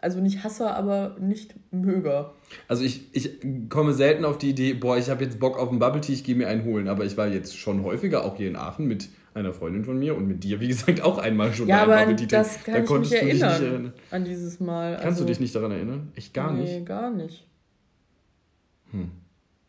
Also 0.01 0.19
nicht 0.19 0.43
Hasser, 0.43 0.75
aber 0.75 1.15
nicht 1.19 1.55
Möger. 1.71 2.33
Also 2.67 2.83
ich, 2.83 3.07
ich 3.13 3.39
komme 3.69 3.93
selten 3.93 4.25
auf 4.25 4.37
die 4.37 4.49
Idee, 4.49 4.73
boah, 4.73 4.97
ich 4.97 5.09
habe 5.09 5.23
jetzt 5.23 5.39
Bock 5.39 5.57
auf 5.57 5.69
einen 5.69 5.79
Bubble 5.79 6.01
Tea, 6.01 6.11
ich 6.11 6.25
gehe 6.25 6.35
mir 6.35 6.49
einen 6.49 6.65
holen. 6.65 6.89
Aber 6.89 7.05
ich 7.05 7.15
war 7.15 7.27
jetzt 7.27 7.57
schon 7.57 7.83
häufiger, 7.83 8.25
auch 8.25 8.35
hier 8.35 8.49
in 8.49 8.57
Aachen, 8.57 8.85
mit 8.85 9.07
einer 9.33 9.53
Freundin 9.53 9.85
von 9.85 9.97
mir 9.97 10.15
und 10.17 10.27
mit 10.27 10.43
dir, 10.43 10.59
wie 10.59 10.67
gesagt, 10.67 11.01
auch 11.01 11.17
einmal 11.17 11.53
schon 11.53 11.67
Ja, 11.69 11.83
einem 11.83 11.91
aber 11.91 12.01
Bubble 12.01 12.15
Tea. 12.17 12.27
das 12.27 12.63
kann 12.63 12.73
da 12.75 12.79
ich 12.81 12.85
konntest 12.85 13.13
mich 13.13 13.21
du 13.21 13.27
dich 13.27 13.41
erinnern 13.41 13.61
nicht 13.61 13.71
erinnern. 13.71 13.93
an 14.11 14.25
dieses 14.25 14.59
Mal. 14.59 14.91
Kannst 14.95 15.05
also, 15.05 15.21
du 15.23 15.27
dich 15.27 15.39
nicht 15.39 15.55
daran 15.55 15.71
erinnern? 15.71 16.11
Ich 16.15 16.33
gar 16.33 16.51
nee, 16.51 16.61
nicht. 16.61 16.75
Hm. 16.75 16.85
gar 16.85 17.09
nicht. 17.09 17.47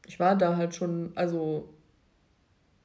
Ich 0.07 0.20
war 0.20 0.36
da 0.36 0.57
halt 0.57 0.74
schon, 0.74 1.12
also, 1.14 1.68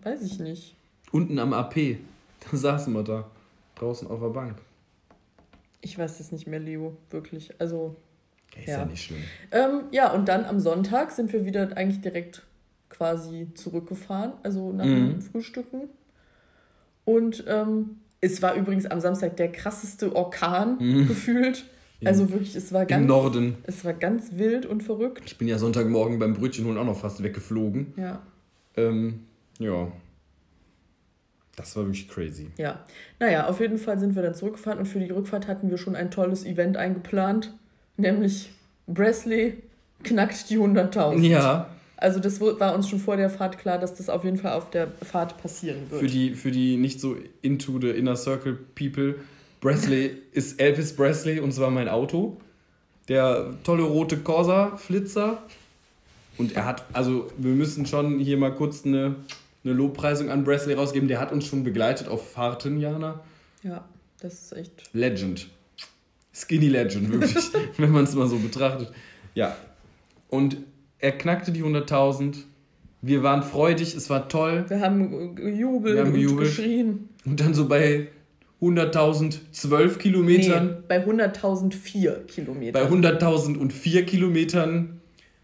weiß 0.04 0.22
ich 0.24 0.39
nicht. 0.39 0.76
Unten 1.12 1.39
am 1.39 1.54
AP, 1.54 1.97
da 2.52 2.58
saßen 2.58 2.93
wir 2.93 3.04
da, 3.04 3.30
draußen 3.76 4.08
auf 4.10 4.20
der 4.20 4.30
Bank. 4.30 4.56
Ich 5.82 5.97
weiß 5.97 6.20
es 6.20 6.32
nicht 6.32 6.47
mehr, 6.47 6.60
Leo, 6.60 6.97
wirklich. 7.10 7.54
Also, 7.60 7.95
Ja, 8.56 8.62
ist 8.62 8.68
Ja. 8.68 8.78
ja. 8.80 8.86
nicht 8.86 9.04
schlimm. 9.04 9.20
ähm, 9.52 9.82
ja, 9.91 10.12
und 10.14 10.28
dann 10.28 10.43
am 10.45 10.60
Sonntag 10.60 11.12
sind 11.12 11.32
wir 11.34 11.45
wieder 11.45 11.76
eigentlich 11.78 12.02
direkt 12.02 12.43
quasi 12.89 13.47
zurückgefahren, 13.54 14.34
also 14.43 14.72
nach 14.74 14.86
dem 14.86 15.16
Mhm. 15.16 15.22
Frühstücken. 15.22 15.89
Und 17.06 17.43
ähm, 17.47 17.97
es 18.22 18.41
war 18.41 18.56
übrigens 18.56 18.86
am 18.86 19.00
Samstag 19.00 19.38
der 19.38 19.52
krasseste 19.52 20.16
Orkan 20.16 20.78
gefühlt. 21.08 21.66
Also 22.04 22.30
wirklich, 22.32 22.56
es 22.56 22.72
war 22.74 22.82
Mhm. 22.82 22.86
Im 22.86 22.89
ganz, 22.89 23.08
Norden. 23.08 23.56
es 23.64 23.86
war 23.86 23.93
ganz 23.93 24.32
wild 24.34 24.66
und 24.66 24.84
verrückt. 24.84 25.24
Ich 25.26 25.38
bin 25.38 25.47
ja 25.47 25.58
Sonntagmorgen 25.58 26.18
beim 26.20 26.34
Brötchen 26.34 26.66
holen 26.66 26.78
auch 26.78 26.86
noch 26.86 27.00
fast 27.00 27.22
weggeflogen. 27.24 27.93
Ja, 27.97 28.22
Ähm, 28.76 29.26
ja. 29.60 29.91
Das 31.55 31.76
war 31.76 31.84
wirklich 31.84 32.07
crazy. 32.07 32.47
ja. 32.57 32.80
Naja, 33.20 33.47
auf 33.47 33.60
jeden 33.60 33.78
Fall 33.78 33.99
sind 33.99 34.16
wir 34.16 34.24
dann 34.24 34.34
zurückgefahren 34.34 34.80
und 34.80 34.86
für 34.86 34.99
die 34.99 35.10
Rückfahrt 35.12 35.47
hatten 35.47 35.70
wir 35.70 35.78
schon 35.78 35.95
ein 35.95 36.10
tolles 36.10 36.45
Event 36.45 36.78
eingeplant, 36.78 37.53
nämlich 37.97 38.49
Bresley 38.88 39.62
knackt 40.03 40.49
die 40.49 40.57
100.000. 40.57 41.22
Ja, 41.28 41.68
Also 41.97 42.22
das 42.22 42.39
war 42.39 42.74
uns 42.74 42.88
schon 42.88 42.99
vor 42.99 43.18
der 43.18 43.30
Fahrt 43.30 43.57
klar, 43.60 43.78
dass 43.78 43.93
das 43.95 44.07
auf 44.10 44.24
jeden 44.24 44.38
Fall 44.38 44.53
auf 44.53 44.70
der 44.70 44.88
Fahrt 45.03 45.38
passieren 45.41 45.89
wird. 45.89 45.99
für 46.01 46.07
die, 46.07 46.34
für 46.34 46.51
die 46.51 46.78
nicht 46.78 47.01
so 47.01 47.18
into 47.41 47.78
the 47.82 47.89
inner 47.89 48.16
circle 48.16 48.57
people, 48.76 49.16
Presley 49.60 50.12
ist 50.32 50.62
Elvis 50.62 50.95
Presley 50.95 51.41
und 51.41 51.51
zwar 51.53 51.70
mein 51.72 51.89
Auto. 51.89 52.38
Der 53.10 53.53
tolle 53.66 53.84
rote 53.84 54.18
Corsa-Flitzer. 54.18 55.43
Und 56.38 56.55
er 56.55 56.64
hat, 56.64 56.86
also 56.93 57.30
wir 57.38 57.51
müssen 57.51 57.86
schon 57.86 58.20
hier 58.20 58.38
mal 58.38 58.55
kurz 58.55 58.86
eine, 58.86 59.16
eine 59.64 59.74
Lobpreisung 59.74 60.30
an 60.30 60.43
Presley 60.43 60.74
rausgeben. 60.76 61.07
Der 61.07 61.20
hat 61.20 61.32
uns 61.32 61.45
schon 61.45 61.64
begleitet 61.64 62.07
auf 62.07 62.32
Fahrten, 62.32 62.80
Jana. 62.80 63.22
ja, 63.64 63.86
das 64.22 64.34
ist 64.41 64.53
echt. 64.53 64.89
Legend. 64.93 65.47
Skinny 66.34 66.70
Legend, 66.70 67.12
wirklich, 67.12 67.36
wenn 67.78 67.91
man 67.91 68.03
es 68.05 68.16
mal 68.16 68.28
so 68.28 68.38
betrachtet. 68.38 68.91
Ja. 69.36 69.55
Und 70.30 70.57
er 70.99 71.12
knackte 71.14 71.51
die 71.51 71.64
100.000. 71.64 72.38
Wir 73.01 73.24
waren 73.24 73.43
freudig, 73.43 73.95
es 73.95 74.10
war 74.10 74.28
toll. 74.30 74.66
Wir 74.68 74.82
haben 74.82 75.36
gejubelt 75.36 75.95
Wir 75.95 76.01
haben 76.01 76.10
und 76.10 76.16
gejubelt. 76.16 76.47
geschrien. 76.49 77.10
Und 77.26 77.39
dann 77.39 77.53
so 77.53 77.68
bei 77.68 78.07
100.000 78.62 79.51
12 79.51 79.95
Nee, 79.95 80.01
Kilometern, 80.01 80.84
bei 80.88 81.05
100.004 81.05 82.26
Kilometern. 82.26 82.74
bei 82.74 82.88
100.000 82.89 83.57
und 83.57 83.72
4 83.74 84.05
Kilometern 84.05 84.99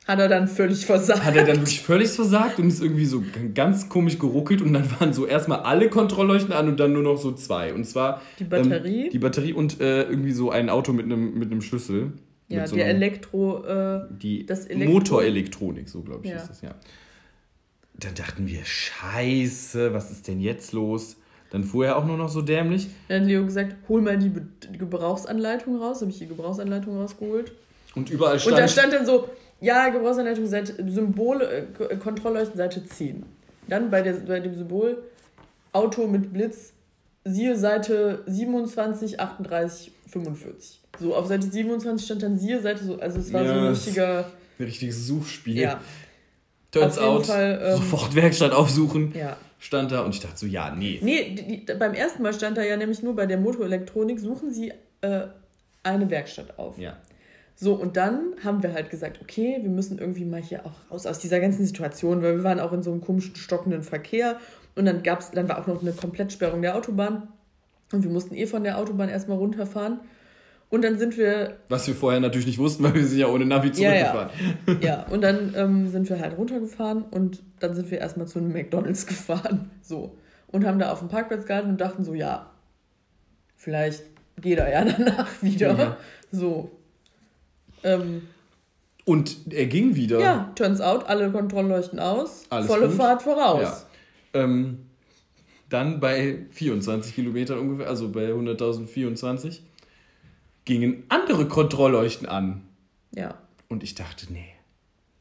Hat 0.07 0.19
er 0.19 0.27
dann 0.29 0.47
völlig 0.47 0.85
versagt. 0.85 1.23
hat 1.25 1.35
er 1.35 1.45
dann 1.45 1.57
wirklich 1.57 1.81
völlig 1.81 2.09
versagt 2.09 2.59
und 2.59 2.67
ist 2.67 2.81
irgendwie 2.81 3.05
so 3.05 3.23
ganz 3.55 3.89
komisch 3.89 4.19
geruckelt 4.19 4.61
und 4.61 4.73
dann 4.73 4.89
waren 4.99 5.13
so 5.13 5.25
erstmal 5.25 5.59
alle 5.61 5.89
Kontrollleuchten 5.89 6.53
an 6.53 6.67
und 6.67 6.79
dann 6.79 6.93
nur 6.93 7.01
noch 7.01 7.17
so 7.17 7.31
zwei. 7.31 7.73
Und 7.73 7.85
zwar 7.85 8.21
Die 8.37 8.43
Batterie? 8.43 9.05
Ähm, 9.05 9.09
die 9.11 9.19
Batterie 9.19 9.53
und 9.53 9.81
äh, 9.81 10.03
irgendwie 10.03 10.31
so 10.31 10.51
ein 10.51 10.69
Auto 10.69 10.93
mit 10.93 11.05
einem 11.05 11.33
mit 11.39 11.51
einem 11.51 11.61
Schlüssel. 11.61 12.13
ja, 12.49 12.67
so 12.67 12.75
der 12.75 12.85
einem- 12.85 12.97
Elektro. 12.97 13.63
Äh, 13.65 14.01
die 14.11 14.45
das 14.45 14.67
Elektro- 14.69 14.93
Motorelektronik, 14.93 15.89
so 15.89 16.01
glaube 16.01 16.21
ich 16.23 16.29
Ja. 16.31 16.37
ist 16.37 16.49
das, 16.49 16.61
ja. 16.61 16.75
Dann 17.97 18.13
dachten 18.13 18.45
wir, 18.47 18.59
scheiße, 18.63 19.93
was 19.93 20.11
ist 20.11 20.27
denn 20.27 20.39
jetzt 20.41 20.73
los? 20.73 21.15
Dann 21.51 21.63
fuhr 21.63 21.85
er 21.85 21.97
auch 21.97 22.05
nur 22.05 22.17
noch 22.17 22.29
so 22.29 22.41
dämlich. 22.41 22.87
dann 23.07 23.21
hat 23.21 23.27
Leo 23.27 23.45
gesagt, 23.45 23.75
hol 23.87 24.01
mal 24.01 24.17
die, 24.17 24.31
Gebrauchsanleitung 24.77 25.77
raus. 25.81 26.01
Habe 26.01 26.11
ich 26.11 26.17
die 26.19 26.27
Gebrauchsanleitung 26.27 26.97
rausgeholt. 26.97 27.53
Und 27.95 28.09
überall 28.09 28.33
Und 28.33 28.41
stand, 28.41 28.57
da 28.59 28.67
stand 28.67 28.93
dann 28.93 29.05
so, 29.05 29.29
ja, 29.61 29.89
Gebrauchsanleitung, 29.89 30.45
Seite, 30.47 30.73
Symbol, 30.89 31.41
äh, 31.41 31.83
äh, 31.83 31.97
Kontrollleuchten, 31.97 32.57
Seite 32.57 32.85
10. 32.85 33.23
Dann 33.67 33.89
bei, 33.89 34.01
der, 34.01 34.13
bei 34.13 34.39
dem 34.39 34.55
Symbol 34.55 35.03
Auto 35.71 36.07
mit 36.07 36.31
Blitz, 36.31 36.73
siehe 37.23 37.57
Seite 37.57 38.23
27, 38.27 39.19
38, 39.19 39.91
45. 40.09 40.81
So, 40.99 41.15
auf 41.15 41.27
Seite 41.27 41.47
27 41.51 42.05
stand 42.05 42.23
dann 42.23 42.37
siehe 42.39 42.61
Seite, 42.61 42.85
so, 42.85 42.99
also 42.99 43.19
es 43.19 43.33
war 43.33 43.43
so 43.45 43.51
ein 43.51 43.57
Ja, 43.63 43.69
richtiger, 43.69 44.31
ein 44.59 44.65
richtiges 44.65 45.07
Suchspiel. 45.07 45.57
ja, 45.59 45.81
Turns 46.71 46.97
out, 46.97 47.25
Fall, 47.25 47.59
ähm, 47.63 47.75
sofort 47.77 48.15
Werkstatt 48.15 48.51
aufsuchen. 48.53 49.13
ja. 49.15 49.37
Stand 49.57 49.91
da 49.91 50.01
und 50.01 50.13
ich 50.13 50.19
dachte 50.19 50.37
so, 50.37 50.45
ja, 50.45 50.75
nee. 50.75 50.99
Nee, 51.01 51.33
die, 51.33 51.65
die, 51.65 51.73
beim 51.73 51.93
ersten 51.95 52.21
Mal 52.21 52.33
stand 52.33 52.55
da 52.57 52.61
ja 52.61 52.77
nämlich 52.77 53.01
nur 53.01 53.15
bei 53.15 53.25
der 53.25 53.37
Motorelektronik, 53.39 54.19
suchen 54.19 54.51
Sie 54.53 54.71
äh, 55.01 55.21
eine 55.81 56.09
Werkstatt 56.09 56.59
auf. 56.59 56.77
Ja. 56.77 56.97
So, 57.57 57.73
und 57.73 57.95
dann 57.95 58.33
haben 58.43 58.61
wir 58.63 58.73
halt 58.73 58.89
gesagt, 58.89 59.19
okay, 59.21 59.59
wir 59.61 59.69
müssen 59.69 59.97
irgendwie 59.97 60.25
mal 60.25 60.41
hier 60.41 60.65
auch 60.65 60.91
raus 60.91 61.05
aus 61.05 61.19
dieser 61.19 61.39
ganzen 61.39 61.65
Situation, 61.65 62.21
weil 62.21 62.35
wir 62.37 62.43
waren 62.43 62.59
auch 62.59 62.73
in 62.73 62.83
so 62.83 62.91
einem 62.91 63.01
komischen, 63.01 63.35
stockenden 63.35 63.81
Verkehr. 63.83 64.37
Und 64.75 64.85
dann 64.85 65.03
gab's, 65.03 65.31
dann 65.31 65.47
war 65.47 65.59
auch 65.61 65.67
noch 65.67 65.81
eine 65.81 65.93
Komplettsperrung 65.93 66.61
der 66.61 66.75
Autobahn. 66.75 67.29
Und 67.93 68.03
wir 68.03 68.09
mussten 68.11 68.35
eh 68.35 68.45
von 68.45 68.63
der 68.63 68.77
Autobahn 68.77 69.07
erstmal 69.07 69.37
runterfahren. 69.37 70.01
Und 70.69 70.83
dann 70.83 70.97
sind 70.97 71.15
wir, 71.17 71.57
Was 71.69 71.87
wir 71.87 71.95
vorher 71.95 72.19
natürlich 72.19 72.47
nicht 72.47 72.57
wussten, 72.57 72.83
weil 72.83 72.95
wir 72.95 73.05
sind 73.05 73.19
ja 73.19 73.27
ohne 73.27 73.45
Navi 73.45 73.69
Ja, 73.75 73.93
ja. 73.93 74.11
zurückgefahren. 74.11 74.81
ja, 74.81 75.05
und 75.09 75.21
dann 75.21 75.53
ähm, 75.55 75.87
sind 75.87 76.09
wir 76.09 76.19
halt 76.19 76.37
runtergefahren 76.37 77.03
und 77.03 77.41
dann 77.59 77.75
sind 77.75 77.89
wir 77.91 77.99
erstmal 77.99 78.27
zu 78.27 78.39
einem 78.39 78.51
McDonalds 78.51 79.05
gefahren. 79.07 79.69
So. 79.81 80.17
Und 80.47 80.65
haben 80.65 80.79
da 80.79 80.91
auf 80.91 80.99
dem 80.99 81.07
Parkplatz 81.07 81.45
gehalten 81.45 81.69
und 81.69 81.79
dachten 81.79 82.03
so, 82.03 82.13
ja, 82.13 82.51
vielleicht 83.55 84.03
geht 84.41 84.59
er 84.59 84.69
ja 84.71 84.83
danach 84.97 85.41
wieder. 85.41 85.77
Ja. 85.77 85.97
So. 86.31 86.71
Ähm, 87.85 88.23
Und 89.05 89.37
er 89.53 89.67
ging 89.67 89.95
wieder. 89.95 90.19
Ja, 90.19 90.51
turns 90.55 90.81
out, 90.81 91.05
alle 91.07 91.29
Kontrollleuchten 91.31 91.99
aus, 91.99 92.43
Alles 92.49 92.67
volle 92.67 92.87
gut. 92.87 92.95
Fahrt 92.97 93.21
voraus. 93.21 93.85
Ja. 94.33 94.41
Ähm, 94.43 94.79
dann 95.69 95.99
bei 95.99 96.45
24 96.51 97.15
Kilometern 97.15 97.59
ungefähr, 97.59 97.87
also 97.87 98.09
bei 98.09 98.29
100.024, 98.31 99.59
gingen 100.65 101.03
andere 101.09 101.47
Kontrollleuchten 101.47 102.27
an. 102.27 102.63
Ja. 103.13 103.35
Und 103.69 103.83
ich 103.83 103.95
dachte, 103.95 104.27
nee, 104.31 104.45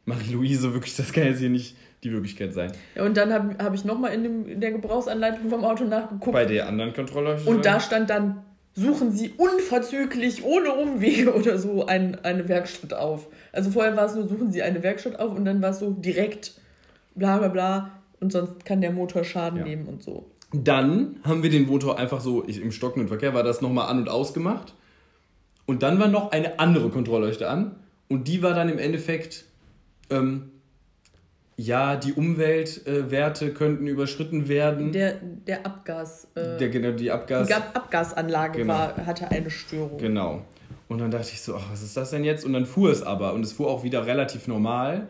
Marie-Louise, 0.07 0.73
wirklich, 0.73 0.97
das 0.97 1.13
kann 1.13 1.25
jetzt 1.25 1.39
hier 1.41 1.51
nicht 1.51 1.77
die 2.03 2.13
Wirklichkeit 2.13 2.53
sein. 2.53 2.73
ja 2.95 3.05
und 3.05 3.17
dann 3.17 3.33
habe 3.33 3.57
hab 3.63 3.75
ich 3.75 3.85
nochmal 3.87 4.13
in, 4.13 4.23
dem- 4.23 4.49
in 4.49 4.61
der 4.61 4.73
Gebrauchsanleitung 4.73 5.49
vom 5.49 5.65
Auto 5.65 5.85
nachgeguckt. 5.85 6.33
Bei 6.33 6.45
der 6.45 6.69
anderen 6.69 6.93
Kontrollleuchte? 6.93 7.49
und 7.49 7.65
da 7.65 7.81
stand 7.81 8.11
dann, 8.11 8.43
suchen 8.75 9.13
Sie 9.13 9.33
unverzüglich, 9.37 10.45
ohne 10.45 10.73
Umwege 10.73 11.35
oder 11.35 11.59
so, 11.59 11.87
ein, 11.87 12.23
eine 12.25 12.49
Werkstatt 12.49 12.95
auf. 12.95 13.29
Also 13.53 13.71
vorher 13.71 13.97
war 13.97 14.07
es 14.07 14.15
nur, 14.15 14.27
suchen 14.29 14.53
Sie 14.53 14.63
eine 14.63 14.83
Werkstatt 14.83 15.19
auf 15.19 15.35
und 15.35 15.45
dann 15.45 15.63
war 15.63 15.71
es 15.71 15.79
so 15.79 15.91
direkt, 15.91 16.55
bla 17.15 17.39
bla 17.39 17.49
bla. 17.49 17.91
Und 18.21 18.33
sonst 18.33 18.65
kann 18.65 18.81
der 18.81 18.91
Motor 18.91 19.25
Schaden 19.25 19.61
Ja. 19.61 19.65
nehmen 19.65 19.87
und 19.87 20.03
so. 20.03 20.27
Dann 20.53 21.17
haben 21.25 21.43
wir 21.43 21.51
den 21.51 21.67
Motor 21.67 21.99
einfach 21.99 22.21
so, 22.21 22.45
ich, 22.47 22.61
im 22.61 22.73
stockenden 22.73 23.09
Verkehr 23.09 23.35
war 23.35 23.43
das 23.43 23.61
nochmal 23.61 23.89
an- 23.89 23.99
und 23.99 24.09
ausgemacht. 24.09 24.75
Und 25.67 25.83
dann 25.83 25.99
war 25.99 26.09
noch 26.09 26.31
eine 26.33 26.59
andere 26.59 26.91
Kontrollleuchte 26.91 27.49
an. 27.49 27.77
Und 28.09 28.29
die 28.29 28.43
war 28.43 28.55
dann 28.55 28.69
im 28.69 28.79
Endeffekt, 28.79 29.45
ähm, 30.11 30.51
ja, 31.57 31.97
die 31.97 32.13
Umweltwerte 32.13 33.53
könnten 33.53 33.87
überschritten 33.87 34.49
werden. 34.49 34.93
Der, 34.93 35.15
der 35.47 35.65
Abgas, 35.65 36.29
äh, 36.35 36.57
Der, 36.59 36.69
genau, 36.69 36.91
die 36.93 37.11
Abgas. 37.11 37.47
die 37.49 37.55
Abgasanlage 37.55 38.59
Genau. 38.61 38.73
war, 38.75 39.07
hatte 39.07 39.31
eine 39.31 39.51
Störung. 39.51 39.99
Genau. 39.99 40.43
Und 40.89 40.99
dann 40.99 41.11
dachte 41.11 41.29
ich 41.33 41.41
so, 41.41 41.55
ach, 41.57 41.65
was 41.71 41.83
ist 41.83 41.97
das 41.97 42.11
denn 42.11 42.25
jetzt? 42.25 42.45
Und 42.45 42.53
dann 42.53 42.67
fuhr 42.67 42.91
es 42.91 43.03
aber 43.03 43.33
und 43.35 43.43
es 43.45 43.53
fuhr 43.53 43.69
auch 43.69 43.85
wieder 43.85 44.07
relativ 44.07 44.49
normal. 44.49 45.07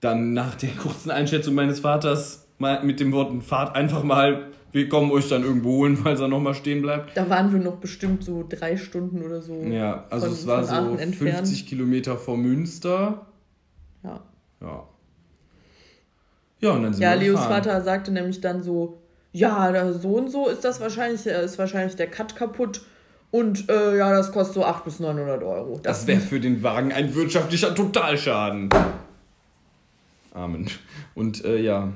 Dann 0.00 0.34
nach 0.34 0.54
der 0.56 0.70
kurzen 0.70 1.10
Einschätzung 1.10 1.54
meines 1.54 1.80
Vaters 1.80 2.46
mal 2.58 2.82
mit 2.84 3.00
den 3.00 3.12
Worten, 3.12 3.40
fahrt 3.40 3.74
einfach 3.74 4.02
mal, 4.02 4.48
wir 4.72 4.88
kommen 4.88 5.10
euch 5.10 5.28
dann 5.28 5.42
irgendwo 5.44 5.70
holen, 5.76 5.96
falls 6.02 6.20
er 6.20 6.28
nochmal 6.28 6.54
stehen 6.54 6.82
bleibt. 6.82 7.16
Da 7.16 7.28
waren 7.30 7.52
wir 7.52 7.60
noch 7.60 7.76
bestimmt 7.76 8.24
so 8.24 8.44
drei 8.48 8.76
Stunden 8.76 9.22
oder 9.22 9.40
so. 9.40 9.54
Ja, 9.62 10.04
also 10.10 10.26
von- 10.26 10.34
es 10.34 10.46
war 10.46 10.64
so 10.64 10.74
Aachen 10.74 10.98
entfernt. 10.98 11.36
50 11.38 11.66
Kilometer 11.66 12.16
vor 12.16 12.36
Münster. 12.36 13.26
Ja. 14.02 14.20
Ja. 14.60 14.84
Ja, 16.60 16.70
und 16.70 16.82
dann 16.82 16.92
sind 16.92 17.02
Ja, 17.02 17.10
wir 17.12 17.18
Leos 17.18 17.40
gefahren. 17.40 17.64
Vater 17.64 17.80
sagte 17.82 18.10
nämlich 18.10 18.40
dann 18.40 18.62
so, 18.62 18.98
ja, 19.32 19.92
so 19.92 20.16
und 20.16 20.30
so 20.30 20.48
ist 20.48 20.64
das 20.64 20.80
wahrscheinlich, 20.80 21.26
äh, 21.26 21.44
ist 21.44 21.58
wahrscheinlich 21.58 21.96
der 21.96 22.06
Cut 22.10 22.36
kaputt 22.36 22.82
Und 23.30 23.68
äh, 23.68 23.98
ja, 23.98 24.10
das 24.12 24.32
kostet 24.32 24.54
so 24.54 24.64
800 24.64 24.84
bis 24.84 25.00
900 25.00 25.42
Euro. 25.42 25.80
Das 25.82 26.06
wäre 26.06 26.20
für 26.20 26.40
den 26.40 26.62
Wagen 26.62 26.92
ein 26.92 27.14
wirtschaftlicher 27.14 27.74
Totalschaden. 27.74 28.70
Amen. 30.32 30.70
Und 31.14 31.44
äh, 31.44 31.58
ja. 31.58 31.92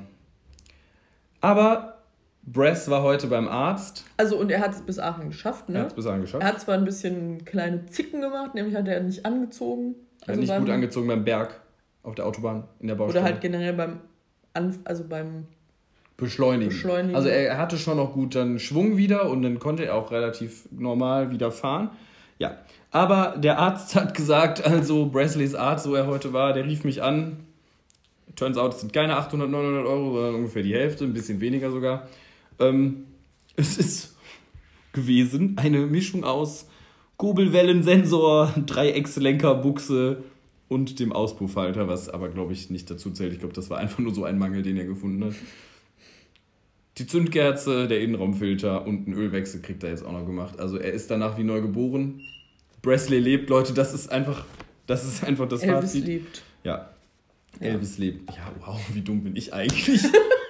Aber 1.41 1.99
Bress 2.43 2.91
war 2.91 3.03
heute 3.03 3.27
beim 3.29 3.49
Arzt. 3.49 4.05
Also, 4.17 4.37
und 4.39 4.51
er 4.51 4.61
hat 4.61 4.73
es 4.73 4.83
bis 4.83 4.99
Aachen 4.99 5.29
geschafft, 5.29 5.69
ne? 5.69 5.79
Er 5.79 5.81
hat 5.83 5.89
es 5.89 5.95
bis 5.95 6.07
Aachen 6.07 6.21
geschafft. 6.23 6.43
Er 6.43 6.49
hat 6.49 6.61
zwar 6.61 6.75
ein 6.75 6.85
bisschen 6.85 7.45
kleine 7.45 7.87
Zicken 7.87 8.21
gemacht, 8.21 8.55
nämlich 8.55 8.75
hat 8.75 8.89
er 8.89 9.01
nicht 9.01 9.25
angezogen. 9.25 9.95
Er 10.27 10.35
hat 10.35 10.41
nicht 10.41 10.59
gut 10.59 10.71
angezogen 10.71 11.07
beim 11.09 11.25
Berg 11.25 11.61
auf 12.03 12.15
der 12.15 12.27
Autobahn 12.27 12.65
in 12.81 12.89
der 12.89 12.95
Baustelle. 12.95 13.25
Oder 13.25 13.33
halt 13.33 13.41
generell 13.41 13.75
beim, 13.75 14.01
Anf 14.53 14.79
also 14.85 15.05
beim 15.05 15.47
beschleunigen. 16.17 16.69
Beschleunigen. 16.69 17.17
Also 17.17 17.29
er 17.29 17.59
hatte 17.59 17.79
schon 17.79 17.97
noch 17.97 18.13
gut 18.13 18.35
dann 18.35 18.59
Schwung 18.59 18.97
wieder 18.97 19.29
und 19.29 19.43
dann 19.43 19.59
konnte 19.59 19.85
er 19.87 19.95
auch 19.95 20.11
relativ 20.11 20.69
normal 20.71 21.31
wieder 21.31 21.51
fahren. 21.51 21.91
Ja, 22.39 22.59
aber 22.91 23.37
der 23.39 23.59
Arzt 23.59 23.95
hat 23.95 24.15
gesagt, 24.15 24.65
also 24.65 25.07
Bresleys 25.07 25.55
Arzt, 25.55 25.89
wo 25.89 25.95
er 25.95 26.07
heute 26.07 26.33
war, 26.33 26.53
der 26.53 26.65
rief 26.65 26.85
mich 26.85 27.03
an. 27.03 27.39
Turns 28.37 28.57
out, 28.57 28.75
es 28.75 28.81
sind 28.81 28.93
keine 28.93 29.17
800, 29.17 29.51
900 29.51 29.87
Euro, 29.87 30.15
sondern 30.15 30.35
ungefähr 30.37 30.63
die 30.63 30.75
Hälfte, 30.75 31.05
ein 31.05 31.13
bisschen 31.13 31.41
weniger 31.41 31.71
sogar. 31.71 32.09
Ähm, 32.59 33.07
es 33.57 33.77
ist 33.77 34.17
gewesen 34.93 35.57
eine 35.59 35.81
Mischung 35.87 36.25
aus 36.25 36.69
Kurbelwellensensor, 37.17 38.55
Dreieckslenkerbuchse 38.67 40.25
und 40.71 41.01
dem 41.01 41.13
Auspuffhalter, 41.13 41.89
was 41.89 42.09
aber, 42.09 42.29
glaube 42.29 42.53
ich, 42.53 42.71
nicht 42.71 42.89
dazu 42.89 43.11
zählt. 43.11 43.33
Ich 43.33 43.41
glaube, 43.41 43.53
das 43.53 43.71
war 43.71 43.79
einfach 43.79 43.99
nur 43.99 44.15
so 44.15 44.23
ein 44.23 44.39
Mangel, 44.39 44.63
den 44.63 44.77
er 44.77 44.85
gefunden 44.85 45.25
hat. 45.25 45.35
Die 46.97 47.09
Zündkerze, 47.09 47.89
der 47.89 48.01
Innenraumfilter 48.01 48.87
und 48.87 49.09
ein 49.09 49.13
Ölwechsel 49.13 49.63
kriegt 49.63 49.83
er 49.83 49.91
jetzt 49.91 50.05
auch 50.05 50.13
noch 50.13 50.25
gemacht. 50.25 50.61
Also 50.61 50.79
er 50.79 50.93
ist 50.93 51.11
danach 51.11 51.37
wie 51.37 51.43
neu 51.43 51.61
geboren. 51.61 52.21
Presley 52.83 53.19
lebt, 53.19 53.51
Leute, 53.51 53.75
das 53.75 53.93
ist 53.93 54.13
einfach, 54.13 54.45
das 54.87 55.05
ist 55.05 55.25
einfach 55.25 55.49
das 55.49 55.63
Elvis 55.63 55.91
Fazit. 55.91 56.07
liebt. 56.07 56.43
Ja. 56.63 56.91
Elvis 57.59 57.99
lebt. 57.99 58.31
Ja, 58.31 58.53
wow, 58.61 58.81
wie 58.93 59.01
dumm 59.01 59.25
bin 59.25 59.35
ich 59.35 59.53
eigentlich? 59.53 60.03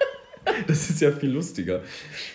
das 0.66 0.90
ist 0.90 1.00
ja 1.00 1.12
viel 1.12 1.30
lustiger. 1.30 1.80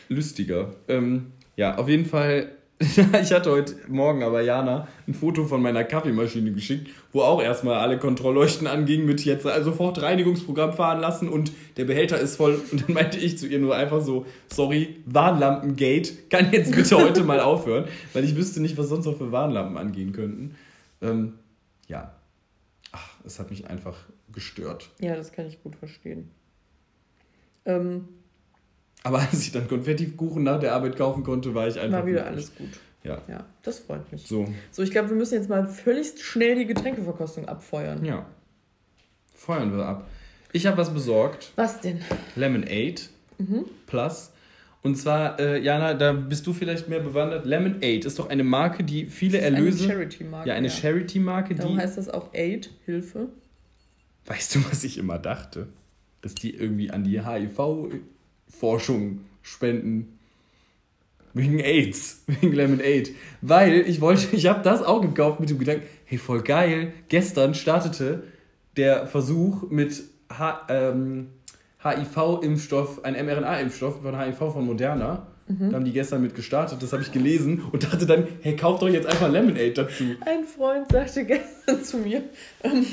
Lustiger. 0.10 0.74
Ähm, 0.88 1.28
ja, 1.56 1.78
auf 1.78 1.88
jeden 1.88 2.06
Fall. 2.08 2.52
ich 2.80 3.32
hatte 3.32 3.51
heute 3.51 3.76
Morgen 3.88 4.21
aber 4.21 4.41
Jana 4.41 4.89
ein 5.07 5.13
Foto 5.13 5.45
von 5.45 5.61
meiner 5.61 5.86
Kaffeemaschine 5.86 6.51
geschickt, 6.51 6.89
wo 7.13 7.21
auch 7.21 7.41
erstmal 7.41 7.76
alle 7.76 7.97
Kontrollleuchten 7.97 8.67
angingen 8.67 9.05
mit 9.05 9.23
jetzt 9.23 9.47
sofort 9.63 10.01
Reinigungsprogramm 10.01 10.73
fahren 10.73 10.99
lassen 10.99 11.30
und 11.30 11.53
der 11.78 11.86
Behälter 11.86 12.19
ist 12.19 12.36
voll. 12.36 12.61
Und 12.71 12.82
dann 12.82 12.93
meinte 12.93 13.17
ich 13.17 13.38
zu 13.38 13.47
ihr 13.47 13.59
nur 13.59 13.78
einfach 13.78 14.01
so, 14.01 14.26
sorry, 14.51 14.97
Warnlampengate 15.05 16.11
kann 16.30 16.51
jetzt 16.51 16.76
bitte 16.76 16.97
heute 16.97 17.23
mal 17.23 17.39
aufhören, 17.39 17.86
weil 18.11 18.26
ich 18.26 18.36
wüsste 18.36 18.61
nicht, 18.61 18.78
was 18.78 18.89
sonst 18.89 19.05
noch 19.05 19.17
für 19.17 19.32
Warnlampen 19.32 19.78
angehen 19.78 20.11
könnten. 20.11 20.55
Ähm, 21.01 21.36
ja, 21.88 22.13
ach, 22.91 23.09
es 23.23 23.39
hat 23.39 23.51
mich 23.51 23.67
einfach 23.69 23.95
gestört. 24.34 24.89
Ja, 24.99 25.15
das 25.15 25.32
kann 25.32 25.45
ich 25.45 25.63
gut 25.63 25.78
verstehen. 25.78 26.30
Ähm, 27.63 28.09
Aber 29.06 29.20
als 29.32 29.41
ich 29.41 29.51
dann 29.53 29.68
Konfettikuchen 29.70 30.43
nach 30.43 30.60
der 30.60 30.74
Arbeit 30.74 30.97
kaufen 30.97 31.24
konnte, 31.24 31.53
war 31.56 31.68
ich 31.68 31.80
einfach. 31.80 31.99
war 31.99 32.06
wieder 32.06 32.24
glücklich. 32.24 32.45
alles 32.49 32.56
gut. 32.56 32.80
Ja. 33.03 33.22
Ja, 33.30 33.45
das 33.62 33.80
freut 33.80 34.12
mich. 34.12 34.26
So, 34.26 34.47
So, 34.72 34.82
ich 34.82 34.89
glaube, 34.91 35.10
wir 35.10 35.16
müssen 35.16 35.36
jetzt 35.36 35.47
mal 35.47 35.68
völlig 35.68 36.14
schnell 36.22 36.56
die 36.56 36.66
Getränkeverkostung 36.66 37.47
abfeuern. 37.47 38.03
ja. 38.03 38.26
Feuern 39.34 39.76
wir 39.76 39.86
ab. 39.86 40.08
Ich 40.53 40.66
habe 40.66 40.78
was 40.78 40.93
besorgt. 40.93 41.51
Was 41.56 41.82
denn? 41.82 41.99
Lemonade 42.36 42.95
Mhm. 43.38 43.66
Plus. 43.86 44.32
Und 44.82 44.95
zwar, 44.95 45.38
äh, 45.41 45.60
Jana, 45.60 45.93
da 45.93 46.14
bist 46.14 46.47
du 46.47 46.53
vielleicht 46.53 46.88
mehr 46.88 47.01
bewandert. 47.01 47.45
Lemonade 47.45 48.08
ist 48.08 48.18
doch 48.18 48.30
eine 48.30 48.43
Marke, 48.45 48.84
die 48.86 49.08
viele 49.08 49.39
Erlöse. 49.39 49.84
Eine 49.84 49.93
Charity-Marke. 49.93 50.49
ja, 50.49 50.56
eine 50.56 50.70
Charity-Marke, 50.70 51.56
Darum 51.56 51.74
die. 51.76 51.82
heißt 51.82 51.97
das 51.97 52.08
auch 52.10 52.34
Aid, 52.34 52.70
Hilfe. 52.86 53.28
Weißt 54.26 54.56
du, 54.56 54.60
was 54.72 54.84
ich 54.86 54.97
immer 54.97 55.20
dachte? 55.20 55.68
Dass 56.22 56.34
die 56.34 56.56
irgendwie 56.56 56.89
an 56.91 57.03
die 57.03 57.20
HIV-Forschung 58.48 59.22
spenden. 59.41 60.18
Wegen 61.34 61.60
AIDS, 61.60 62.24
wegen 62.28 62.54
Lemonade. 62.54 63.10
Weil 63.41 63.82
ich 63.82 64.00
wollte, 64.02 64.36
ich 64.36 64.48
habe 64.48 64.64
das 64.64 64.82
auch 64.82 65.02
gekauft 65.02 65.39
mit 65.39 65.50
dem 65.50 65.60
Gedanken, 65.60 65.84
hey, 66.06 66.18
voll 66.18 66.41
geil. 66.41 66.93
Gestern 67.10 67.54
startete 67.54 68.24
der 68.78 69.08
Versuch 69.08 69.70
mit 69.70 70.04
H 70.30 70.62
ähm, 70.70 71.28
HIV-Impfstoff, 71.84 73.04
ein 73.04 73.14
mRNA-Impfstoff 73.14 74.02
von 74.02 74.18
HIV 74.18 74.38
von 74.38 74.66
Moderna. 74.66 75.28
Da 75.48 75.76
haben 75.76 75.86
die 75.86 75.91
gestern 75.91 76.24
mit 76.24 76.34
gestartet, 76.34 76.82
das 76.82 76.91
habe 76.91 77.04
ich 77.04 77.12
gelesen 77.12 77.62
und 77.72 77.84
dachte 77.84 78.08
dann, 78.08 78.28
hey, 78.41 78.56
kauft 78.56 78.82
doch 78.82 78.89
jetzt 78.89 79.06
einfach 79.06 79.30
Lemonade 79.30 79.74
dazu. 79.74 80.04
Ein 80.26 80.43
Freund 80.43 80.91
sagte 80.91 81.24
gestern 81.24 81.84
zu 81.84 81.98
mir, 81.98 82.24
ähm, 82.64 82.84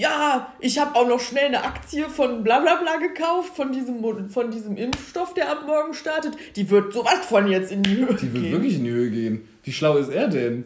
ja, 0.00 0.52
ich 0.60 0.78
habe 0.78 0.94
auch 0.96 1.06
noch 1.08 1.20
schnell 1.20 1.46
eine 1.46 1.62
Aktie 1.64 2.08
von 2.08 2.42
bla 2.42 2.60
bla 2.60 2.76
bla 2.76 2.96
gekauft, 2.96 3.54
von 3.54 3.72
diesem, 3.72 4.02
von 4.30 4.50
diesem 4.50 4.76
Impfstoff, 4.76 5.34
der 5.34 5.50
ab 5.50 5.64
morgen 5.66 5.94
startet. 5.94 6.34
Die 6.56 6.68
wird 6.70 6.92
sowas 6.92 7.18
von 7.28 7.46
jetzt 7.48 7.70
in 7.72 7.82
die 7.82 7.96
Höhe 7.96 8.14
Die 8.14 8.32
wird 8.32 8.42
gehen. 8.44 8.52
wirklich 8.52 8.76
in 8.76 8.84
die 8.84 8.90
Höhe 8.90 9.10
gehen. 9.10 9.48
Wie 9.62 9.72
schlau 9.72 9.96
ist 9.98 10.08
er 10.10 10.28
denn? 10.28 10.64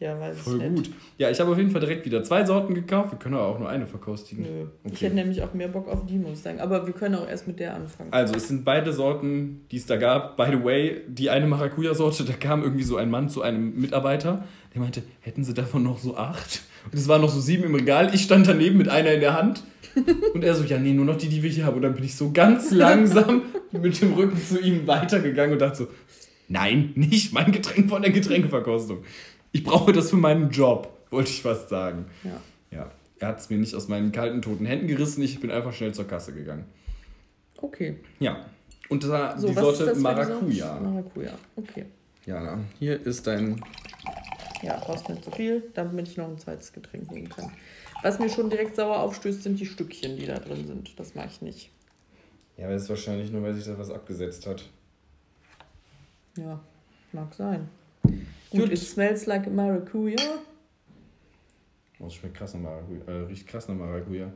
Ja, 0.00 0.18
weiß 0.20 0.36
Voll 0.38 0.56
ich 0.62 0.70
nicht. 0.70 0.86
gut. 0.92 0.96
Ja, 1.18 1.30
ich 1.30 1.40
habe 1.40 1.52
auf 1.52 1.56
jeden 1.56 1.70
Fall 1.70 1.80
direkt 1.80 2.04
wieder 2.04 2.22
zwei 2.24 2.44
Sorten 2.44 2.74
gekauft. 2.74 3.12
Wir 3.12 3.18
können 3.18 3.36
aber 3.36 3.46
auch 3.46 3.58
nur 3.60 3.68
eine 3.68 3.86
verkostigen. 3.86 4.42
Nö. 4.44 4.66
Ich 4.84 4.92
Okay. 4.92 5.04
hätte 5.06 5.14
nämlich 5.14 5.40
auch 5.42 5.54
mehr 5.54 5.68
Bock 5.68 5.88
auf 5.88 6.04
die, 6.04 6.18
muss 6.18 6.32
ich 6.32 6.40
sagen. 6.40 6.60
Aber 6.60 6.84
wir 6.86 6.92
können 6.92 7.14
auch 7.14 7.26
erst 7.28 7.46
mit 7.46 7.60
der 7.60 7.74
anfangen. 7.74 8.12
Also, 8.12 8.34
es 8.34 8.48
sind 8.48 8.64
beide 8.64 8.92
Sorten, 8.92 9.64
die 9.70 9.76
es 9.76 9.86
da 9.86 9.96
gab. 9.96 10.36
By 10.36 10.46
the 10.50 10.62
way, 10.64 11.00
die 11.06 11.30
eine 11.30 11.46
Maracuja-Sorte, 11.46 12.24
da 12.24 12.32
kam 12.34 12.62
irgendwie 12.64 12.82
so 12.82 12.96
ein 12.96 13.08
Mann 13.08 13.28
zu 13.28 13.40
einem 13.42 13.80
Mitarbeiter, 13.80 14.44
der 14.74 14.80
meinte, 14.82 15.02
hätten 15.20 15.44
sie 15.44 15.54
davon 15.54 15.84
noch 15.84 15.98
so 16.00 16.16
acht? 16.16 16.62
Und 16.90 16.98
es 16.98 17.08
waren 17.08 17.20
noch 17.20 17.30
so 17.30 17.40
sieben 17.40 17.64
im 17.64 17.74
Regal. 17.74 18.14
Ich 18.14 18.22
stand 18.22 18.46
daneben 18.46 18.78
mit 18.78 18.88
einer 18.88 19.12
in 19.12 19.20
der 19.20 19.34
Hand. 19.34 19.64
Und 20.34 20.42
er 20.42 20.54
so, 20.54 20.64
ja, 20.64 20.78
nee, 20.78 20.92
nur 20.92 21.04
noch 21.04 21.16
die, 21.16 21.28
die 21.28 21.42
wir 21.42 21.50
hier 21.50 21.66
haben. 21.66 21.76
Und 21.76 21.82
dann 21.82 21.94
bin 21.94 22.04
ich 22.04 22.16
so 22.16 22.32
ganz 22.32 22.70
langsam 22.70 23.42
mit 23.72 24.00
dem 24.00 24.14
Rücken 24.14 24.40
zu 24.42 24.60
ihm 24.60 24.86
weitergegangen 24.86 25.52
und 25.52 25.60
dachte 25.60 25.76
so, 25.76 25.88
nein, 26.48 26.92
nicht 26.94 27.32
mein 27.32 27.52
Getränk 27.52 27.88
von 27.88 28.02
der 28.02 28.10
Getränkeverkostung. 28.10 29.04
Ich 29.52 29.62
brauche 29.62 29.92
das 29.92 30.10
für 30.10 30.16
meinen 30.16 30.50
Job, 30.50 30.92
wollte 31.10 31.30
ich 31.30 31.42
fast 31.42 31.68
sagen. 31.68 32.06
Ja. 32.24 32.40
Ja, 32.76 32.90
er 33.20 33.28
hat 33.28 33.38
es 33.38 33.50
mir 33.50 33.58
nicht 33.58 33.74
aus 33.74 33.86
meinen 33.86 34.10
kalten, 34.10 34.42
toten 34.42 34.66
Händen 34.66 34.88
gerissen. 34.88 35.22
Ich 35.22 35.38
bin 35.38 35.50
einfach 35.50 35.72
schnell 35.72 35.94
zur 35.94 36.08
Kasse 36.08 36.32
gegangen. 36.32 36.64
Okay. 37.56 37.96
Ja. 38.18 38.44
Und 38.88 39.04
das 39.04 39.10
war 39.10 39.38
So, 39.38 39.48
die 39.48 39.54
Sorte 39.54 39.94
Maracuja. 39.94 40.80
Maracuja. 40.80 41.32
Okay. 41.56 41.86
Jana, 42.26 42.58
hier 42.78 43.04
ist 43.06 43.26
dein. 43.26 43.62
Ja, 44.64 44.78
brauchst 44.82 45.10
nicht 45.10 45.22
so 45.22 45.30
viel, 45.30 45.62
damit 45.74 46.08
ich 46.08 46.16
noch 46.16 46.26
ein 46.26 46.38
zweites 46.38 46.72
Getränk 46.72 47.10
nehmen 47.10 47.28
kann. 47.28 47.52
Was 48.02 48.18
mir 48.18 48.30
schon 48.30 48.48
direkt 48.48 48.76
sauer 48.76 48.98
aufstößt, 49.00 49.42
sind 49.42 49.60
die 49.60 49.66
Stückchen, 49.66 50.16
die 50.16 50.24
da 50.24 50.38
drin 50.38 50.66
sind. 50.66 50.98
Das 50.98 51.14
mag 51.14 51.28
ich 51.30 51.42
nicht. 51.42 51.70
Ja, 52.56 52.64
aber 52.64 52.72
das 52.72 52.84
ist 52.84 52.88
wahrscheinlich 52.88 53.30
nur, 53.30 53.42
weil 53.42 53.52
sich 53.52 53.66
da 53.66 53.76
was 53.76 53.90
abgesetzt 53.90 54.46
hat. 54.46 54.64
Ja, 56.38 56.58
mag 57.12 57.34
sein. 57.34 57.68
Gut, 58.02 58.22
Gut. 58.52 58.72
it 58.72 58.78
smells 58.78 59.26
like 59.26 59.52
Maracuja. 59.52 60.16
Oh, 61.98 62.06
es 62.06 62.14
schmeckt 62.14 62.38
krass 62.38 62.54
nach 62.54 62.62
Maracuja. 62.62 63.04
Äh, 63.06 63.26
riecht 63.26 63.46
krass 63.46 63.68
nach 63.68 63.74
Maracuja. 63.74 64.32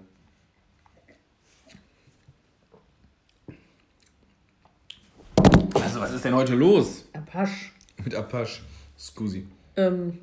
Also, 5.73 6.01
was 6.01 6.13
ist 6.13 6.23
denn 6.23 6.35
heute 6.35 6.55
los? 6.55 7.09
Apache. 7.15 7.71
Mit 8.05 8.15
Apache. 8.15 8.61
Scusi. 8.99 9.47
Ähm, 9.79 10.19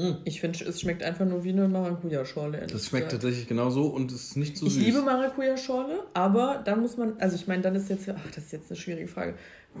Mm. 0.00 0.12
Ich 0.24 0.40
finde, 0.40 0.64
es 0.64 0.80
schmeckt 0.80 1.02
einfach 1.02 1.26
nur 1.26 1.44
wie 1.44 1.50
eine 1.50 1.68
Maracuja-Schorle. 1.68 2.66
Das 2.66 2.86
schmeckt 2.86 3.08
gesagt. 3.08 3.10
tatsächlich 3.12 3.48
genauso 3.48 3.86
und 3.86 4.10
es 4.10 4.28
ist 4.28 4.36
nicht 4.36 4.56
so 4.56 4.66
Ich 4.66 4.74
süß. 4.74 4.82
liebe 4.82 5.02
Maracuja-Schorle, 5.02 6.04
aber 6.14 6.62
dann 6.64 6.80
muss 6.80 6.96
man, 6.96 7.14
also 7.18 7.36
ich 7.36 7.46
meine, 7.46 7.62
dann 7.62 7.74
ist 7.74 7.90
jetzt, 7.90 8.08
ach, 8.08 8.30
das 8.34 8.44
ist 8.44 8.52
jetzt 8.52 8.70
eine 8.70 8.80
schwierige 8.80 9.08
Frage, 9.08 9.34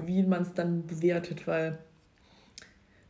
wie 0.04 0.22
man 0.22 0.42
es 0.42 0.52
dann 0.52 0.86
bewertet, 0.86 1.46
weil 1.46 1.78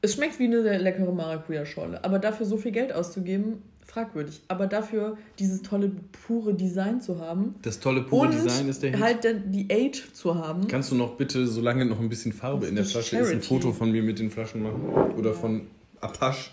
es 0.03 0.15
schmeckt 0.15 0.39
wie 0.39 0.45
eine 0.45 0.79
leckere 0.79 1.13
Maracuja-Schorle, 1.13 2.05
aber 2.05 2.19
dafür 2.19 2.47
so 2.47 2.57
viel 2.57 2.73
Geld 2.73 2.93
auszugeben, 2.93 3.63
fragwürdig. 3.91 4.41
Aber 4.49 4.67
dafür 4.67 5.19
dieses 5.39 5.63
tolle, 5.63 5.91
pure 6.27 6.55
Design 6.55 7.01
zu 7.01 7.21
haben 7.21 7.55
Das 7.63 7.81
tolle 7.81 8.03
pure 8.03 8.29
und 8.29 8.35
Design 8.35 8.69
ist 8.69 8.83
der 8.83 8.91
Hit. 8.93 9.01
halt 9.01 9.25
dann 9.25 9.51
die 9.53 9.67
Age 9.71 10.13
zu 10.13 10.35
haben. 10.35 10.67
Kannst 10.69 10.91
du 10.93 10.95
noch 10.97 11.17
bitte, 11.17 11.47
solange 11.47 11.85
noch 11.85 12.01
ein 12.01 12.09
bisschen 12.09 12.33
Farbe 12.33 12.67
in 12.67 12.77
der 12.77 12.85
Flasche 12.85 13.17
ist, 13.17 13.23
ein 13.29 13.43
Charity. 13.43 13.47
Foto 13.49 13.73
von 13.73 13.91
mir 13.93 14.03
mit 14.03 14.19
den 14.19 14.31
Flaschen 14.31 14.63
machen? 14.63 14.83
Oder 15.19 15.31
Ja. 15.31 15.37
von 15.37 15.67
Apache? 16.01 16.51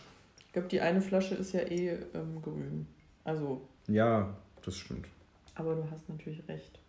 Ich 0.48 0.54
glaube, 0.54 0.68
die 0.70 0.82
eine 0.82 1.02
Flasche 1.02 1.36
ist 1.36 1.54
ja 1.54 1.62
eh 1.62 1.90
ähm, 2.16 2.42
grün. 2.42 2.88
Also, 3.24 3.62
Ja, 3.88 4.34
das 4.66 4.76
stimmt. 4.78 5.06
aber 5.56 5.76
du 5.76 5.84
hast 5.92 6.10
natürlich 6.10 6.42
recht. 6.48 6.80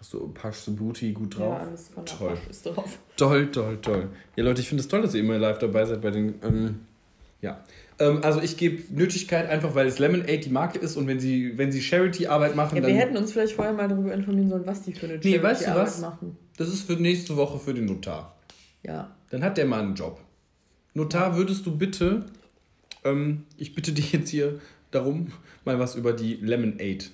Hast 0.00 0.12
du 0.14 0.24
Apache 0.24 0.54
the 0.66 0.70
Booty 0.72 1.12
gut 1.12 1.34
Ja, 1.34 1.40
drauf? 1.40 1.60
alles 1.60 1.88
von 1.88 2.06
Toll. 2.06 2.28
Apache 2.30 2.50
ist 2.50 2.66
drauf. 2.66 2.98
Toll, 3.16 3.50
toll, 3.50 3.78
toll. 3.82 4.08
Ja, 4.36 4.44
Leute, 4.44 4.60
ich 4.60 4.68
finde 4.68 4.82
es 4.82 4.88
toll, 4.88 5.02
dass 5.02 5.14
ihr 5.14 5.20
immer 5.20 5.38
live 5.38 5.58
dabei 5.58 5.84
seid 5.86 6.00
bei 6.00 6.10
den. 6.10 6.34
Ähm, 6.42 6.80
ja. 7.42 7.62
Ähm, 7.98 8.20
also 8.22 8.40
ich 8.40 8.56
gebe 8.56 8.82
Nötigkeit 8.94 9.48
einfach, 9.48 9.74
weil 9.74 9.88
es 9.88 9.98
Lemonade 9.98 10.38
die 10.38 10.50
Marke 10.50 10.78
ist 10.78 10.96
und 10.96 11.08
wenn 11.08 11.18
sie, 11.18 11.58
wenn 11.58 11.72
sie 11.72 11.82
Charity-Arbeit 11.82 12.54
machen, 12.54 12.76
Ja, 12.76 12.82
dann... 12.82 12.92
wir 12.92 12.96
hätten 12.98 13.16
uns 13.16 13.32
vielleicht 13.32 13.54
vorher 13.54 13.72
mal 13.74 13.88
darüber 13.88 14.14
informieren 14.14 14.48
sollen, 14.50 14.66
was 14.66 14.82
die 14.82 14.92
für 14.92 15.06
eine 15.06 15.18
Nee, 15.18 15.42
weißt 15.42 15.62
du 15.62 15.64
Charity-Arbeit 15.64 15.86
was? 15.86 16.00
machen. 16.00 16.36
Das 16.56 16.68
ist 16.68 16.82
für 16.82 16.94
nächste 16.94 17.36
Woche 17.36 17.58
für 17.58 17.74
den 17.74 17.86
Notar. 17.86 18.36
Ja. 18.84 19.10
Dann 19.30 19.42
hat 19.42 19.58
der 19.58 19.66
mal 19.66 19.80
einen 19.80 19.94
Job. 19.96 20.20
Notar, 20.94 21.36
würdest 21.36 21.66
du 21.66 21.76
bitte, 21.76 22.26
ähm, 23.04 23.44
ich 23.56 23.74
bitte 23.74 23.92
dich 23.92 24.12
jetzt 24.12 24.28
hier 24.30 24.60
darum, 24.92 25.32
mal 25.64 25.78
was 25.80 25.96
über 25.96 26.12
die 26.12 26.34
Lemonade 26.36 27.04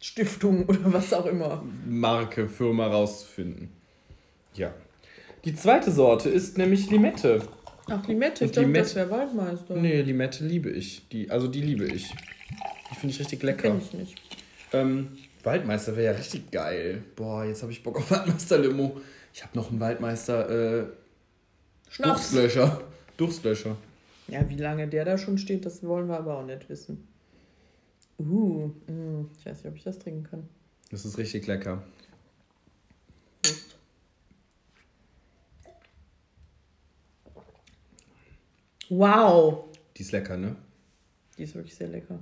Stiftung 0.00 0.64
oder 0.68 0.92
was 0.92 1.12
auch 1.12 1.26
immer. 1.26 1.62
Marke, 1.86 2.48
Firma 2.48 2.86
rauszufinden. 2.86 3.70
Ja. 4.54 4.72
Die 5.44 5.54
zweite 5.54 5.90
Sorte 5.90 6.28
ist 6.28 6.58
nämlich 6.58 6.90
Limette. 6.90 7.40
Ach, 7.90 8.06
Limette, 8.06 8.44
ich 8.44 8.54
Limette- 8.54 8.80
das 8.84 8.94
wäre 8.96 9.10
Waldmeister. 9.10 9.76
Nee, 9.76 10.02
Limette 10.02 10.44
liebe 10.44 10.70
ich. 10.70 11.08
Die, 11.08 11.30
also 11.30 11.48
die 11.48 11.62
liebe 11.62 11.86
ich. 11.86 12.12
Die 12.90 12.94
finde 12.94 13.14
ich 13.14 13.20
richtig 13.20 13.42
lecker. 13.42 13.70
Kenn 13.70 13.78
ich 13.78 13.92
nicht. 13.94 14.14
Ähm, 14.72 15.16
Waldmeister 15.42 15.96
wäre 15.96 16.12
ja 16.12 16.18
richtig 16.18 16.50
geil. 16.50 17.02
Boah, 17.16 17.44
jetzt 17.44 17.62
habe 17.62 17.72
ich 17.72 17.82
Bock 17.82 17.96
auf 17.98 18.10
Waldmeister-Limo. 18.10 19.00
Ich 19.32 19.42
habe 19.42 19.56
noch 19.56 19.70
einen 19.70 19.80
Waldmeister 19.80 20.80
äh, 20.82 20.86
Schnaps. 21.88 22.32
Durstlöscher. 23.16 23.76
Ja, 24.28 24.48
wie 24.50 24.56
lange 24.56 24.86
der 24.88 25.04
da 25.04 25.16
schon 25.16 25.38
steht, 25.38 25.64
das 25.64 25.82
wollen 25.82 26.08
wir 26.08 26.18
aber 26.18 26.38
auch 26.38 26.44
nicht 26.44 26.68
wissen. 26.68 27.08
Uh, 28.18 28.70
mh, 28.86 29.26
ich 29.38 29.46
weiß 29.46 29.58
nicht, 29.64 29.66
ob 29.70 29.76
ich 29.76 29.84
das 29.84 29.98
trinken 29.98 30.24
kann. 30.24 30.48
Das 30.90 31.04
ist 31.04 31.18
richtig 31.18 31.46
lecker. 31.46 31.82
Wow, 38.88 39.64
Die 39.96 40.02
ist 40.02 40.12
lecker, 40.12 40.36
ne? 40.36 40.56
die 41.36 41.42
ist 41.44 41.54
wirklich 41.54 41.74
sehr 41.74 41.88
lecker. 41.88 42.18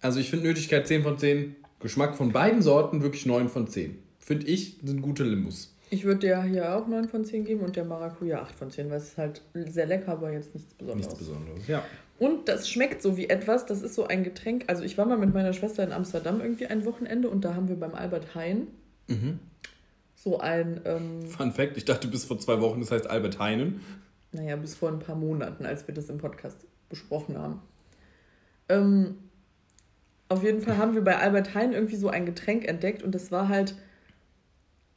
Also 0.00 0.20
ich 0.20 0.30
finde 0.30 0.46
Nötigkeit 0.46 0.86
10 0.86 1.02
von 1.02 1.18
10. 1.18 1.56
Geschmack 1.80 2.16
von 2.16 2.32
beiden 2.32 2.62
Sorten 2.62 3.02
wirklich 3.02 3.26
9 3.26 3.48
von 3.48 3.66
10. 3.66 3.98
Finde 4.18 4.46
ich, 4.46 4.78
sind 4.84 5.02
gute 5.02 5.24
Limous. 5.24 5.74
Ich 5.90 6.04
würde 6.04 6.20
der 6.20 6.42
hier 6.44 6.76
auch 6.76 6.86
9 6.86 7.08
von 7.08 7.24
10 7.24 7.44
geben 7.44 7.60
und 7.62 7.76
der 7.76 7.84
Maracuja 7.84 8.40
8 8.42 8.54
von 8.54 8.70
10, 8.70 8.88
weil 8.90 8.98
es 8.98 9.08
ist 9.08 9.18
halt 9.18 9.42
sehr 9.54 9.86
lecker, 9.86 10.12
aber 10.12 10.32
jetzt 10.32 10.54
nichts 10.54 10.72
Besonderes. 10.74 11.06
Nichts 11.06 11.18
Besonderes. 11.18 11.66
Ja. 11.66 11.84
Und 12.24 12.48
das 12.48 12.70
schmeckt 12.70 13.02
so 13.02 13.16
wie 13.18 13.28
etwas, 13.28 13.66
das 13.66 13.82
ist 13.82 13.94
so 13.94 14.06
ein 14.06 14.24
Getränk. 14.24 14.64
Also 14.68 14.82
ich 14.82 14.96
war 14.96 15.04
mal 15.04 15.18
mit 15.18 15.34
meiner 15.34 15.52
Schwester 15.52 15.84
in 15.84 15.92
Amsterdam 15.92 16.40
irgendwie 16.40 16.66
ein 16.66 16.86
Wochenende 16.86 17.28
und 17.28 17.44
da 17.44 17.54
haben 17.54 17.68
wir 17.68 17.76
beim 17.76 17.94
Albert 17.94 18.34
Heijn 18.34 18.68
Mhm. 19.08 19.38
so 20.14 20.38
ein, 20.40 20.80
ähm, 20.86 21.26
Fun 21.26 21.52
Fact, 21.52 21.76
ich 21.76 21.84
dachte 21.84 22.08
bis 22.08 22.24
vor 22.24 22.38
zwei 22.38 22.58
Wochen, 22.62 22.80
das 22.80 22.90
heißt 22.90 23.10
Albert 23.10 23.38
Heinen. 23.38 23.82
naja, 24.32 24.56
bis 24.56 24.74
vor 24.74 24.88
ein 24.88 24.98
paar 25.00 25.16
Monaten, 25.16 25.66
als 25.66 25.86
wir 25.86 25.94
das 25.94 26.08
im 26.08 26.16
Podcast 26.16 26.56
besprochen 26.88 27.36
haben. 27.36 27.60
Ähm, 28.70 29.18
auf 30.30 30.42
jeden 30.42 30.62
Fall 30.62 30.78
haben 30.78 30.94
wir 30.94 31.04
bei 31.04 31.18
Albert 31.18 31.54
Heijn 31.54 31.74
irgendwie 31.74 31.96
so 31.96 32.08
ein 32.08 32.24
Getränk 32.24 32.66
entdeckt 32.66 33.02
und 33.02 33.14
das 33.14 33.30
war 33.30 33.48
halt 33.50 33.74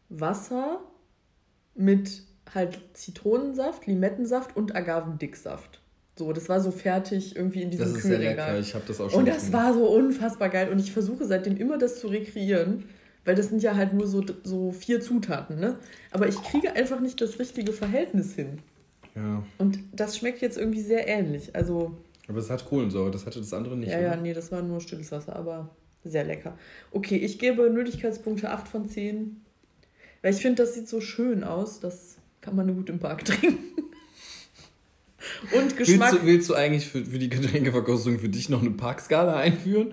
Wasser 0.07 0.79
mit 1.75 2.23
halt 2.55 2.79
Zitronensaft, 2.93 3.85
Limettensaft 3.85 4.55
und 4.55 4.73
Agavendicksaft. 4.77 5.81
So, 6.17 6.33
das 6.33 6.49
war 6.49 6.59
so 6.59 6.71
fertig 6.71 7.35
irgendwie 7.35 7.61
in 7.61 7.69
diesem 7.69 7.85
Das 7.85 7.95
ist 7.95 8.03
sehr 8.03 8.17
lecker. 8.17 8.57
Ich 8.59 8.73
habe 8.73 8.83
das 8.87 8.99
auch 8.99 9.09
schon 9.09 9.19
Und 9.19 9.27
das 9.27 9.45
gefunden. 9.45 9.53
war 9.53 9.73
so 9.73 9.87
unfassbar 9.87 10.49
geil. 10.49 10.69
Und 10.69 10.79
ich 10.79 10.91
versuche 10.91 11.25
seitdem 11.25 11.57
immer 11.57 11.77
das 11.77 11.99
zu 11.99 12.07
rekreieren, 12.07 12.85
weil 13.23 13.35
das 13.35 13.49
sind 13.49 13.61
ja 13.61 13.75
halt 13.75 13.93
nur 13.93 14.07
so, 14.07 14.23
so 14.43 14.71
vier 14.71 14.99
Zutaten, 15.01 15.59
ne? 15.59 15.77
Aber 16.11 16.27
ich 16.27 16.41
kriege 16.41 16.73
einfach 16.73 16.99
nicht 16.99 17.21
das 17.21 17.37
richtige 17.39 17.71
Verhältnis 17.73 18.33
hin. 18.33 18.59
Ja. 19.15 19.43
Und 19.57 19.79
das 19.93 20.17
schmeckt 20.17 20.41
jetzt 20.41 20.57
irgendwie 20.57 20.81
sehr 20.81 21.07
ähnlich. 21.07 21.55
Also, 21.55 21.97
Aber 22.27 22.39
es 22.39 22.49
hat 22.49 22.65
Kohlensäure, 22.65 23.11
das 23.11 23.25
hatte 23.25 23.39
das 23.39 23.53
andere 23.53 23.75
nicht. 23.77 23.91
ja, 23.91 23.99
ja, 23.99 24.07
oder? 24.13 24.21
nee, 24.21 24.33
das 24.33 24.51
war 24.51 24.61
nur 24.61 24.79
stilles 24.81 25.11
Wasser, 25.11 25.35
aber 25.35 25.69
sehr 26.03 26.23
lecker. 26.23 26.57
Okay, 26.91 27.17
ich 27.17 27.37
gebe 27.37 27.69
Nötigkeitspunkte 27.69 28.49
8 28.49 28.67
von 28.67 28.87
10. 28.87 29.41
Weil 30.21 30.33
ich 30.33 30.41
finde, 30.41 30.63
das 30.63 30.73
sieht 30.73 30.87
so 30.87 30.99
schön 31.01 31.43
aus. 31.43 31.79
Das 31.79 32.17
kann 32.41 32.55
man 32.55 32.73
gut 32.75 32.89
im 32.89 32.97
Park 32.99 33.25
trinken. 33.25 33.57
Und 35.51 35.75
Geschmack. 35.77 36.11
Willst 36.11 36.23
du, 36.23 36.27
willst 36.27 36.49
du 36.49 36.53
eigentlich 36.55 36.87
für, 36.87 37.03
für 37.03 37.19
die 37.19 37.29
Getränkeverkostung 37.29 38.19
für 38.19 38.29
dich 38.29 38.49
noch 38.49 38.61
eine 38.61 38.71
Parkskala 38.71 39.35
einführen? 39.37 39.91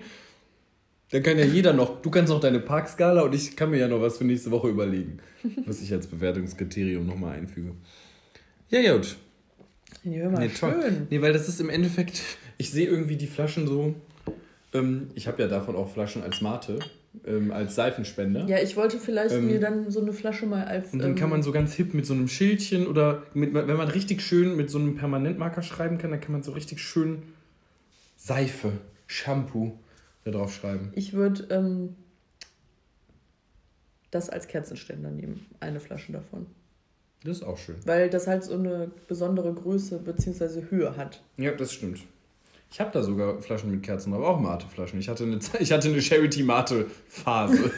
Dann 1.11 1.23
kann 1.23 1.37
ja 1.37 1.45
jeder 1.45 1.73
noch, 1.73 2.01
du 2.01 2.09
kannst 2.09 2.31
noch 2.31 2.39
deine 2.39 2.59
Parkskala 2.59 3.21
und 3.21 3.33
ich 3.35 3.55
kann 3.55 3.69
mir 3.69 3.77
ja 3.77 3.87
noch 3.87 4.01
was 4.01 4.17
für 4.17 4.23
nächste 4.25 4.51
Woche 4.51 4.69
überlegen, 4.69 5.19
was 5.65 5.81
ich 5.81 5.93
als 5.93 6.07
Bewertungskriterium 6.07 7.05
nochmal 7.05 7.37
einfüge. 7.37 7.73
Ja, 8.69 8.95
gut. 8.95 9.15
Nee, 10.03 10.19
hör 10.19 10.31
mal, 10.31 10.39
Nee, 10.39 10.49
toll. 10.49 10.75
schön. 10.81 11.07
Nee, 11.09 11.21
weil 11.21 11.31
das 11.33 11.47
ist 11.47 11.61
im 11.61 11.69
Endeffekt, 11.69 12.21
ich 12.57 12.71
sehe 12.71 12.87
irgendwie 12.87 13.15
die 13.15 13.27
Flaschen 13.27 13.67
so, 13.67 13.95
ähm, 14.73 15.07
ich 15.15 15.27
habe 15.27 15.41
ja 15.41 15.47
davon 15.47 15.75
auch 15.75 15.91
Flaschen 15.91 16.23
als 16.23 16.41
Mate, 16.41 16.79
ähm, 17.25 17.51
als 17.51 17.75
Seifenspender. 17.75 18.45
Ja, 18.47 18.59
ich 18.59 18.75
wollte 18.75 18.99
vielleicht 18.99 19.35
Ähm, 19.35 19.47
mir 19.47 19.59
dann 19.59 19.89
so 19.91 20.01
eine 20.01 20.13
Flasche 20.13 20.45
mal 20.45 20.65
als. 20.65 20.93
Und 20.93 20.99
dann 20.99 21.11
ähm, 21.11 21.15
kann 21.15 21.29
man 21.29 21.43
so 21.43 21.51
ganz 21.51 21.73
hip 21.73 21.93
mit 21.93 22.05
so 22.05 22.13
einem 22.13 22.27
Schildchen 22.27 22.87
oder 22.87 23.23
mit, 23.33 23.53
wenn 23.53 23.77
man 23.77 23.87
richtig 23.87 24.21
schön 24.21 24.55
mit 24.55 24.69
so 24.69 24.79
einem 24.79 24.95
Permanentmarker 24.95 25.61
schreiben 25.61 25.97
kann, 25.97 26.11
dann 26.11 26.21
kann 26.21 26.31
man 26.31 26.43
so 26.43 26.51
richtig 26.51 26.79
schön 26.81 27.23
Seife, 28.17 28.71
Shampoo 29.07 29.73
da 30.23 30.31
drauf 30.31 30.53
schreiben. 30.53 30.91
Ich 30.95 31.13
würde 31.13 31.47
ähm, 31.51 31.95
das 34.11 34.29
als 34.29 34.47
Kerzenständer 34.47 35.11
nehmen. 35.11 35.45
Eine 35.59 35.79
Flasche 35.79 36.11
davon. 36.11 36.47
Das 37.23 37.37
ist 37.37 37.43
auch 37.43 37.57
schön. 37.57 37.75
Weil 37.85 38.09
das 38.09 38.27
halt 38.27 38.43
so 38.43 38.53
eine 38.53 38.91
besondere 39.07 39.53
Größe 39.53 39.99
bzw. 39.99 40.63
Höhe 40.69 40.95
hat. 40.95 41.23
Ja, 41.37 41.51
das 41.51 41.73
stimmt. 41.73 41.99
Ich 42.75 42.81
habe 42.81 42.91
da 42.91 43.01
sogar 43.03 43.41
Flaschen 43.41 43.71
mit 43.71 43.83
Kerzen, 43.83 44.13
aber 44.13 44.27
auch 44.27 44.37
Mate-Flaschen. 44.37 44.99
Ich 44.99 45.07
hatte 45.07 45.23
eine, 45.23 45.39
ich 45.59 45.71
hatte 45.71 45.87
eine 45.87 46.01
Charity-Mate-Phase. 46.01 47.71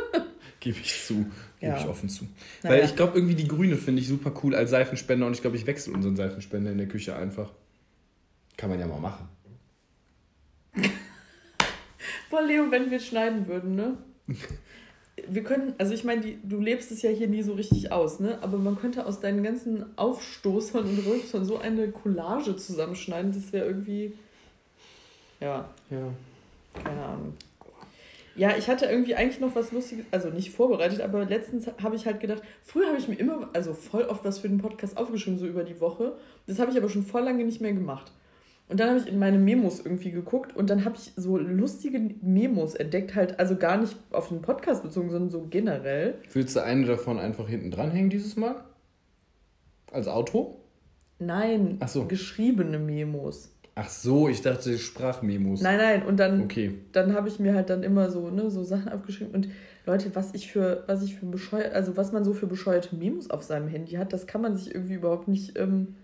Gebe 0.60 0.78
ich 0.82 1.04
zu. 1.04 1.26
Gebe 1.60 1.72
Ja. 1.72 1.78
ich 1.78 1.86
offen 1.86 2.08
zu. 2.08 2.26
Naja. 2.62 2.76
Weil 2.76 2.84
ich 2.86 2.96
glaube, 2.96 3.18
irgendwie 3.18 3.34
die 3.34 3.46
grüne 3.46 3.76
finde 3.76 4.00
ich 4.00 4.08
super 4.08 4.32
cool 4.42 4.54
als 4.54 4.70
Seifenspender 4.70 5.26
und 5.26 5.34
ich 5.34 5.42
glaube, 5.42 5.58
ich 5.58 5.66
wechsle 5.66 5.92
unseren 5.92 6.16
Seifenspender 6.16 6.72
in 6.72 6.78
der 6.78 6.88
Küche 6.88 7.14
einfach. 7.14 7.52
Kann 8.56 8.70
man 8.70 8.80
ja 8.80 8.86
mal 8.86 8.98
machen. 8.98 9.28
Boah, 12.30 12.40
Leo, 12.40 12.70
wenn 12.70 12.90
wir 12.90 13.00
schneiden 13.00 13.46
würden, 13.46 13.74
ne? 13.74 13.98
Wir 15.28 15.44
können, 15.44 15.74
also 15.76 15.92
ich 15.92 16.04
meine, 16.04 16.22
du 16.44 16.60
lebst 16.60 16.90
es 16.92 17.02
ja 17.02 17.10
hier 17.10 17.28
nie 17.28 17.42
so 17.42 17.52
richtig 17.52 17.92
aus, 17.92 18.20
ne? 18.20 18.38
Aber 18.40 18.56
man 18.56 18.78
könnte 18.78 19.04
aus 19.04 19.20
deinen 19.20 19.42
ganzen 19.42 19.98
Aufstoßern 19.98 20.84
und 20.88 21.06
Rülpsern 21.06 21.44
so 21.44 21.58
eine 21.58 21.90
Collage 21.90 22.56
zusammenschneiden. 22.56 23.32
Das 23.32 23.52
wäre 23.52 23.66
irgendwie. 23.66 24.14
Ja, 25.40 25.68
Ja. 25.90 26.12
keine 26.84 27.02
Ahnung. 27.02 27.34
Ja, 28.36 28.56
ich 28.56 28.68
hatte 28.68 28.86
irgendwie 28.86 29.16
eigentlich 29.16 29.40
noch 29.40 29.54
was 29.56 29.72
Lustiges, 29.72 30.06
also 30.12 30.30
nicht 30.30 30.50
vorbereitet, 30.52 31.00
aber 31.00 31.24
letztens 31.24 31.66
habe 31.82 31.96
ich 31.96 32.06
halt 32.06 32.20
gedacht, 32.20 32.42
früher 32.62 32.86
habe 32.86 32.96
ich 32.98 33.08
mir 33.08 33.16
immer, 33.16 33.50
also 33.52 33.74
voll 33.74 34.04
oft 34.04 34.24
was 34.24 34.38
für 34.38 34.48
den 34.48 34.58
Podcast 34.58 34.96
aufgeschrieben, 34.96 35.38
so 35.38 35.46
über 35.46 35.64
die 35.64 35.80
Woche. 35.80 36.12
Das 36.46 36.58
habe 36.58 36.70
ich 36.70 36.76
aber 36.78 36.88
schon 36.88 37.02
voll 37.02 37.22
lange 37.22 37.44
nicht 37.44 37.60
mehr 37.60 37.72
gemacht. 37.72 38.12
Und 38.68 38.78
dann 38.78 38.88
habe 38.90 39.00
ich 39.00 39.08
in 39.08 39.18
meine 39.18 39.36
Memos 39.36 39.80
irgendwie 39.80 40.12
geguckt 40.12 40.54
und 40.56 40.70
dann 40.70 40.84
habe 40.84 40.94
ich 40.94 41.12
so 41.16 41.36
lustige 41.36 41.98
Memos 42.22 42.76
entdeckt, 42.76 43.16
halt 43.16 43.40
also 43.40 43.56
gar 43.56 43.76
nicht 43.78 43.96
auf 44.12 44.28
den 44.28 44.42
Podcast 44.42 44.84
bezogen, 44.84 45.10
sondern 45.10 45.30
so 45.30 45.48
generell. 45.50 46.14
Willst 46.32 46.54
du 46.54 46.62
eine 46.62 46.86
davon 46.86 47.18
einfach 47.18 47.48
hinten 47.48 47.72
dranhängen 47.72 48.10
dieses 48.10 48.36
Mal? 48.36 48.54
Als 49.90 50.06
Auto? 50.06 50.60
Nein, 51.18 51.78
Ach 51.80 51.88
so. 51.88 52.04
geschriebene 52.06 52.78
Memos. 52.78 53.50
Ach 53.74 53.88
so, 53.88 54.28
ich 54.28 54.42
dachte 54.42 54.78
Sprachmemos. 54.78 55.60
Nein, 55.62 55.78
nein, 55.78 56.02
und 56.02 56.16
dann 56.18 56.42
Okay. 56.42 56.74
dann 56.92 57.14
habe 57.14 57.28
ich 57.28 57.38
mir 57.38 57.54
halt 57.54 57.70
dann 57.70 57.82
immer 57.82 58.10
so, 58.10 58.28
ne, 58.30 58.50
so 58.50 58.62
Sachen 58.64 58.90
aufgeschrieben. 58.90 59.34
Und 59.34 59.48
Leute, 59.86 60.14
was 60.14 60.34
ich 60.34 60.52
für, 60.52 60.84
was 60.86 61.02
ich 61.02 61.14
für 61.16 61.26
bescheuert, 61.26 61.72
also 61.72 61.96
was 61.96 62.12
man 62.12 62.24
so 62.24 62.34
für 62.34 62.46
bescheuerte 62.46 62.94
Memos 62.96 63.30
auf 63.30 63.42
seinem 63.42 63.68
Handy 63.68 63.92
hat, 63.92 64.12
das 64.12 64.26
kann 64.26 64.42
man 64.42 64.56
sich 64.56 64.74
irgendwie 64.74 64.94
überhaupt 64.94 65.28
nicht. 65.28 65.58
Ähm 65.58 65.96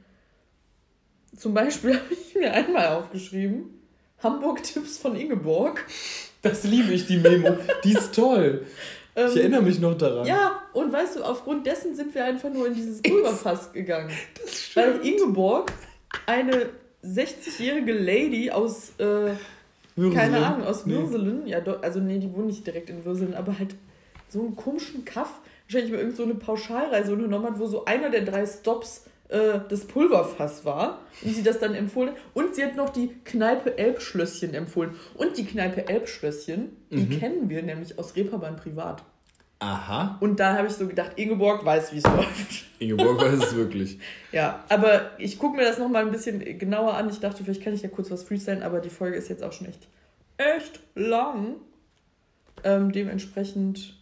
zum 1.37 1.53
Beispiel 1.55 1.95
habe 2.01 2.13
ich 2.15 2.35
mir 2.35 2.53
einmal 2.53 2.89
aufgeschrieben: 2.89 3.65
Hamburg-Tipps 4.23 4.99
von 4.99 5.17
Ingeborg. 5.17 5.85
Das 6.43 6.65
liebe 6.65 6.93
ich, 6.93 7.07
die 7.07 7.19
Memo. 7.19 7.57
Die 7.85 7.93
ist 7.93 8.15
toll. 8.15 8.65
Ähm, 9.17 9.29
Ich 9.31 9.37
erinnere 9.39 9.63
mich 9.63 9.81
noch 9.81 9.97
daran. 9.97 10.27
Ja, 10.27 10.63
und 10.73 10.93
weißt 10.93 11.17
du, 11.17 11.23
aufgrund 11.25 11.67
dessen 11.67 11.95
sind 11.97 12.15
wir 12.15 12.25
einfach 12.25 12.51
nur 12.53 12.67
in 12.69 12.75
dieses 12.75 13.03
Pulverfass 13.03 13.73
gegangen. 13.73 14.11
Weil 14.75 15.01
Ingeborg, 15.05 15.73
eine 16.27 16.71
60-jährige 17.07 17.93
Lady 17.93 18.51
aus, 18.51 18.93
äh, 18.99 19.33
keine 20.13 20.45
Ahnung, 20.45 20.67
aus 20.67 20.85
Nee. 20.87 20.95
Würselen, 20.95 21.47
ja, 21.47 21.61
do- 21.61 21.77
also 21.81 22.01
nee, 22.01 22.19
die 22.19 22.33
wohnen 22.33 22.49
nicht 22.49 22.67
direkt 22.67 22.91
in 22.91 23.05
Würselen, 23.05 23.35
aber 23.35 23.59
halt 23.59 23.75
so 24.29 24.41
einen 24.41 24.57
komischen 24.57 25.05
Kaff, 25.05 25.41
wahrscheinlich 25.67 25.93
mal 25.93 26.01
irgend 26.01 26.17
so 26.17 26.25
eine 26.25 26.35
Pauschalreise 26.35 27.13
unternommen 27.13 27.47
hat, 27.53 27.59
wo 27.59 27.67
so 27.67 27.85
einer 27.85 28.11
der 28.11 28.23
drei 28.23 28.45
Stops 28.47 29.05
äh, 29.29 29.61
das 29.69 29.85
Pulverfass 29.87 30.65
war 30.65 31.01
und 31.23 31.35
sie 31.35 31.43
das 31.43 31.59
dann 31.59 31.75
empfohlen 31.75 32.11
hat. 32.11 32.17
Und 32.35 32.55
sie 32.55 32.65
hat 32.65 32.77
noch 32.77 32.91
die 32.91 33.09
Kneipe 33.25 33.77
Elbschlösschen 33.79 34.55
empfohlen. 34.55 34.91
Und 35.15 35.37
die 35.39 35.45
Kneipe 35.45 35.89
Elbschlösschen, 35.89 36.77
die 36.91 37.09
kennen 37.19 37.49
wir 37.49 37.63
nämlich 37.63 37.99
aus 37.99 38.15
Reeperbahn 38.17 38.57
privat. 38.57 39.03
Aha. 39.59 40.19
Und 40.21 40.39
da 40.39 40.57
habe 40.57 40.67
ich 40.69 40.75
so 40.75 40.87
gedacht, 40.87 41.13
Ingeborg 41.17 41.65
weiß, 41.65 41.93
wie 41.93 41.99
es 41.99 42.05
läuft. 42.17 42.65
Ingeborg 42.79 43.21
weiß 43.21 43.43
es 43.43 43.57
wirklich. 43.57 43.99
Ja, 44.33 44.65
aber 44.69 45.13
ich 45.19 45.39
gucke 45.39 45.57
mir 45.57 45.65
das 45.65 45.79
nochmal 45.79 46.03
ein 46.05 46.13
bisschen 46.13 46.59
genauer 46.59 46.95
an. 46.95 47.09
Ich 47.09 47.21
dachte, 47.21 47.43
vielleicht 47.43 47.63
kann 47.63 47.73
ich 47.73 47.83
ja 47.83 47.89
kurz 47.89 48.11
was 48.11 48.23
freestylen, 48.23 48.63
aber 48.63 48.81
die 48.81 48.91
Folge 48.91 49.17
ist 49.17 49.29
jetzt 49.29 49.43
auch 49.43 49.53
schon 49.53 49.67
echt, 49.69 49.89
echt 50.37 50.81
lang. 50.95 51.57
Ähm, 52.65 52.93
dementsprechend, 52.93 53.95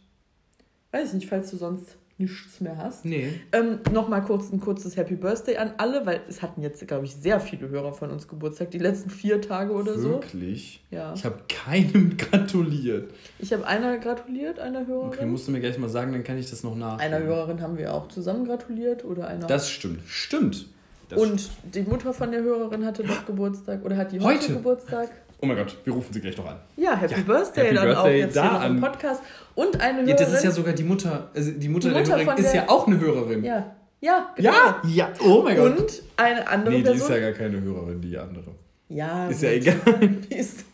weiß 0.91 1.09
ich 1.09 1.15
nicht, 1.15 1.29
falls 1.29 1.51
du 1.51 1.57
sonst 1.57 1.97
nichts 2.19 2.61
mehr 2.61 2.77
hast. 2.77 3.05
Nee. 3.05 3.41
Ähm, 3.53 3.81
Nochmal 3.93 4.23
kurz 4.23 4.53
ein 4.53 4.61
kurzes 4.61 4.97
Happy 4.97 5.17
Birthday 5.17 5.57
an 5.57 5.73
alle, 5.79 6.07
weil 6.07 6.21
es 6.29 6.43
hatten 6.43 6.63
jetzt, 6.63 6.87
glaube 6.87 7.05
ich, 7.07 7.15
sehr 7.15 7.41
viele 7.41 7.69
Hörer 7.69 7.93
von 7.93 8.11
uns 8.11 8.29
Geburtstag, 8.29 8.71
die 8.71 8.79
letzten 8.79 9.11
vier 9.11 9.41
Tage 9.41 9.73
oder 9.73 9.99
so. 9.99 10.11
Wirklich? 10.11 10.85
Ja. 10.91 11.13
Ich 11.15 11.25
habe 11.25 11.39
keinem 11.49 12.17
gratuliert. 12.17 13.13
Ich 13.39 13.53
habe 13.53 13.67
einer 13.67 13.99
gratuliert, 13.99 14.59
einer 14.61 14.87
Hörerin. 14.87 15.09
Okay, 15.09 15.27
musst 15.27 15.49
du 15.49 15.53
mir 15.53 15.61
gleich 15.61 15.79
mal 15.79 15.89
sagen, 15.89 16.13
dann 16.13 16.23
kann 16.25 16.39
ich 16.39 16.49
das 16.49 16.63
noch 16.63 16.77
nach. 16.77 16.99
einer 16.99 17.19
Hörerin 17.21 17.61
haben 17.61 17.77
wir 17.79 17.93
auch 17.93 18.09
zusammen 18.09 18.45
gratuliert 18.47 19.05
oder 19.05 19.27
einer. 19.29 19.47
Das 19.47 19.69
stimmt. 19.71 20.01
Stimmt. 20.07 20.67
Das 21.09 21.21
und 21.21 21.51
die 21.75 21.83
Mutter 21.83 22.15
von 22.15 22.31
der 22.31 22.43
Hörerin 22.43 22.85
hatte 22.87 23.03
doch 23.03 23.27
Geburtstag 23.27 23.85
oder 23.85 23.97
hat 23.97 24.13
die 24.13 24.21
heute, 24.21 24.41
Heute? 24.41 24.53
Geburtstag. 24.55 25.11
Oh 25.45 25.47
mein 25.47 25.59
Gott, 25.59 25.77
wir 25.85 25.93
rufen 25.93 26.11
sie 26.11 26.23
gleich 26.23 26.39
noch 26.39 26.47
an. 26.47 26.57
Ja, 26.79 26.97
Happy 26.97 27.13
Ja, 27.13 27.21
Birthday 27.21 27.65
Happy 27.67 27.75
dann 27.75 27.91
auch 27.91 28.05
Birthday 28.05 28.21
jetzt 28.21 28.35
da 28.37 28.61
hier 28.63 28.71
im 28.71 28.81
Podcast. 28.81 29.23
Und 29.55 29.79
eine 29.79 29.99
Hörerin. 29.99 30.09
Ja, 30.09 30.17
das 30.17 30.33
ist 30.33 30.43
ja 30.45 30.51
sogar 30.51 30.73
die 30.73 30.85
Mutter. 30.85 31.29
Also 31.35 31.51
die 31.51 31.69
Mutter, 31.69 31.89
Die 31.89 31.93
der 31.95 32.03
Mutter 32.03 32.13
Hörerin 32.15 32.27
von 32.31 32.39
ist 32.39 32.53
der- 32.55 32.63
ja 32.63 32.69
auch 32.71 32.87
eine 32.87 32.99
Hörerin. 32.99 33.45
Ja, 33.45 33.77
ja, 34.01 34.33
genau. 34.37 34.51
Ja, 34.51 34.83
ja. 34.89 35.13
Oh 35.23 35.43
mein 35.43 35.57
Gott. 35.59 35.79
Und 35.79 36.03
eine 36.17 36.49
andere 36.49 36.71
nee, 36.75 36.83
die 36.83 36.89
ist 36.93 36.99
Person. 37.07 37.13
ja 37.13 37.21
gar 37.21 37.33
keine 37.33 37.61
Hörerin, 37.61 38.01
die 38.01 38.17
andere. 38.17 38.53
ja, 38.89 39.29
Ist 39.29 39.43
ja 39.43 39.51
gut. 39.59 39.67
egal. 39.67 40.09
Die 40.31 40.35
ist. 40.35 40.65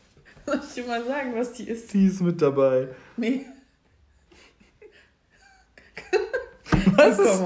Soll 0.47 0.61
ich 0.67 0.75
dir 0.75 0.85
mal 0.89 1.05
sagen, 1.05 1.33
was 1.37 1.53
die 1.53 1.65
ist? 1.69 1.91
Sie 1.91 2.07
ist 2.07 2.21
mit 2.23 2.41
dabei. 2.41 2.87
Nee. 3.17 3.45
Was 6.97 7.19
Oh, 7.19 7.23
ist? 7.23 7.43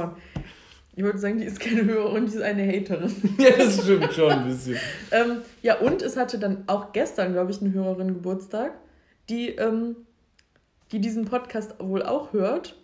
Ich 0.97 1.03
wollte 1.03 1.19
sagen, 1.19 1.39
die 1.39 1.45
ist 1.47 1.59
keine 1.59 1.85
Hörerin, 1.85 2.27
die 2.27 2.35
ist 2.35 2.43
eine 2.43 2.67
Haterin. 2.67 3.13
Ja, 3.39 3.51
das 3.57 3.83
stimmt 3.83 4.13
schon 4.13 4.31
ein 4.31 4.47
bisschen. 4.47 4.77
ähm, 5.11 5.39
ja, 5.63 5.79
und 5.81 6.03
es 6.03 6.17
hatte 6.17 6.39
dann 6.39 6.65
auch 6.69 6.93
gestern, 6.93 7.33
glaube 7.33 7.51
ich, 7.51 7.61
eine 7.61 7.73
Hörerin 7.73 8.09
Geburtstag, 8.15 8.73
die, 9.29 9.49
ähm, 9.51 9.97
die 10.93 11.01
diesen 11.01 11.25
Podcast 11.25 11.75
wohl 11.81 12.03
auch 12.05 12.33
hört. 12.33 12.77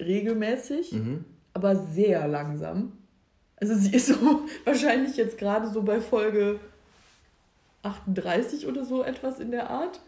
Regelmäßig, 0.00 0.92
Mhm. 0.92 1.24
aber 1.52 1.76
sehr 1.76 2.26
langsam. 2.26 2.92
Also 3.56 3.74
sie 3.74 3.94
ist 3.94 4.06
so 4.08 4.14
wahrscheinlich 4.64 5.16
jetzt 5.16 5.38
gerade 5.38 5.68
so 5.68 5.82
bei 5.82 6.00
Folge 6.00 6.58
38 7.82 8.66
oder 8.66 8.84
so 8.84 9.02
etwas 9.04 9.40
in 9.40 9.50
der 9.50 9.70
Art. 9.70 10.00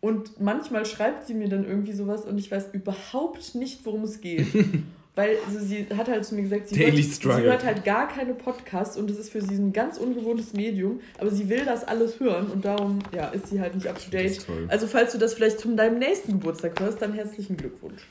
Und 0.00 0.40
manchmal 0.40 0.84
schreibt 0.86 1.26
sie 1.26 1.34
mir 1.34 1.48
dann 1.48 1.64
irgendwie 1.66 1.92
sowas 1.92 2.24
und 2.26 2.38
ich 2.38 2.50
weiß 2.50 2.68
überhaupt 2.72 3.54
nicht, 3.54 3.84
worum 3.84 4.04
es 4.04 4.20
geht. 4.20 4.46
Weil 5.16 5.38
also 5.46 5.58
sie 5.60 5.86
hat 5.96 6.08
halt 6.08 6.26
zu 6.26 6.34
mir 6.34 6.42
gesagt, 6.42 6.68
sie 6.68 6.78
hört, 6.78 6.94
sie 6.94 7.42
hört 7.42 7.64
halt 7.64 7.84
gar 7.86 8.06
keine 8.06 8.34
Podcasts 8.34 8.98
und 8.98 9.08
das 9.08 9.16
ist 9.16 9.30
für 9.30 9.40
sie 9.40 9.54
ein 9.54 9.72
ganz 9.72 9.96
ungewohntes 9.96 10.52
Medium, 10.52 11.00
aber 11.18 11.30
sie 11.30 11.48
will 11.48 11.64
das 11.64 11.84
alles 11.84 12.20
hören 12.20 12.48
und 12.48 12.66
darum 12.66 12.98
ja, 13.14 13.28
ist 13.28 13.48
sie 13.48 13.58
halt 13.58 13.74
nicht 13.74 13.86
up 13.86 13.98
to 13.98 14.10
date. 14.10 14.46
Also 14.68 14.86
falls 14.86 15.12
du 15.12 15.18
das 15.18 15.32
vielleicht 15.32 15.58
zu 15.58 15.74
deinem 15.74 15.98
nächsten 15.98 16.32
Geburtstag 16.32 16.78
hörst, 16.78 17.00
dann 17.00 17.14
herzlichen 17.14 17.56
Glückwunsch. 17.56 18.06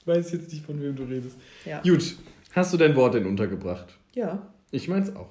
Ich 0.00 0.06
weiß 0.06 0.32
jetzt 0.32 0.50
nicht, 0.50 0.64
von 0.64 0.80
wem 0.80 0.96
du 0.96 1.04
redest. 1.04 1.36
Ja. 1.66 1.82
Gut, 1.82 2.16
hast 2.52 2.72
du 2.72 2.78
dein 2.78 2.96
Wort 2.96 3.12
denn 3.12 3.26
untergebracht? 3.26 3.98
Ja. 4.14 4.48
Ich 4.70 4.88
meins 4.88 5.14
auch. 5.14 5.28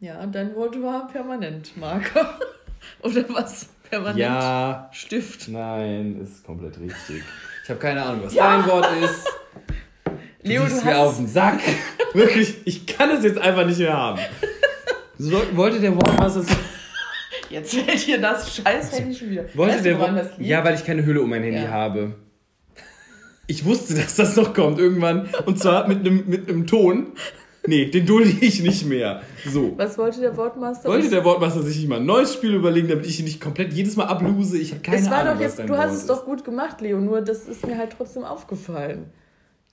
Ja, 0.00 0.26
dein 0.26 0.56
Wort 0.56 0.80
war 0.82 1.06
Permanentmarker. 1.06 2.40
Oder 3.02 3.24
was? 3.28 3.68
Permanent 3.88 4.18
Ja, 4.18 4.90
Stift. 4.92 5.48
nein, 5.48 6.20
ist 6.20 6.44
komplett 6.44 6.80
richtig. 6.80 7.22
Ich 7.68 7.70
habe 7.70 7.80
keine 7.80 8.02
Ahnung, 8.02 8.22
was 8.24 8.32
Ja. 8.32 8.56
dein 8.56 8.66
Wort 8.66 8.88
ist. 9.04 9.26
Du 10.06 10.12
Leo, 10.48 10.64
du 10.64 10.74
mir 10.86 10.96
auf 10.96 11.08
hast 11.10 11.18
den 11.18 11.26
Sack. 11.28 11.60
Wirklich, 12.14 12.54
ich 12.64 12.86
kann 12.86 13.10
es 13.10 13.22
jetzt 13.22 13.36
einfach 13.36 13.66
nicht 13.66 13.78
mehr 13.78 13.92
haben. 13.94 14.18
So, 15.18 15.42
wollte 15.54 15.78
der 15.78 15.94
Wortmaster 15.94 16.44
Jetzt 17.50 17.74
fällt 17.74 18.06
dir 18.06 18.22
das 18.22 18.56
scheiß 18.56 18.92
Handy 18.98 19.14
schon 19.14 19.28
wieder. 19.28 19.44
wollte 19.52 19.74
weißt 19.74 19.84
der 19.84 19.98
woran 19.98 20.14
Wort, 20.16 20.24
das 20.24 20.38
liegt? 20.38 20.48
Ja, 20.48 20.64
weil 20.64 20.76
ich 20.76 20.86
keine 20.86 21.04
Hülle 21.04 21.20
um 21.20 21.28
mein 21.28 21.42
Handy 21.42 21.60
Ja. 21.60 21.68
habe. 21.68 22.14
Ich 23.46 23.66
wusste, 23.66 23.94
dass 23.96 24.16
das 24.16 24.34
noch 24.36 24.54
kommt 24.54 24.78
irgendwann. 24.78 25.28
Und 25.44 25.58
zwar 25.60 25.86
mit 25.88 25.98
einem 26.00 26.24
mit 26.26 26.48
einem 26.48 26.66
Ton. 26.66 27.08
Nee, 27.66 27.86
den 27.86 28.06
dulde 28.06 28.30
ich 28.40 28.62
nicht 28.62 28.86
mehr. 28.86 29.22
So. 29.50 29.74
Was 29.76 29.98
wollte 29.98 30.20
der 30.20 30.36
Wortmaster? 30.36 30.88
Wollte 30.88 31.10
der 31.10 31.24
Wortmaster 31.24 31.62
sich 31.62 31.76
nicht 31.78 31.88
mal 31.88 31.96
ein 32.00 32.06
neues 32.06 32.32
Spiel 32.34 32.54
überlegen, 32.54 32.88
damit 32.88 33.06
ich 33.06 33.18
ihn 33.18 33.24
nicht 33.24 33.40
komplett 33.40 33.72
jedes 33.72 33.96
Mal 33.96 34.04
abluse? 34.06 34.58
Ich 34.58 34.70
habe 34.72 34.80
keine 34.80 34.98
es 34.98 35.10
war 35.10 35.18
Ahnung, 35.18 35.34
doch 35.34 35.40
jetzt, 35.40 35.58
du 35.58 35.68
Wort 35.68 35.78
hast 35.80 35.92
es 35.94 36.00
ist. 36.00 36.10
doch 36.10 36.24
gut 36.24 36.44
gemacht, 36.44 36.80
Leo, 36.80 36.98
nur 37.00 37.20
das 37.20 37.46
ist 37.46 37.66
mir 37.66 37.76
halt 37.76 37.92
trotzdem 37.96 38.24
aufgefallen. 38.24 39.06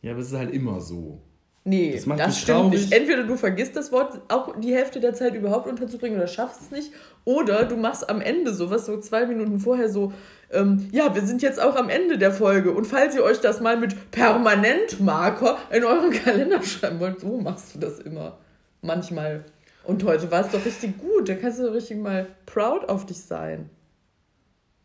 Ja, 0.02 0.12
aber 0.12 0.20
es 0.22 0.28
ist 0.28 0.38
halt 0.38 0.52
immer 0.54 0.82
so. 0.82 1.22
Nee, 1.68 1.92
Das 1.94 2.02
das, 2.02 2.06
macht 2.08 2.28
mich 2.28 2.38
stimmt 2.38 2.58
traurig. 2.60 2.80
nicht. 2.82 2.92
Entweder 2.94 3.24
du 3.24 3.36
vergisst 3.38 3.76
das 3.76 3.92
Wort 3.92 4.22
auch 4.28 4.60
die 4.60 4.74
Hälfte 4.74 5.00
der 5.00 5.14
Zeit 5.16 5.34
überhaupt 5.34 5.68
unterzubringen 5.68 6.18
oder 6.20 6.28
schaffst 6.28 6.62
es 6.62 6.72
nicht. 6.72 6.92
Oder 7.24 7.66
du 7.66 7.76
machst 7.76 8.08
am 8.08 8.22
Ende 8.22 8.54
sowas, 8.54 8.86
so 8.86 9.00
zwei 9.00 9.26
Minuten 9.26 9.60
vorher 9.60 9.90
so, 9.90 10.14
ähm, 10.52 10.88
ja, 10.92 11.14
wir 11.16 11.22
sind 11.22 11.42
jetzt 11.42 11.62
auch 11.62 11.76
am 11.76 11.90
Ende 11.90 12.18
der 12.18 12.32
Folge. 12.32 12.72
Und 12.72 12.86
falls 12.86 13.16
ihr 13.16 13.24
euch 13.24 13.40
das 13.40 13.62
mal 13.62 13.78
mit 13.78 14.12
Permanentmarker 14.12 15.58
in 15.72 15.84
euren 15.84 16.12
Kalender 16.24 16.62
schreiben 16.64 17.00
wollt, 17.00 17.20
so 17.20 17.38
machst 17.40 17.76
du 17.76 17.80
das 17.80 18.00
immer. 18.00 18.38
Manchmal. 18.82 19.44
Und 19.84 20.04
heute 20.04 20.32
war 20.32 20.46
es 20.46 20.52
doch 20.52 20.66
richtig 20.66 20.98
gut. 20.98 21.30
Da 21.30 21.36
kannst 21.36 21.60
du 21.60 21.72
richtig 21.74 21.98
mal 21.98 22.28
proud 22.46 22.90
auf 22.90 23.06
dich 23.06 23.22
sein. 23.22 23.70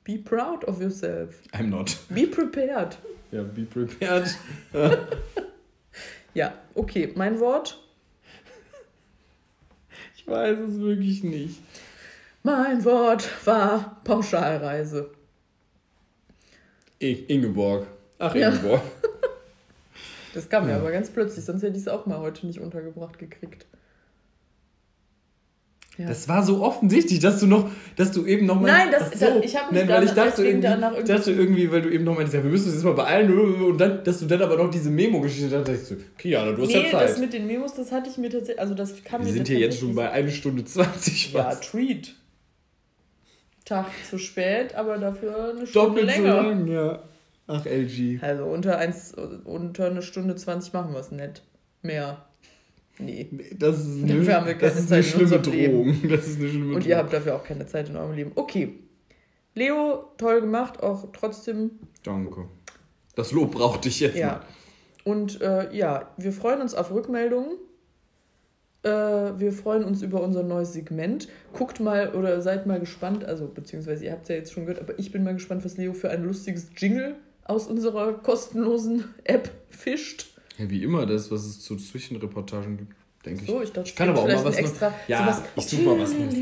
Be 0.04 0.18
proud 0.18 0.64
of 0.66 0.80
yourself. 0.80 1.36
I'm 1.52 1.68
not. 1.68 1.96
Be 2.08 2.26
prepared. 2.26 2.98
Ja, 3.30 3.42
be 3.42 3.62
prepared. 3.62 4.34
Ja, 6.32 6.54
okay, 6.74 7.12
mein 7.16 7.40
Wort. 7.40 7.78
Ich 10.16 10.26
weiß 10.26 10.58
es 10.60 10.78
wirklich 10.78 11.24
nicht. 11.24 11.60
Mein 12.42 12.84
Wort 12.84 13.28
war 13.44 14.00
Pauschalreise. 14.04 15.10
Ingeborg. 17.00 17.86
Ach, 18.18 18.34
Ja. 18.34 18.48
Ingeborg. 18.50 18.82
Das 20.32 20.48
kam 20.48 20.66
mir 20.66 20.76
aber 20.76 20.92
ganz 20.92 21.10
plötzlich, 21.10 21.44
sonst 21.44 21.64
hätte 21.64 21.74
ich 21.74 21.82
es 21.82 21.88
auch 21.88 22.06
mal 22.06 22.18
heute 22.20 22.46
nicht 22.46 22.60
untergebracht 22.60 23.18
gekriegt. 23.18 23.66
Ja. 25.98 26.06
Das 26.06 26.28
war 26.28 26.44
so 26.44 26.62
offensichtlich, 26.62 27.18
dass 27.18 27.40
du 27.40 27.48
noch, 27.48 27.68
dass 27.96 28.12
du 28.12 28.24
eben 28.24 28.46
noch 28.46 28.60
mal. 28.60 28.68
Nein, 28.68 28.88
das- 28.92 29.10
so. 29.18 29.26
das- 29.26 29.44
ich 29.44 29.56
hab 29.56 29.72
mich 29.72 29.80
Nein, 29.80 29.88
weil 29.88 30.04
ich 30.04 30.12
dachte 30.12 30.44
irgendwie, 30.46 30.68
irgendwie- 30.68 31.02
dachte 31.12 31.32
irgendwie, 31.32 31.72
weil 31.72 31.82
du 31.82 31.90
eben 31.90 32.04
noch 32.04 32.14
meintest, 32.14 32.34
ja, 32.36 32.44
wir 32.44 32.50
müssen 32.50 32.66
uns 32.66 32.74
jetzt 32.76 32.84
mal 32.84 32.94
beeilen 32.94 33.36
und 33.60 33.76
dann, 33.78 34.04
dass 34.04 34.20
du 34.20 34.26
dann 34.26 34.40
aber 34.40 34.56
noch 34.56 34.70
diese 34.70 34.88
Memo-Geschichte 34.88 35.48
da 35.50 35.58
dachte 35.58 35.72
ich 35.72 35.80
so, 35.80 35.96
okay, 36.16 36.28
Jana, 36.30 36.52
du 36.52 36.62
hast 36.62 36.68
nee, 36.68 36.84
ja 36.84 36.90
Zeit. 36.92 37.08
das 37.10 37.18
mit 37.18 37.32
den 37.32 37.48
Memos, 37.48 37.74
das 37.74 37.90
hatte 37.90 38.08
ich 38.08 38.16
mir 38.16 38.30
tatsächlich, 38.30 38.60
also 38.60 38.74
das 38.74 39.02
kam 39.02 39.22
wir 39.22 39.26
mir 39.26 39.32
sind 39.32 39.48
hier 39.48 39.58
jetzt 39.58 39.80
schon 39.80 39.96
bei 39.96 40.10
1 40.12 40.32
Stunde 40.32 40.64
20 40.64 41.32
Ja, 41.32 41.42
fast. 41.42 41.64
Treat. 41.72 42.14
Tag 43.70 43.86
zu 44.08 44.18
spät, 44.18 44.74
aber 44.74 44.98
dafür 44.98 45.50
eine 45.56 45.66
Stunde 45.66 46.02
Doppelt 46.02 46.10
so 46.16 46.22
länger. 46.22 46.42
lang, 46.42 46.66
ja. 46.68 47.02
Ach, 47.46 47.64
LG. 47.64 48.18
Also 48.22 48.44
unter, 48.44 48.78
eins, 48.78 49.14
unter 49.44 49.86
eine 49.86 50.02
Stunde 50.02 50.36
20 50.36 50.72
machen 50.72 50.92
wir 50.92 51.00
es 51.00 51.10
nicht. 51.10 51.42
Mehr. 51.82 52.24
Nee. 52.98 53.28
Das 53.58 53.78
ist 53.80 54.02
Dafür 54.02 54.20
eine, 54.20 54.34
haben 54.34 54.46
wir 54.46 54.54
das 54.54 54.74
keine 54.74 54.80
ist 54.80 54.88
Zeit 54.88 55.04
eine 55.04 55.14
in 55.14 55.20
unserem 55.22 55.52
Leben. 55.52 55.72
Drohung. 56.00 56.10
Das 56.10 56.26
ist 56.28 56.38
eine 56.38 56.48
schlimme 56.48 56.74
Und 56.74 56.86
ihr 56.86 56.96
habt 56.98 57.12
dafür 57.12 57.36
auch 57.36 57.44
keine 57.44 57.66
Zeit 57.66 57.88
in 57.88 57.96
eurem 57.96 58.12
Leben. 58.12 58.32
Okay. 58.34 58.74
Leo, 59.54 60.04
toll 60.18 60.42
gemacht, 60.42 60.82
auch 60.82 61.08
trotzdem 61.12 61.72
Danke. 62.04 62.44
Das 63.16 63.32
Lob 63.32 63.52
brauchte 63.52 63.88
ich 63.88 64.00
jetzt 64.00 64.16
Ja. 64.16 64.26
mal. 64.26 64.40
Und 65.04 65.40
äh, 65.40 65.74
ja, 65.74 66.10
wir 66.18 66.32
freuen 66.32 66.60
uns 66.60 66.74
auf 66.74 66.90
Rückmeldungen. 66.92 67.52
Äh, 68.82 68.88
wir 68.88 69.52
freuen 69.52 69.84
uns 69.84 70.00
über 70.02 70.22
unser 70.22 70.42
neues 70.42 70.72
Segment. 70.72 71.28
Guckt 71.52 71.80
mal 71.80 72.14
oder 72.14 72.40
seid 72.40 72.66
mal 72.66 72.80
gespannt, 72.80 73.24
also 73.24 73.46
beziehungsweise 73.46 74.04
ihr 74.06 74.12
habt 74.12 74.22
es 74.22 74.28
ja 74.30 74.36
jetzt 74.36 74.52
schon 74.52 74.64
gehört, 74.66 74.80
aber 74.80 74.98
ich 74.98 75.12
bin 75.12 75.22
mal 75.22 75.34
gespannt, 75.34 75.64
was 75.64 75.76
Leo 75.76 75.92
für 75.92 76.10
ein 76.10 76.24
lustiges 76.24 76.68
Jingle 76.76 77.16
aus 77.44 77.66
unserer 77.66 78.14
kostenlosen 78.14 79.04
App 79.24 79.50
fischt. 79.68 80.28
Ja, 80.56 80.70
wie 80.70 80.82
immer 80.82 81.04
das, 81.06 81.30
was 81.30 81.44
es 81.44 81.60
zu 81.60 81.76
Zwischenreportagen 81.76 82.78
gibt, 82.78 82.94
denke 83.26 83.44
So, 83.44 83.58
ich. 83.58 83.64
ich 83.64 83.72
dachte, 83.72 83.88
Ich 83.90 83.96
kann 83.96 84.08
aber 84.08 84.20
auch 84.20 84.26
mal 84.28 84.44
was 84.44 84.56
extra, 84.56 84.94
Ja, 85.08 85.24
sowas, 85.24 85.42
ich 85.56 85.66
suche 85.66 85.82
mal 85.82 85.98
was 86.00 86.12
Neues. 86.14 86.34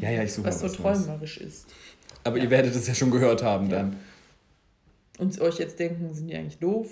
Ja, 0.00 0.10
ja, 0.10 0.22
ich 0.22 0.32
suche 0.32 0.46
was 0.46 0.62
mal 0.62 0.68
so 0.70 0.74
was 0.84 0.84
Neues. 0.84 1.06
träumerisch 1.06 1.36
ist. 1.38 1.66
Aber 2.24 2.38
ihr 2.38 2.50
werdet 2.50 2.74
es 2.74 2.86
ja 2.86 2.94
schon 2.94 3.10
gehört 3.10 3.42
haben 3.42 3.68
Ja. 3.70 3.76
dann. 3.78 3.96
Und 5.18 5.38
euch 5.40 5.58
jetzt 5.58 5.78
denken, 5.78 6.14
sind 6.14 6.28
die 6.28 6.34
eigentlich 6.36 6.58
doof? 6.58 6.88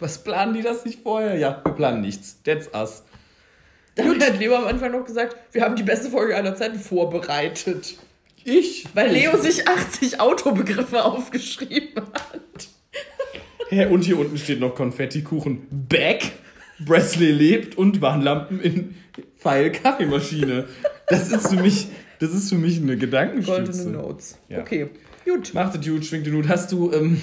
Was 0.00 0.24
planen 0.24 0.54
die 0.54 0.62
das 0.62 0.84
nicht 0.84 1.00
vorher? 1.02 1.36
Ja, 1.36 1.60
wir 1.64 1.72
planen 1.72 2.00
nichts. 2.00 2.42
That's 2.42 2.68
us. 2.74 3.04
Damit 3.96 4.24
hat 4.24 4.38
Leo 4.38 4.54
am 4.54 4.66
Anfang 4.66 4.92
noch 4.92 5.04
gesagt, 5.04 5.36
wir 5.52 5.62
haben 5.62 5.74
die 5.74 5.82
beste 5.82 6.10
Folge 6.10 6.36
aller 6.36 6.54
Zeiten 6.54 6.78
vorbereitet. 6.78 7.96
Ich? 8.44 8.86
Weil 8.94 9.10
Leo 9.10 9.36
sich 9.36 9.66
80 9.66 10.20
Autobegriffe 10.20 11.04
aufgeschrieben 11.04 12.04
hat. 12.12 12.68
Hä, 13.68 13.86
und 13.86 14.02
hier 14.02 14.18
unten 14.18 14.38
steht 14.38 14.60
noch 14.60 14.74
Konfettikuchen. 14.74 15.66
Back. 15.70 16.32
Bresley 16.78 17.32
lebt 17.32 17.78
und 17.78 18.00
Warnlampen 18.02 18.60
in 18.60 18.94
Pfeil 19.38 19.72
Kaffeemaschine. 19.72 20.68
Das 21.08 21.32
ist 21.32 21.48
für 21.48 21.60
mich, 21.60 21.88
das 22.18 22.34
ist 22.34 22.50
für 22.50 22.56
mich 22.56 22.76
eine 22.76 22.98
Goldene 22.98 22.98
Gedankenstütze. 22.98 23.90
Notes. 23.90 24.38
Ja. 24.48 24.60
Okay, 24.60 24.90
gut. 25.24 25.54
Macht 25.54 25.74
es 25.74 25.86
gut, 25.86 26.04
schwingt 26.04 26.26
den 26.26 26.34
Hut. 26.34 26.48
Hast 26.48 26.70
du, 26.72 26.92
ähm, 26.92 27.20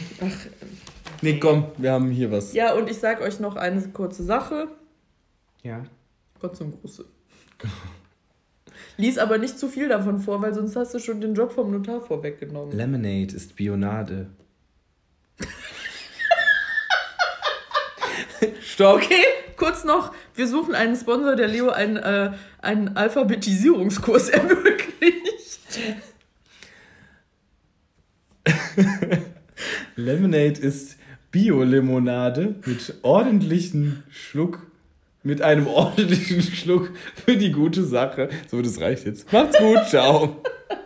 Nee, 1.23 1.39
komm, 1.39 1.67
wir 1.77 1.93
haben 1.93 2.11
hier 2.11 2.31
was. 2.31 2.53
Ja, 2.53 2.73
und 2.73 2.89
ich 2.89 2.97
sag 2.97 3.21
euch 3.21 3.39
noch 3.39 3.55
eine 3.55 3.81
kurze 3.93 4.23
Sache. 4.23 4.67
Ja. 5.63 5.83
Gruße. 6.49 7.05
Lies 8.97 9.17
aber 9.17 9.37
nicht 9.37 9.57
zu 9.57 9.67
viel 9.69 9.87
davon 9.87 10.19
vor, 10.19 10.41
weil 10.41 10.53
sonst 10.53 10.75
hast 10.75 10.93
du 10.93 10.99
schon 10.99 11.21
den 11.21 11.33
Job 11.33 11.51
vom 11.51 11.71
Notar 11.71 12.01
vorweggenommen. 12.01 12.75
Lemonade 12.75 13.35
ist 13.35 13.55
Bionade. 13.55 14.27
Stopp. 18.61 18.97
Okay, 18.97 19.23
kurz 19.55 19.83
noch. 19.83 20.13
Wir 20.35 20.47
suchen 20.47 20.75
einen 20.75 20.95
Sponsor, 20.95 21.35
der 21.35 21.47
Leo 21.47 21.69
einen, 21.69 21.97
äh, 21.97 22.31
einen 22.61 22.95
Alphabetisierungskurs 22.95 24.29
ermöglicht. 24.29 25.79
Lemonade 29.95 30.59
ist 30.59 30.97
Bio-Limonade 31.31 32.55
mit 32.65 32.95
ordentlichen 33.01 34.03
Schluck, 34.09 34.67
mit 35.23 35.41
einem 35.41 35.67
ordentlichen 35.67 36.41
Schluck 36.41 36.91
für 37.25 37.35
die 37.35 37.51
gute 37.51 37.83
Sache. 37.83 38.29
So, 38.49 38.61
das 38.61 38.79
reicht 38.79 39.05
jetzt. 39.05 39.31
Macht's 39.31 39.57
gut, 39.57 39.87
ciao. 39.87 40.37